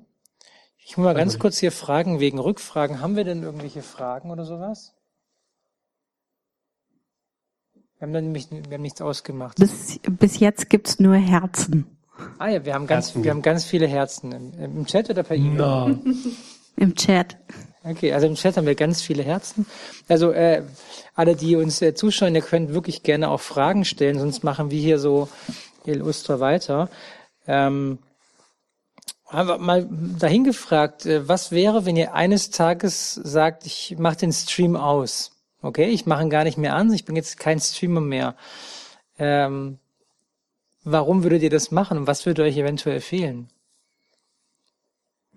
Ich 0.84 0.96
muss 0.96 1.04
mal 1.04 1.14
ganz 1.14 1.32
Also- 1.34 1.38
kurz 1.40 1.58
hier 1.58 1.72
fragen, 1.72 2.20
wegen 2.20 2.38
Rückfragen. 2.38 3.00
Haben 3.00 3.16
wir 3.16 3.24
denn 3.24 3.42
irgendwelche 3.42 3.82
Fragen 3.82 4.30
oder 4.30 4.44
sowas? 4.44 4.94
Wir 7.98 8.06
haben 8.06 8.12
da 8.12 8.20
nämlich 8.20 8.48
wir 8.50 8.62
haben 8.74 8.82
nichts 8.82 9.00
ausgemacht. 9.00 9.58
Bis, 9.58 10.00
bis 10.18 10.40
jetzt 10.40 10.68
gibt's 10.70 10.98
nur 10.98 11.14
Herzen 11.14 11.86
Ah 12.38 12.48
ja, 12.48 12.64
wir 12.64 12.74
haben 12.74 12.86
ganz, 12.86 13.06
Herzen. 13.08 13.24
wir 13.24 13.30
haben 13.30 13.42
ganz 13.42 13.64
viele 13.64 13.86
Herzen 13.86 14.32
im, 14.32 14.52
im 14.78 14.86
Chat 14.86 15.08
oder 15.10 15.22
per 15.22 15.36
E-Mail. 15.36 15.56
Na, 15.56 15.98
im 16.76 16.94
Chat. 16.94 17.36
Okay, 17.84 18.12
also 18.12 18.26
im 18.28 18.36
Chat 18.36 18.56
haben 18.56 18.66
wir 18.66 18.76
ganz 18.76 19.02
viele 19.02 19.24
Herzen. 19.24 19.66
Also 20.08 20.30
äh, 20.30 20.62
alle, 21.14 21.34
die 21.34 21.56
uns 21.56 21.82
äh, 21.82 21.94
zuschauen, 21.94 22.34
ihr 22.34 22.42
könnt 22.42 22.72
wirklich 22.74 23.02
gerne 23.02 23.28
auch 23.28 23.40
Fragen 23.40 23.84
stellen, 23.84 24.20
sonst 24.20 24.44
machen 24.44 24.70
wir 24.70 24.80
hier 24.80 25.00
so 25.00 25.28
illustre 25.84 26.38
weiter. 26.38 26.88
Ähm, 27.48 27.98
aber 29.26 29.58
mal 29.58 29.88
dahin 29.90 30.44
gefragt, 30.44 31.06
äh, 31.06 31.26
was 31.26 31.50
wäre, 31.50 31.84
wenn 31.84 31.96
ihr 31.96 32.14
eines 32.14 32.50
Tages 32.50 33.14
sagt, 33.14 33.66
ich 33.66 33.96
mache 33.98 34.18
den 34.18 34.32
Stream 34.32 34.76
aus? 34.76 35.32
Okay, 35.60 35.86
ich 35.86 36.06
mache 36.06 36.22
ihn 36.22 36.30
gar 36.30 36.44
nicht 36.44 36.58
mehr 36.58 36.74
an, 36.74 36.92
ich 36.92 37.04
bin 37.04 37.16
jetzt 37.16 37.38
kein 37.38 37.58
Streamer 37.58 38.00
mehr. 38.00 38.36
Ähm, 39.18 39.78
warum 40.84 41.24
würdet 41.24 41.42
ihr 41.42 41.50
das 41.50 41.70
machen 41.70 41.98
und 41.98 42.06
was 42.06 42.26
würde 42.26 42.42
euch 42.42 42.56
eventuell 42.56 43.00
fehlen? 43.00 43.48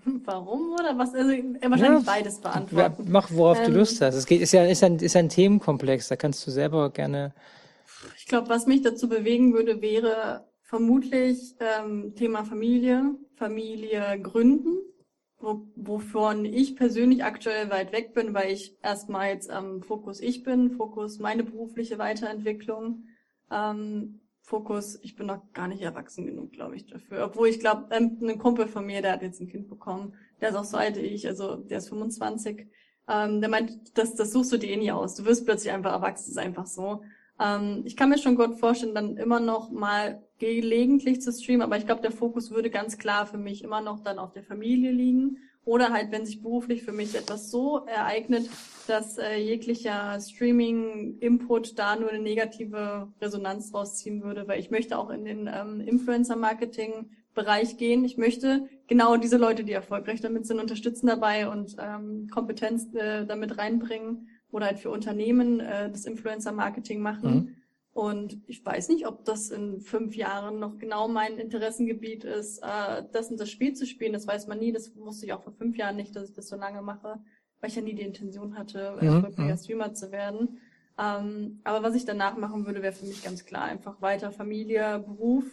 Warum 0.26 0.74
oder 0.74 0.98
was? 0.98 1.14
Also 1.14 1.32
äh, 1.32 1.54
wahrscheinlich 1.64 2.06
Ja, 2.06 2.14
beides 2.14 2.40
beantworten. 2.40 3.06
Mach, 3.10 3.32
worauf 3.32 3.60
du 3.62 3.72
Ähm, 3.72 3.78
Lust 3.78 4.02
hast. 4.02 4.16
Es 4.16 4.26
geht, 4.26 4.42
ist 4.42 4.52
ja, 4.52 4.66
ist 4.66 4.84
ein, 4.84 4.98
ist 5.00 5.16
ein 5.16 5.30
Themenkomplex. 5.30 6.08
Da 6.08 6.16
kannst 6.16 6.46
du 6.46 6.52
selber 6.52 6.90
gerne. 6.92 7.34
Ich 8.18 8.26
glaube, 8.26 8.50
was 8.50 8.68
mich 8.68 8.82
dazu 8.82 9.10
bewegen 9.10 9.54
würde, 9.54 9.82
wäre 9.82 10.46
vermutlich 10.62 11.56
ähm, 11.60 12.14
Thema 12.16 12.44
Familie, 12.44 13.16
Familie 13.36 14.20
gründen, 14.22 14.78
wo, 15.40 15.68
wovon 15.76 16.46
ich 16.46 16.76
persönlich 16.76 17.24
aktuell 17.24 17.70
weit 17.70 17.92
weg 17.92 18.14
bin, 18.14 18.34
weil 18.34 18.52
ich 18.52 18.76
erstmal 18.82 19.30
jetzt 19.30 19.50
am 19.50 19.84
Fokus 19.84 20.20
ich 20.20 20.44
bin, 20.44 20.72
Fokus 20.72 21.20
meine 21.20 21.44
berufliche 21.44 21.98
Weiterentwicklung, 21.98 23.06
ähm, 23.52 24.22
Fokus, 24.46 25.00
ich 25.02 25.16
bin 25.16 25.26
noch 25.26 25.42
gar 25.54 25.68
nicht 25.68 25.82
erwachsen 25.82 26.28
genug, 26.28 26.52
glaube 26.52 26.76
ich, 26.76 26.86
dafür. 26.86 27.26
Obwohl 27.26 27.48
ich 27.48 27.60
glaube, 27.60 27.88
ähm, 27.90 28.20
ein 28.22 28.38
Kumpel 28.38 28.68
von 28.68 28.86
mir, 28.86 29.02
der 29.02 29.14
hat 29.14 29.24
jetzt 29.24 29.42
ein 29.42 29.48
Kind 29.48 29.68
bekommen, 29.68 30.14
der 30.40 30.50
ist 30.50 30.56
auch 30.56 30.64
so 30.64 30.78
alt 30.78 30.98
wie 30.98 31.08
ich, 31.08 31.28
also 31.28 31.56
der 31.56 31.80
ist 31.80 31.90
25, 31.90 32.68
ähm, 33.08 33.42
der 33.42 33.50
meint, 33.50 33.98
das, 33.98 34.14
das 34.14 34.32
suchst 34.32 34.52
du 34.52 34.58
dir 34.58 34.70
eh 34.70 34.78
nie 34.78 34.92
aus. 34.92 35.16
Du 35.16 35.26
wirst 35.26 35.46
plötzlich 35.46 35.74
einfach 35.74 35.92
erwachsen, 35.94 36.30
ist 36.30 36.38
einfach 36.38 36.68
so. 36.68 37.02
Ähm, 37.40 37.82
ich 37.86 37.98
kann 37.98 38.10
mir 38.10 38.20
schon 38.20 38.36
gut 38.36 38.60
vorstellen, 38.60 38.94
dann 38.94 39.18
immer 39.18 39.40
noch 39.40 39.72
mal 39.72 40.24
gelegentlich 40.38 41.22
zu 41.22 41.32
streamen, 41.32 41.64
aber 41.64 41.78
ich 41.78 41.88
glaube, 41.88 42.04
der 42.04 42.12
Fokus 42.12 42.52
würde 42.52 42.70
ganz 42.70 43.00
klar 43.00 43.26
für 43.26 43.40
mich 43.40 43.64
immer 43.64 43.82
noch 43.82 44.02
dann 44.02 44.20
auf 44.20 44.32
der 44.32 44.44
Familie 44.44 44.92
liegen. 44.92 45.38
Oder 45.64 45.92
halt, 45.92 46.12
wenn 46.12 46.28
sich 46.28 46.44
beruflich 46.44 46.84
für 46.84 46.92
mich 46.92 47.16
etwas 47.16 47.50
so 47.50 47.80
ereignet, 47.88 48.48
dass 48.86 49.18
äh, 49.18 49.36
jeglicher 49.38 50.20
Streaming-Input 50.20 51.78
da 51.78 51.96
nur 51.96 52.10
eine 52.10 52.22
negative 52.22 53.12
Resonanz 53.22 53.74
rausziehen 53.74 54.24
würde, 54.24 54.48
weil 54.48 54.60
ich 54.60 54.72
möchte 54.72 54.98
auch 54.98 55.10
in 55.10 55.26
den 55.26 55.50
ähm, 55.52 55.82
Influencer-Marketing-Bereich 55.82 57.78
gehen. 57.78 58.06
Ich 58.06 58.18
möchte 58.18 58.68
genau 58.88 59.18
diese 59.18 59.38
Leute, 59.38 59.64
die 59.64 59.74
erfolgreich 59.74 60.22
damit 60.22 60.46
sind, 60.46 60.60
unterstützen 60.60 61.08
dabei 61.08 61.50
und 61.50 61.76
ähm, 61.80 62.28
Kompetenz 62.32 62.94
äh, 62.94 63.26
damit 63.26 63.58
reinbringen 63.58 64.30
oder 64.52 64.68
halt 64.68 64.80
für 64.80 64.90
Unternehmen 64.90 65.60
äh, 65.60 65.90
das 65.92 66.06
Influencer-Marketing 66.06 67.02
machen. 67.02 67.34
Mhm. 67.34 67.56
Und 67.96 68.42
ich 68.48 68.66
weiß 68.66 68.90
nicht, 68.90 69.08
ob 69.08 69.24
das 69.24 69.52
in 69.52 69.80
fünf 69.80 70.18
Jahren 70.18 70.60
noch 70.60 70.78
genau 70.78 71.08
mein 71.08 71.38
Interessengebiet 71.38 72.26
ist, 72.26 72.60
äh, 72.62 73.04
das 73.14 73.32
und 73.32 73.40
das 73.40 73.50
Spiel 73.50 73.74
zu 73.74 73.86
spielen. 73.86 74.12
Das 74.12 74.28
weiß 74.28 74.48
man 74.48 74.60
nie. 74.60 74.74
Das 74.74 74.94
wusste 74.98 75.26
ich 75.26 75.32
auch 75.32 75.44
vor 75.44 75.54
fünf 75.54 75.78
Jahren 75.78 75.96
nicht, 75.96 76.14
dass 76.14 76.28
ich 76.28 76.36
das 76.36 76.50
so 76.50 76.58
lange 76.58 76.82
mache, 76.82 77.22
weil 77.66 77.70
ich 77.72 77.76
ja 77.78 77.82
nie 77.82 77.96
die 77.96 78.04
Intention 78.04 78.56
hatte, 78.56 78.96
Mhm, 79.02 79.08
erfolgreicher. 79.08 79.58
Streamer 79.58 79.94
zu 79.96 80.12
werden. 80.12 80.60
Ähm, 81.00 81.62
aber 81.64 81.82
was 81.82 81.96
ich 81.96 82.06
danach 82.06 82.38
machen 82.38 82.68
würde, 82.68 82.84
wäre 82.84 82.94
für 82.94 83.08
mich 83.08 83.24
ganz 83.24 83.44
klar 83.44 83.64
einfach 83.64 84.04
weiter 84.04 84.32
Familie, 84.32 85.00
Beruf. 85.00 85.46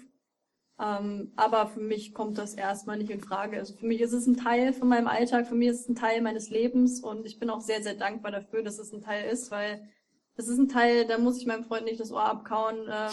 Ähm, 0.78 1.32
aber 1.36 1.68
für 1.68 1.80
mich 1.80 2.12
kommt 2.12 2.36
das 2.36 2.52
erstmal 2.52 2.98
nicht 2.98 3.10
in 3.10 3.20
Frage. 3.22 3.56
Also 3.58 3.72
für 3.74 3.86
mich 3.86 4.02
ist 4.02 4.12
es 4.12 4.26
ein 4.26 4.36
Teil 4.36 4.74
von 4.74 4.88
meinem 4.88 5.08
Alltag, 5.08 5.46
für 5.46 5.54
mich 5.54 5.68
ist 5.68 5.80
es 5.80 5.88
ein 5.88 5.94
Teil 5.94 6.20
meines 6.20 6.50
Lebens 6.50 7.00
und 7.00 7.24
ich 7.24 7.38
bin 7.38 7.48
auch 7.48 7.62
sehr, 7.62 7.82
sehr 7.82 7.94
dankbar 7.94 8.30
dafür, 8.30 8.62
dass 8.62 8.78
es 8.78 8.92
ein 8.92 9.00
Teil 9.00 9.30
ist, 9.32 9.50
weil 9.50 9.88
das 10.36 10.48
ist 10.48 10.58
ein 10.58 10.68
Teil, 10.68 11.06
da 11.06 11.16
muss 11.16 11.38
ich 11.38 11.46
meinem 11.46 11.64
Freund 11.64 11.86
nicht 11.86 11.98
das 12.00 12.12
Ohr 12.12 12.24
abkauen 12.24 12.76
ähm, 12.90 13.10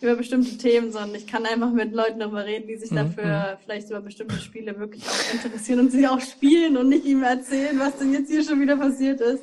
über 0.00 0.16
bestimmte 0.16 0.58
Themen, 0.58 0.92
sondern 0.92 1.14
ich 1.14 1.26
kann 1.26 1.46
einfach 1.46 1.70
mit 1.70 1.92
Leuten 1.92 2.18
darüber 2.20 2.44
reden, 2.44 2.66
die 2.66 2.76
sich 2.76 2.90
Mhm, 2.90 2.96
dafür 2.96 3.58
vielleicht 3.62 3.88
über 3.90 4.00
bestimmte 4.00 4.36
Spiele 4.36 4.78
wirklich 4.78 5.04
auch 5.08 5.32
interessieren 5.34 5.80
und 5.80 5.92
sie 5.92 6.06
auch 6.06 6.20
spielen 6.20 6.76
und 6.76 6.88
nicht 6.88 7.04
ihm 7.04 7.22
erzählen, 7.22 7.78
was 7.78 7.96
denn 7.98 8.12
jetzt 8.12 8.30
hier 8.30 8.42
schon 8.42 8.60
wieder 8.60 8.76
passiert 8.76 9.20
ist. 9.20 9.42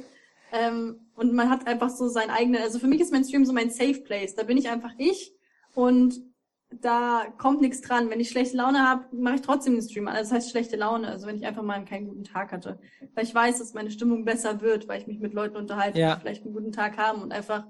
Ähm, 0.53 0.99
und 1.15 1.33
man 1.33 1.49
hat 1.49 1.67
einfach 1.67 1.89
so 1.89 2.07
sein 2.09 2.29
eigenes, 2.29 2.61
also 2.61 2.79
für 2.79 2.87
mich 2.87 2.99
ist 3.01 3.11
mein 3.13 3.23
Stream 3.23 3.45
so 3.45 3.53
mein 3.53 3.69
Safe 3.71 4.01
Place. 4.01 4.35
Da 4.35 4.43
bin 4.43 4.57
ich 4.57 4.69
einfach 4.69 4.91
ich 4.97 5.33
und 5.73 6.15
da 6.81 7.25
kommt 7.37 7.61
nichts 7.61 7.81
dran. 7.81 8.09
Wenn 8.09 8.19
ich 8.19 8.29
schlechte 8.29 8.57
Laune 8.57 8.79
habe, 8.87 9.05
mache 9.15 9.35
ich 9.35 9.41
trotzdem 9.41 9.73
den 9.73 9.81
Stream 9.83 10.07
an. 10.07 10.15
Also 10.15 10.29
das 10.29 10.37
heißt 10.43 10.51
schlechte 10.51 10.75
Laune, 10.77 11.07
also 11.07 11.27
wenn 11.27 11.35
ich 11.37 11.45
einfach 11.45 11.63
mal 11.63 11.83
keinen 11.85 12.07
guten 12.07 12.23
Tag 12.23 12.51
hatte. 12.51 12.79
Weil 13.13 13.23
ich 13.25 13.33
weiß, 13.35 13.59
dass 13.59 13.73
meine 13.73 13.91
Stimmung 13.91 14.25
besser 14.25 14.61
wird, 14.61 14.87
weil 14.87 14.99
ich 15.01 15.07
mich 15.07 15.19
mit 15.19 15.33
Leuten 15.33 15.55
unterhalte, 15.57 15.99
Ja. 15.99 16.15
die 16.15 16.21
vielleicht 16.21 16.43
einen 16.45 16.53
guten 16.53 16.71
Tag 16.71 16.97
haben 16.97 17.21
und 17.21 17.31
einfach 17.33 17.65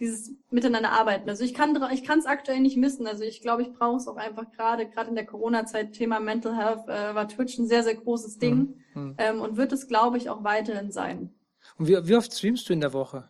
dieses 0.00 0.32
Miteinander 0.50 0.90
arbeiten. 0.92 1.28
Also 1.28 1.44
ich 1.44 1.54
kann 1.54 1.76
dra- 1.76 1.92
ich 1.92 2.02
kann 2.04 2.18
es 2.18 2.26
aktuell 2.26 2.60
nicht 2.60 2.76
missen. 2.76 3.06
Also 3.06 3.22
ich 3.22 3.42
glaube, 3.42 3.62
ich 3.62 3.72
brauche 3.72 3.96
es 3.98 4.08
auch 4.08 4.16
einfach 4.16 4.50
gerade, 4.52 4.88
gerade 4.88 5.10
in 5.10 5.14
der 5.14 5.26
Corona-Zeit, 5.26 5.92
Thema 5.92 6.18
Mental 6.20 6.56
Health, 6.56 6.88
äh, 6.88 7.14
war 7.14 7.28
Twitch 7.28 7.58
ein 7.58 7.68
sehr, 7.68 7.82
sehr 7.84 7.94
großes 7.94 8.38
Ding 8.38 8.76
Mhm. 8.94 9.14
ähm, 9.18 9.40
und 9.40 9.56
wird 9.56 9.72
es, 9.72 9.86
glaube 9.86 10.16
ich, 10.16 10.30
auch 10.30 10.42
weiterhin 10.42 10.90
sein. 10.90 11.32
Und 11.78 11.86
wie, 11.86 12.08
wie 12.08 12.16
oft 12.16 12.32
streamst 12.34 12.68
du 12.68 12.72
in 12.72 12.80
der 12.80 12.92
Woche? 12.92 13.28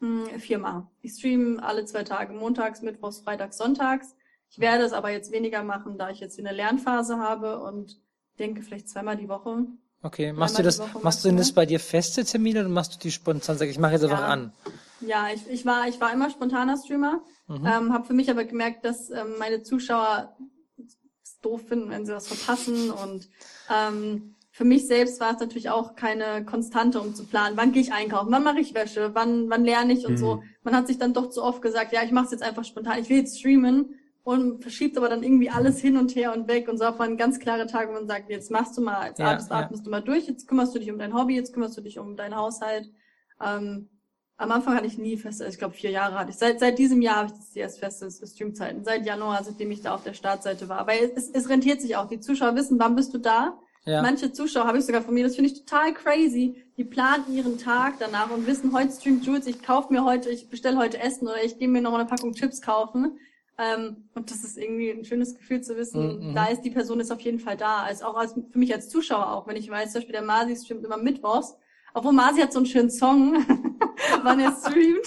Hm, 0.00 0.26
viermal. 0.38 0.86
Ich 1.02 1.14
streame 1.14 1.60
alle 1.62 1.84
zwei 1.84 2.04
Tage, 2.04 2.32
montags, 2.32 2.80
mittwochs, 2.82 3.18
freitags, 3.18 3.58
sonntags. 3.58 4.14
Ich 4.50 4.60
werde 4.60 4.84
es 4.84 4.92
aber 4.92 5.10
jetzt 5.10 5.32
weniger 5.32 5.62
machen, 5.64 5.98
da 5.98 6.08
ich 6.10 6.20
jetzt 6.20 6.38
eine 6.38 6.52
Lernphase 6.52 7.18
habe 7.18 7.60
und 7.60 8.00
denke 8.38 8.62
vielleicht 8.62 8.88
zweimal 8.88 9.16
die 9.16 9.28
Woche. 9.28 9.64
Okay, 10.02 10.32
machst 10.32 10.56
du 10.56 10.62
das, 10.62 10.80
machst 11.02 11.24
du 11.24 11.28
denn 11.28 11.36
das 11.38 11.50
bei 11.52 11.66
dir 11.66 11.80
feste 11.80 12.24
Termine 12.24 12.60
oder 12.60 12.68
machst 12.68 12.94
du 12.94 12.98
die 13.00 13.10
spontan? 13.10 13.58
Sag 13.58 13.68
ich 13.68 13.80
mache 13.80 13.94
jetzt 13.94 14.04
einfach 14.04 14.20
Ja. 14.20 14.26
an. 14.28 14.52
Ja, 15.00 15.28
ich, 15.32 15.48
ich 15.48 15.64
war 15.64 15.86
ich 15.88 16.00
war 16.00 16.12
immer 16.12 16.30
spontaner 16.30 16.76
Streamer, 16.76 17.22
Mhm. 17.48 17.66
ähm, 17.66 17.92
habe 17.92 18.04
für 18.04 18.14
mich 18.14 18.30
aber 18.30 18.44
gemerkt, 18.44 18.84
dass 18.84 19.10
ähm, 19.10 19.38
meine 19.38 19.62
Zuschauer 19.62 20.36
es 21.22 21.38
doof 21.40 21.62
finden, 21.68 21.90
wenn 21.90 22.04
sie 22.06 22.12
was 22.12 22.26
verpassen 22.28 22.90
und 22.90 23.28
ähm, 23.70 24.34
für 24.50 24.64
mich 24.64 24.88
selbst 24.88 25.20
war 25.20 25.34
es 25.34 25.40
natürlich 25.40 25.70
auch 25.70 25.94
keine 25.94 26.44
Konstante, 26.44 27.00
um 27.00 27.14
zu 27.14 27.26
planen, 27.28 27.56
wann 27.56 27.70
gehe 27.70 27.82
ich 27.82 27.92
einkaufen, 27.92 28.32
wann 28.32 28.42
mache 28.42 28.58
ich 28.60 28.74
Wäsche, 28.74 29.10
wann 29.14 29.48
wann 29.50 29.64
lerne 29.64 29.92
ich 29.92 30.04
und 30.04 30.12
Mhm. 30.14 30.16
so. 30.18 30.42
Man 30.64 30.74
hat 30.74 30.88
sich 30.88 30.98
dann 30.98 31.12
doch 31.14 31.28
zu 31.30 31.42
oft 31.44 31.62
gesagt, 31.62 31.92
ja, 31.92 32.02
ich 32.02 32.10
mache 32.10 32.24
es 32.26 32.30
jetzt 32.32 32.42
einfach 32.42 32.64
spontan, 32.64 32.98
ich 32.98 33.08
will 33.08 33.18
jetzt 33.18 33.38
streamen 33.38 33.94
und 34.24 34.62
verschiebt 34.62 34.96
aber 34.98 35.08
dann 35.08 35.22
irgendwie 35.22 35.48
alles 35.48 35.80
hin 35.80 35.96
und 35.96 36.14
her 36.16 36.32
und 36.34 36.48
weg 36.48 36.68
und 36.68 36.76
so 36.78 36.86
hat 36.86 36.98
man 36.98 37.16
ganz 37.16 37.38
klare 37.38 37.66
Tage, 37.66 37.90
wo 37.90 37.94
man 37.94 38.08
sagt, 38.08 38.30
jetzt 38.30 38.50
machst 38.50 38.76
du 38.76 38.82
mal, 38.82 39.06
jetzt 39.06 39.20
Ja, 39.20 39.30
atmest, 39.30 39.50
ja. 39.50 39.58
atmest 39.58 39.86
du 39.86 39.90
mal 39.90 40.00
durch, 40.02 40.26
jetzt 40.26 40.48
kümmerst 40.48 40.74
du 40.74 40.80
dich 40.80 40.90
um 40.90 40.98
dein 40.98 41.14
Hobby, 41.14 41.36
jetzt 41.36 41.52
kümmerst 41.52 41.76
du 41.76 41.82
dich 41.82 41.98
um 41.98 42.16
deinen 42.16 42.34
Haushalt. 42.36 42.90
Ähm, 43.40 43.88
am 44.38 44.52
Anfang 44.52 44.74
hatte 44.74 44.86
ich 44.86 44.96
nie 44.98 45.16
feste, 45.16 45.44
ich 45.46 45.58
glaube 45.58 45.74
vier 45.74 45.90
Jahre 45.90 46.14
hatte 46.18 46.30
ich. 46.30 46.36
Seit, 46.36 46.60
seit 46.60 46.78
diesem 46.78 47.02
Jahr 47.02 47.16
habe 47.16 47.26
ich 47.26 47.32
das 47.32 47.54
erst 47.56 47.80
feste 47.80 48.08
Streamzeiten. 48.26 48.84
Seit 48.84 49.04
Januar, 49.04 49.42
seitdem 49.44 49.70
ich 49.72 49.82
da 49.82 49.94
auf 49.94 50.04
der 50.04 50.14
Startseite 50.14 50.68
war. 50.68 50.86
Weil 50.86 51.10
es, 51.16 51.28
es 51.30 51.48
rentiert 51.48 51.80
sich 51.82 51.96
auch. 51.96 52.08
Die 52.08 52.20
Zuschauer 52.20 52.54
wissen, 52.54 52.78
wann 52.78 52.94
bist 52.96 53.12
du 53.12 53.18
da. 53.18 53.58
Ja. 53.84 54.00
Manche 54.02 54.32
Zuschauer 54.32 54.66
habe 54.66 54.78
ich 54.78 54.84
sogar 54.84 55.02
von 55.02 55.14
mir, 55.14 55.24
das 55.24 55.34
finde 55.36 55.50
ich 55.50 55.58
total 55.64 55.92
crazy. 55.94 56.62
Die 56.76 56.84
planen 56.84 57.24
ihren 57.32 57.58
Tag 57.58 57.94
danach 57.98 58.30
und 58.30 58.46
wissen, 58.46 58.72
heute 58.72 58.92
streamt 58.92 59.24
Jules, 59.24 59.46
ich 59.46 59.62
kaufe 59.62 59.92
mir 59.92 60.04
heute, 60.04 60.30
ich 60.30 60.48
bestelle 60.50 60.76
heute 60.76 60.98
Essen 61.00 61.26
oder 61.26 61.42
ich 61.42 61.58
gehe 61.58 61.68
mir 61.68 61.80
noch 61.80 61.94
eine 61.94 62.04
Packung 62.04 62.32
Chips 62.34 62.60
kaufen. 62.60 63.18
Ähm, 63.56 64.08
und 64.14 64.30
das 64.30 64.44
ist 64.44 64.56
irgendwie 64.56 64.90
ein 64.90 65.04
schönes 65.04 65.34
Gefühl 65.34 65.62
zu 65.62 65.76
wissen, 65.76 66.30
Mhm. 66.30 66.34
da 66.34 66.46
ist 66.46 66.62
die 66.62 66.70
Person 66.70 67.00
ist 67.00 67.10
auf 67.10 67.20
jeden 67.22 67.40
Fall 67.40 67.56
da. 67.56 67.82
Als 67.82 68.02
auch 68.02 68.14
als, 68.16 68.34
für 68.34 68.58
mich 68.58 68.72
als 68.72 68.88
Zuschauer 68.88 69.32
auch, 69.32 69.48
wenn 69.48 69.56
ich 69.56 69.68
weiß, 69.68 69.90
zum 69.90 69.98
Beispiel 70.00 70.12
der 70.12 70.22
Masi 70.22 70.54
streamt 70.54 70.84
immer 70.84 70.96
mittwochs. 70.98 71.56
Obwohl 71.94 72.12
Masi 72.12 72.40
hat 72.40 72.52
so 72.52 72.58
einen 72.60 72.66
schönen 72.66 72.90
Song, 72.90 73.44
wann 74.22 74.40
er 74.40 74.56
streamt. 74.56 75.06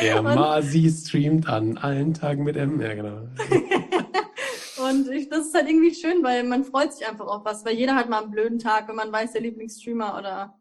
Der 0.00 0.22
Masi 0.22 0.88
streamt 0.90 1.48
an 1.48 1.76
allen 1.78 2.14
Tagen 2.14 2.44
mit 2.44 2.56
M. 2.56 2.80
Ja, 2.80 2.94
genau. 2.94 3.22
Und 4.88 5.08
ich, 5.10 5.28
das 5.28 5.46
ist 5.48 5.54
halt 5.54 5.68
irgendwie 5.68 5.94
schön, 5.94 6.22
weil 6.22 6.42
man 6.44 6.64
freut 6.64 6.94
sich 6.94 7.06
einfach 7.06 7.26
auf 7.26 7.44
was, 7.44 7.64
weil 7.64 7.74
jeder 7.74 7.94
hat 7.94 8.08
mal 8.08 8.22
einen 8.22 8.30
blöden 8.30 8.58
Tag, 8.58 8.88
wenn 8.88 8.96
man 8.96 9.12
weiß, 9.12 9.32
der 9.32 9.42
Lieblingsstreamer 9.42 10.16
oder 10.18 10.54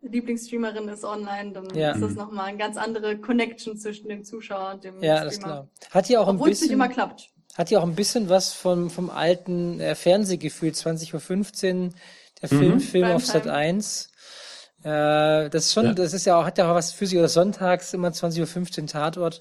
Lieblingsstreamerin 0.00 0.88
ist 0.88 1.04
online, 1.04 1.52
dann 1.52 1.72
Ja. 1.74 1.92
ist 1.92 2.02
das 2.02 2.10
Mhm. 2.12 2.16
nochmal 2.18 2.46
eine 2.46 2.58
ganz 2.58 2.76
andere 2.76 3.16
Connection 3.18 3.76
zwischen 3.78 4.08
dem 4.08 4.24
Zuschauer 4.24 4.72
und 4.74 4.84
dem 4.84 5.02
Ja, 5.02 5.22
das 5.24 5.34
ist 5.34 5.40
Streamer. 5.40 5.68
klar. 5.80 5.90
Hat 5.92 6.08
ja 6.08 6.20
auch 6.20 6.28
ein 6.28 6.34
Obwohl 6.36 6.50
es 6.50 6.60
nicht 6.60 6.70
bisschen, 6.70 6.74
immer 6.74 6.88
klappt. 6.88 7.30
hat 7.54 7.70
ja 7.70 7.78
auch 7.78 7.84
ein 7.84 7.94
bisschen 7.94 8.28
was 8.28 8.52
vom, 8.52 8.90
vom 8.90 9.08
alten 9.08 9.80
äh, 9.80 9.94
Fernsehgefühl, 9.94 10.70
20.15 10.72 11.86
Uhr, 11.86 11.90
der 12.42 12.48
Film, 12.48 12.74
Mhm. 12.74 12.80
Film 12.80 13.04
auf 13.04 13.24
Primetime. 13.24 13.44
Sat 13.44 13.48
1. 13.48 14.08
Äh, 14.84 15.48
das 15.50 15.66
ist 15.66 15.72
schon, 15.72 15.86
Ja. 15.86 15.92
das 15.94 16.12
ist 16.12 16.26
ja 16.26 16.38
auch, 16.38 16.44
hat 16.44 16.58
ja 16.58 16.70
auch 16.70 16.74
was 16.74 16.92
für 16.92 17.06
sich, 17.06 17.18
oder 17.18 17.28
sonntags 17.28 17.94
immer 17.94 18.08
20.15 18.08 18.82
Uhr 18.82 18.86
Tatort. 18.86 19.40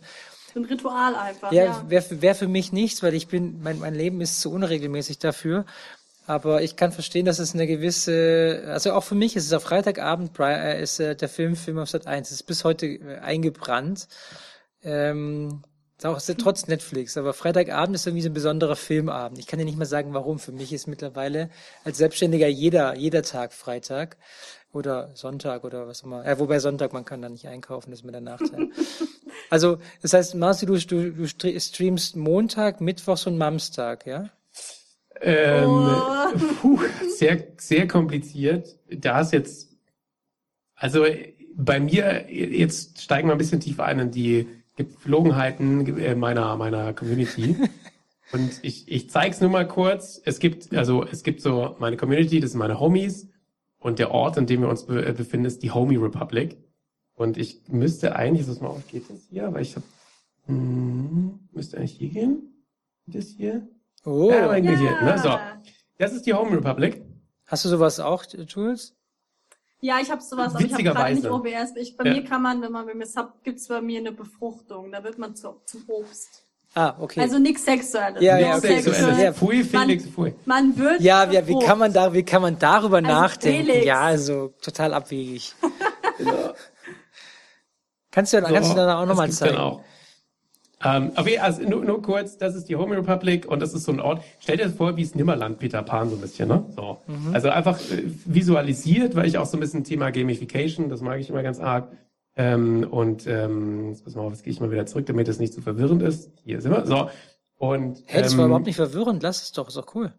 So 0.53 0.59
ein 0.59 0.65
Ritual 0.65 1.15
einfach, 1.15 1.51
Ja, 1.51 1.65
ja. 1.65 1.85
wäre 1.89 2.01
für, 2.01 2.21
wär 2.21 2.35
für 2.35 2.47
mich 2.47 2.71
nichts, 2.71 3.03
weil 3.03 3.13
ich 3.13 3.27
bin, 3.27 3.61
mein, 3.61 3.79
mein 3.79 3.93
Leben 3.93 4.21
ist 4.21 4.39
zu 4.39 4.51
unregelmäßig 4.51 5.19
dafür. 5.19 5.65
Aber 6.25 6.61
ich 6.61 6.77
kann 6.77 6.93
verstehen, 6.93 7.25
dass 7.25 7.39
es 7.39 7.53
eine 7.53 7.67
gewisse, 7.67 8.63
also 8.67 8.93
auch 8.93 9.03
für 9.03 9.15
mich 9.15 9.35
ist 9.35 9.45
es 9.45 9.51
auf 9.51 9.63
Freitagabend, 9.63 10.31
äh, 10.39 10.81
ist 10.81 11.01
äh, 11.01 11.15
der 11.17 11.27
Film 11.27 11.57
Film 11.57 11.77
auf 11.79 11.89
Sat 11.89 12.07
1, 12.07 12.31
ist 12.31 12.43
bis 12.43 12.63
heute 12.63 12.85
äh, 12.85 13.17
eingebrannt. 13.19 14.07
Ähm, 14.83 15.63
ist 15.97 16.05
auch 16.05 16.21
trotz 16.37 16.67
Netflix, 16.67 17.17
aber 17.17 17.33
Freitagabend 17.33 17.95
ist 17.95 18.07
irgendwie 18.07 18.23
so 18.23 18.29
ein 18.29 18.33
besonderer 18.33 18.75
Filmabend. 18.75 19.39
Ich 19.39 19.47
kann 19.47 19.59
dir 19.59 19.65
nicht 19.65 19.77
mal 19.77 19.85
sagen, 19.85 20.13
warum. 20.13 20.39
Für 20.39 20.51
mich 20.51 20.71
ist 20.73 20.87
mittlerweile 20.87 21.49
als 21.83 21.97
Selbstständiger 21.97 22.47
jeder, 22.47 22.95
jeder 22.95 23.23
Tag 23.23 23.53
Freitag 23.53 24.17
oder 24.73 25.11
Sonntag 25.13 25.63
oder 25.63 25.87
was 25.87 26.01
auch 26.01 26.07
immer. 26.07 26.25
Ja, 26.25 26.37
wobei 26.39 26.59
Sonntag, 26.59 26.91
man 26.93 27.05
kann 27.05 27.21
da 27.21 27.29
nicht 27.29 27.47
einkaufen, 27.47 27.91
das 27.91 27.99
ist 27.99 28.05
mir 28.05 28.11
der 28.11 28.21
Nachteil. 28.21 28.69
also, 29.49 29.77
das 30.01 30.13
heißt, 30.13 30.35
Marci, 30.35 30.65
du, 30.65 30.73
du, 30.77 31.11
du 31.11 31.23
stre- 31.23 31.59
streamst 31.59 32.15
Montag, 32.15 32.81
Mittwochs 32.81 33.25
und 33.27 33.37
Mamstag, 33.37 34.05
ja? 34.05 34.29
Ähm, 35.21 35.69
Oh. 35.69 36.37
puh, 36.61 36.79
sehr, 37.17 37.47
sehr 37.57 37.87
kompliziert. 37.87 38.77
Da 38.89 39.21
ist 39.21 39.31
jetzt, 39.31 39.69
also 40.75 41.05
bei 41.55 41.79
mir, 41.79 42.25
jetzt 42.31 43.01
steigen 43.01 43.27
wir 43.29 43.33
ein 43.33 43.37
bisschen 43.37 43.59
tiefer 43.59 43.85
ein 43.85 43.99
in 43.99 44.11
die 44.11 44.47
Gepflogenheiten 44.75 45.97
äh, 45.99 46.15
meiner, 46.15 46.55
meiner 46.57 46.93
Community. 46.93 47.55
Und 48.31 48.59
ich, 48.63 48.87
ich 48.91 49.11
zeig's 49.11 49.39
nur 49.41 49.51
mal 49.51 49.67
kurz. 49.67 50.19
Es 50.25 50.39
gibt, 50.39 50.75
also 50.75 51.03
es 51.05 51.21
gibt 51.21 51.41
so 51.41 51.75
meine 51.77 51.97
Community, 51.97 52.39
das 52.39 52.51
sind 52.51 52.59
meine 52.59 52.79
Homies. 52.79 53.27
Und 53.83 53.99
der 53.99 54.11
Ort, 54.11 54.37
in 54.37 54.45
dem 54.47 54.61
wir 54.61 54.69
uns 54.69 54.85
be 54.85 55.05
äh, 55.05 55.11
befinden, 55.11 55.45
ist 55.45 55.61
die 55.61 55.71
Homie 55.71 55.97
Republic. 55.97 56.57
Und 57.15 57.37
ich 57.37 57.61
müsste 57.67 58.15
eigentlich, 58.15 58.47
das 58.47 58.61
mal 58.61 58.69
auf, 58.69 58.87
geht 58.87 59.09
das 59.09 59.25
hier? 59.29 59.53
Weil 59.53 59.61
ich 59.61 59.75
hab, 59.75 59.83
hm, 60.45 61.37
müsste 61.51 61.77
eigentlich 61.77 61.91
hier 61.91 62.09
gehen? 62.09 62.65
Das 63.05 63.25
hier? 63.25 63.67
Oh. 64.05 64.31
Ja, 64.31 64.45
aber 64.45 64.55
hier, 64.55 65.01
ne? 65.01 65.17
So. 65.21 65.37
Das 65.97 66.13
ist 66.13 66.25
die 66.25 66.33
Homie 66.33 66.55
Republic. 66.55 67.03
Hast 67.45 67.65
du 67.65 67.69
sowas 67.69 67.99
auch, 67.99 68.23
Jules? 68.47 68.95
Ja, 69.81 69.99
ich 70.01 70.09
habe 70.09 70.21
sowas, 70.21 70.55
aber 70.55 70.63
ich 70.63 70.71
habe 70.73 70.83
gerade 70.83 71.13
nicht. 71.13 71.29
OBS. 71.29 71.75
Ich, 71.75 71.97
bei 71.97 72.05
Ja. 72.05 72.13
mir 72.13 72.23
kann 72.23 72.41
man, 72.41 72.61
wenn 72.61 72.71
man 72.71 72.85
mir 72.85 73.05
Sub, 73.05 73.43
gibt's 73.43 73.67
bei 73.67 73.81
mir 73.81 73.99
eine 73.99 74.13
Befruchtung. 74.13 74.93
Da 74.93 75.03
wird 75.03 75.17
man 75.17 75.35
zu, 75.35 75.61
zum 75.65 75.83
Obst. 75.87 76.42
Ah, 76.75 76.95
okay. 76.99 77.19
Also 77.19 77.37
nichts 77.37 77.63
Sexuelles. 77.65 78.21
Ja, 78.21 78.37
ja, 78.39 78.57
okay, 78.57 78.81
Sexuelles. 78.81 79.17
so- 79.17 79.23
ja, 79.23 79.31
Pfui, 79.33 79.63
Felix, 79.63 80.05
pfui. 80.07 80.33
Man 80.45 80.75
wird 80.77 81.01
ja, 81.01 81.29
ja, 81.31 81.45
wie 81.47 81.57
kann 81.59 81.77
man 81.77 81.93
da, 81.93 82.13
wie 82.13 82.23
kann 82.23 82.41
man 82.41 82.57
darüber 82.57 82.97
Also 82.97 83.07
nachdenken? 83.09 83.65
Felix. 83.67 83.85
Ja, 83.85 84.01
also 84.01 84.53
total 84.61 84.93
abwegig. 84.93 85.53
Kannst 88.11 88.31
du, 88.33 88.41
kannst 88.43 88.71
du 88.71 88.75
dann 88.75 88.89
auch 88.89 89.05
nochmal 89.07 89.31
zeigen? 89.31 89.57
Auch. 89.57 89.81
Ähm, 90.83 91.11
aber 91.15 91.29
ja, 91.29 91.41
also 91.43 91.63
nur, 91.63 91.83
nur 91.83 92.01
kurz, 92.01 92.37
das 92.37 92.55
ist 92.55 92.69
die 92.69 92.75
Homie 92.75 92.95
Republic 92.95 93.47
und 93.47 93.59
das 93.61 93.73
ist 93.73 93.85
so 93.85 93.91
ein 93.91 93.99
Ort. 93.99 94.21
Stell 94.39 94.57
dir 94.57 94.65
das 94.65 94.73
vor, 94.73 94.95
wie 94.97 95.01
es 95.01 95.15
Nimmerland 95.15 95.57
Peter 95.57 95.81
Pan 95.81 96.09
so 96.09 96.15
ein 96.15 96.21
bisschen, 96.21 96.49
ne? 96.49 96.65
So. 96.75 96.97
Mhm. 97.07 97.33
Also 97.33 97.49
einfach 97.49 97.79
äh, 97.79 98.03
visualisiert, 98.25 99.15
weil 99.15 99.25
ich 99.27 99.37
auch 99.37 99.45
so 99.45 99.57
ein 99.57 99.61
bisschen 99.61 99.83
Thema 99.83 100.11
Gamification, 100.11 100.89
das 100.89 101.01
mag 101.01 101.19
ich 101.19 101.29
immer 101.29 101.41
ganz 101.41 101.59
arg. 101.59 101.87
Ähm, 102.35 102.87
und 102.89 103.27
ähm, 103.27 103.89
jetzt 103.89 104.03
pass 104.03 104.15
mal 104.15 104.23
auf, 104.23 104.33
jetzt 104.33 104.43
gehe 104.43 104.51
ich 104.53 104.59
mal 104.59 104.71
wieder 104.71 104.85
zurück, 104.85 105.05
damit 105.05 105.27
es 105.27 105.39
nicht 105.39 105.53
zu 105.53 105.61
verwirrend 105.61 106.01
ist. 106.01 106.31
Hier 106.43 106.61
sind 106.61 106.71
wir. 106.71 106.85
So. 106.85 107.09
Und 107.57 108.03
Hey, 108.07 108.21
das 108.23 108.35
war 108.37 108.45
ähm, 108.45 108.49
überhaupt 108.51 108.65
nicht 108.65 108.75
verwirrend. 108.75 109.21
Lass 109.23 109.41
es 109.43 109.51
doch, 109.51 109.67
ist 109.67 109.77
doch 109.77 109.93
cool. 109.95 110.13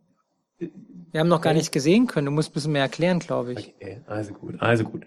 Wir 0.58 1.20
haben 1.20 1.28
noch 1.28 1.40
gar 1.40 1.50
Okay. 1.50 1.58
nichts 1.58 1.72
gesehen 1.72 2.06
können. 2.06 2.26
Du 2.26 2.30
musst 2.32 2.50
ein 2.50 2.54
bisschen 2.54 2.72
mehr 2.72 2.82
erklären, 2.82 3.18
glaube 3.18 3.52
ich. 3.54 3.74
Okay, 3.76 4.00
also 4.06 4.32
gut, 4.32 4.60
also 4.60 4.84
gut. 4.84 5.04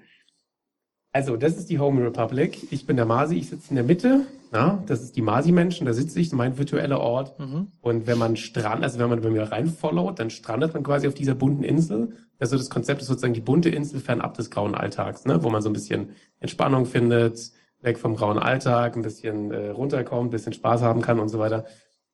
Also, 1.13 1.35
das 1.37 1.57
ist 1.57 1.69
die 1.69 1.79
Home 1.79 2.03
Republic. 2.05 2.71
Ich 2.71 2.85
bin 2.85 2.95
der 2.95 3.05
Masi, 3.05 3.35
ich 3.35 3.49
sitze 3.49 3.69
in 3.69 3.75
der 3.75 3.85
Mitte. 3.85 4.27
Ja, 4.53 4.81
das 4.85 5.01
ist 5.01 5.15
die 5.17 5.21
Masi-Menschen, 5.21 5.85
da 5.85 5.91
sitze 5.93 6.19
ich, 6.21 6.31
mein 6.31 6.57
virtueller 6.57 7.01
Ort. 7.01 7.37
Mhm. 7.37 7.67
Und 7.81 8.07
wenn 8.07 8.17
man 8.17 8.37
strand, 8.37 8.81
also 8.81 8.97
wenn 8.97 9.09
man 9.09 9.19
bei 9.19 9.29
mir 9.29 9.43
reinfollowt, 9.43 10.19
dann 10.19 10.29
strandet 10.29 10.73
man 10.73 10.83
quasi 10.83 11.05
auf 11.07 11.13
dieser 11.13 11.35
bunten 11.35 11.63
Insel. 11.63 12.13
Also 12.39 12.55
das 12.55 12.69
Konzept 12.69 13.01
ist 13.01 13.07
sozusagen 13.09 13.33
die 13.33 13.41
bunte 13.41 13.69
Insel 13.69 13.99
fernab 13.99 14.35
des 14.35 14.49
grauen 14.49 14.73
Alltags, 14.73 15.25
ne? 15.25 15.43
wo 15.43 15.49
man 15.49 15.61
so 15.61 15.69
ein 15.69 15.73
bisschen 15.73 16.11
Entspannung 16.39 16.85
findet, 16.85 17.51
weg 17.81 17.97
vom 17.97 18.15
grauen 18.15 18.37
Alltag, 18.39 18.95
ein 18.95 19.01
bisschen 19.01 19.51
äh, 19.51 19.69
runterkommt, 19.69 20.27
ein 20.29 20.31
bisschen 20.31 20.53
Spaß 20.53 20.81
haben 20.81 21.01
kann 21.01 21.19
und 21.19 21.27
so 21.27 21.39
weiter. 21.39 21.65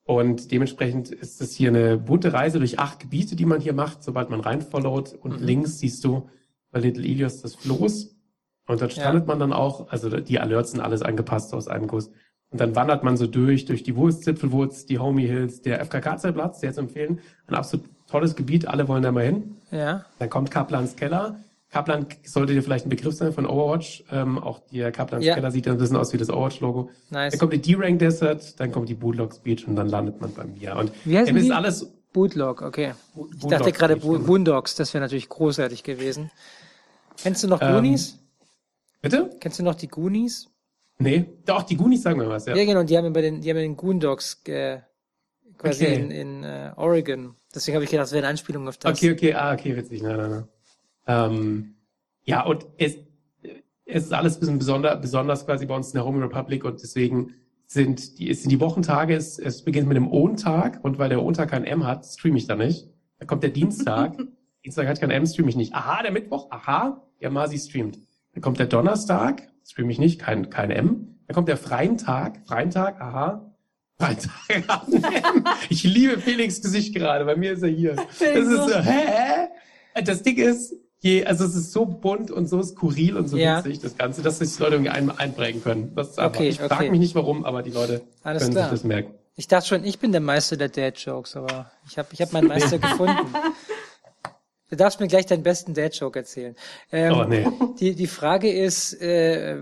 Und 0.05 0.51
dementsprechend 0.51 1.11
ist 1.11 1.39
es 1.39 1.53
hier 1.55 1.69
eine 1.69 1.97
bunte 1.97 2.33
Reise 2.33 2.57
durch 2.57 2.79
acht 2.79 2.99
Gebiete, 2.99 3.35
die 3.35 3.45
man 3.45 3.61
hier 3.61 3.73
macht, 3.73 4.03
sobald 4.03 4.31
man 4.31 4.39
reinfollowt. 4.39 5.13
Und 5.13 5.39
Mhm. 5.39 5.45
links 5.45 5.77
siehst 5.79 6.03
du 6.03 6.29
bei 6.71 6.79
Little 6.79 7.05
Ilios 7.05 7.41
das 7.41 7.53
Floß. 7.55 8.12
Und 8.67 8.79
Ja. 8.81 8.89
strandet 8.89 9.27
man 9.27 9.39
dann 9.39 9.53
auch, 9.53 9.89
also 9.89 10.09
die 10.09 10.39
Alerts 10.39 10.71
sind 10.71 10.79
alles 10.81 11.01
angepasst 11.01 11.53
aus 11.53 11.67
einem 11.67 11.87
Guss. 11.87 12.09
Und 12.49 12.61
dann 12.61 12.75
wandert 12.75 13.03
man 13.03 13.17
so 13.17 13.25
durch, 13.27 13.65
durch 13.65 13.83
die 13.83 13.95
Wurstzipfelwurz, 13.95 14.85
die 14.85 14.99
Homie 14.99 15.25
Hills, 15.27 15.61
der 15.61 15.81
FKK-Zeltplatz, 15.81 16.59
sehr 16.61 16.71
zu 16.73 16.81
empfehlen. 16.81 17.19
Ein 17.47 17.55
absolut 17.55 17.87
tolles 18.07 18.35
Gebiet, 18.35 18.67
alle 18.67 18.87
wollen 18.87 19.01
da 19.03 19.11
mal 19.11 19.25
hin. 19.25 19.55
Ja. 19.71 20.05
Dann 20.19 20.29
kommt 20.29 20.51
Kaplans 20.51 20.95
Keller. 20.95 21.39
Kaplan 21.71 22.05
sollte 22.23 22.53
dir 22.53 22.61
vielleicht 22.61 22.85
ein 22.85 22.89
Begriff 22.89 23.15
sein 23.15 23.33
von 23.33 23.47
Overwatch. 23.47 24.03
Ähm, 24.11 24.37
auch 24.37 24.59
der 24.71 24.91
Kaplans 24.91 25.25
Ja. 25.25 25.33
Keller 25.33 25.49
sieht 25.49 25.65
ja 25.65 25.71
ein 25.71 25.79
bisschen 25.79 25.97
aus 25.97 26.13
wie 26.13 26.17
das 26.17 26.29
Overwatch-Logo. 26.29 26.91
Nice. 27.09 27.31
Dann 27.31 27.39
kommt 27.39 27.53
die 27.53 27.61
D-Rank 27.61 27.97
Desert, 27.97 28.59
dann 28.59 28.71
kommt 28.71 28.87
die 28.87 28.93
Bootlogs 28.93 29.39
Beach 29.39 29.67
und 29.67 29.75
dann 29.75 29.89
landet 29.89 30.21
man 30.21 30.31
bei 30.35 30.45
mir. 30.45 30.75
Und 30.75 30.91
Wie 31.05 31.15
ähm, 31.15 31.35
ist 31.35 31.49
alles 31.49 31.91
Bootlog, 32.13 32.61
okay. 32.61 32.93
Bo- 33.15 33.25
Ich 33.25 33.39
Bootlogs 33.39 33.49
dachte 33.65 33.71
gerade 33.71 33.95
Bo. 33.95 34.19
Boondocks, 34.19 34.75
das 34.75 34.93
wäre 34.93 35.01
natürlich 35.03 35.27
großartig 35.29 35.81
gewesen. 35.81 36.29
Kennst 37.17 37.43
du 37.43 37.47
noch 37.47 37.59
Ähm, 37.63 37.73
Goonies? 37.73 38.19
Bitte? 39.03 39.29
Kennst 39.41 39.59
du 39.59 39.63
noch 39.63 39.75
die 39.75 39.89
Goonies? 39.89 40.49
Nee. 40.97 41.25
Doch, 41.45 41.63
die 41.63 41.75
Goonies 41.75 42.01
sagen 42.03 42.17
mir 42.17 42.29
was, 42.29 42.45
ja. 42.45 42.55
Ja, 42.55 42.63
genau, 42.63 42.83
die 42.83 42.97
haben 42.97 43.11
bei 43.11 43.21
den, 43.21 43.41
die 43.41 43.49
haben 43.49 43.57
den 43.57 43.75
Goondocks 43.75 44.41
äh, 44.45 44.79
quasi 45.57 45.85
Okay. 45.85 45.95
in, 45.95 46.11
in 46.11 46.43
äh, 46.43 46.71
Oregon. 46.77 47.35
Deswegen 47.53 47.75
habe 47.75 47.83
ich 47.83 47.91
gedacht, 47.91 48.05
das 48.05 48.13
wäre 48.13 48.23
eine 48.23 48.29
Anspielung 48.29 48.67
auf 48.67 48.77
das. 48.77 48.97
Okay, 48.97 49.11
okay, 49.11 49.33
ah, 49.33 49.53
okay, 49.53 49.75
witzig, 49.75 50.01
nein, 50.01 50.15
nein, 50.17 50.29
nein. 50.31 50.47
Ähm, 51.05 51.75
ja, 52.23 52.45
und 52.45 52.65
es, 52.77 52.95
es 53.85 54.05
ist 54.05 54.13
alles 54.13 54.37
ein 54.37 54.39
bisschen 54.39 54.57
besonder, 54.57 54.95
besonders 54.95 55.45
quasi 55.45 55.65
bei 55.65 55.75
uns 55.75 55.87
in 55.89 55.95
der 55.95 56.05
Home 56.05 56.23
Republic 56.23 56.63
und 56.63 56.81
deswegen 56.81 57.33
sind 57.65 58.19
die, 58.19 58.29
es 58.29 58.43
sind 58.43 58.51
die 58.51 58.61
Wochentage, 58.61 59.15
es, 59.15 59.37
es 59.37 59.63
beginnt 59.65 59.89
mit 59.89 59.97
dem 59.97 60.09
Ohntag 60.09 60.79
und 60.83 60.97
weil 60.97 61.09
der 61.09 61.21
Ohntag 61.21 61.49
kein 61.49 61.65
M 61.65 61.85
hat, 61.85 62.05
streame 62.05 62.37
ich 62.37 62.47
da 62.47 62.55
nicht. 62.55 62.87
Dann 63.19 63.27
kommt 63.27 63.43
der 63.43 63.49
Dienstag, 63.49 64.15
Dienstag 64.63 64.87
hat 64.87 65.01
kein 65.01 65.11
M, 65.11 65.25
streame 65.25 65.49
ich 65.49 65.57
nicht. 65.57 65.73
Aha, 65.73 66.03
der 66.03 66.11
Mittwoch, 66.13 66.49
aha, 66.51 67.05
ja, 67.19 67.29
Masi 67.29 67.57
streamt. 67.59 67.99
Dann 68.33 68.41
kommt 68.41 68.59
der 68.59 68.65
Donnerstag, 68.67 69.43
streame 69.65 69.91
ich 69.91 69.99
nicht, 69.99 70.19
kein, 70.19 70.49
kein 70.49 70.71
M. 70.71 71.19
Dann 71.27 71.35
kommt 71.35 71.47
der 71.47 71.57
freien 71.57 71.97
Tag, 71.97 72.41
freien 72.47 72.69
Tag, 72.71 72.99
aha, 72.99 73.53
freien 73.97 74.17
Tag. 74.67 74.81
Ich 75.69 75.83
liebe 75.83 76.19
Felix 76.19 76.61
Gesicht 76.61 76.95
gerade, 76.95 77.25
bei 77.25 77.35
mir 77.35 77.53
ist 77.53 77.63
er 77.63 77.69
hier. 77.69 77.95
Das 78.19 78.19
ist 78.47 78.49
so, 78.69 78.75
hä? 78.79 79.47
Das 80.03 80.23
Ding 80.23 80.37
ist, 80.37 80.73
je, 80.99 81.25
also 81.25 81.45
es 81.45 81.55
ist 81.55 81.71
so 81.71 81.85
bunt 81.85 82.31
und 82.31 82.47
so 82.47 82.61
skurril 82.63 83.15
und 83.17 83.27
so 83.27 83.37
Ja. 83.37 83.59
witzig, 83.63 83.79
das 83.81 83.97
Ganze, 83.97 84.23
dass 84.23 84.39
sich 84.39 84.55
die 84.55 84.61
Leute 84.63 84.75
irgendwie 84.75 84.91
ein, 84.91 85.11
einprägen 85.11 85.61
können. 85.63 85.93
Das 85.95 86.09
ist 86.09 86.19
einfach, 86.19 86.39
Okay, 86.39 86.49
ich 86.49 86.57
frage 86.57 86.73
okay. 86.75 86.89
mich 86.89 86.99
nicht 86.99 87.15
warum, 87.15 87.45
aber 87.45 87.61
die 87.61 87.71
Leute 87.71 88.01
Alles 88.23 88.43
können 88.43 88.55
klar. 88.55 88.69
sich 88.69 88.79
das 88.79 88.83
merken. 88.83 89.13
Ich 89.35 89.47
dachte 89.47 89.67
schon, 89.67 89.83
ich 89.83 89.97
bin 89.99 90.11
der 90.11 90.21
Meister 90.21 90.57
der 90.57 90.69
Dad-Jokes, 90.69 91.35
aber 91.35 91.71
ich 91.89 91.97
habe 91.97 92.07
ich 92.11 92.21
hab 92.21 92.33
meinen 92.33 92.47
Meister 92.47 92.77
gefunden. 92.79 93.33
Du 94.73 94.77
darfst 94.77 94.99
mir 94.99 95.07
gleich 95.07 95.27
deinen 95.27 95.43
besten 95.43 95.75
Dad-Joke 95.75 96.17
erzählen. 96.17 96.55
Ähm, 96.91 97.13
Oh, 97.13 97.23
nee. 97.25 97.47
die, 97.79 97.93
die 97.93 98.07
Frage 98.07 98.51
ist, 98.51 98.99
äh, 98.99 99.55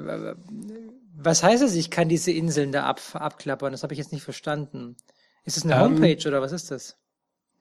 was 1.17 1.43
heißt 1.43 1.61
es, 1.63 1.75
ich 1.75 1.89
kann 1.91 2.07
diese 2.07 2.31
Inseln 2.31 2.71
da 2.71 2.83
ab, 2.85 3.01
abklappern? 3.13 3.73
Das 3.73 3.83
habe 3.83 3.91
ich 3.93 3.99
jetzt 3.99 4.13
nicht 4.13 4.23
verstanden. 4.23 4.95
Ist 5.43 5.57
es 5.57 5.65
eine 5.65 5.75
Ähm, 5.75 5.81
Homepage 5.81 6.25
oder 6.29 6.41
was 6.41 6.53
ist 6.53 6.71
das? 6.71 6.95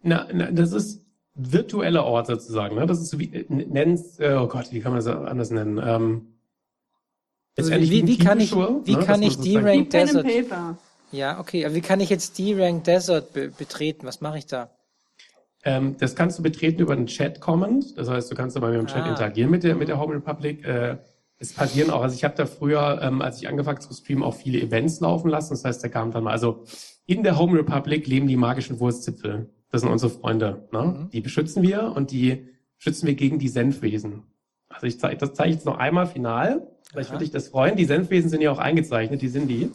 Na, 0.00 0.28
na, 0.32 0.48
das 0.52 0.70
ist 0.72 1.04
virtueller 1.34 2.04
Ort 2.04 2.28
sozusagen. 2.28 2.76
Ne? 2.76 2.86
Das 2.86 3.00
ist 3.00 3.10
so 3.10 3.18
wie, 3.18 3.34
äh, 3.34 3.44
nenn's, 3.48 4.20
äh, 4.20 4.36
oh 4.40 4.46
Gott, 4.46 4.70
wie 4.70 4.78
kann 4.78 4.92
man 4.92 5.04
das 5.04 5.12
anders 5.12 5.50
nennen? 5.50 5.80
Ähm, 5.84 6.26
Also 7.58 7.72
wie, 7.72 8.02
ein 8.02 8.06
wie 8.06 8.16
kann 8.18 8.38
ich, 8.38 8.54
wie 8.54 8.94
ne? 8.94 9.04
kann 9.04 9.22
ich 9.24 9.42
Wie 9.42 9.54
D-Rank 9.54 9.90
Desert? 9.90 10.24
Paper. 10.24 10.78
Ja, 11.10 11.40
okay. 11.40 11.64
Aber 11.66 11.74
wie 11.74 11.80
kann 11.80 11.98
ich 11.98 12.10
jetzt 12.10 12.38
D-Rank 12.38 12.84
Desert 12.84 13.32
be 13.32 13.48
betreten? 13.48 14.06
Was 14.06 14.20
mache 14.20 14.38
ich 14.38 14.46
da? 14.46 14.70
Ähm, 15.64 15.96
das 15.98 16.16
kannst 16.16 16.38
du 16.38 16.42
betreten 16.42 16.80
über 16.80 16.92
einen 16.94 17.06
Chat-Comment. 17.06 17.98
Das 17.98 18.08
heißt, 18.08 18.30
du 18.30 18.34
kannst 18.34 18.56
da 18.56 18.60
bei 18.60 18.70
mir 18.70 18.78
im 18.78 18.86
Chat 18.86 19.02
Ah. 19.02 19.10
interagieren 19.10 19.50
mit 19.50 19.62
der, 19.62 19.74
mit 19.74 19.88
der 19.88 20.00
Home 20.00 20.14
Republic. 20.14 20.64
Äh, 20.64 20.96
es 21.38 21.52
passieren 21.54 21.90
auch, 21.90 22.02
also 22.02 22.14
ich 22.14 22.24
habe 22.24 22.34
da 22.34 22.46
früher, 22.46 23.00
ähm, 23.02 23.22
als 23.22 23.40
ich 23.40 23.48
angefangen 23.48 23.80
zu 23.80 23.92
streamen, 23.94 24.22
auch 24.24 24.34
viele 24.34 24.60
Events 24.60 25.00
laufen 25.00 25.30
lassen. 25.30 25.50
Das 25.54 25.64
heißt, 25.64 25.82
da 25.82 25.88
kam 25.88 26.10
dann 26.12 26.24
mal, 26.24 26.32
also 26.32 26.64
in 27.06 27.22
der 27.22 27.38
Home 27.38 27.58
Republic 27.58 28.06
leben 28.06 28.26
die 28.26 28.36
magischen 28.36 28.78
Wurstzipfel. 28.78 29.48
Das 29.70 29.80
sind 29.82 29.90
unsere 29.90 30.10
Freunde. 30.10 30.68
Ne? 30.72 30.82
Mhm. 30.82 31.10
Die 31.10 31.20
beschützen 31.20 31.62
wir 31.62 31.92
und 31.94 32.10
die 32.10 32.48
schützen 32.78 33.06
wir 33.06 33.14
gegen 33.14 33.38
die 33.38 33.48
Senfwesen. 33.48 34.24
Also 34.68 34.86
ich 34.86 34.98
zeige, 34.98 35.16
das 35.16 35.34
zeige 35.34 35.50
ich 35.50 35.56
jetzt 35.56 35.66
noch 35.66 35.78
einmal 35.78 36.06
final. 36.06 36.66
Vielleicht 36.90 37.10
würde 37.10 37.24
ich 37.24 37.30
das 37.30 37.48
freuen. 37.48 37.76
Die 37.76 37.84
Senfwesen 37.84 38.30
sind 38.30 38.40
ja 38.40 38.50
auch 38.50 38.58
eingezeichnet, 38.58 39.22
die 39.22 39.28
sind 39.28 39.48
die. 39.48 39.70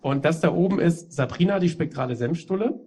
Und 0.00 0.24
das 0.24 0.40
da 0.40 0.52
oben 0.54 0.78
ist 0.78 1.12
Sabrina, 1.12 1.58
die 1.58 1.68
spektrale 1.68 2.16
Senfstulle. 2.16 2.80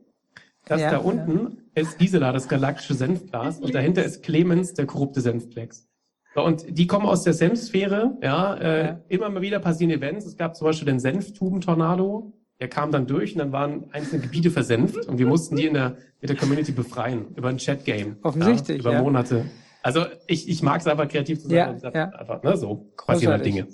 Das 0.65 0.81
Ja, 0.81 0.91
da 0.91 0.97
unten 0.99 1.57
ist 1.75 1.97
Gisela, 1.97 2.31
das 2.31 2.47
galaktische 2.47 2.93
Senfglas. 2.93 3.59
Und 3.59 3.73
dahinter 3.73 4.03
ist 4.03 4.23
Clemens, 4.23 4.73
der 4.73 4.85
korrupte 4.85 5.21
Senfplex. 5.21 5.87
So, 6.35 6.43
und 6.43 6.65
die 6.77 6.87
kommen 6.87 7.05
aus 7.05 7.23
der 7.23 7.33
Senfsphäre. 7.33 8.17
Ja, 8.21 8.55
äh, 8.55 8.85
Ja. 8.85 9.01
immer 9.09 9.29
mal 9.29 9.41
wieder 9.41 9.59
passieren 9.59 9.91
Events. 9.91 10.25
Es 10.25 10.37
gab 10.37 10.55
zum 10.55 10.65
Beispiel 10.67 10.85
den 10.85 10.99
Senftuben-Tornado. 10.99 12.33
Der 12.59 12.67
kam 12.69 12.91
dann 12.91 13.07
durch 13.07 13.33
und 13.33 13.39
dann 13.39 13.51
waren 13.51 13.85
einzelne 13.91 14.21
Gebiete 14.21 14.51
versenft 14.51 15.07
und 15.07 15.17
wir 15.17 15.25
mussten 15.25 15.55
die 15.55 15.65
in 15.65 15.73
der, 15.73 15.97
mit 16.21 16.29
der 16.29 16.37
Community 16.37 16.71
befreien 16.71 17.33
über 17.35 17.49
ein 17.49 17.57
Chat-Game. 17.57 18.17
Offensichtlich, 18.21 18.83
Ja, 18.83 18.89
über 18.91 18.93
ja. 18.97 19.01
Monate. 19.01 19.45
Also 19.81 20.05
ich, 20.27 20.47
ich 20.47 20.61
mag 20.61 20.79
es 20.79 20.87
einfach 20.87 21.07
kreativ 21.07 21.41
zu 21.41 21.47
sein 21.49 21.79
Ja, 21.81 21.89
ja. 21.91 22.09
einfach, 22.09 22.43
ne, 22.43 22.55
so 22.55 22.91
passieren 22.95 23.33
halt. 23.33 23.45
Dinge. 23.45 23.67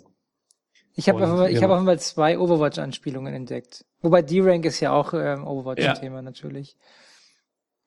Ich 0.96 1.10
habe 1.10 1.18
auf 1.24 1.48
genau. 1.48 1.62
habe 1.62 1.74
auf 1.74 1.80
einmal 1.80 2.00
zwei 2.00 2.40
Overwatch-Anspielungen 2.40 3.34
entdeckt. 3.34 3.86
Wobei 4.02 4.22
D-Rank 4.22 4.66
ist 4.66 4.80
ja 4.80 4.94
auch 4.94 5.14
ähm, 5.14 5.46
Overwatch 5.46 5.84
Ja. 5.84 6.22
natürlich. 6.22 6.78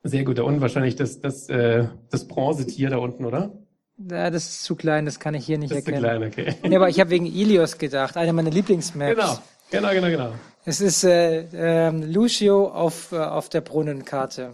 Sehr 0.03 0.25
gut. 0.25 0.39
Da 0.39 0.43
unten 0.45 0.61
wahrscheinlich 0.61 0.97
das, 0.97 1.21
das, 1.21 1.49
äh, 1.49 1.87
das 2.11 2.27
Bronzetier 2.27 2.91
da 2.91 2.97
unten, 2.99 3.25
oder? 3.25 3.53
Ja, 3.99 4.31
das 4.31 4.45
ist 4.49 4.65
zu 4.65 4.77
klein, 4.77 5.05
das 5.05 5.21
kann 5.21 5.35
ich 5.35 5.45
hier 5.45 5.59
nicht 5.59 5.73
Das 5.73 5.79
ist 5.81 5.85
zu 5.85 5.93
erkennen. 5.93 6.31
klein, 6.33 6.53
okay. 6.55 6.71
Ja, 6.71 6.79
aber 6.79 6.89
ich 6.89 6.99
habe 7.01 7.11
wegen 7.11 7.27
Ilios 7.27 7.77
gedacht, 7.77 8.17
eine 8.17 8.33
meiner 8.33 8.51
Lieblingsmaps. 8.51 9.15
Genau, 9.15 9.39
genau, 9.71 9.91
genau, 9.93 10.09
genau. 10.09 10.33
Es 10.65 10.81
ist 10.81 11.05
äh, 11.05 11.41
ähm, 11.53 12.03
Lucio 12.11 12.69
auf, 12.69 13.13
äh, 13.13 13.17
auf 13.19 13.51
der 13.51 13.61
Brunnenkarte. 13.61 14.53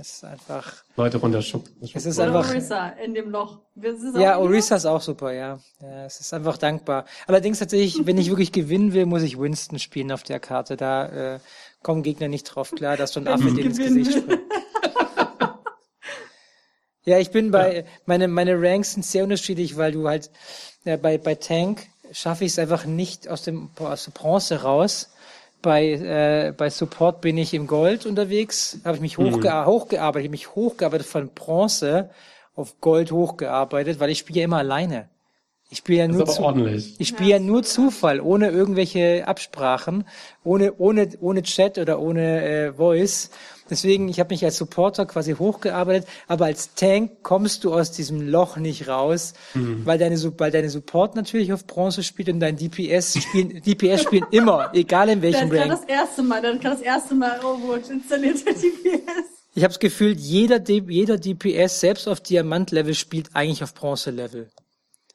Es 0.00 0.14
ist 0.14 0.24
einfach. 0.24 0.72
Leute 0.96 1.18
runterschuppen. 1.18 1.72
Es 1.94 2.04
ist 2.04 2.18
einfach. 2.18 2.48
Orissa 2.48 2.88
in 3.04 3.14
dem 3.14 3.30
Loch. 3.30 3.60
Ist 3.80 4.16
Ja, 4.16 4.36
auch- 4.36 4.42
Orisa 4.42 4.74
ist 4.74 4.86
auch 4.86 5.00
super, 5.00 5.32
ja. 5.32 5.60
ja. 5.80 6.04
Es 6.06 6.18
ist 6.18 6.34
einfach 6.34 6.58
dankbar. 6.58 7.04
Allerdings 7.28 7.60
tatsächlich, 7.60 8.04
wenn 8.04 8.18
ich 8.18 8.28
wirklich 8.28 8.50
gewinnen 8.50 8.92
will, 8.92 9.06
muss 9.06 9.22
ich 9.22 9.38
Winston 9.38 9.78
spielen 9.78 10.10
auf 10.10 10.24
der 10.24 10.40
Karte. 10.40 10.76
Da 10.76 11.34
äh, 11.34 11.38
kommen 11.82 12.02
Gegner 12.02 12.26
nicht 12.26 12.42
drauf 12.44 12.72
klar, 12.72 12.96
dass 12.96 13.12
du 13.12 13.20
ein 13.20 13.28
Affe 13.28 13.52
dir 13.52 13.66
ins 13.66 13.78
Gesicht 13.78 14.12
springt. 14.18 14.40
Ja, 17.04 17.18
ich 17.18 17.30
bin 17.30 17.50
bei, 17.50 17.84
meine, 18.06 18.28
meine 18.28 18.60
Ranks 18.60 18.94
sind 18.94 19.04
sehr 19.04 19.24
unterschiedlich, 19.24 19.76
weil 19.76 19.92
du 19.92 20.08
halt, 20.08 20.30
ja, 20.84 20.96
bei, 20.96 21.18
bei 21.18 21.34
Tank 21.34 21.86
schaffe 22.12 22.44
ich 22.44 22.52
es 22.52 22.58
einfach 22.58 22.86
nicht 22.86 23.28
aus 23.28 23.42
dem, 23.42 23.70
aus 23.78 24.04
der 24.04 24.12
Bronze 24.12 24.62
raus. 24.62 25.10
Bei, 25.60 25.92
äh, 25.92 26.52
bei 26.56 26.68
Support 26.68 27.20
bin 27.20 27.38
ich 27.38 27.54
im 27.54 27.66
Gold 27.66 28.04
unterwegs, 28.04 28.78
habe 28.84 28.96
ich 28.96 29.00
mich 29.00 29.18
hochge 29.18 29.64
hochgearbeitet, 29.64 30.26
ich 30.26 30.30
mich 30.30 30.54
hochgearbeitet 30.54 31.06
von 31.06 31.28
Bronze 31.28 32.10
auf 32.54 32.80
Gold 32.80 33.12
hochgearbeitet, 33.12 33.98
weil 33.98 34.10
ich 34.10 34.18
spiele 34.18 34.40
ja 34.40 34.44
immer 34.44 34.58
alleine. 34.58 35.08
Ich 35.70 35.78
spiele 35.78 36.00
ja 36.00 36.08
nur 36.08 36.28
ordentlich. 36.38 36.94
ich 36.98 37.08
spiele 37.08 37.30
ja 37.30 37.38
nur 37.38 37.62
Zufall, 37.62 38.20
ohne 38.20 38.50
irgendwelche 38.50 39.26
Absprachen, 39.26 40.04
ohne 40.44 40.74
ohne 40.78 41.08
ohne 41.20 41.42
Chat 41.42 41.78
oder 41.78 41.98
ohne 41.98 42.44
äh, 42.44 42.72
Voice. 42.74 43.30
Deswegen, 43.70 44.08
ich 44.08 44.20
habe 44.20 44.34
mich 44.34 44.44
als 44.44 44.56
Supporter 44.56 45.06
quasi 45.06 45.34
hochgearbeitet, 45.34 46.06
aber 46.28 46.46
als 46.46 46.74
Tank 46.74 47.22
kommst 47.22 47.64
du 47.64 47.72
aus 47.72 47.92
diesem 47.92 48.20
Loch 48.28 48.56
nicht 48.56 48.88
raus, 48.88 49.32
weil 49.54 49.98
deine 49.98 50.14
weil 50.38 50.50
deine 50.50 50.70
Support 50.70 51.16
natürlich 51.16 51.52
auf 51.52 51.66
Bronze 51.66 52.02
spielt 52.02 52.28
und 52.28 52.40
dein 52.40 52.56
DPS 52.56 53.22
spielen 53.22 53.62
DPS 53.66 54.02
spielen 54.02 54.26
immer, 54.30 54.70
egal 54.74 55.08
in 55.08 55.22
welchem 55.22 55.50
gerade 55.50 55.70
Rank. 55.70 55.80
das 55.80 55.88
erste 55.88 56.22
Mal, 56.22 56.42
hat 56.42 56.60
gerade 56.60 56.76
das 56.76 56.82
erste 56.82 57.14
Mal 57.14 57.40
Overwatch 57.40 57.90
installiert, 57.90 58.44
der 58.46 58.54
DPS. 58.54 59.34
Ich 59.54 59.62
habe 59.62 59.72
das 59.72 59.78
Gefühl, 59.78 60.12
jeder 60.12 60.58
D 60.58 60.82
jeder 60.88 61.16
DPS 61.16 61.80
selbst 61.80 62.08
auf 62.08 62.20
Diamant-Level 62.20 62.94
spielt 62.94 63.30
eigentlich 63.34 63.62
auf 63.62 63.72
Bronze-Level. 63.74 64.50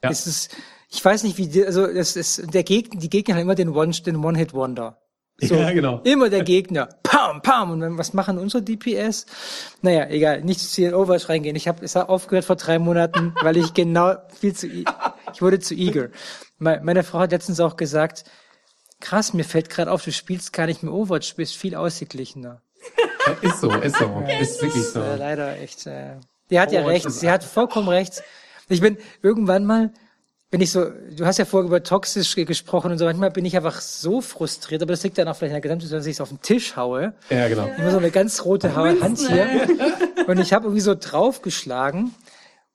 Ja. 0.03 0.09
Es 0.09 0.25
ist, 0.27 0.55
ich 0.89 1.03
weiß 1.03 1.23
nicht, 1.23 1.37
wie, 1.37 1.47
die, 1.47 1.65
also 1.65 1.85
das 1.85 2.15
ist, 2.15 2.53
der 2.53 2.63
Gegner, 2.63 2.99
die 2.99 3.09
Gegner 3.09 3.35
haben 3.35 3.41
immer 3.41 3.55
den 3.55 3.69
One, 3.69 3.91
den 3.91 4.23
One-Hit-Wonder. 4.23 4.98
So, 5.41 5.55
Ja, 5.55 5.71
genau. 5.71 6.01
Immer 6.03 6.29
der 6.29 6.43
Gegner. 6.43 6.89
Pam, 7.03 7.41
pam. 7.41 7.71
Und 7.71 7.79
dann, 7.81 7.97
was 7.97 8.13
machen 8.13 8.37
unsere 8.37 8.61
DPS? 8.63 9.25
Naja, 9.81 10.07
egal. 10.09 10.41
Nicht 10.41 10.59
zu 10.59 10.67
viel 10.67 10.89
in 10.89 10.93
Overwatch 10.93 11.29
reingehen. 11.29 11.55
Ich 11.55 11.67
habe 11.67 11.83
es 11.85 11.95
hat 11.95 12.09
aufgehört 12.09 12.45
vor 12.45 12.55
drei 12.55 12.79
Monaten, 12.79 13.33
weil 13.41 13.57
ich 13.57 13.73
genau 13.73 14.15
viel 14.39 14.53
zu, 14.53 14.67
ich 14.67 15.41
wurde 15.41 15.59
zu 15.59 15.73
eager. 15.75 16.09
Me- 16.57 16.81
Meine 16.83 17.03
Frau 17.03 17.19
hat 17.19 17.31
letztens 17.31 17.59
auch 17.59 17.77
gesagt, 17.77 18.25
krass, 18.99 19.33
mir 19.33 19.45
fällt 19.45 19.69
gerade 19.69 19.91
auf, 19.91 20.03
du 20.03 20.11
spielst 20.11 20.51
gar 20.53 20.65
nicht 20.65 20.83
mehr 20.83 20.93
Overwatch, 20.93 21.31
du 21.31 21.35
bist 21.37 21.55
viel 21.55 21.75
ausgeglichener. 21.75 22.61
Ja, 23.27 23.49
ist 23.49 23.61
so, 23.61 23.71
ist 23.71 23.97
so. 23.97 24.23
Ist 24.41 24.61
wirklich 24.61 24.83
so. 24.85 25.01
Äh, 25.01 25.15
leider 25.15 25.57
echt. 25.59 25.85
Äh, 25.87 26.15
die 26.49 26.59
hat 26.59 26.71
ja 26.71 26.81
Overwatch 26.81 27.05
recht. 27.05 27.11
Sie 27.11 27.29
hat 27.29 27.43
vollkommen 27.43 27.87
recht. 27.89 28.23
Ich 28.67 28.81
bin 28.81 28.97
irgendwann 29.21 29.65
mal, 29.65 29.91
wenn 30.51 30.61
ich 30.61 30.71
so, 30.71 30.85
du 31.15 31.25
hast 31.25 31.37
ja 31.37 31.45
vorher 31.45 31.67
über 31.67 31.83
toxisch 31.83 32.35
ge- 32.35 32.45
gesprochen 32.45 32.91
und 32.91 32.97
so, 32.97 33.05
manchmal 33.05 33.29
bin 33.31 33.45
ich 33.45 33.55
einfach 33.55 33.81
so 33.81 34.19
frustriert, 34.21 34.81
aber 34.81 34.93
das 34.93 35.03
liegt 35.03 35.17
dann 35.17 35.27
auch 35.27 35.35
vielleicht 35.35 35.51
in 35.51 35.55
der 35.55 35.61
Gesamtsituation, 35.61 35.99
dass 35.99 36.07
ich 36.07 36.15
es 36.15 36.21
auf 36.21 36.29
den 36.29 36.41
Tisch 36.41 36.75
haue. 36.75 37.13
Ja, 37.29 37.47
genau. 37.47 37.69
Immer 37.77 37.91
so 37.91 37.97
eine 37.97 38.09
ganz 38.11 38.45
rote 38.45 38.75
Ha- 38.75 38.95
Hand 38.99 39.19
hier. 39.19 39.67
Und 40.27 40.39
ich 40.39 40.51
habe 40.53 40.65
irgendwie 40.65 40.81
so 40.81 40.95
draufgeschlagen. 40.95 42.13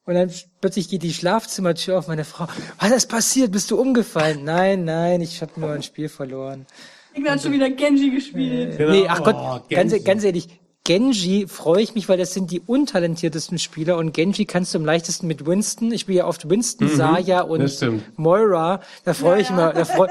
Und 0.07 0.15
dann 0.15 0.31
plötzlich 0.61 0.89
geht 0.91 1.03
die 1.03 1.15
Schlafzimmertür 1.15 1.99
auf 1.99 2.09
meine 2.09 2.25
Frau. 2.25 2.47
Was 2.79 2.91
ist 2.93 3.07
passiert? 3.09 3.51
Bist 3.53 3.71
du 3.71 3.81
umgefallen? 3.81 4.45
Nein, 4.45 4.85
nein, 4.85 5.21
ich 5.23 5.41
habe 5.41 5.59
nur 5.59 5.71
ein 5.73 5.83
Spiel 5.83 6.09
verloren. 6.11 6.67
Irgendwer 7.13 7.33
hat 7.33 7.43
schon 7.43 7.53
wieder 7.53 7.71
Genji 7.71 8.11
gespielt. 8.11 8.77
Genau. 8.77 8.91
Nee, 8.93 9.07
ach 9.09 9.21
Oh, 9.21 9.25
Gott, 9.25 9.71
ganz, 9.71 9.93
Genji. 9.93 10.05
ganz 10.05 10.25
ehrlich, 10.25 10.61
Genji 10.87 11.47
freue 11.49 11.81
ich 11.81 11.95
mich, 11.95 12.11
weil 12.11 12.19
das 12.19 12.35
sind 12.35 12.51
die 12.51 12.61
untalentiertesten 12.61 13.59
Spieler 13.59 13.97
und 13.97 14.13
Genji 14.13 14.45
kannst 14.45 14.75
du 14.75 14.79
am 14.79 14.85
leichtesten 14.85 15.27
mit 15.27 15.47
Winston. 15.47 15.91
Ich 15.93 16.03
spiele 16.03 16.19
ja 16.19 16.27
oft 16.27 16.51
Winston, 16.51 16.89
Saya 16.91 17.41
und 17.41 17.61
Mhm, 17.61 17.63
das 17.63 17.77
stimmt. 17.77 18.19
Moira. 18.19 18.81
Da 19.05 19.15
freue 19.15 19.41
ich 19.41 19.49
Ja, 19.49 19.69
mich. 19.69 19.77
ja. 19.79 19.85
Freu, 19.87 20.09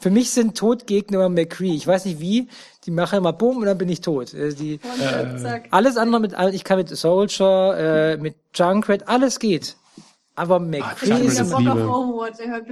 für 0.00 0.10
mich 0.10 0.30
sind 0.30 0.58
Todgegner 0.58 1.18
immer 1.18 1.28
McCree. 1.28 1.74
Ich 1.74 1.86
weiß 1.86 2.06
nicht 2.06 2.18
wie. 2.18 2.48
Die 2.86 2.90
machen 2.90 3.18
immer 3.18 3.32
Boom 3.32 3.58
und 3.58 3.66
dann 3.66 3.78
bin 3.78 3.88
ich 3.88 4.00
tot. 4.00 4.34
Äh, 4.34 4.52
Die, 4.52 4.80
Und 4.82 5.40
zack. 5.40 5.68
alles 5.70 5.96
andere 5.96 6.20
mit, 6.20 6.34
ich 6.52 6.64
kann 6.64 6.78
mit 6.78 6.88
Soldier, 6.88 7.76
äh, 7.78 8.16
mit 8.16 8.34
Junkrat, 8.54 9.08
alles 9.08 9.38
geht. 9.38 9.76
Aber 10.36 10.60
McCree 10.60 11.12
Ah, 11.12 11.18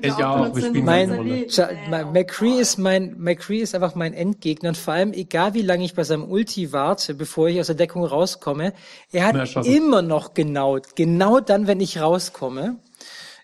Junkrat 0.08 0.56
ist 0.56 0.74
mein, 0.74 2.12
McCree 2.12 2.60
ist 2.60 2.78
mein, 2.78 3.14
McCree 3.18 3.60
ist 3.60 3.74
einfach 3.74 3.94
mein 3.94 4.12
Endgegner 4.12 4.68
und 4.68 4.76
vor 4.76 4.92
allem, 4.92 5.14
egal 5.14 5.54
wie 5.54 5.62
lange 5.62 5.84
ich 5.84 5.94
bei 5.94 6.04
seinem 6.04 6.30
Ulti 6.30 6.72
warte, 6.72 7.14
bevor 7.14 7.48
ich 7.48 7.58
aus 7.58 7.68
der 7.68 7.76
Deckung 7.76 8.04
rauskomme, 8.04 8.74
er 9.12 9.26
hat 9.26 9.66
immer 9.66 10.02
noch 10.02 10.34
genau, 10.34 10.78
genau 10.94 11.40
dann, 11.40 11.66
wenn 11.66 11.80
ich 11.80 12.00
rauskomme, 12.00 12.76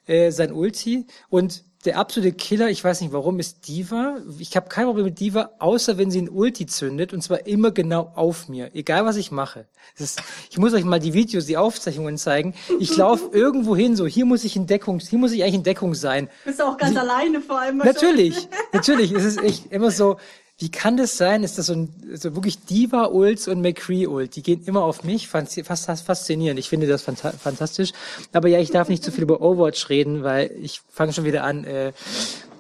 äh, 0.07 0.31
sein 0.31 0.53
Ulti. 0.53 1.07
Und 1.31 1.65
der 1.85 1.97
absolute 1.97 2.33
Killer, 2.33 2.69
ich 2.69 2.85
weiß 2.85 3.01
nicht 3.01 3.13
warum, 3.13 3.39
ist 3.39 3.67
Diva. 3.67 4.19
Ich 4.39 4.55
habe 4.55 4.69
kein 4.69 4.85
Problem 4.85 5.07
mit 5.07 5.19
Diva, 5.19 5.53
außer 5.59 5.97
wenn 5.97 6.11
sie 6.11 6.21
ein 6.21 6.29
Ulti 6.29 6.67
zündet 6.67 7.15
und 7.15 7.23
zwar 7.23 7.47
immer 7.47 7.71
genau 7.71 8.13
auf 8.17 8.49
mir, 8.49 8.75
egal 8.75 9.07
was 9.07 9.17
ich 9.17 9.31
mache. 9.31 9.67
Ist, 9.97 10.23
ich 10.51 10.59
muss 10.59 10.75
euch 10.75 10.85
mal 10.85 11.01
die 11.01 11.15
Videos, 11.15 11.47
die 11.47 11.57
Aufzeichnungen 11.57 12.19
zeigen. 12.19 12.55
Ich 12.79 12.95
laufe 12.97 13.29
irgendwo 13.33 13.75
hin, 13.75 13.97
so 13.97 14.07
hier 14.07 14.27
muss 14.27 14.45
ich 14.45 14.57
in 14.57 14.67
Deckung, 14.67 14.99
hier 14.99 15.19
muss 15.19 15.33
ich 15.33 15.43
eigentlich 15.43 15.55
in 15.55 15.63
Deckung 15.63 15.95
sein. 15.95 16.29
Bist 16.45 16.61
du 16.61 16.65
auch 16.65 16.77
ganz 16.77 16.97
alleine 16.99 17.41
vor 17.41 17.59
allem. 17.59 17.79
Natürlich, 17.79 18.49
natürlich. 18.75 19.13
Es 19.13 19.25
ist 19.25 19.43
echt 19.43 19.73
immer 19.73 19.91
so, 19.91 20.19
wie 20.61 20.71
kann 20.71 20.99
das 20.99 21.17
sein? 21.17 21.43
Ist 21.43 21.57
das 21.57 21.67
so, 21.67 21.73
ein, 21.73 21.89
so 22.15 22.35
wirklich 22.37 22.65
Diva-Ults 22.67 23.49
und 23.49 23.63
McCree-Ult? 23.63 24.37
Die 24.37 24.43
gehen 24.43 24.63
immer 24.67 24.83
auf 24.85 25.05
mich. 25.05 25.27
Fast, 25.27 25.59
faszinierend. 26.05 26.61
Ich 26.61 26.69
finde 26.69 26.87
das 26.87 27.01
fanta 27.01 27.33
fantastisch. 27.33 27.93
Aber 28.35 28.47
ja, 28.49 28.59
ich 28.59 28.71
darf 28.71 28.91
nicht 28.91 29.03
zu 29.03 29.11
viel 29.11 29.25
über 29.25 29.41
Overwatch 29.41 29.89
reden, 29.89 30.23
weil 30.23 30.51
ich 30.61 30.83
fange 30.93 31.15
schon 31.15 31.25
wieder 31.25 31.45
an, 31.45 31.65
äh, 31.65 31.93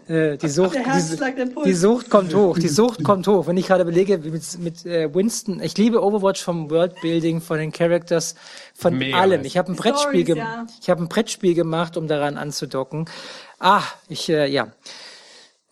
äh, 0.09 0.39
die 0.39 0.49
Sucht, 0.49 0.77
die, 0.77 1.65
die 1.67 1.75
Sucht 1.75 2.09
kommt 2.09 2.35
hoch, 2.35 2.59
die 2.59 2.69
Sucht 2.69 3.05
kommt 3.05 3.29
hoch. 3.29 3.47
Wenn 3.47 3.59
ich 3.59 3.67
gerade 3.67 3.85
belege, 3.85 4.17
mit, 4.17 4.59
mit 4.59 4.87
äh, 4.87 5.15
Winston, 5.15 5.61
ich 5.61 5.77
liebe 5.77 6.03
Overwatch 6.03 6.43
vom 6.43 6.71
Worldbuilding, 6.71 7.43
von 7.43 7.59
den 7.59 7.71
Characters, 7.71 8.35
von 8.75 8.97
Mega 8.97 9.21
allem. 9.21 9.45
Ich 9.45 9.59
habe 9.59 9.71
ein 9.71 9.77
Brettspiel, 9.77 10.25
Stories, 10.25 10.39
ja. 10.39 10.67
ich 10.81 10.89
habe 10.89 11.03
ein 11.03 11.09
Brettspiel 11.09 11.55
gemacht, 11.55 11.99
um 11.99 12.09
daran 12.09 12.39
anzudocken. 12.39 13.11
Ah, 13.59 13.83
ich 14.09 14.31
äh, 14.31 14.47
ja. 14.47 14.69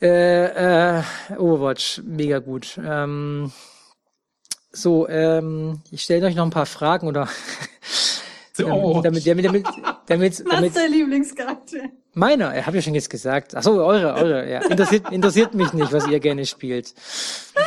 Äh, 0.00 0.98
äh, 0.98 1.02
Overwatch, 1.36 2.02
mega 2.04 2.38
gut. 2.38 2.78
Ähm, 2.84 3.50
so, 4.70 5.08
ähm, 5.08 5.80
ich 5.90 6.02
stelle 6.02 6.26
euch 6.26 6.36
noch 6.36 6.44
ein 6.44 6.50
paar 6.50 6.66
Fragen 6.66 7.08
oder 7.08 7.28
Oh, 8.64 9.00
damit, 9.02 9.26
damit, 9.26 9.44
damit, 9.44 9.66
damit, 10.06 10.32
Was 10.32 10.44
damit 10.44 10.66
ist 10.70 10.76
dein 10.76 10.92
Lieblingscharakter? 10.92 11.78
meiner, 12.14 12.52
er 12.52 12.66
habe 12.66 12.76
ja 12.76 12.82
schon 12.82 12.94
jetzt 12.94 13.10
gesagt. 13.10 13.54
Ach 13.54 13.62
so, 13.62 13.84
eure, 13.84 14.14
eure, 14.14 14.50
ja. 14.50 14.64
Interessiert, 14.66 15.12
interessiert 15.12 15.54
mich 15.54 15.72
nicht, 15.72 15.92
was 15.92 16.08
ihr 16.08 16.20
gerne 16.20 16.46
spielt. 16.46 16.94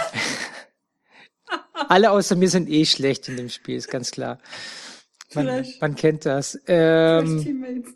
Alle 1.87 2.11
außer 2.11 2.35
mir 2.35 2.49
sind 2.49 2.69
eh 2.69 2.85
schlecht 2.85 3.29
in 3.29 3.37
dem 3.37 3.49
Spiel, 3.49 3.77
ist 3.77 3.89
ganz 3.89 4.11
klar. 4.11 4.39
Man, 5.33 5.65
man 5.79 5.95
kennt 5.95 6.25
das. 6.25 6.59
Ähm, 6.67 7.41
Teammates. 7.41 7.93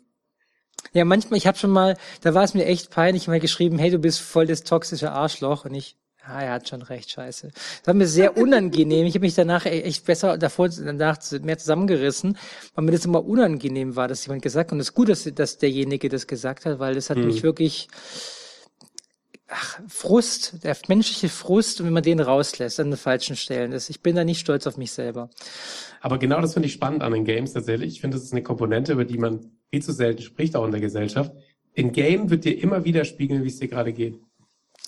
Ja, 0.92 1.04
manchmal, 1.04 1.38
ich 1.38 1.46
habe 1.46 1.58
schon 1.58 1.70
mal, 1.70 1.96
da 2.22 2.34
war 2.34 2.44
es 2.44 2.54
mir 2.54 2.64
echt 2.66 2.90
peinlich, 2.90 3.28
mal 3.28 3.40
geschrieben, 3.40 3.78
hey, 3.78 3.90
du 3.90 3.98
bist 3.98 4.20
voll 4.20 4.46
das 4.46 4.62
toxische 4.62 5.12
Arschloch 5.12 5.64
und 5.64 5.74
ich, 5.74 5.96
ah, 6.24 6.42
er 6.42 6.52
hat 6.52 6.68
schon 6.68 6.82
recht, 6.82 7.10
scheiße. 7.10 7.48
Das 7.48 7.86
war 7.86 7.94
mir 7.94 8.06
sehr 8.06 8.36
unangenehm. 8.38 9.06
Ich 9.06 9.14
habe 9.14 9.24
mich 9.24 9.34
danach 9.34 9.66
e- 9.66 9.82
echt 9.82 10.04
besser 10.04 10.38
davor 10.38 10.68
danach 10.68 11.18
mehr 11.42 11.58
zusammengerissen, 11.58 12.38
weil 12.74 12.84
mir 12.84 12.92
das 12.92 13.04
immer 13.04 13.24
unangenehm 13.24 13.96
war, 13.96 14.08
dass 14.08 14.26
jemand 14.26 14.42
gesagt 14.42 14.70
hat. 14.70 14.72
Und 14.72 14.80
es 14.80 14.88
ist 14.88 14.94
gut, 14.94 15.08
dass, 15.08 15.24
dass 15.24 15.58
derjenige 15.58 16.08
das 16.08 16.26
gesagt 16.26 16.66
hat, 16.66 16.78
weil 16.78 16.94
das 16.94 17.10
hat 17.10 17.18
mich 17.18 17.42
wirklich 17.42 17.88
ach, 19.48 19.80
Frust, 19.88 20.64
der 20.64 20.76
menschliche 20.88 21.28
Frust, 21.28 21.80
und 21.80 21.86
wenn 21.86 21.92
man 21.92 22.02
den 22.02 22.20
rauslässt 22.20 22.80
an 22.80 22.90
den 22.90 22.96
falschen 22.96 23.36
Stellen, 23.36 23.70
das, 23.70 23.90
ich 23.90 24.02
bin 24.02 24.16
da 24.16 24.24
nicht 24.24 24.40
stolz 24.40 24.66
auf 24.66 24.76
mich 24.76 24.92
selber. 24.92 25.30
Aber 26.00 26.18
genau 26.18 26.40
das 26.40 26.54
finde 26.54 26.66
ich 26.66 26.72
spannend 26.72 27.02
an 27.02 27.12
den 27.12 27.24
Games 27.24 27.52
tatsächlich. 27.52 27.94
Ich 27.94 28.00
finde, 28.00 28.16
das 28.16 28.24
ist 28.24 28.32
eine 28.32 28.42
Komponente, 28.42 28.92
über 28.92 29.04
die 29.04 29.18
man 29.18 29.55
viel 29.76 29.82
zu 29.82 29.92
selten 29.92 30.22
spricht, 30.22 30.56
auch 30.56 30.64
in 30.64 30.70
der 30.72 30.80
Gesellschaft. 30.80 31.32
Im 31.74 31.92
Game 31.92 32.30
wird 32.30 32.44
dir 32.46 32.58
immer 32.62 32.84
wieder 32.86 33.04
spiegeln, 33.04 33.44
wie 33.44 33.48
es 33.48 33.58
dir 33.58 33.68
gerade 33.68 33.92
geht. 33.92 34.18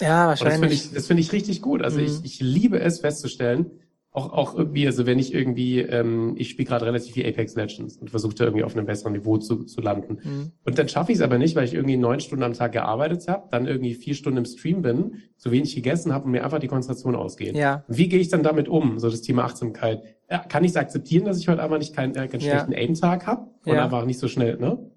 Ja, 0.01 0.25
Und 0.25 0.31
das 0.31 0.41
finde 0.41 0.53
wahrscheinlich. 0.63 0.85
ich, 0.87 0.91
das 0.93 1.07
finde 1.07 1.21
ich 1.21 1.33
richtig 1.33 1.61
gut. 1.61 1.83
Also 1.83 1.99
Mhm. 1.99 2.07
ich, 2.07 2.25
ich 2.25 2.41
liebe 2.41 2.81
es 2.81 3.01
festzustellen, 3.01 3.71
auch, 4.19 4.33
auch 4.33 4.55
irgendwie, 4.57 4.87
also 4.87 5.07
wenn 5.07 5.19
ich 5.19 5.33
irgendwie, 5.33 5.81
ähm, 5.81 6.35
ich 6.37 6.51
spiele 6.51 6.69
gerade 6.69 6.87
relativ 6.87 7.15
viel 7.15 7.27
Apex 7.27 7.55
Legends 7.55 7.97
und 7.97 8.11
versuche 8.11 8.35
da 8.35 8.45
irgendwie 8.45 8.65
auf 8.65 8.77
einem 8.77 8.87
besseren 8.87 9.13
Niveau 9.13 9.39
zu, 9.39 9.65
zu 9.65 9.81
landen. 9.81 10.19
Mhm. 10.23 10.53
Und 10.65 10.79
dann 10.79 10.89
schaffe 10.89 11.13
ich 11.13 11.19
es 11.19 11.23
aber 11.23 11.39
nicht, 11.39 11.55
weil 11.55 11.65
ich 11.65 11.75
irgendwie 11.75 11.97
neun 11.97 12.19
Stunden 12.21 12.43
am 12.43 12.55
Tag 12.55 12.73
gearbeitet 12.73 13.29
habe, 13.29 13.49
dann 13.51 13.67
irgendwie 13.67 13.95
vier 13.95 14.15
Stunden 14.15 14.39
im 14.39 14.45
Stream 14.45 14.83
bin, 14.83 15.23
zu 15.37 15.53
wenig 15.53 15.75
gegessen 15.75 16.13
habe 16.13 16.25
und 16.25 16.33
mir 16.33 16.45
einfach 16.45 16.59
die 16.59 16.67
Konzentration 16.67 17.15
ausgeht. 17.15 17.57
Ja. 17.57 17.85
Wie 17.87 18.09
gehe 18.09 18.19
ich 18.19 18.29
dann 18.29 18.43
damit 18.43 18.69
um? 18.69 18.99
So 18.99 19.09
das 19.09 19.23
Thema 19.23 19.45
Achtsamkeit. 19.45 20.03
Ja, 20.31 20.39
kann 20.39 20.65
ich 20.65 20.73
es 20.73 20.77
akzeptieren, 20.77 21.25
dass 21.25 21.39
ich 21.39 21.49
heute 21.49 21.63
einfach 21.63 21.79
nicht 21.79 21.95
keinen, 21.95 22.17
äh, 22.17 22.27
keinen 22.27 22.41
Ja. 22.41 22.51
schlechten 22.51 22.75
Aim-Tag 22.75 23.27
habe 23.27 23.47
und 23.65 23.75
Ja. 23.75 23.85
einfach 23.85 24.05
nicht 24.05 24.19
so 24.19 24.27
schnell, 24.27 24.57
ne? 24.59 24.91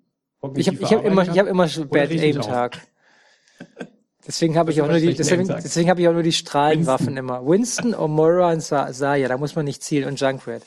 Ich 0.55 0.67
habe 0.67 0.77
ich 0.81 0.91
hab 0.91 1.05
immer, 1.05 1.21
ich 1.21 1.27
kann? 1.27 1.47
immer 1.47 1.67
Bad 1.91 2.09
reg 2.09 2.81
Deswegen 4.27 4.55
habe 4.55 4.71
ich 4.71 4.81
auch 4.81 4.87
nur 4.87 4.99
die, 4.99 5.15
deswegen, 5.15 5.47
deswegen 5.47 5.89
habe 5.89 6.01
ich 6.01 6.07
auch 6.07 6.13
nur 6.13 6.21
die 6.21 6.31
Strahlenwaffen 6.31 7.17
immer. 7.17 7.45
Winston, 7.45 7.95
Omora 7.95 8.51
und 8.51 8.61
Sa 8.61 8.93
Saya, 8.93 9.27
da 9.27 9.37
muss 9.37 9.55
man 9.55 9.65
nicht 9.65 9.83
zielen 9.83 10.07
und 10.07 10.19
Junkrat. 10.19 10.61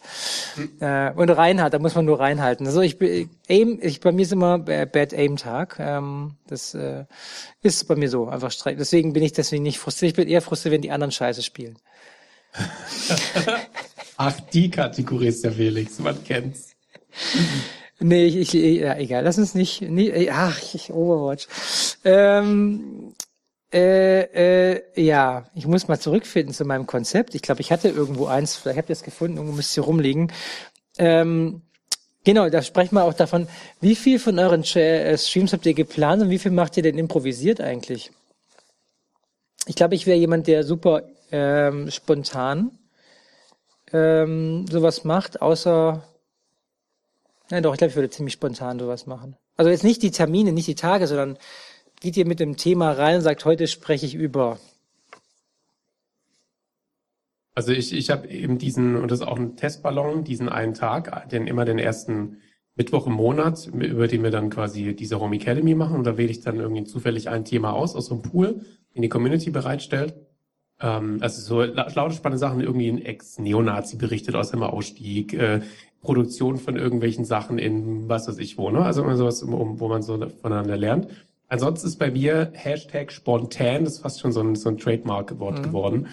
Äh, 0.80 1.12
und 1.12 1.30
Reinhard, 1.30 1.72
da 1.72 1.78
muss 1.78 1.94
man 1.94 2.04
nur 2.04 2.18
reinhalten. 2.18 2.66
Also 2.66 2.80
ich 2.80 2.98
bin 2.98 3.30
Aim, 3.48 3.78
ich 3.80 4.00
bei 4.00 4.10
mir 4.10 4.22
ist 4.22 4.32
immer 4.32 4.58
Bad 4.58 5.14
Aim 5.14 5.36
Tag. 5.36 5.76
Ähm, 5.78 6.32
das 6.48 6.74
äh, 6.74 7.04
ist 7.62 7.86
bei 7.86 7.94
mir 7.94 8.08
so 8.08 8.28
einfach 8.28 8.50
streit. 8.50 8.80
Deswegen 8.80 9.12
bin 9.12 9.22
ich 9.22 9.32
deswegen 9.32 9.62
nicht 9.62 9.78
frustriert. 9.78 10.10
Ich 10.10 10.16
bin 10.16 10.28
eher 10.28 10.42
frustriert, 10.42 10.74
wenn 10.74 10.82
die 10.82 10.90
anderen 10.90 11.12
Scheiße 11.12 11.42
spielen. 11.42 11.78
Ach, 14.16 14.38
die 14.52 14.70
Kategorie 14.70 15.28
ist 15.28 15.44
der 15.44 15.52
Felix, 15.52 15.98
man 15.98 16.22
kennt's. 16.24 16.74
Nee, 18.00 18.26
ich, 18.26 18.54
ich, 18.54 18.80
ja, 18.80 18.96
egal, 18.96 19.24
lass 19.24 19.38
uns 19.38 19.54
nicht, 19.54 19.80
nie, 19.82 20.28
ach, 20.30 20.60
ich, 20.74 20.92
Overwatch. 20.92 21.46
Ähm, 22.04 23.14
äh, 23.74 24.76
äh, 24.76 24.82
ja, 24.94 25.46
ich 25.54 25.66
muss 25.66 25.88
mal 25.88 25.98
zurückfinden 25.98 26.54
zu 26.54 26.64
meinem 26.64 26.86
Konzept. 26.86 27.34
Ich 27.34 27.42
glaube, 27.42 27.60
ich 27.60 27.72
hatte 27.72 27.88
irgendwo 27.88 28.26
eins, 28.26 28.54
vielleicht 28.54 28.78
habt 28.78 28.88
ihr 28.88 28.94
es 28.94 29.02
gefunden, 29.02 29.36
irgendwo 29.36 29.56
müsste 29.56 29.80
hier 29.80 29.84
rumliegen. 29.84 30.32
Ähm, 30.96 31.62
genau, 32.22 32.48
da 32.48 32.62
sprechen 32.62 32.94
wir 32.94 33.02
auch 33.02 33.14
davon, 33.14 33.48
wie 33.80 33.96
viel 33.96 34.20
von 34.20 34.38
euren 34.38 34.62
äh, 34.62 35.18
Streams 35.18 35.52
habt 35.52 35.66
ihr 35.66 35.74
geplant 35.74 36.22
und 36.22 36.30
wie 36.30 36.38
viel 36.38 36.52
macht 36.52 36.76
ihr 36.76 36.84
denn 36.84 36.98
improvisiert 36.98 37.60
eigentlich? 37.60 38.12
Ich 39.66 39.74
glaube, 39.74 39.96
ich 39.96 40.06
wäre 40.06 40.18
jemand, 40.18 40.46
der 40.46 40.62
super 40.62 41.02
ähm, 41.32 41.90
spontan 41.90 42.78
ähm, 43.92 44.66
sowas 44.70 45.02
macht, 45.02 45.42
außer 45.42 46.02
ja 47.50 47.60
doch, 47.60 47.74
ich 47.74 47.78
glaube, 47.78 47.90
ich 47.90 47.96
würde 47.96 48.10
ziemlich 48.10 48.34
spontan 48.34 48.78
sowas 48.78 49.06
machen. 49.06 49.36
Also 49.56 49.70
jetzt 49.70 49.84
nicht 49.84 50.02
die 50.02 50.10
Termine, 50.10 50.52
nicht 50.52 50.68
die 50.68 50.74
Tage, 50.74 51.06
sondern 51.06 51.38
geht 52.04 52.18
ihr 52.18 52.26
mit 52.26 52.38
dem 52.38 52.58
Thema 52.58 52.92
rein 52.92 53.16
und 53.16 53.22
sagt, 53.22 53.46
heute 53.46 53.66
spreche 53.66 54.04
ich 54.04 54.14
über. 54.14 54.58
Also 57.54 57.72
ich, 57.72 57.94
ich 57.94 58.10
habe 58.10 58.28
eben 58.28 58.58
diesen, 58.58 58.96
und 58.96 59.10
das 59.10 59.20
ist 59.20 59.26
auch 59.26 59.38
ein 59.38 59.56
Testballon, 59.56 60.22
diesen 60.22 60.50
einen 60.50 60.74
Tag, 60.74 61.30
den 61.30 61.46
immer 61.46 61.64
den 61.64 61.78
ersten 61.78 62.42
Mittwoch 62.76 63.06
im 63.06 63.14
Monat, 63.14 63.68
über 63.68 64.06
den 64.06 64.22
wir 64.22 64.30
dann 64.30 64.50
quasi 64.50 64.94
diese 64.94 65.18
Home 65.18 65.36
Academy 65.36 65.74
machen. 65.74 65.96
Und 65.96 66.04
da 66.04 66.18
wähle 66.18 66.30
ich 66.30 66.42
dann 66.42 66.60
irgendwie 66.60 66.84
zufällig 66.84 67.30
ein 67.30 67.46
Thema 67.46 67.72
aus, 67.72 67.96
aus 67.96 68.06
so 68.06 68.16
einem 68.16 68.22
Pool, 68.22 68.60
den 68.94 69.00
die 69.00 69.08
Community 69.08 69.48
bereitstellt. 69.48 70.14
Ähm, 70.80 71.20
also 71.22 71.40
so 71.40 71.62
laute 71.62 72.16
spannende 72.16 72.38
Sachen, 72.38 72.60
irgendwie 72.60 72.88
ein 72.88 73.00
Ex-Neonazi 73.00 73.96
berichtet 73.96 74.34
aus 74.34 74.50
dem 74.50 74.62
Ausstieg, 74.62 75.32
äh, 75.32 75.62
Produktion 76.02 76.58
von 76.58 76.76
irgendwelchen 76.76 77.24
Sachen 77.24 77.56
in 77.56 78.10
was 78.10 78.28
weiß 78.28 78.36
ich 78.36 78.58
wo, 78.58 78.68
ne? 78.68 78.84
Also 78.84 79.02
immer 79.02 79.16
sowas, 79.16 79.42
wo 79.46 79.88
man 79.88 80.02
so 80.02 80.18
voneinander 80.42 80.76
lernt. 80.76 81.08
Ansonsten 81.54 81.86
ist 81.86 82.00
bei 82.00 82.10
mir 82.10 82.50
Hashtag 82.52 83.12
spontan, 83.12 83.84
das 83.84 83.94
ist 83.94 83.98
fast 84.00 84.20
schon 84.20 84.32
so 84.32 84.40
ein, 84.40 84.56
so 84.56 84.68
ein 84.68 84.76
Trademark-Wort 84.76 85.58
mhm. 85.58 85.62
geworden. 85.62 86.08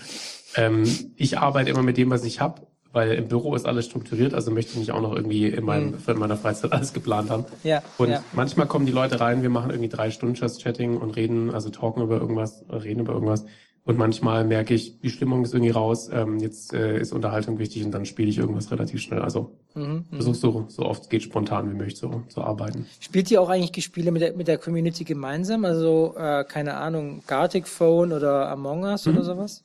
Ähm, 0.55 0.83
ich 1.15 1.39
arbeite 1.39 1.71
immer 1.71 1.81
mit 1.81 1.97
dem, 1.97 2.11
was 2.11 2.23
ich 2.25 2.39
habe, 2.39 2.61
weil 2.91 3.13
im 3.13 3.27
Büro 3.27 3.55
ist 3.55 3.65
alles 3.65 3.85
strukturiert, 3.85 4.35
also 4.35 4.51
möchte 4.51 4.73
ich 4.73 4.77
nicht 4.77 4.91
auch 4.91 5.01
noch 5.01 5.15
irgendwie 5.15 5.47
in, 5.47 5.65
meinem, 5.65 5.91
mhm. 5.93 5.97
in 6.05 6.19
meiner 6.19 6.37
Freizeit 6.37 6.73
alles 6.73 6.93
geplant 6.93 7.31
haben. 7.31 7.45
Ja, 7.63 7.81
und 7.97 8.11
ja. 8.11 8.23
manchmal 8.33 8.67
kommen 8.67 8.85
die 8.85 8.91
Leute 8.91 9.19
rein, 9.19 9.41
wir 9.41 9.49
machen 9.49 9.71
irgendwie 9.71 9.89
drei 9.89 10.11
Stunden 10.11 10.35
Just 10.35 10.61
Chatting 10.61 10.97
und 10.97 11.15
reden, 11.15 11.51
also 11.51 11.71
talken 11.71 12.03
über 12.03 12.19
irgendwas, 12.19 12.63
reden 12.69 12.99
über 12.99 13.13
irgendwas. 13.13 13.45
Und 13.91 13.97
manchmal 13.97 14.45
merke 14.45 14.73
ich, 14.73 15.01
die 15.01 15.09
Stimmung 15.09 15.43
ist 15.43 15.53
irgendwie 15.53 15.71
raus, 15.71 16.09
ähm, 16.13 16.39
jetzt 16.39 16.73
äh, 16.73 16.97
ist 16.97 17.11
Unterhaltung 17.11 17.59
wichtig 17.59 17.83
und 17.83 17.91
dann 17.91 18.05
spiele 18.05 18.29
ich 18.29 18.37
irgendwas 18.37 18.71
relativ 18.71 19.01
schnell. 19.01 19.21
Also 19.21 19.51
mhm, 19.75 20.05
mhm. 20.09 20.15
versuch 20.15 20.35
so, 20.35 20.65
so 20.69 20.85
oft 20.85 21.03
es 21.03 21.09
geht 21.09 21.23
spontan 21.23 21.69
wie 21.69 21.73
möglich 21.73 21.97
so 21.97 22.23
zu 22.29 22.41
arbeiten. 22.41 22.85
Spielt 23.01 23.29
ihr 23.31 23.41
auch 23.41 23.49
eigentlich 23.49 23.83
Spiele 23.83 24.11
mit 24.11 24.21
der, 24.21 24.33
mit 24.33 24.47
der 24.47 24.57
Community 24.57 25.03
gemeinsam? 25.03 25.65
Also, 25.65 26.15
äh, 26.17 26.45
keine 26.45 26.75
Ahnung, 26.75 27.21
Gartic 27.27 27.67
Phone 27.67 28.13
oder 28.13 28.47
Among 28.49 28.83
Us 28.83 29.05
mhm. 29.05 29.15
oder 29.15 29.23
sowas? 29.25 29.61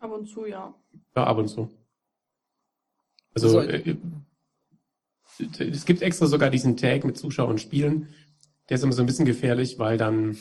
Ab 0.00 0.12
und 0.12 0.28
zu, 0.28 0.44
ja. 0.44 0.74
Ja, 1.16 1.24
ab 1.24 1.38
und 1.38 1.48
zu. 1.48 1.70
Also, 3.34 3.58
also 3.58 3.70
äh, 3.70 3.96
es 5.58 5.86
gibt 5.86 6.02
extra 6.02 6.26
sogar 6.26 6.50
diesen 6.50 6.76
Tag 6.76 7.04
mit 7.04 7.16
Zuschauern 7.16 7.52
und 7.52 7.60
Spielen 7.60 8.08
der 8.68 8.76
ist 8.76 8.82
immer 8.82 8.92
so 8.92 9.02
ein 9.02 9.06
bisschen 9.06 9.26
gefährlich, 9.26 9.78
weil 9.78 9.98
dann 9.98 10.36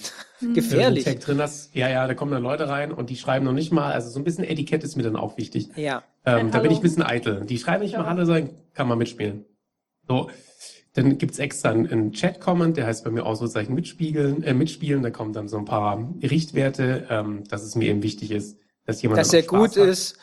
gefährlich 0.54 1.04
Tag 1.04 1.20
drin 1.20 1.42
hast. 1.42 1.76
Ja, 1.76 1.90
ja, 1.90 2.08
da 2.08 2.14
kommen 2.14 2.32
dann 2.32 2.44
Leute 2.44 2.70
rein 2.70 2.92
und 2.92 3.10
die 3.10 3.18
schreiben 3.18 3.46
noch 3.46 3.54
nicht 3.54 3.72
mal. 3.72 3.92
Also 3.92 4.10
so 4.10 4.20
ein 4.20 4.24
bisschen 4.24 4.46
Etikett 4.46 4.84
ist 4.84 4.96
mir 4.96 5.04
dann 5.04 5.16
auch 5.16 5.38
wichtig. 5.38 5.70
Ja. 5.76 6.04
Ähm, 6.26 6.52
da 6.52 6.60
bin 6.60 6.72
ich 6.72 6.78
ein 6.78 6.84
bisschen 6.84 7.04
eitel. 7.04 7.46
Die 7.46 7.58
schreiben 7.58 7.84
nicht 7.84 7.98
mal 7.98 8.06
Hallo 8.06 8.24
sagen, 8.26 8.52
kann 8.74 8.88
man 8.88 8.98
mitspielen. 8.98 9.46
So. 10.08 10.30
Dann 10.96 11.18
gibt's 11.18 11.40
extra 11.40 11.72
einen, 11.72 12.12
Chat-Comment, 12.12 12.78
der 12.78 12.86
heißt 12.86 13.04
bei 13.04 13.10
mir 13.10 13.26
Ausrufezeichen 13.26 13.74
mitspiegeln, 13.74 14.44
äh, 14.44 14.54
mitspielen. 14.54 15.02
Da 15.02 15.10
kommen 15.10 15.34
dann 15.34 15.48
so 15.48 15.58
ein 15.58 15.66
paar 15.66 16.14
Richtwerte, 16.22 17.08
ähm, 17.10 17.44
dass 17.50 17.64
es 17.64 17.76
mir 17.76 17.90
eben 17.90 18.04
wichtig 18.04 18.30
ist, 18.30 18.60
dass 18.86 19.02
jemand 19.02 19.20
dass 19.20 19.34
er 19.34 19.42
gut 19.42 19.72
hat. 19.72 19.88
ist, 19.88 20.18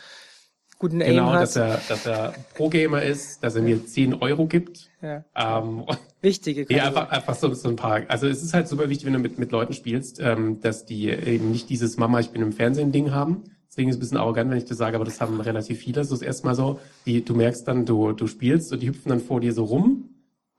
guten 0.80 1.00
Aim 1.02 1.10
genau, 1.10 1.32
hat. 1.32 1.42
dass 1.42 1.56
er, 1.56 1.80
dass 1.88 2.06
er 2.06 2.34
Pro-Gamer 2.54 3.02
ist, 3.02 3.44
dass 3.44 3.54
er 3.54 3.62
mir 3.62 3.86
10 3.86 4.14
Euro 4.14 4.46
gibt. 4.46 4.90
Ja. 5.00 5.24
Ähm, 5.36 5.84
Wichtige 6.22 6.66
Ja, 6.74 6.88
einfach, 6.88 7.10
einfach 7.10 7.34
so, 7.36 7.52
so 7.54 7.68
ein 7.68 7.76
paar. 7.76 8.02
Also 8.08 8.26
es 8.26 8.42
ist 8.42 8.52
halt 8.52 8.66
super 8.66 8.88
wichtig, 8.88 9.06
wenn 9.06 9.12
du 9.12 9.18
mit, 9.20 9.38
mit 9.38 9.52
Leuten 9.52 9.72
spielst, 9.72 10.20
ähm, 10.20 10.60
dass 10.60 10.84
die 10.84 11.08
eben 11.08 11.52
nicht 11.52 11.70
dieses 11.70 11.96
Mama, 11.98 12.18
ich 12.18 12.30
bin 12.30 12.42
im 12.42 12.52
Fernsehen-Ding 12.52 13.12
haben. 13.12 13.44
Deswegen 13.68 13.88
ist 13.88 13.96
es 13.96 13.98
ein 13.98 14.00
bisschen 14.00 14.16
arrogant, 14.16 14.50
wenn 14.50 14.58
ich 14.58 14.64
das 14.64 14.78
sage, 14.78 14.96
aber 14.96 15.04
das 15.04 15.20
haben 15.20 15.40
relativ 15.40 15.78
viele. 15.78 16.02
So 16.04 16.14
ist 16.14 16.22
erstmal 16.22 16.54
so, 16.54 16.80
die, 17.06 17.24
du 17.24 17.34
merkst 17.34 17.68
dann, 17.68 17.86
du, 17.86 18.12
du 18.12 18.26
spielst 18.26 18.72
und 18.72 18.82
die 18.82 18.88
hüpfen 18.88 19.10
dann 19.10 19.20
vor 19.20 19.40
dir 19.40 19.52
so 19.52 19.64
rum. 19.64 20.10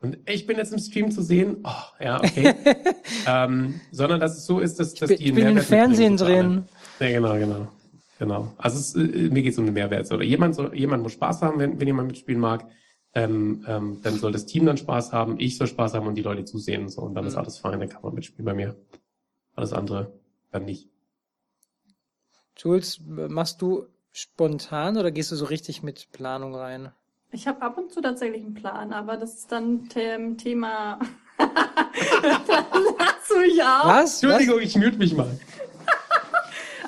Und 0.02 0.18
ich 0.27 0.48
bin 0.48 0.57
jetzt 0.57 0.72
im 0.72 0.80
Stream 0.80 1.11
zu 1.11 1.22
sehen. 1.22 1.57
Oh, 1.64 2.03
ja, 2.03 2.19
okay. 2.19 2.53
ähm, 3.27 3.81
sondern 3.91 4.19
dass 4.19 4.38
es 4.38 4.45
so 4.45 4.60
ist, 4.60 4.80
dass, 4.80 4.93
dass 4.93 5.10
ich 5.10 5.18
die 5.18 5.26
Ich 5.26 5.34
bin 5.34 5.48
im 5.48 5.57
Fernsehen 5.57 6.18
drin. 6.18 6.64
Ja, 6.99 7.10
genau, 7.10 7.34
genau. 7.34 7.68
Genau. 8.22 8.53
Also 8.57 8.77
es, 8.77 8.93
äh, 8.95 9.30
mir 9.30 9.41
geht 9.41 9.53
es 9.53 9.57
um 9.57 9.65
den 9.65 9.73
Mehrwert. 9.73 10.11
Oder 10.11 10.23
jemand, 10.23 10.53
soll, 10.53 10.77
jemand 10.77 11.02
muss 11.02 11.14
Spaß 11.14 11.41
haben, 11.41 11.57
wenn, 11.57 11.80
wenn 11.80 11.88
jemand 11.88 12.10
mitspielen 12.10 12.39
mag 12.39 12.68
ähm, 13.14 13.65
ähm, 13.68 13.99
dann 14.03 14.18
soll 14.18 14.31
das 14.31 14.45
Team 14.45 14.65
dann 14.65 14.77
Spaß 14.77 15.11
haben, 15.11 15.39
ich 15.39 15.57
soll 15.57 15.68
Spaß 15.68 15.95
haben 15.95 16.07
und 16.07 16.15
die 16.15 16.22
Leute 16.22 16.45
zusehen 16.45 16.84
und 16.84 16.89
so. 16.89 17.02
Und 17.02 17.15
dann 17.15 17.26
mhm. 17.26 17.30
ist 17.30 17.35
alles 17.35 17.57
fein, 17.57 17.80
dann 17.80 17.89
kann 17.89 18.02
man 18.03 18.14
mitspielen 18.14 18.45
bei 18.45 18.53
mir. 18.53 18.76
Alles 19.56 19.73
andere 19.73 20.14
dann 20.52 20.65
nicht. 20.65 20.89
Jules, 22.57 23.02
machst 23.06 23.61
du 23.61 23.88
spontan 24.11 24.98
oder 24.98 25.11
gehst 25.11 25.31
du 25.31 25.35
so 25.35 25.45
richtig 25.45 25.84
mit 25.84 26.11
Planung 26.11 26.56
rein? 26.56 26.91
Ich 27.31 27.48
habe 27.48 27.61
ab 27.61 27.77
und 27.77 27.91
zu 27.91 28.02
tatsächlich 28.02 28.43
einen 28.43 28.53
Plan, 28.53 28.93
aber 28.93 29.18
das 29.18 29.35
ist 29.35 29.52
dann 29.52 29.88
dem 29.89 30.38
Thema. 30.38 30.99
Lass 31.38 33.30
mich 33.39 33.61
auf. 33.64 33.85
Was? 33.85 34.23
Entschuldigung, 34.23 34.57
Was? 34.57 34.64
ich 34.64 34.76
mute 34.76 34.98
mich 34.98 35.15
mal. 35.15 35.39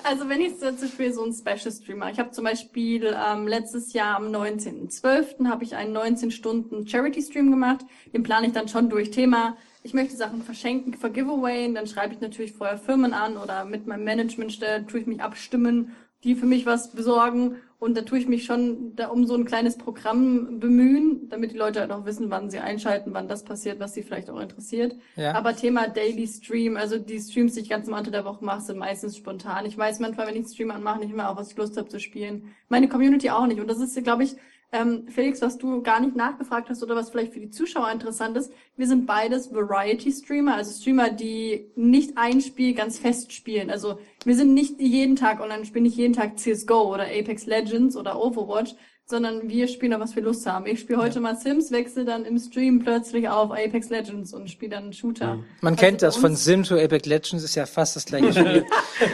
Also 0.04 0.28
wenn 0.28 0.42
ich 0.42 0.60
zum 0.60 0.76
Beispiel 0.76 1.14
so 1.14 1.24
ein 1.24 1.34
Special 1.34 1.72
Stream 1.72 2.00
mache, 2.00 2.12
ich 2.12 2.20
habe 2.20 2.32
zum 2.32 2.44
Beispiel 2.44 3.16
ähm, 3.16 3.48
letztes 3.48 3.94
Jahr 3.94 4.18
am 4.18 4.28
19.12. 4.28 5.48
habe 5.48 5.64
ich 5.64 5.76
einen 5.76 5.94
19 5.94 6.32
Stunden 6.32 6.86
Charity 6.86 7.22
Stream 7.22 7.50
gemacht. 7.50 7.86
Den 8.14 8.24
plane 8.24 8.48
ich 8.48 8.54
dann 8.54 8.68
schon 8.68 8.90
durch 8.90 9.12
Thema. 9.12 9.56
Ich 9.82 9.94
möchte 9.94 10.16
Sachen 10.16 10.42
verschenken 10.42 10.94
für 10.94 11.10
Giveaway. 11.10 11.74
Dann 11.74 11.88
schreibe 11.88 12.14
ich 12.14 12.20
natürlich 12.20 12.52
vorher 12.52 12.78
Firmen 12.78 13.14
an 13.14 13.38
oder 13.38 13.64
mit 13.64 13.88
meinem 13.88 14.04
Management 14.04 14.60
tue 14.88 15.00
ich 15.00 15.08
mich 15.08 15.22
abstimmen 15.22 15.96
die 16.24 16.36
für 16.36 16.46
mich 16.46 16.66
was 16.66 16.92
besorgen. 16.92 17.58
Und 17.84 17.98
da 17.98 18.02
tue 18.04 18.18
ich 18.18 18.30
mich 18.30 18.46
schon 18.46 18.96
da 18.96 19.08
um 19.08 19.28
so 19.28 19.36
ein 19.36 19.44
kleines 19.44 19.78
Programm 19.78 20.62
bemühen, 20.62 21.28
damit 21.28 21.52
die 21.52 21.58
Leute 21.58 21.82
halt 21.82 21.92
auch 21.92 22.06
wissen, 22.06 22.30
wann 22.30 22.50
sie 22.50 22.60
einschalten, 22.60 23.14
wann 23.14 23.28
das 23.28 23.44
passiert, 23.44 23.82
was 23.82 23.94
sie 23.94 24.04
vielleicht 24.04 24.30
auch 24.30 24.40
interessiert. 24.40 24.96
Ja. 25.18 25.34
Aber 25.34 25.54
Thema 25.54 25.90
Daily 25.90 26.26
Stream, 26.26 26.78
also 26.78 26.98
die 26.98 27.20
Streams, 27.20 27.56
die 27.56 27.60
ich 27.60 27.70
ganz 27.70 27.90
am 27.90 27.94
Anfang 27.96 28.14
der 28.14 28.24
Woche 28.24 28.46
mache, 28.46 28.62
sind 28.62 28.78
meistens 28.78 29.18
spontan. 29.18 29.66
Ich 29.66 29.78
weiß 29.78 30.00
manchmal, 30.00 30.28
wenn 30.28 30.36
ich 30.36 30.44
einen 30.44 30.54
Stream 30.54 30.72
anmache, 30.72 31.00
nicht 31.00 31.14
mehr, 31.14 31.30
auf 31.30 31.36
was 31.36 31.52
ich 31.52 31.58
Lust 31.58 31.76
habe 31.76 31.90
zu 31.90 32.00
spielen. 32.00 32.56
Meine 32.70 32.88
Community 32.88 33.30
auch 33.30 33.48
nicht. 33.48 33.60
Und 33.60 33.68
das 33.68 33.82
ist, 33.82 34.02
glaube 34.02 34.24
ich, 34.24 34.38
ähm, 34.74 35.08
Felix, 35.08 35.41
was 35.41 35.58
du 35.58 35.82
gar 35.84 36.00
nicht 36.00 36.16
nachgefragt 36.16 36.70
hast 36.70 36.82
oder 36.84 36.95
was 36.95 37.12
vielleicht 37.12 37.34
für 37.34 37.40
die 37.40 37.52
Zuschauer 37.52 37.91
interessant 37.91 38.36
ist, 38.36 38.52
wir 38.76 38.88
sind 38.88 39.06
beides 39.06 39.54
Variety-Streamer, 39.54 40.56
also 40.56 40.72
Streamer, 40.72 41.12
die 41.12 41.72
nicht 41.76 42.18
ein 42.18 42.41
Spiel 42.41 42.74
ganz 42.74 42.98
fest 42.98 43.32
spielen. 43.32 43.70
Also 43.70 44.00
wir 44.26 44.36
sind 44.36 44.54
nicht 44.56 44.82
jeden 44.82 45.16
Tag 45.16 45.40
online, 45.41 45.66
spielen 45.66 45.84
nicht 45.84 45.98
jeden 45.98 46.14
Tag 46.14 46.40
CSGO 46.40 46.91
oder 46.94 47.04
Apex 47.04 47.45
Legends 47.45 47.95
oder 47.95 48.20
Overwatch, 48.20 48.76
sondern 49.06 49.50
wir 49.50 49.68
spielen 49.68 49.94
auf 49.94 50.00
was 50.00 50.16
wir 50.16 50.24
Lust 50.24 50.46
haben. 50.46 50.66
Ich 50.66 50.80
spiele 50.80 51.00
heute 51.00 51.16
ja. 51.16 51.22
mal 51.22 51.36
Sims, 51.36 51.72
wechsle 51.72 52.06
dann 52.06 52.24
im 52.24 52.40
Stream 52.40 52.80
plötzlich 52.80 53.28
auf 53.28 53.52
Apex 53.52 53.90
Legends 53.90 54.34
und 54.34 54.50
spiele 54.50 54.72
dann 54.72 54.84
einen 54.84 54.94
Shooter. 54.94 55.40
Man 55.62 55.74
also 55.74 55.86
kennt 55.86 56.02
das 56.02 56.16
von 56.16 56.36
Sim 56.36 56.64
zu 56.64 56.76
Apex 56.76 57.06
Legends 57.06 57.44
ist 57.44 57.56
ja 57.56 57.66
fast 57.66 57.98
das 57.98 58.06
gleiche 58.06 58.32
Spiel. 58.32 58.66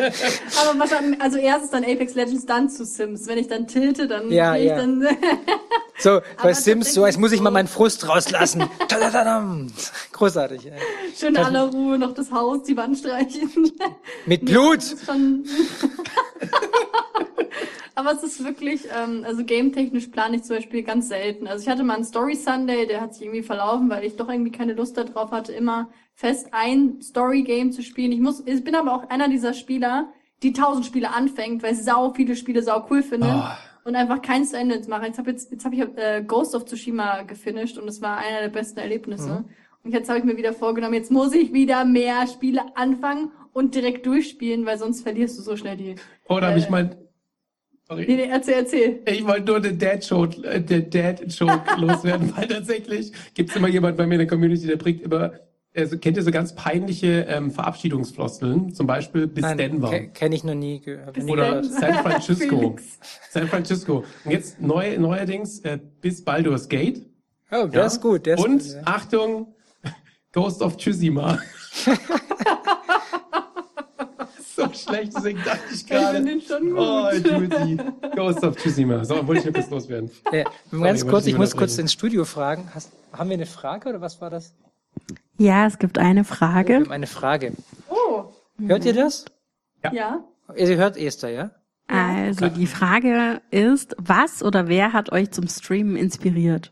Aber 0.61 0.80
was 0.80 0.91
dann, 0.91 1.20
also 1.20 1.38
erst 1.38 1.66
ist 1.66 1.74
dann 1.74 1.84
Apex 1.84 2.14
Legends, 2.14 2.45
dann 2.45 2.70
zu 2.70 2.86
Sims. 2.86 3.28
Wenn 3.28 3.40
ich 3.40 3.48
dann 3.48 3.68
tilte, 3.68 4.07
dann 4.07 4.32
ja, 4.32 4.53
gehe 4.53 4.64
ich 4.64 4.70
ja. 4.70 4.78
dann. 4.78 5.07
so, 5.98 6.22
bei 6.41 6.53
Sims 6.53 6.94
so, 6.94 7.06
jetzt 7.06 7.20
muss 7.20 7.32
ich 7.32 7.41
mal 7.41 7.52
meinen 7.52 7.68
Frust 7.68 8.07
rauslassen. 8.07 8.70
Großartig. 10.11 10.68
Ey. 10.68 10.74
Schön 11.18 11.30
in 11.30 11.38
aller 11.38 11.72
Ruhe 11.72 11.98
noch 11.98 12.14
das 12.14 12.32
Haus, 12.32 12.64
die 12.64 12.78
Wand 12.78 12.98
streichen. 12.98 13.72
Mit 14.28 14.45
Blut. 14.45 14.84
Aber 17.99 18.13
es 18.13 18.23
ist 18.23 18.45
wirklich, 18.45 18.88
ähm, 18.97 19.26
also 19.27 19.43
game-technisch 19.43 20.07
plane 20.07 20.38
ich 20.38 20.43
zum 20.43 20.55
Beispiel 20.55 20.84
ganz 20.84 21.09
selten. 21.09 21.47
Also 21.47 21.63
ich 21.63 21.69
hatte 21.69 21.84
mal 21.84 21.95
einen 21.95 22.05
Story 22.05 22.34
Sunday, 22.34 22.88
der 22.88 23.01
hat 23.01 23.13
sich 23.13 23.23
irgendwie 23.23 23.43
verlaufen, 23.43 23.89
weil 23.89 24.05
ich 24.05 24.15
doch 24.15 24.30
irgendwie 24.30 24.53
keine 24.53 24.71
Lust 24.71 24.95
darauf 24.95 25.31
hatte, 25.31 25.51
immer 25.51 25.89
fest 26.13 26.47
ein 26.53 27.01
Story-Game 27.01 27.73
zu 27.73 27.84
spielen. 27.84 28.13
Ich 28.13 28.21
muss, 28.21 28.41
ich 28.45 28.63
bin 28.63 28.76
aber 28.76 28.93
auch 28.93 29.09
einer 29.09 29.27
dieser 29.27 29.53
Spieler, 29.53 30.13
die 30.43 30.53
tausend 30.53 30.85
Spiele 30.85 31.13
anfängt, 31.13 31.61
weil 31.61 31.73
ich 31.73 31.84
sau 31.84 32.13
viele 32.13 32.38
Spiele 32.38 32.63
sau 32.63 32.88
cool 32.89 33.03
finde. 33.03 33.27
Oh. 33.27 33.89
Und 33.89 33.97
einfach 33.97 34.21
keins 34.21 34.51
zu 34.51 34.57
Ende 34.57 34.80
machen. 34.88 35.03
Jetzt 35.03 35.17
habe 35.17 35.31
jetzt, 35.31 35.51
jetzt 35.51 35.65
hab 35.65 35.73
ich 35.73 35.81
äh, 35.81 36.23
Ghost 36.26 36.55
of 36.55 36.63
Tsushima 36.63 37.23
gefinisht 37.23 37.77
und 37.77 37.85
es 37.89 38.01
war 38.01 38.17
einer 38.19 38.39
der 38.39 38.47
besten 38.49 38.80
Erlebnisse. 38.80 39.30
Mhm. 39.30 39.45
Und 39.84 39.91
jetzt 39.91 40.07
habe 40.07 40.19
ich 40.19 40.23
mir 40.23 40.38
wieder 40.38 40.53
vorgenommen, 40.53 40.93
jetzt 40.93 41.11
muss 41.11 41.34
ich 41.34 41.51
wieder 41.51 41.84
mehr 41.84 42.27
Spiele 42.27 42.61
anfangen 42.77 43.34
und 43.51 43.76
direkt 43.76 44.05
durchspielen, 44.05 44.65
weil 44.65 44.77
sonst 44.77 45.01
verlierst 45.01 45.38
du 45.38 45.41
so 45.41 45.57
schnell 45.57 45.76
die. 45.76 45.95
Oder 46.30 46.47
äh, 46.47 46.49
habe 46.51 46.59
ich 46.59 46.69
Nee, 46.69 47.09
Sorry. 47.90 48.06
nee, 48.07 48.28
erzähl, 48.32 48.53
erzähl. 48.53 48.99
Ich 49.07 49.26
wollte 49.26 49.45
nur 49.52 49.60
den 49.60 49.80
Dad-Joke 49.80 50.44
äh, 50.48 50.61
den 50.61 50.90
Dad 50.91 51.22
-Joke 51.24 51.76
loswerden, 51.80 52.32
weil 52.38 52.48
tatsächlich 52.48 53.11
gibt's 53.34 53.56
immer 53.56 53.68
jemand 53.68 53.98
bei 53.98 54.06
mir 54.06 54.14
in 54.16 54.20
der 54.20 54.28
Community, 54.28 54.68
der 54.68 54.76
bringt 54.76 55.02
immer, 55.02 55.34
also 55.76 55.98
kennt 55.98 56.16
ihr 56.18 56.22
so 56.24 56.30
ganz 56.30 56.53
peinliche 56.53 57.26
ähm, 57.28 57.49
Verabschiedungsfloskeln? 57.49 58.74
Zum 58.76 58.86
Beispiel 58.86 59.26
bis 59.28 59.44
Denver. 59.56 59.90
ke- 59.90 60.10
kenne 60.10 60.36
ich 60.36 60.44
noch 60.44 60.53
nie. 60.53 60.82
ge- 60.82 60.99
hab 61.03 61.18
ich 61.18 61.24
nie 61.24 61.32
Oder 61.32 61.48
gehört. 61.61 61.66
San 61.66 61.94
Francisco. 61.95 62.76
San 63.32 63.48
Francisco. 63.48 64.03
Und 64.24 64.32
jetzt 64.32 64.61
neu, 64.61 64.98
neuerdings 64.99 65.60
äh, 65.61 65.80
bis 66.02 66.24
Baldur's 66.24 66.70
Gate. 66.70 67.02
Oh, 67.52 67.66
der 67.66 67.82
Ja. 67.82 67.88
ist 67.88 68.02
gut. 68.02 68.26
Der 68.28 68.36
ist 68.36 68.45
Und 68.45 68.60
gut, 68.61 68.72
ja. 68.76 68.82
Achtung, 68.86 69.56
Ghost 70.32 70.61
of 70.61 70.78
Tsushima. 70.78 71.40
so 74.68 74.73
schlecht, 74.73 75.14
deswegen 75.15 75.44
dachte 75.44 75.60
ich 75.72 75.76
Ich 75.81 75.88
gerade. 75.88 76.15
finde 76.18 76.31
den 76.31 76.41
schon 76.41 76.69
gut. 76.69 76.77
Oh, 76.80 77.10
Judy. 77.11 77.77
Ghost 78.15 78.44
of 78.44 78.56
Tsushima. 78.57 79.03
So, 79.06 79.26
wollte 79.27 79.40
ich 79.41 79.45
noch 79.45 79.53
kurz 79.53 79.69
loswerden. 79.69 80.11
Ja, 80.31 80.44
ganz 80.44 80.53
wollte 80.72 81.06
kurz, 81.07 81.26
ich 81.26 81.34
ich 81.34 81.38
muss 81.40 81.56
kurz 81.56 81.77
ins 81.77 81.94
Studio 81.94 82.26
fragen. 82.26 82.69
Hast, 82.73 82.91
haben 83.14 83.30
wir 83.30 83.36
eine 83.36 83.45
Frage 83.45 83.90
oder 83.90 84.02
was 84.02 84.19
war 84.22 84.30
das? 84.30 84.53
Ja, 85.38 85.65
es 85.65 85.77
gibt 85.80 85.98
eine 85.98 86.22
Wir 86.22 86.26
Frage. 86.26 86.76
haben 86.76 86.91
eine 86.91 87.07
Frage. 87.07 87.53
Oh, 87.90 88.26
Hört 88.60 88.86
ihr 88.86 88.94
das? 88.94 89.26
ja. 89.91 90.23
Ihr 90.56 90.77
hört 90.77 90.98
Esther, 90.98 91.30
ja? 91.30 91.52
Also 91.88 92.49
die 92.49 92.68
Frage 92.68 93.41
ist, 93.52 93.95
was 93.98 94.44
oder 94.44 94.68
wer 94.68 94.94
hat 94.94 95.11
euch 95.11 95.31
zum 95.31 95.48
Streamen 95.48 95.95
inspiriert? 95.95 96.72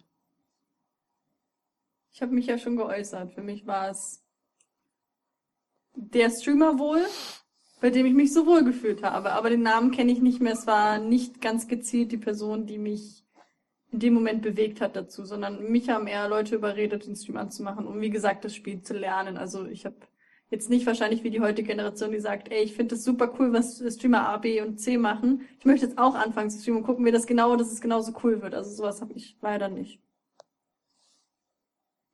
Ich 2.11 2.21
habe 2.21 2.33
mich 2.33 2.47
ja 2.47 2.57
schon 2.57 2.75
geäußert. 2.75 3.33
Für 3.33 3.41
mich 3.41 3.65
war 3.67 3.89
es 3.89 4.23
der 5.95 6.29
Streamer 6.29 6.77
wohl, 6.79 7.01
bei 7.79 7.89
dem 7.89 8.05
ich 8.05 8.13
mich 8.13 8.33
so 8.33 8.45
wohl 8.45 8.63
gefühlt 8.63 9.03
habe. 9.03 9.31
Aber 9.33 9.49
den 9.49 9.61
Namen 9.61 9.91
kenne 9.91 10.11
ich 10.11 10.21
nicht 10.21 10.41
mehr. 10.41 10.53
Es 10.53 10.67
war 10.67 10.99
nicht 10.99 11.41
ganz 11.41 11.67
gezielt 11.67 12.11
die 12.11 12.17
Person, 12.17 12.65
die 12.65 12.77
mich 12.77 13.23
in 13.91 13.99
dem 13.99 14.13
Moment 14.13 14.41
bewegt 14.41 14.81
hat 14.81 14.95
dazu, 14.95 15.23
sondern 15.25 15.71
mich 15.71 15.89
haben 15.89 16.07
eher 16.07 16.27
Leute 16.27 16.55
überredet, 16.55 17.07
den 17.07 17.15
Stream 17.15 17.37
anzumachen, 17.37 17.87
um 17.87 18.01
wie 18.01 18.09
gesagt 18.09 18.43
das 18.43 18.53
Spiel 18.53 18.81
zu 18.81 18.93
lernen. 18.93 19.37
Also 19.37 19.65
ich 19.65 19.85
habe 19.85 19.95
jetzt 20.49 20.69
nicht 20.69 20.85
wahrscheinlich 20.85 21.23
wie 21.23 21.29
die 21.29 21.41
heutige 21.41 21.67
Generation, 21.67 22.11
die 22.11 22.19
sagt, 22.19 22.51
ey, 22.51 22.63
ich 22.63 22.73
finde 22.73 22.95
es 22.95 23.03
super 23.03 23.33
cool, 23.37 23.53
was 23.53 23.83
Streamer 23.93 24.27
A, 24.27 24.37
B 24.37 24.61
und 24.61 24.79
C 24.79 24.97
machen. 24.97 25.41
Ich 25.59 25.65
möchte 25.65 25.85
jetzt 25.85 25.97
auch 25.97 26.15
anfangen 26.15 26.49
zu 26.49 26.59
streamen 26.59 26.81
und 26.81 26.85
gucken 26.85 27.05
wir 27.05 27.11
das 27.11 27.27
genau, 27.27 27.55
dass 27.55 27.71
es 27.71 27.81
genauso 27.81 28.13
cool 28.23 28.41
wird. 28.41 28.55
Also 28.55 28.71
sowas 28.71 29.01
habe 29.01 29.13
ich 29.13 29.37
leider 29.41 29.69
nicht. 29.69 30.01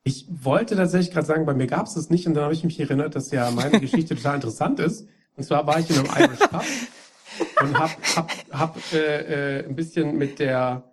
Ich 0.05 0.27
wollte 0.29 0.75
tatsächlich 0.75 1.11
gerade 1.11 1.25
sagen, 1.25 1.45
bei 1.45 1.53
mir 1.53 1.67
gab 1.67 1.85
es 1.85 1.93
das 1.93 2.09
nicht 2.09 2.27
und 2.27 2.33
dann 2.33 2.43
habe 2.43 2.53
ich 2.53 2.63
mich 2.63 2.79
erinnert, 2.79 3.15
dass 3.15 3.31
ja 3.31 3.49
meine 3.51 3.79
Geschichte 3.81 4.15
total 4.15 4.35
interessant 4.35 4.79
ist. 4.79 5.07
Und 5.35 5.43
zwar 5.43 5.65
war 5.67 5.79
ich 5.79 5.89
in 5.89 5.97
einem 5.97 6.09
Irish 6.29 6.39
Pub 6.47 6.63
und 7.61 7.79
hab, 7.79 7.89
hab, 8.15 8.31
hab 8.51 8.77
äh, 8.93 9.59
äh, 9.59 9.65
ein 9.67 9.75
bisschen 9.75 10.17
mit 10.17 10.39
der 10.39 10.83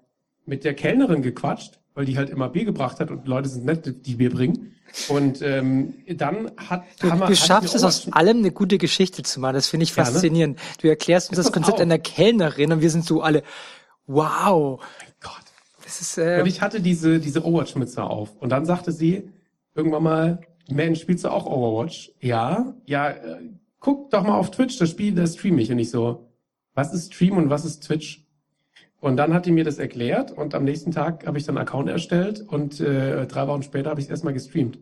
mit 0.47 0.65
der 0.65 0.75
Kellnerin 0.75 1.23
gequatscht, 1.23 1.79
weil 1.95 2.07
die 2.07 2.17
halt 2.17 2.31
immer 2.31 2.49
Bier 2.49 2.65
gebracht 2.65 2.99
hat 3.01 3.11
und 3.11 3.27
Leute 3.29 3.49
sind 3.49 3.65
nett, 3.67 4.07
die 4.07 4.15
Bier 4.15 4.31
bringen. 4.31 4.75
Und 5.09 5.41
ähm, 5.43 5.95
dann 6.09 6.51
hat 6.57 6.83
Du, 6.99 7.07
wir- 7.13 7.27
du 7.29 7.37
schaffst 7.37 7.75
es 7.77 7.85
aus 7.85 8.11
allem 8.13 8.39
eine 8.39 8.51
gute 8.51 8.77
Geschichte 8.79 9.23
zu 9.23 9.39
machen. 9.39 9.55
Das 9.55 9.69
finde 9.69 9.85
ich 9.85 9.95
Ja, 9.95 10.03
ne? 10.05 10.11
faszinierend. 10.11 10.59
Du 10.81 10.89
erklärst 10.89 11.29
uns 11.29 11.37
das 11.37 11.47
Pass 11.47 11.53
Konzept 11.53 11.81
einer 11.81 11.99
Kellnerin 11.99 12.73
und 12.73 12.81
wir 12.81 12.91
sind 12.91 13.05
so 13.05 13.23
alle, 13.23 13.45
wow. 14.07 14.81
Gott. 15.21 15.33
Das 15.85 16.01
ist, 16.01 16.19
äh, 16.19 16.41
Und 16.41 16.47
ich 16.49 16.61
hatte 16.61 16.81
diese, 16.81 17.21
diese 17.21 17.45
Overwatch-Mütze 17.45 18.03
auf. 18.03 18.31
Und 18.41 18.49
dann 18.51 18.65
sagte 18.67 18.91
sie 18.91 19.31
irgendwann 19.77 20.03
mal, 20.03 20.41
Mensch, 20.69 21.01
spielst 21.03 21.25
du 21.25 21.29
auch 21.29 21.47
Overwatch? 21.47 22.11
Ja, 22.21 22.75
ja, 22.87 23.11
äh, 23.11 23.39
guck 23.81 24.11
doch 24.11 24.23
mal 24.23 24.37
auf 24.39 24.51
Twitch, 24.51 24.79
das 24.79 24.91
Spiel, 24.91 25.15
das 25.15 25.35
stream 25.35 25.59
ich. 25.59 25.73
Und 25.73 25.79
ich 25.79 25.91
so, 25.91 26.29
was 26.75 26.95
ist 26.95 27.13
Stream 27.15 27.37
und 27.37 27.51
was 27.51 27.65
ist 27.65 27.81
Twitch? 27.81 28.27
Und 29.01 29.17
dann 29.17 29.33
hat 29.33 29.47
die 29.47 29.53
mir 29.53 29.65
das 29.65 29.79
erklärt 29.79 30.31
und 30.31 30.55
am 30.55 30.65
nächsten 30.65 30.93
Tag 30.93 31.27
habe 31.27 31.39
ich 31.39 31.45
dann 31.47 31.57
einen 31.57 31.67
Account 31.67 31.89
erstellt 31.89 32.45
und 32.47 32.81
äh, 32.81 33.27
drei 33.27 33.49
Wochen 33.49 33.63
später 33.63 33.91
habe 33.91 33.99
ich 34.01 34.07
es 34.07 34.11
erstmal 34.11 34.35
gestreamt. 34.35 34.79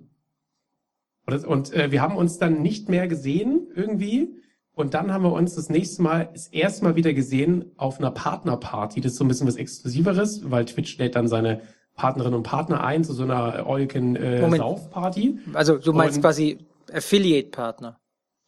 Und, 1.26 1.34
das, 1.34 1.44
und 1.44 1.72
äh, 1.72 1.92
wir 1.92 2.02
haben 2.02 2.16
uns 2.16 2.38
dann 2.38 2.60
nicht 2.60 2.88
mehr 2.88 3.06
gesehen 3.06 3.68
irgendwie. 3.74 4.34
Und 4.72 4.94
dann 4.94 5.12
haben 5.12 5.22
wir 5.24 5.32
uns 5.32 5.54
das 5.54 5.70
nächste 5.70 6.02
Mal, 6.02 6.30
das 6.32 6.48
erste 6.48 6.84
Mal 6.84 6.96
wieder 6.96 7.12
gesehen 7.12 7.66
auf 7.76 7.98
einer 7.98 8.10
Partnerparty. 8.10 9.00
Das 9.00 9.12
ist 9.12 9.18
so 9.18 9.24
ein 9.24 9.28
bisschen 9.28 9.46
was 9.46 9.56
Exklusiveres, 9.56 10.50
weil 10.50 10.64
Twitch 10.64 10.98
lädt 10.98 11.14
dann 11.16 11.28
seine 11.28 11.60
Partnerinnen 11.94 12.36
und 12.36 12.44
Partner 12.44 12.82
ein 12.82 13.04
zu 13.04 13.12
so 13.12 13.24
einer. 13.24 13.66
All-You-Can-Sauf-Party. 13.66 15.38
also 15.52 15.78
du 15.78 15.92
meinst 15.92 16.16
und- 16.16 16.22
quasi 16.22 16.58
Affiliate-Partner. 16.92 17.98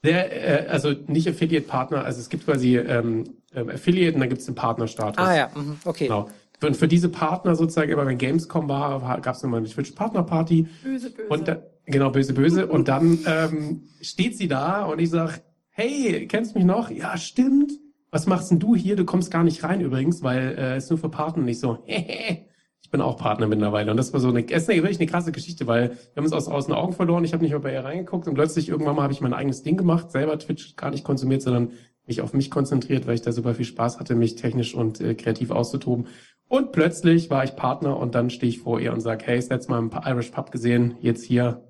Der, 0.03 0.67
äh, 0.67 0.69
also 0.69 0.93
nicht 1.07 1.29
Affiliate-Partner, 1.29 2.05
also 2.05 2.21
es 2.21 2.31
gibt 2.31 2.47
quasi 2.47 2.79
ähm, 2.79 3.25
ähm, 3.55 3.69
Affiliate 3.69 4.15
und 4.15 4.21
dann 4.21 4.29
gibt 4.29 4.41
es 4.41 4.47
den 4.47 4.55
Partnerstatus. 4.55 5.19
Ah 5.19 5.37
ja, 5.37 5.51
mhm, 5.55 5.77
okay. 5.85 6.07
Genau. 6.07 6.29
Und 6.63 6.77
für 6.77 6.89
diese 6.89 7.09
Partner 7.09 7.55
sozusagen, 7.55 7.91
immer 7.91 8.07
wenn 8.07 8.19
Gamescom 8.19 8.69
war, 8.69 9.21
gab 9.21 9.35
es 9.35 9.43
immer 9.43 9.57
eine 9.57 9.69
Twitch-Partner-Party. 9.69 10.67
Böse, 10.83 11.11
böse. 11.11 11.29
Und 11.29 11.49
da, 11.49 11.63
genau, 11.87 12.11
böse, 12.11 12.35
böse. 12.35 12.67
Und 12.67 12.89
dann 12.89 13.19
ähm, 13.27 13.83
steht 14.01 14.37
sie 14.37 14.49
da 14.49 14.85
und 14.85 14.99
ich 14.99 15.11
sag, 15.11 15.43
hey, 15.71 16.27
kennst 16.27 16.55
du 16.55 16.59
mich 16.59 16.67
noch? 16.67 16.91
Ja, 16.91 17.17
stimmt. 17.17 17.73
Was 18.11 18.27
machst 18.27 18.51
denn 18.51 18.59
du 18.59 18.75
hier? 18.75 18.97
Du 18.97 19.05
kommst 19.05 19.31
gar 19.31 19.45
nicht 19.45 19.63
rein 19.63 19.81
übrigens, 19.81 20.23
weil 20.23 20.55
äh, 20.59 20.77
es 20.77 20.85
ist 20.85 20.91
nur 20.91 20.99
für 20.99 21.09
Partner. 21.09 21.43
Und 21.43 21.49
ich 21.49 21.61
so, 21.61 21.79
hehe, 21.87 22.47
ich 22.91 22.93
bin 22.93 23.03
auch 23.03 23.17
Partner 23.17 23.47
mittlerweile. 23.47 23.93
Und 23.93 23.97
das 23.99 24.13
war 24.13 24.19
so 24.19 24.31
eine, 24.31 24.41
ist 24.41 24.69
eine, 24.69 24.83
wirklich 24.83 24.99
eine 24.99 25.09
krasse 25.09 25.31
Geschichte, 25.31 25.69
weil 25.69 25.91
wir 25.91 25.97
haben 26.17 26.25
uns 26.25 26.33
aus, 26.33 26.49
aus 26.49 26.67
den 26.67 26.75
Augen 26.75 26.93
verloren. 26.93 27.23
Ich 27.23 27.33
habe 27.33 27.41
nicht 27.41 27.53
mehr 27.53 27.61
bei 27.61 27.73
ihr 27.73 27.85
reingeguckt 27.85 28.27
und 28.27 28.35
plötzlich 28.35 28.69
irgendwann 28.69 28.97
mal 28.97 29.05
habe 29.05 29.13
ich 29.13 29.21
mein 29.21 29.33
eigenes 29.33 29.63
Ding 29.63 29.77
gemacht, 29.77 30.11
selber 30.11 30.37
Twitch 30.41 30.75
gar 30.75 30.91
nicht 30.91 31.05
konsumiert, 31.05 31.41
sondern 31.41 31.71
mich 32.09 32.21
auf 32.21 32.33
mich 32.33 32.51
konzentriert, 32.51 33.07
weil 33.07 33.15
ich 33.15 33.23
da 33.23 33.31
super 33.31 33.55
viel 33.55 33.65
Spaß 33.65 34.01
hatte, 34.01 34.17
mich 34.17 34.35
technisch 34.35 34.75
und 34.75 35.01
äh, 35.01 35.15
kreativ 35.15 35.53
auszutoben. 35.53 36.09
Und 36.49 36.73
plötzlich 36.73 37.31
war 37.31 37.45
ich 37.45 37.55
Partner 37.55 37.97
und 37.97 38.17
dann 38.17 38.29
stehe 38.29 38.51
ich 38.51 38.59
vor 38.59 38.81
ihr 38.81 38.93
und 38.93 39.03
sage, 39.03 39.25
hey, 39.25 39.37
das 39.37 39.51
letzte 39.51 39.71
Mal 39.71 39.79
im 39.79 39.93
Irish 40.05 40.31
Pub 40.31 40.51
gesehen, 40.51 40.97
jetzt 41.01 41.25
hier. 41.25 41.63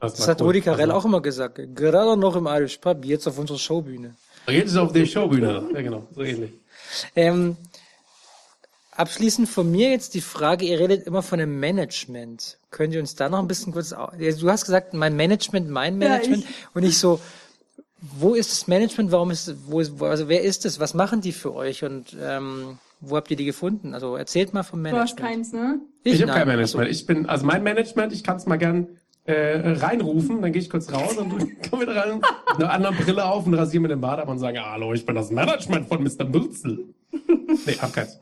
Das 0.00 0.20
war 0.20 0.26
hat 0.26 0.42
cool. 0.42 0.48
Rudi 0.48 0.60
Carell 0.60 0.90
Also, 0.90 1.00
auch 1.00 1.04
immer 1.06 1.22
gesagt. 1.22 1.58
Gerade 1.74 2.20
noch 2.20 2.36
im 2.36 2.44
Irish 2.44 2.76
Pub, 2.76 3.06
jetzt 3.06 3.26
auf 3.26 3.38
unserer 3.38 3.56
Showbühne. 3.56 4.16
Jetzt 4.46 4.72
ist 4.72 4.76
auf 4.76 4.92
der 4.92 5.06
Showbühne. 5.06 5.70
Ja, 5.72 5.80
genau, 5.80 6.06
so 6.10 6.20
ähnlich. 6.20 6.52
Ähm, 7.16 7.56
abschließend 8.98 9.48
von 9.48 9.70
mir 9.70 9.90
jetzt 9.90 10.14
die 10.14 10.20
Frage, 10.20 10.64
ihr 10.66 10.78
redet 10.78 11.06
immer 11.06 11.22
von 11.22 11.38
dem 11.38 11.58
Management. 11.60 12.58
Könnt 12.70 12.92
ihr 12.94 13.00
uns 13.00 13.14
da 13.14 13.28
noch 13.28 13.38
ein 13.38 13.48
bisschen 13.48 13.72
kurz, 13.72 13.90
Ja, 13.90 14.10
du 14.18 14.50
hast 14.50 14.64
gesagt, 14.64 14.92
mein 14.94 15.16
Management, 15.16 15.68
mein 15.70 16.00
Ja, 16.00 16.08
Management. 16.10 16.44
ich- 16.44 16.66
und 16.74 16.82
ich 16.82 16.98
so, 16.98 17.20
wo 18.18 18.34
ist 18.34 18.50
das 18.52 18.66
Management? 18.68 19.10
Warum 19.12 19.30
ist, 19.30 19.54
wo 19.66 19.80
ist, 19.80 19.98
wo, 19.98 20.04
also 20.06 20.28
wer 20.28 20.42
ist 20.42 20.64
es? 20.66 20.78
Was 20.78 20.94
machen 20.94 21.20
die 21.20 21.32
für 21.32 21.54
euch? 21.54 21.84
Und 21.84 22.16
ähm, 22.20 22.78
wo 23.00 23.16
habt 23.16 23.30
ihr 23.30 23.36
die 23.36 23.44
gefunden? 23.44 23.94
Also 23.94 24.16
erzählt 24.16 24.52
mal 24.54 24.62
vom 24.62 24.78
du 24.80 24.90
Management. 24.90 25.10
hast 25.10 25.16
keins, 25.16 25.52
ne? 25.52 25.80
Ich, 26.04 26.14
habe 26.20 26.26
nein. 26.26 26.36
kein 26.38 26.48
Management. 26.48 26.90
Ich 26.90 27.06
bin, 27.06 27.26
also 27.26 27.44
mein 27.46 27.62
Management, 27.62 28.12
ich 28.12 28.22
kann 28.24 28.36
es 28.36 28.46
mal 28.46 28.56
gern 28.56 28.88
äh, 29.24 29.58
reinrufen, 29.72 30.40
dann 30.42 30.52
gehe 30.52 30.62
ich 30.62 30.70
kurz 30.70 30.90
raus 30.92 31.16
und 31.16 31.30
du 31.30 31.38
komm 31.70 31.80
wieder 31.80 31.94
rein, 31.96 32.16
mit 32.16 32.64
einer 32.64 32.70
anderen 32.72 32.96
Brille 32.96 33.24
auf 33.24 33.46
und 33.46 33.54
rasiere 33.54 33.82
mir 33.82 33.88
den 33.88 34.00
Bart 34.00 34.20
ab 34.20 34.28
und 34.28 34.38
sage, 34.38 34.58
hallo, 34.64 34.92
ich 34.94 35.04
bin 35.04 35.14
das 35.16 35.30
Management 35.30 35.86
von 35.88 36.02
Mr. 36.02 36.24
Bürzel. 36.24 36.84
nee, 37.66 37.74
hab 37.80 37.92
keins. 37.92 38.18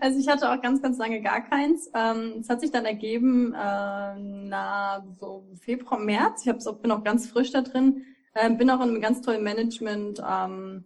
Also 0.00 0.18
ich 0.18 0.28
hatte 0.28 0.50
auch 0.50 0.60
ganz, 0.60 0.82
ganz 0.82 0.98
lange 0.98 1.20
gar 1.22 1.40
keins. 1.40 1.90
Ähm, 1.94 2.34
es 2.40 2.48
hat 2.48 2.60
sich 2.60 2.70
dann 2.70 2.84
ergeben, 2.84 3.54
äh, 3.54 4.14
na 4.18 5.04
so 5.18 5.44
Februar, 5.60 5.98
März. 5.98 6.42
Ich 6.42 6.48
hab's 6.48 6.66
auch, 6.66 6.78
bin 6.78 6.90
auch 6.90 7.04
ganz 7.04 7.28
frisch 7.28 7.50
da 7.50 7.62
drin. 7.62 8.04
Ähm, 8.34 8.58
bin 8.58 8.70
auch 8.70 8.80
in 8.80 8.90
einem 8.90 9.00
ganz 9.00 9.22
tollen 9.22 9.44
Management, 9.44 10.20
ähm, 10.28 10.84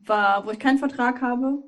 war, 0.00 0.46
wo 0.46 0.50
ich 0.50 0.58
keinen 0.58 0.78
Vertrag 0.78 1.22
habe, 1.22 1.62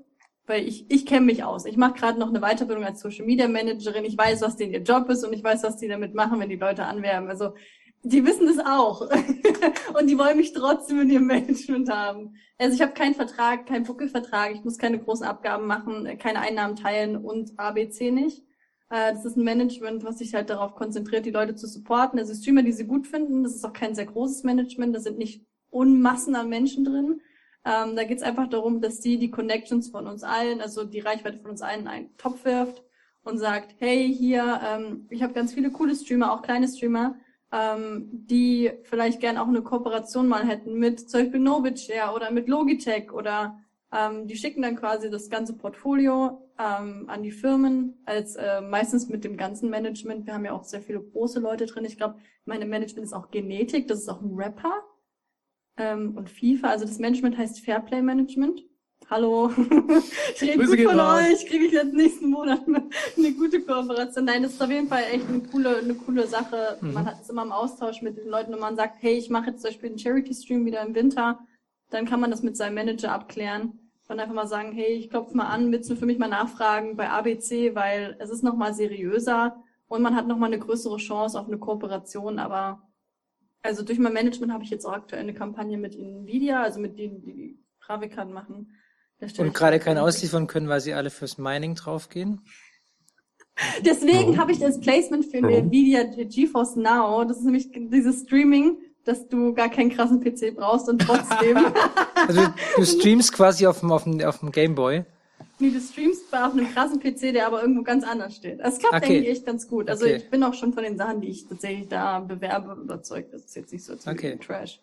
weil 0.46 0.66
ich 0.66 0.90
ich 0.90 1.06
kenne 1.06 1.26
mich 1.26 1.44
aus. 1.44 1.64
Ich 1.64 1.76
mache 1.76 1.94
gerade 1.94 2.18
noch 2.18 2.28
eine 2.28 2.40
Weiterbildung 2.40 2.84
als 2.84 3.00
Social 3.00 3.26
Media 3.26 3.48
Managerin. 3.48 4.04
Ich 4.04 4.16
weiß, 4.16 4.42
was 4.42 4.56
denen 4.56 4.72
ihr 4.72 4.82
Job 4.82 5.08
ist 5.08 5.24
und 5.24 5.32
ich 5.32 5.42
weiß, 5.42 5.62
was 5.62 5.76
die 5.78 5.88
damit 5.88 6.14
machen, 6.14 6.38
wenn 6.40 6.48
die 6.48 6.56
Leute 6.56 6.84
anwerben. 6.84 7.28
Also 7.28 7.54
die 8.02 8.24
wissen 8.26 8.46
das 8.46 8.58
auch 8.58 9.02
und 9.98 10.08
die 10.08 10.18
wollen 10.18 10.36
mich 10.36 10.52
trotzdem 10.52 11.00
in 11.00 11.10
ihrem 11.10 11.26
Management 11.26 11.88
haben. 11.90 12.34
Also 12.58 12.74
ich 12.74 12.82
habe 12.82 12.92
keinen 12.92 13.14
Vertrag, 13.14 13.66
keinen 13.66 13.84
Buckelvertrag, 13.84 14.52
ich 14.54 14.64
muss 14.64 14.78
keine 14.78 14.98
großen 14.98 15.26
Abgaben 15.26 15.66
machen, 15.66 16.18
keine 16.18 16.40
Einnahmen 16.40 16.76
teilen 16.76 17.16
und 17.16 17.58
ABC 17.58 18.10
nicht. 18.10 18.42
Äh, 18.90 19.12
Das 19.14 19.24
ist 19.24 19.36
ein 19.36 19.44
Management, 19.44 20.04
was 20.04 20.18
sich 20.18 20.34
halt 20.34 20.50
darauf 20.50 20.74
konzentriert, 20.74 21.26
die 21.26 21.30
Leute 21.30 21.54
zu 21.54 21.66
supporten. 21.66 22.18
Also 22.18 22.34
Streamer, 22.34 22.62
die 22.62 22.72
sie 22.72 22.86
gut 22.86 23.06
finden, 23.06 23.44
das 23.44 23.54
ist 23.54 23.64
auch 23.64 23.72
kein 23.72 23.94
sehr 23.94 24.06
großes 24.06 24.42
Management, 24.44 24.94
da 24.94 25.00
sind 25.00 25.18
nicht 25.18 25.44
Unmassen 25.70 26.34
an 26.34 26.48
Menschen 26.48 26.84
drin. 26.84 27.20
Ähm, 27.64 27.96
da 27.96 28.04
geht 28.04 28.18
es 28.18 28.24
einfach 28.24 28.48
darum, 28.48 28.80
dass 28.80 29.00
die 29.00 29.18
die 29.18 29.30
Connections 29.30 29.90
von 29.90 30.06
uns 30.06 30.24
allen, 30.24 30.60
also 30.60 30.84
die 30.84 31.00
Reichweite 31.00 31.38
von 31.38 31.52
uns 31.52 31.62
allen 31.62 31.82
in 31.82 31.88
einen 31.88 32.16
Topf 32.16 32.44
wirft 32.44 32.82
und 33.22 33.38
sagt, 33.38 33.76
hey, 33.78 34.12
hier, 34.12 34.60
ähm, 34.64 35.06
ich 35.10 35.22
habe 35.22 35.32
ganz 35.32 35.54
viele 35.54 35.70
coole 35.70 35.94
Streamer, 35.94 36.32
auch 36.32 36.42
kleine 36.42 36.68
Streamer, 36.68 37.14
ähm, 37.52 38.08
die 38.12 38.72
vielleicht 38.84 39.20
gern 39.20 39.36
auch 39.36 39.48
eine 39.48 39.62
Kooperation 39.62 40.26
mal 40.26 40.46
hätten 40.46 40.78
mit 40.78 41.08
zum 41.08 41.20
Beispiel 41.20 41.40
Novitshare 41.40 42.14
oder 42.14 42.30
mit 42.30 42.48
Logitech 42.48 43.12
oder 43.12 43.58
ähm, 43.92 44.26
die 44.26 44.36
schicken 44.36 44.62
dann 44.62 44.76
quasi 44.76 45.10
das 45.10 45.28
ganze 45.28 45.56
Portfolio 45.56 46.48
ähm, 46.58 47.04
an 47.08 47.22
die 47.22 47.30
Firmen, 47.30 48.00
als 48.06 48.36
äh, 48.36 48.62
meistens 48.62 49.08
mit 49.08 49.22
dem 49.22 49.36
ganzen 49.36 49.68
Management. 49.68 50.26
Wir 50.26 50.34
haben 50.34 50.44
ja 50.46 50.52
auch 50.52 50.64
sehr 50.64 50.80
viele 50.80 51.00
große 51.00 51.40
Leute 51.40 51.66
drin. 51.66 51.84
Ich 51.84 51.98
glaube, 51.98 52.16
meine 52.46 52.64
Management 52.64 53.06
ist 53.06 53.12
auch 53.12 53.30
Genetik, 53.30 53.88
das 53.88 54.00
ist 54.00 54.08
auch 54.08 54.22
ein 54.22 54.34
Rapper 54.34 54.82
ähm, 55.76 56.16
und 56.16 56.30
FIFA. 56.30 56.68
Also 56.68 56.86
das 56.86 56.98
Management 56.98 57.36
heißt 57.36 57.64
Fairplay 57.64 58.00
Management. 58.00 58.62
Hallo, 59.10 59.50
ich 60.34 60.42
rede 60.42 60.58
Grüße 60.58 60.76
gut 60.76 60.86
von 60.86 61.00
raus. 61.00 61.22
euch, 61.22 61.46
kriege 61.46 61.66
ich 61.66 61.72
jetzt 61.72 61.92
nächsten 61.92 62.30
Monat 62.30 62.60
eine, 62.66 63.32
gute 63.32 63.60
Kooperation. 63.62 64.24
Nein, 64.24 64.42
das 64.42 64.52
ist 64.52 64.62
auf 64.62 64.70
jeden 64.70 64.88
Fall 64.88 65.04
echt 65.12 65.28
eine 65.28 65.40
coole, 65.40 65.78
eine 65.78 65.94
coole 65.94 66.26
Sache. 66.26 66.78
Mhm. 66.80 66.92
Man 66.92 67.06
hat 67.06 67.20
es 67.20 67.30
immer 67.30 67.42
im 67.42 67.52
Austausch 67.52 68.02
mit 68.02 68.16
den 68.16 68.28
Leuten 68.28 68.54
und 68.54 68.60
man 68.60 68.76
sagt, 68.76 68.96
hey, 69.00 69.14
ich 69.14 69.30
mache 69.30 69.50
jetzt 69.50 69.62
zum 69.62 69.70
Beispiel 69.70 69.90
einen 69.90 69.98
Charity-Stream 69.98 70.64
wieder 70.64 70.82
im 70.82 70.94
Winter, 70.94 71.40
dann 71.90 72.06
kann 72.06 72.20
man 72.20 72.30
das 72.30 72.42
mit 72.42 72.56
seinem 72.56 72.74
Manager 72.74 73.12
abklären. 73.12 73.78
Und 74.08 74.20
einfach 74.20 74.34
mal 74.34 74.46
sagen, 74.46 74.72
hey, 74.72 74.92
ich 74.92 75.08
klopfe 75.08 75.34
mal 75.36 75.46
an, 75.46 75.72
willst 75.72 75.88
du 75.88 75.96
für 75.96 76.04
mich 76.04 76.18
mal 76.18 76.28
nachfragen 76.28 76.96
bei 76.96 77.08
ABC, 77.08 77.74
weil 77.74 78.16
es 78.18 78.28
ist 78.28 78.42
nochmal 78.42 78.74
seriöser 78.74 79.62
und 79.88 80.02
man 80.02 80.16
hat 80.16 80.26
nochmal 80.26 80.48
eine 80.52 80.58
größere 80.58 80.98
Chance 80.98 81.40
auf 81.40 81.46
eine 81.46 81.58
Kooperation, 81.58 82.38
aber 82.38 82.82
also 83.62 83.82
durch 83.82 83.98
mein 83.98 84.12
Management 84.12 84.52
habe 84.52 84.64
ich 84.64 84.70
jetzt 84.70 84.84
auch 84.84 84.92
aktuell 84.92 85.22
eine 85.22 85.34
Kampagne 85.34 85.78
mit 85.78 85.96
Nvidia, 85.96 86.62
also 86.62 86.80
mit 86.80 86.98
denen, 86.98 87.22
die 87.22 87.32
die 87.32 87.64
Grafikkarten 87.80 88.32
machen. 88.32 88.72
Und 89.38 89.46
ich- 89.48 89.54
gerade 89.54 89.78
keine 89.78 90.02
ausliefern 90.02 90.46
können, 90.46 90.68
weil 90.68 90.80
sie 90.80 90.94
alle 90.94 91.10
fürs 91.10 91.38
Mining 91.38 91.74
draufgehen. 91.74 92.40
Deswegen 93.84 94.38
habe 94.38 94.52
ich 94.52 94.58
das 94.58 94.80
Placement 94.80 95.26
für. 95.26 95.36
Nvidia 95.38 96.04
GeForce 96.04 96.76
Now. 96.76 97.24
Das 97.24 97.38
ist 97.38 97.44
nämlich 97.44 97.68
dieses 97.72 98.22
Streaming, 98.22 98.78
dass 99.04 99.28
du 99.28 99.52
gar 99.52 99.68
keinen 99.68 99.90
krassen 99.90 100.20
PC 100.20 100.52
brauchst 100.56 100.88
und 100.88 101.00
trotzdem 101.00 101.58
Also 102.28 102.46
du 102.76 102.84
streamst 102.84 103.32
quasi 103.32 103.66
auf 103.66 103.80
dem, 103.80 103.92
auf 103.92 104.04
dem, 104.04 104.20
auf 104.22 104.38
dem 104.38 104.50
Gameboy. 104.52 105.04
nee, 105.58 105.70
du 105.70 105.80
streamst 105.80 106.30
bei 106.30 106.44
auf 106.44 106.52
einem 106.52 106.72
krassen 106.72 106.98
PC, 107.00 107.32
der 107.32 107.46
aber 107.46 107.60
irgendwo 107.60 107.82
ganz 107.82 108.04
anders 108.04 108.36
steht. 108.36 108.60
Also 108.62 108.76
es 108.76 108.80
klappt 108.82 109.04
Okay. 109.04 109.16
eigentlich 109.18 109.28
echt 109.28 109.46
ganz 109.46 109.68
gut. 109.68 109.90
Also 109.90 110.06
Okay. 110.06 110.16
ich 110.16 110.30
bin 110.30 110.42
auch 110.44 110.54
schon 110.54 110.72
von 110.72 110.82
den 110.84 110.96
Sachen, 110.96 111.20
die 111.20 111.28
ich 111.28 111.46
tatsächlich 111.46 111.88
da 111.88 112.20
bewerbe, 112.20 112.80
überzeugt. 112.80 113.34
Das 113.34 113.44
ist 113.44 113.54
jetzt 113.56 113.72
nicht 113.72 113.84
so 113.84 113.94
Okay. 114.06 114.38
Trash. 114.44 114.80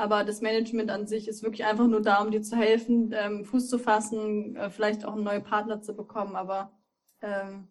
Aber 0.00 0.24
das 0.24 0.40
Management 0.40 0.90
an 0.90 1.06
sich 1.06 1.28
ist 1.28 1.42
wirklich 1.42 1.66
einfach 1.66 1.86
nur 1.86 2.00
da, 2.00 2.22
um 2.22 2.30
dir 2.30 2.40
zu 2.40 2.56
helfen, 2.56 3.12
ähm, 3.14 3.44
Fuß 3.44 3.68
zu 3.68 3.78
fassen, 3.78 4.56
äh, 4.56 4.70
vielleicht 4.70 5.04
auch 5.04 5.12
einen 5.12 5.24
neuen 5.24 5.44
Partner 5.44 5.82
zu 5.82 5.94
bekommen. 5.94 6.36
Aber 6.36 6.72
ähm, 7.20 7.68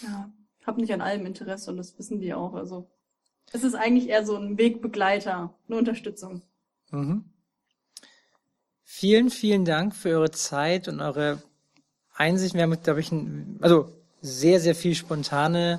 ja, 0.00 0.32
habe 0.66 0.80
nicht 0.80 0.94
an 0.94 1.02
allem 1.02 1.26
Interesse 1.26 1.70
und 1.70 1.76
das 1.76 1.98
wissen 1.98 2.18
die 2.18 2.32
auch. 2.32 2.54
Also 2.54 2.90
es 3.52 3.62
ist 3.62 3.74
eigentlich 3.74 4.08
eher 4.08 4.24
so 4.24 4.36
ein 4.36 4.56
Wegbegleiter, 4.56 5.54
eine 5.68 5.76
Unterstützung. 5.76 6.40
Mhm. 6.92 7.26
Vielen, 8.82 9.28
vielen 9.28 9.66
Dank 9.66 9.94
für 9.94 10.08
eure 10.16 10.30
Zeit 10.30 10.88
und 10.88 11.02
eure 11.02 11.42
Einsicht. 12.14 12.54
Wir 12.54 12.62
haben, 12.62 12.82
glaube 12.82 13.00
ich, 13.00 13.12
ein, 13.12 13.58
also 13.60 13.92
sehr, 14.22 14.60
sehr 14.60 14.74
viel 14.74 14.94
spontane 14.94 15.78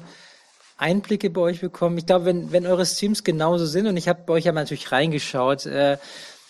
Einblicke 0.78 1.30
bei 1.30 1.42
euch 1.42 1.62
bekommen. 1.62 1.98
Ich 1.98 2.06
glaube, 2.06 2.26
wenn, 2.26 2.52
wenn 2.52 2.66
eure 2.66 2.86
Streams 2.86 3.24
genauso 3.24 3.66
sind, 3.66 3.88
und 3.88 3.98
ich 3.98 4.08
habe 4.08 4.24
bei 4.26 4.34
euch 4.34 4.46
ja 4.46 4.52
mal 4.52 4.62
natürlich 4.62 4.92
reingeschaut, 4.92 5.66
äh, 5.66 5.98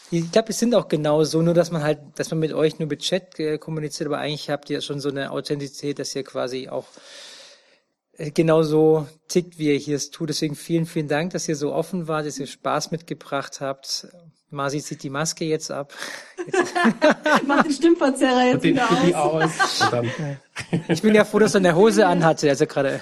ich 0.10 0.32
glaube, 0.32 0.49
es 0.49 0.60
sind 0.60 0.74
auch 0.74 0.88
genauso, 0.88 1.41
nur 1.41 1.54
dass 1.54 1.72
man 1.72 1.84
halt, 1.84 1.99
dass 2.16 2.30
man 2.30 2.40
mit 2.40 2.54
euch 2.54 2.80
nur 2.80 2.88
mit 2.88 3.02
Chat 3.02 3.40
äh, 3.40 3.58
kommuniziert, 3.58 4.08
aber 4.08 4.20
eigentlich 4.20 4.49
habt 4.49 4.70
ihr 4.70 4.82
schon 4.82 5.02
so 5.02 5.10
eine 5.10 5.32
Authentizität, 5.32 5.99
dass 5.99 6.16
ihr 6.16 6.24
quasi 6.24 6.70
auch 6.70 6.86
äh, 8.18 8.32
genauso 8.32 9.08
tickt, 9.28 9.60
wie 9.60 9.74
ihr 9.74 9.78
hier 9.78 9.98
es 9.98 10.10
tut. 10.10 10.30
Deswegen 10.30 10.56
vielen, 10.56 10.86
vielen 10.86 11.08
Dank, 11.08 11.32
dass 11.32 11.48
ihr 11.48 11.56
so 11.56 11.74
offen 11.74 12.08
wart, 12.08 12.26
dass 12.26 12.40
ihr 12.40 12.48
Spaß 12.48 12.91
mitgebracht 12.91 13.60
habt. 13.60 14.08
Masi 14.49 14.82
zieht 14.82 15.04
die 15.04 15.10
Maske 15.10 15.44
jetzt 15.44 15.72
ab. 15.72 15.94
Mach 17.45 17.64
den 17.64 17.72
Stimmverzerrer 17.74 18.44
Und 18.44 18.64
jetzt 18.64 18.64
den 18.64 18.76
wieder 18.76 19.22
aus. 19.22 19.82
aus. 19.82 19.91
Und 19.91 20.12
Ich 20.88 21.02
bin 21.02 21.14
ja 21.14 21.26
froh, 21.26 21.40
dass 21.40 21.54
er 21.54 21.58
eine 21.58 21.76
Hose 21.76 22.08
anhatte, 22.08 22.49
also 22.49 22.66
gerade. 22.66 23.02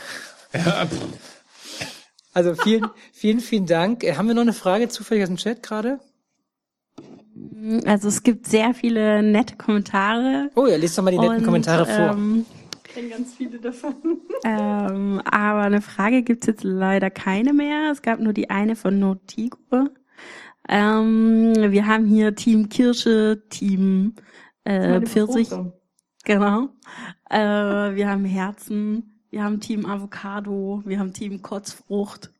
Ja, 0.57 0.87
Also 2.35 2.53
vielen, 2.53 2.87
vielen, 3.13 3.39
vielen 3.39 3.65
Dank. 3.65 4.03
Äh, 4.03 4.15
Haben 4.15 4.27
wir 4.27 4.35
noch 4.35 4.41
eine 4.41 4.51
Frage 4.51 4.89
zufällig 4.89 5.23
aus 5.23 5.29
dem 5.29 5.37
Chat 5.37 5.63
gerade? 5.63 6.01
Also 7.85 8.09
es 8.09 8.23
gibt 8.23 8.45
sehr 8.45 8.73
viele 8.73 9.23
nette 9.23 9.55
Kommentare. 9.55 10.51
Oh 10.55 10.67
ja, 10.67 10.75
lest 10.75 10.97
doch 10.97 11.03
mal 11.03 11.11
die 11.11 11.17
netten 11.17 11.37
und, 11.37 11.43
Kommentare 11.43 11.85
vor. 11.85 12.11
Ähm, 12.11 12.45
Ich 12.85 12.93
kenne 12.93 13.09
ganz 13.09 13.33
viele 13.35 13.59
davon. 13.59 13.95
ähm, 14.43 15.21
aber 15.23 15.61
eine 15.61 15.81
Frage 15.81 16.23
gibt's 16.23 16.45
jetzt 16.45 16.65
leider 16.65 17.09
keine 17.09 17.53
mehr. 17.53 17.91
Es 17.91 18.01
gab 18.01 18.19
nur 18.19 18.33
die 18.33 18.49
eine 18.49 18.75
von 18.75 18.99
Notigo. 18.99 19.57
Ähm, 20.67 21.53
wir 21.55 21.87
haben 21.87 22.05
hier 22.05 22.35
Team 22.35 22.67
Kirsche, 22.67 23.43
Team 23.49 24.15
äh, 24.65 24.99
Pfirsich, 25.01 25.49
genau. 26.25 26.69
Äh, 27.29 27.37
wir 27.95 28.09
haben 28.09 28.25
Herzen, 28.25 29.14
wir 29.35 29.43
haben 29.43 29.59
Team 29.59 29.85
Avocado, 29.85 30.81
wir 30.85 30.97
haben 30.97 31.11
Team 31.11 31.41
Kotzfrucht. 31.41 32.31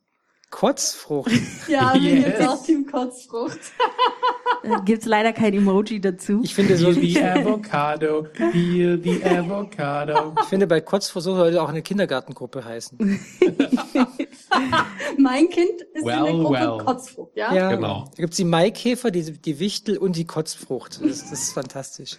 Kotzfrucht. 0.48 1.30
Ja, 1.68 1.92
wir 1.92 2.00
sind 2.00 2.22
jetzt 2.22 2.40
Yes. 2.40 2.48
auch 2.48 2.64
Team 2.64 2.86
Kotzfrucht. 2.86 3.58
Äh, 4.62 4.80
gibt's 4.86 5.04
leider 5.04 5.34
kein 5.34 5.52
Emoji 5.52 6.00
dazu. 6.00 6.40
Ich 6.42 6.54
finde 6.54 6.78
so, 6.78 6.88
ich 6.92 7.14
the 7.14 7.22
avocado, 7.22 8.26
feel 8.50 8.98
the 9.02 9.22
avocado. 9.22 10.34
finde 10.48 10.66
bei 10.66 10.80
Kotzfrucht 10.80 11.24
sollte 11.24 11.60
auch 11.60 11.68
eine 11.68 11.82
Kindergartengruppe 11.82 12.64
heißen. 12.64 12.96
Mein 15.18 15.50
Kind 15.50 15.82
ist 15.92 16.00
in 16.00 16.06
Well, 16.06 16.22
der 16.24 16.32
Gruppe 16.32 16.52
well. 16.60 16.78
Kotzfrucht, 16.78 17.36
ja? 17.36 17.52
Ja, 17.54 17.70
Genau. 17.74 18.04
Da 18.16 18.22
gibt's 18.22 18.38
die 18.38 18.44
Maikäfer, 18.44 19.10
die, 19.10 19.32
die 19.32 19.58
Wichtel 19.58 19.98
und 19.98 20.16
die 20.16 20.24
Kotzfrucht. 20.24 21.00
Das, 21.04 21.28
das 21.28 21.32
ist 21.42 21.52
fantastisch. 21.52 22.16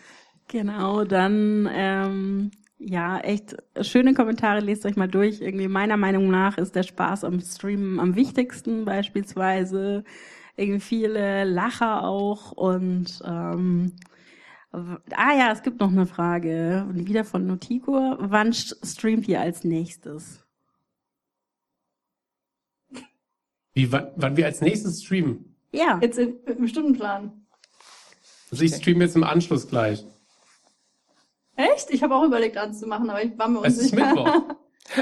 Genau, 0.49 1.03
dann 1.03 1.67
ähm, 1.73 2.51
ja, 2.79 3.19
echt 3.19 3.55
schöne 3.81 4.13
Kommentare, 4.13 4.59
lest 4.59 4.85
euch 4.85 4.95
mal 4.95 5.07
durch. 5.07 5.41
Irgendwie 5.41 5.67
meiner 5.67 5.97
Meinung 5.97 6.29
nach 6.29 6.57
ist 6.57 6.75
der 6.75 6.83
Spaß 6.83 7.23
am 7.23 7.39
Streamen 7.39 7.99
am 7.99 8.15
wichtigsten 8.15 8.85
beispielsweise. 8.85 10.03
Irgendwie 10.55 10.79
viele 10.79 11.43
Lacher 11.43 12.03
auch 12.03 12.51
und 12.51 13.21
ähm, 13.25 13.93
ah 14.71 15.33
ja, 15.37 15.51
es 15.51 15.61
gibt 15.63 15.79
noch 15.79 15.91
eine 15.91 16.05
Frage, 16.07 16.87
wieder 16.91 17.23
von 17.23 17.45
Notigo. 17.47 18.15
Wann 18.19 18.51
st- 18.51 18.85
streamt 18.85 19.27
ihr 19.27 19.39
als 19.41 19.63
nächstes? 19.63 20.43
Wie, 23.73 23.91
wann, 23.91 24.07
wann 24.15 24.37
wir 24.37 24.45
als 24.45 24.61
nächstes 24.61 25.03
streamen. 25.03 25.55
Ja, 25.71 25.99
Jetzt 26.01 26.17
im, 26.17 26.35
im 26.45 26.67
Stundenplan. 26.67 27.45
Also 28.49 28.63
ich 28.63 28.73
streame 28.73 29.03
jetzt 29.03 29.15
im 29.15 29.23
Anschluss 29.23 29.67
gleich. 29.67 30.03
Echt? 31.57 31.89
Ich 31.89 32.01
habe 32.03 32.15
auch 32.15 32.23
überlegt 32.23 32.55
anzumachen, 32.57 33.09
aber 33.09 33.21
ich 33.23 33.37
war 33.37 33.49
mir 33.49 33.61
Es 33.65 33.77
ist 33.77 33.91
unsicher. 33.93 34.13
Mittwoch. 34.13 34.41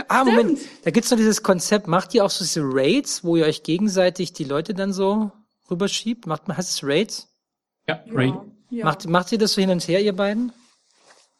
Ah, 0.07 0.23
Moment. 0.23 0.57
Da 0.83 0.89
gibt's 0.89 1.11
noch 1.11 1.17
dieses 1.19 1.43
Konzept. 1.43 1.85
Macht 1.87 2.15
ihr 2.15 2.25
auch 2.25 2.31
so 2.31 2.43
diese 2.43 2.61
Raids, 2.63 3.23
wo 3.23 3.35
ihr 3.35 3.45
euch 3.45 3.61
gegenseitig 3.61 4.33
die 4.33 4.43
Leute 4.43 4.73
dann 4.73 4.91
so 4.93 5.31
rüberschiebt? 5.69 6.25
Macht 6.25 6.47
man, 6.47 6.57
heißt 6.57 6.71
es 6.71 6.79
Raids? 6.83 7.27
Ja, 7.87 8.03
Raid. 8.11 8.33
ja, 8.33 8.77
ja. 8.79 8.85
Macht, 8.85 9.07
macht 9.07 9.31
ihr 9.31 9.37
das 9.37 9.53
so 9.53 9.61
hin 9.61 9.69
und 9.69 9.87
her, 9.87 10.01
ihr 10.01 10.15
beiden? 10.15 10.51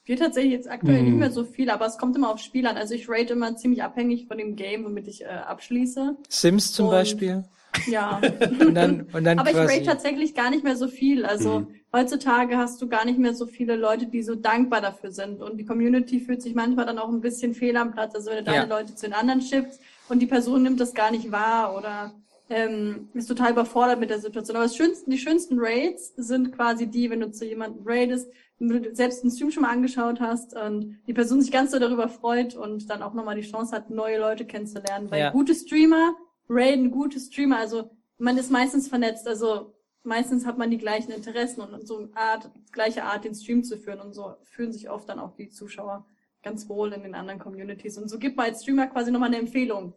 Wir 0.04 0.18
tatsächlich 0.18 0.52
jetzt 0.54 0.70
aktuell 0.70 1.00
Hm. 1.00 1.06
nicht 1.06 1.16
mehr 1.16 1.32
so 1.32 1.44
viel, 1.44 1.72
aber 1.72 1.88
es 1.88 1.98
kommt 1.98 2.16
immer 2.16 2.30
auf 2.32 2.40
Spiel 2.40 2.68
an. 2.68 2.78
Also 2.78 2.94
ich 2.94 3.10
rate 3.10 3.34
immer 3.34 3.56
ziemlich 3.56 3.82
abhängig 3.82 4.28
von 4.28 4.38
dem 4.38 4.56
Game, 4.56 4.86
womit 4.86 5.08
ich 5.08 5.24
äh, 5.24 5.26
abschließe. 5.26 6.16
Sims 6.30 6.72
zum 6.72 6.86
Und- 6.86 6.92
Beispiel? 6.92 7.46
Ja. 7.88 8.22
Und 8.60 8.74
dann, 8.76 9.08
und 9.14 9.24
dann 9.24 9.40
Aber 9.40 9.50
ich 9.50 9.56
quasi. 9.56 9.74
rate 9.76 9.86
tatsächlich 9.86 10.34
gar 10.36 10.50
nicht 10.50 10.64
mehr 10.64 10.76
so 10.76 10.88
viel. 10.88 11.26
Also 11.26 11.60
Mhm. 11.62 11.68
heutzutage 11.94 12.58
hast 12.58 12.82
du 12.82 12.88
gar 12.88 13.06
nicht 13.06 13.20
mehr 13.20 13.34
so 13.34 13.46
viele 13.46 13.76
Leute, 13.76 14.08
die 14.08 14.24
so 14.24 14.36
dankbar 14.36 14.82
dafür 14.82 15.12
sind. 15.12 15.42
Und 15.42 15.58
die 15.58 15.66
Community 15.66 16.20
fühlt 16.20 16.42
sich 16.42 16.56
manchmal 16.56 16.86
dann 16.86 16.98
auch 17.00 17.10
ein 17.10 17.22
bisschen 17.22 17.54
fehl 17.54 17.78
am 17.78 17.92
Platz. 17.92 18.16
Also 18.16 18.32
wenn 18.32 18.38
du 18.38 18.44
deine 18.44 18.68
Ja. 18.70 18.78
Leute 18.80 18.96
zu 18.96 19.06
den 19.06 19.14
anderen 19.14 19.42
schippst 19.42 19.80
und 20.10 20.20
die 20.20 20.26
Person 20.28 20.64
nimmt 20.64 20.80
das 20.80 20.94
gar 20.94 21.12
nicht 21.12 21.32
wahr 21.32 21.76
oder 21.78 22.14
ähm, 22.50 23.10
ist 23.16 23.28
total 23.28 23.52
überfordert 23.54 24.00
mit 24.00 24.10
der 24.12 24.20
Situation. 24.20 24.56
Aber 24.56 24.66
das 24.66 24.76
schönsten, 24.76 25.10
die 25.10 25.18
schönsten 25.18 25.58
Raids 25.60 26.14
sind 26.16 26.52
quasi 26.56 26.86
die, 26.88 27.10
wenn 27.10 27.20
du 27.22 27.32
zu 27.32 27.44
jemandem 27.46 27.82
raidest, 27.88 28.30
wenn 28.60 28.70
du 28.84 28.96
selbst 28.96 29.24
einen 29.24 29.32
Stream 29.32 29.50
schon 29.52 29.64
mal 29.64 29.72
angeschaut 29.72 30.20
hast 30.20 30.56
und 30.56 30.98
die 31.08 31.14
Person 31.14 31.42
sich 31.42 31.52
ganz 31.52 31.72
so 31.72 31.80
darüber 31.80 32.08
freut 32.08 32.56
und 32.56 32.90
dann 32.90 33.02
auch 33.02 33.14
nochmal 33.16 33.36
die 33.36 33.42
Chance 33.50 33.76
hat, 33.76 33.90
neue 33.90 34.20
Leute 34.20 34.46
kennenzulernen. 34.46 35.10
Weil 35.10 35.20
Ja. 35.22 35.32
gute 35.32 35.56
Streamer 35.56 36.14
raiden 36.50 36.92
gute 36.92 37.20
Streamer, 37.20 37.60
also 37.60 37.92
man 38.18 38.38
ist 38.38 38.52
meistens 38.52 38.88
vernetzt, 38.88 39.28
also 39.28 39.74
meistens 40.04 40.46
hat 40.46 40.58
man 40.58 40.72
die 40.72 40.78
gleichen 40.78 41.12
Interessen 41.12 41.62
und 41.62 41.88
so 41.88 41.98
eine 41.98 42.10
Art, 42.16 42.50
gleiche 42.72 43.04
Art, 43.04 43.26
den 43.26 43.36
Stream 43.36 43.64
zu 43.64 43.78
führen 43.78 44.00
und 44.00 44.14
so 44.14 44.36
fühlen 44.44 44.72
sich 44.72 44.90
oft 44.90 45.10
dann 45.10 45.20
auch 45.20 45.36
die 45.36 45.50
Zuschauer 45.50 46.06
ganz 46.44 46.70
wohl 46.70 46.94
in 46.94 47.02
den 47.02 47.16
anderen 47.16 47.40
Communities. 47.40 47.98
Und 47.98 48.08
so 48.08 48.20
gibt 48.20 48.38
man 48.38 48.46
als 48.46 48.62
Streamer 48.62 48.88
quasi 48.88 49.12
nochmal 49.12 49.30
eine 49.30 49.40
Empfehlung. 49.40 49.94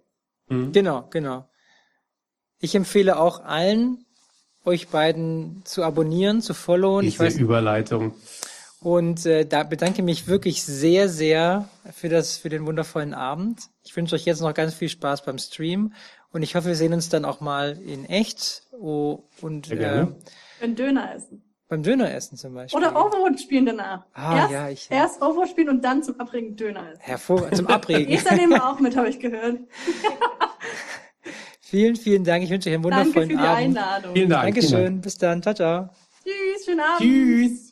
Mhm. 0.48 0.72
Genau, 0.72 1.06
genau. 1.10 1.48
Ich 2.58 2.74
empfehle 2.74 3.20
auch 3.20 3.44
allen, 3.44 4.06
euch 4.64 4.88
beiden 4.88 5.62
zu 5.64 5.84
abonnieren, 5.84 6.40
zu 6.40 6.54
followen. 6.54 7.06
Ich 7.06 7.20
weiß, 7.20 7.36
Überleitung. 7.36 8.14
und 8.80 9.24
äh, 9.26 9.44
da 9.44 9.62
bedanke 9.62 10.02
mich 10.02 10.26
wirklich 10.26 10.64
sehr, 10.64 11.08
sehr 11.08 11.68
für 11.92 12.08
das, 12.08 12.38
für 12.38 12.48
den 12.48 12.66
wundervollen 12.66 13.14
Abend. 13.14 13.60
Ich 13.84 13.94
wünsche 13.94 14.14
euch 14.14 14.24
jetzt 14.24 14.40
noch 14.40 14.54
ganz 14.54 14.74
viel 14.74 14.88
Spaß 14.88 15.24
beim 15.24 15.38
Stream 15.38 15.92
und 16.32 16.42
ich 16.42 16.54
hoffe, 16.54 16.68
wir 16.68 16.76
sehen 16.76 16.92
uns 16.92 17.08
dann 17.08 17.24
auch 17.24 17.40
mal 17.40 17.78
in 17.84 18.04
echt 18.04 18.62
oh, 18.72 19.24
und 19.40 19.70
äh. 19.70 20.06
Ein 20.60 20.74
Döner 20.74 21.14
essen. 21.14 21.42
beim 21.68 21.82
Döneressen 21.82 22.36
zum 22.38 22.54
Beispiel. 22.54 22.78
Oder 22.78 22.92
Overwatch 22.92 23.42
spielen 23.42 23.66
danach. 23.66 24.04
Ah, 24.12 24.36
erst, 24.36 24.52
ja, 24.52 24.68
ich- 24.70 24.90
erst 24.90 25.22
Overwatch 25.22 25.50
spielen 25.50 25.68
und 25.68 25.84
dann 25.84 26.02
zum 26.02 26.18
Abregen 26.18 26.56
Döner 26.56 26.90
essen. 26.92 27.00
Hervorragend, 27.02 27.56
zum 27.56 27.66
Abregen. 27.68 28.12
Esther 28.12 28.36
nehmen 28.36 28.52
wir 28.52 28.66
auch 28.68 28.80
mit, 28.80 28.96
habe 28.96 29.08
ich 29.08 29.20
gehört. 29.20 29.58
vielen, 31.60 31.96
vielen 31.96 32.24
Dank. 32.24 32.42
Ich 32.44 32.50
wünsche 32.50 32.68
euch 32.70 32.74
einen 32.74 32.82
Danke 32.82 33.10
für 33.10 33.20
wundervollen 33.20 33.28
die 33.28 33.36
Abend. 33.36 33.78
Einladung. 33.78 34.12
Vielen 34.14 34.30
Dank. 34.30 34.54
vielen 34.54 34.54
Dank. 34.54 34.72
Dankeschön. 34.80 35.00
Bis 35.00 35.18
dann. 35.18 35.42
Ciao, 35.42 35.54
ciao. 35.54 35.88
Tschüss, 36.24 36.64
schönen 36.64 36.80
Abend. 36.80 37.00
Tschüss. 37.00 37.67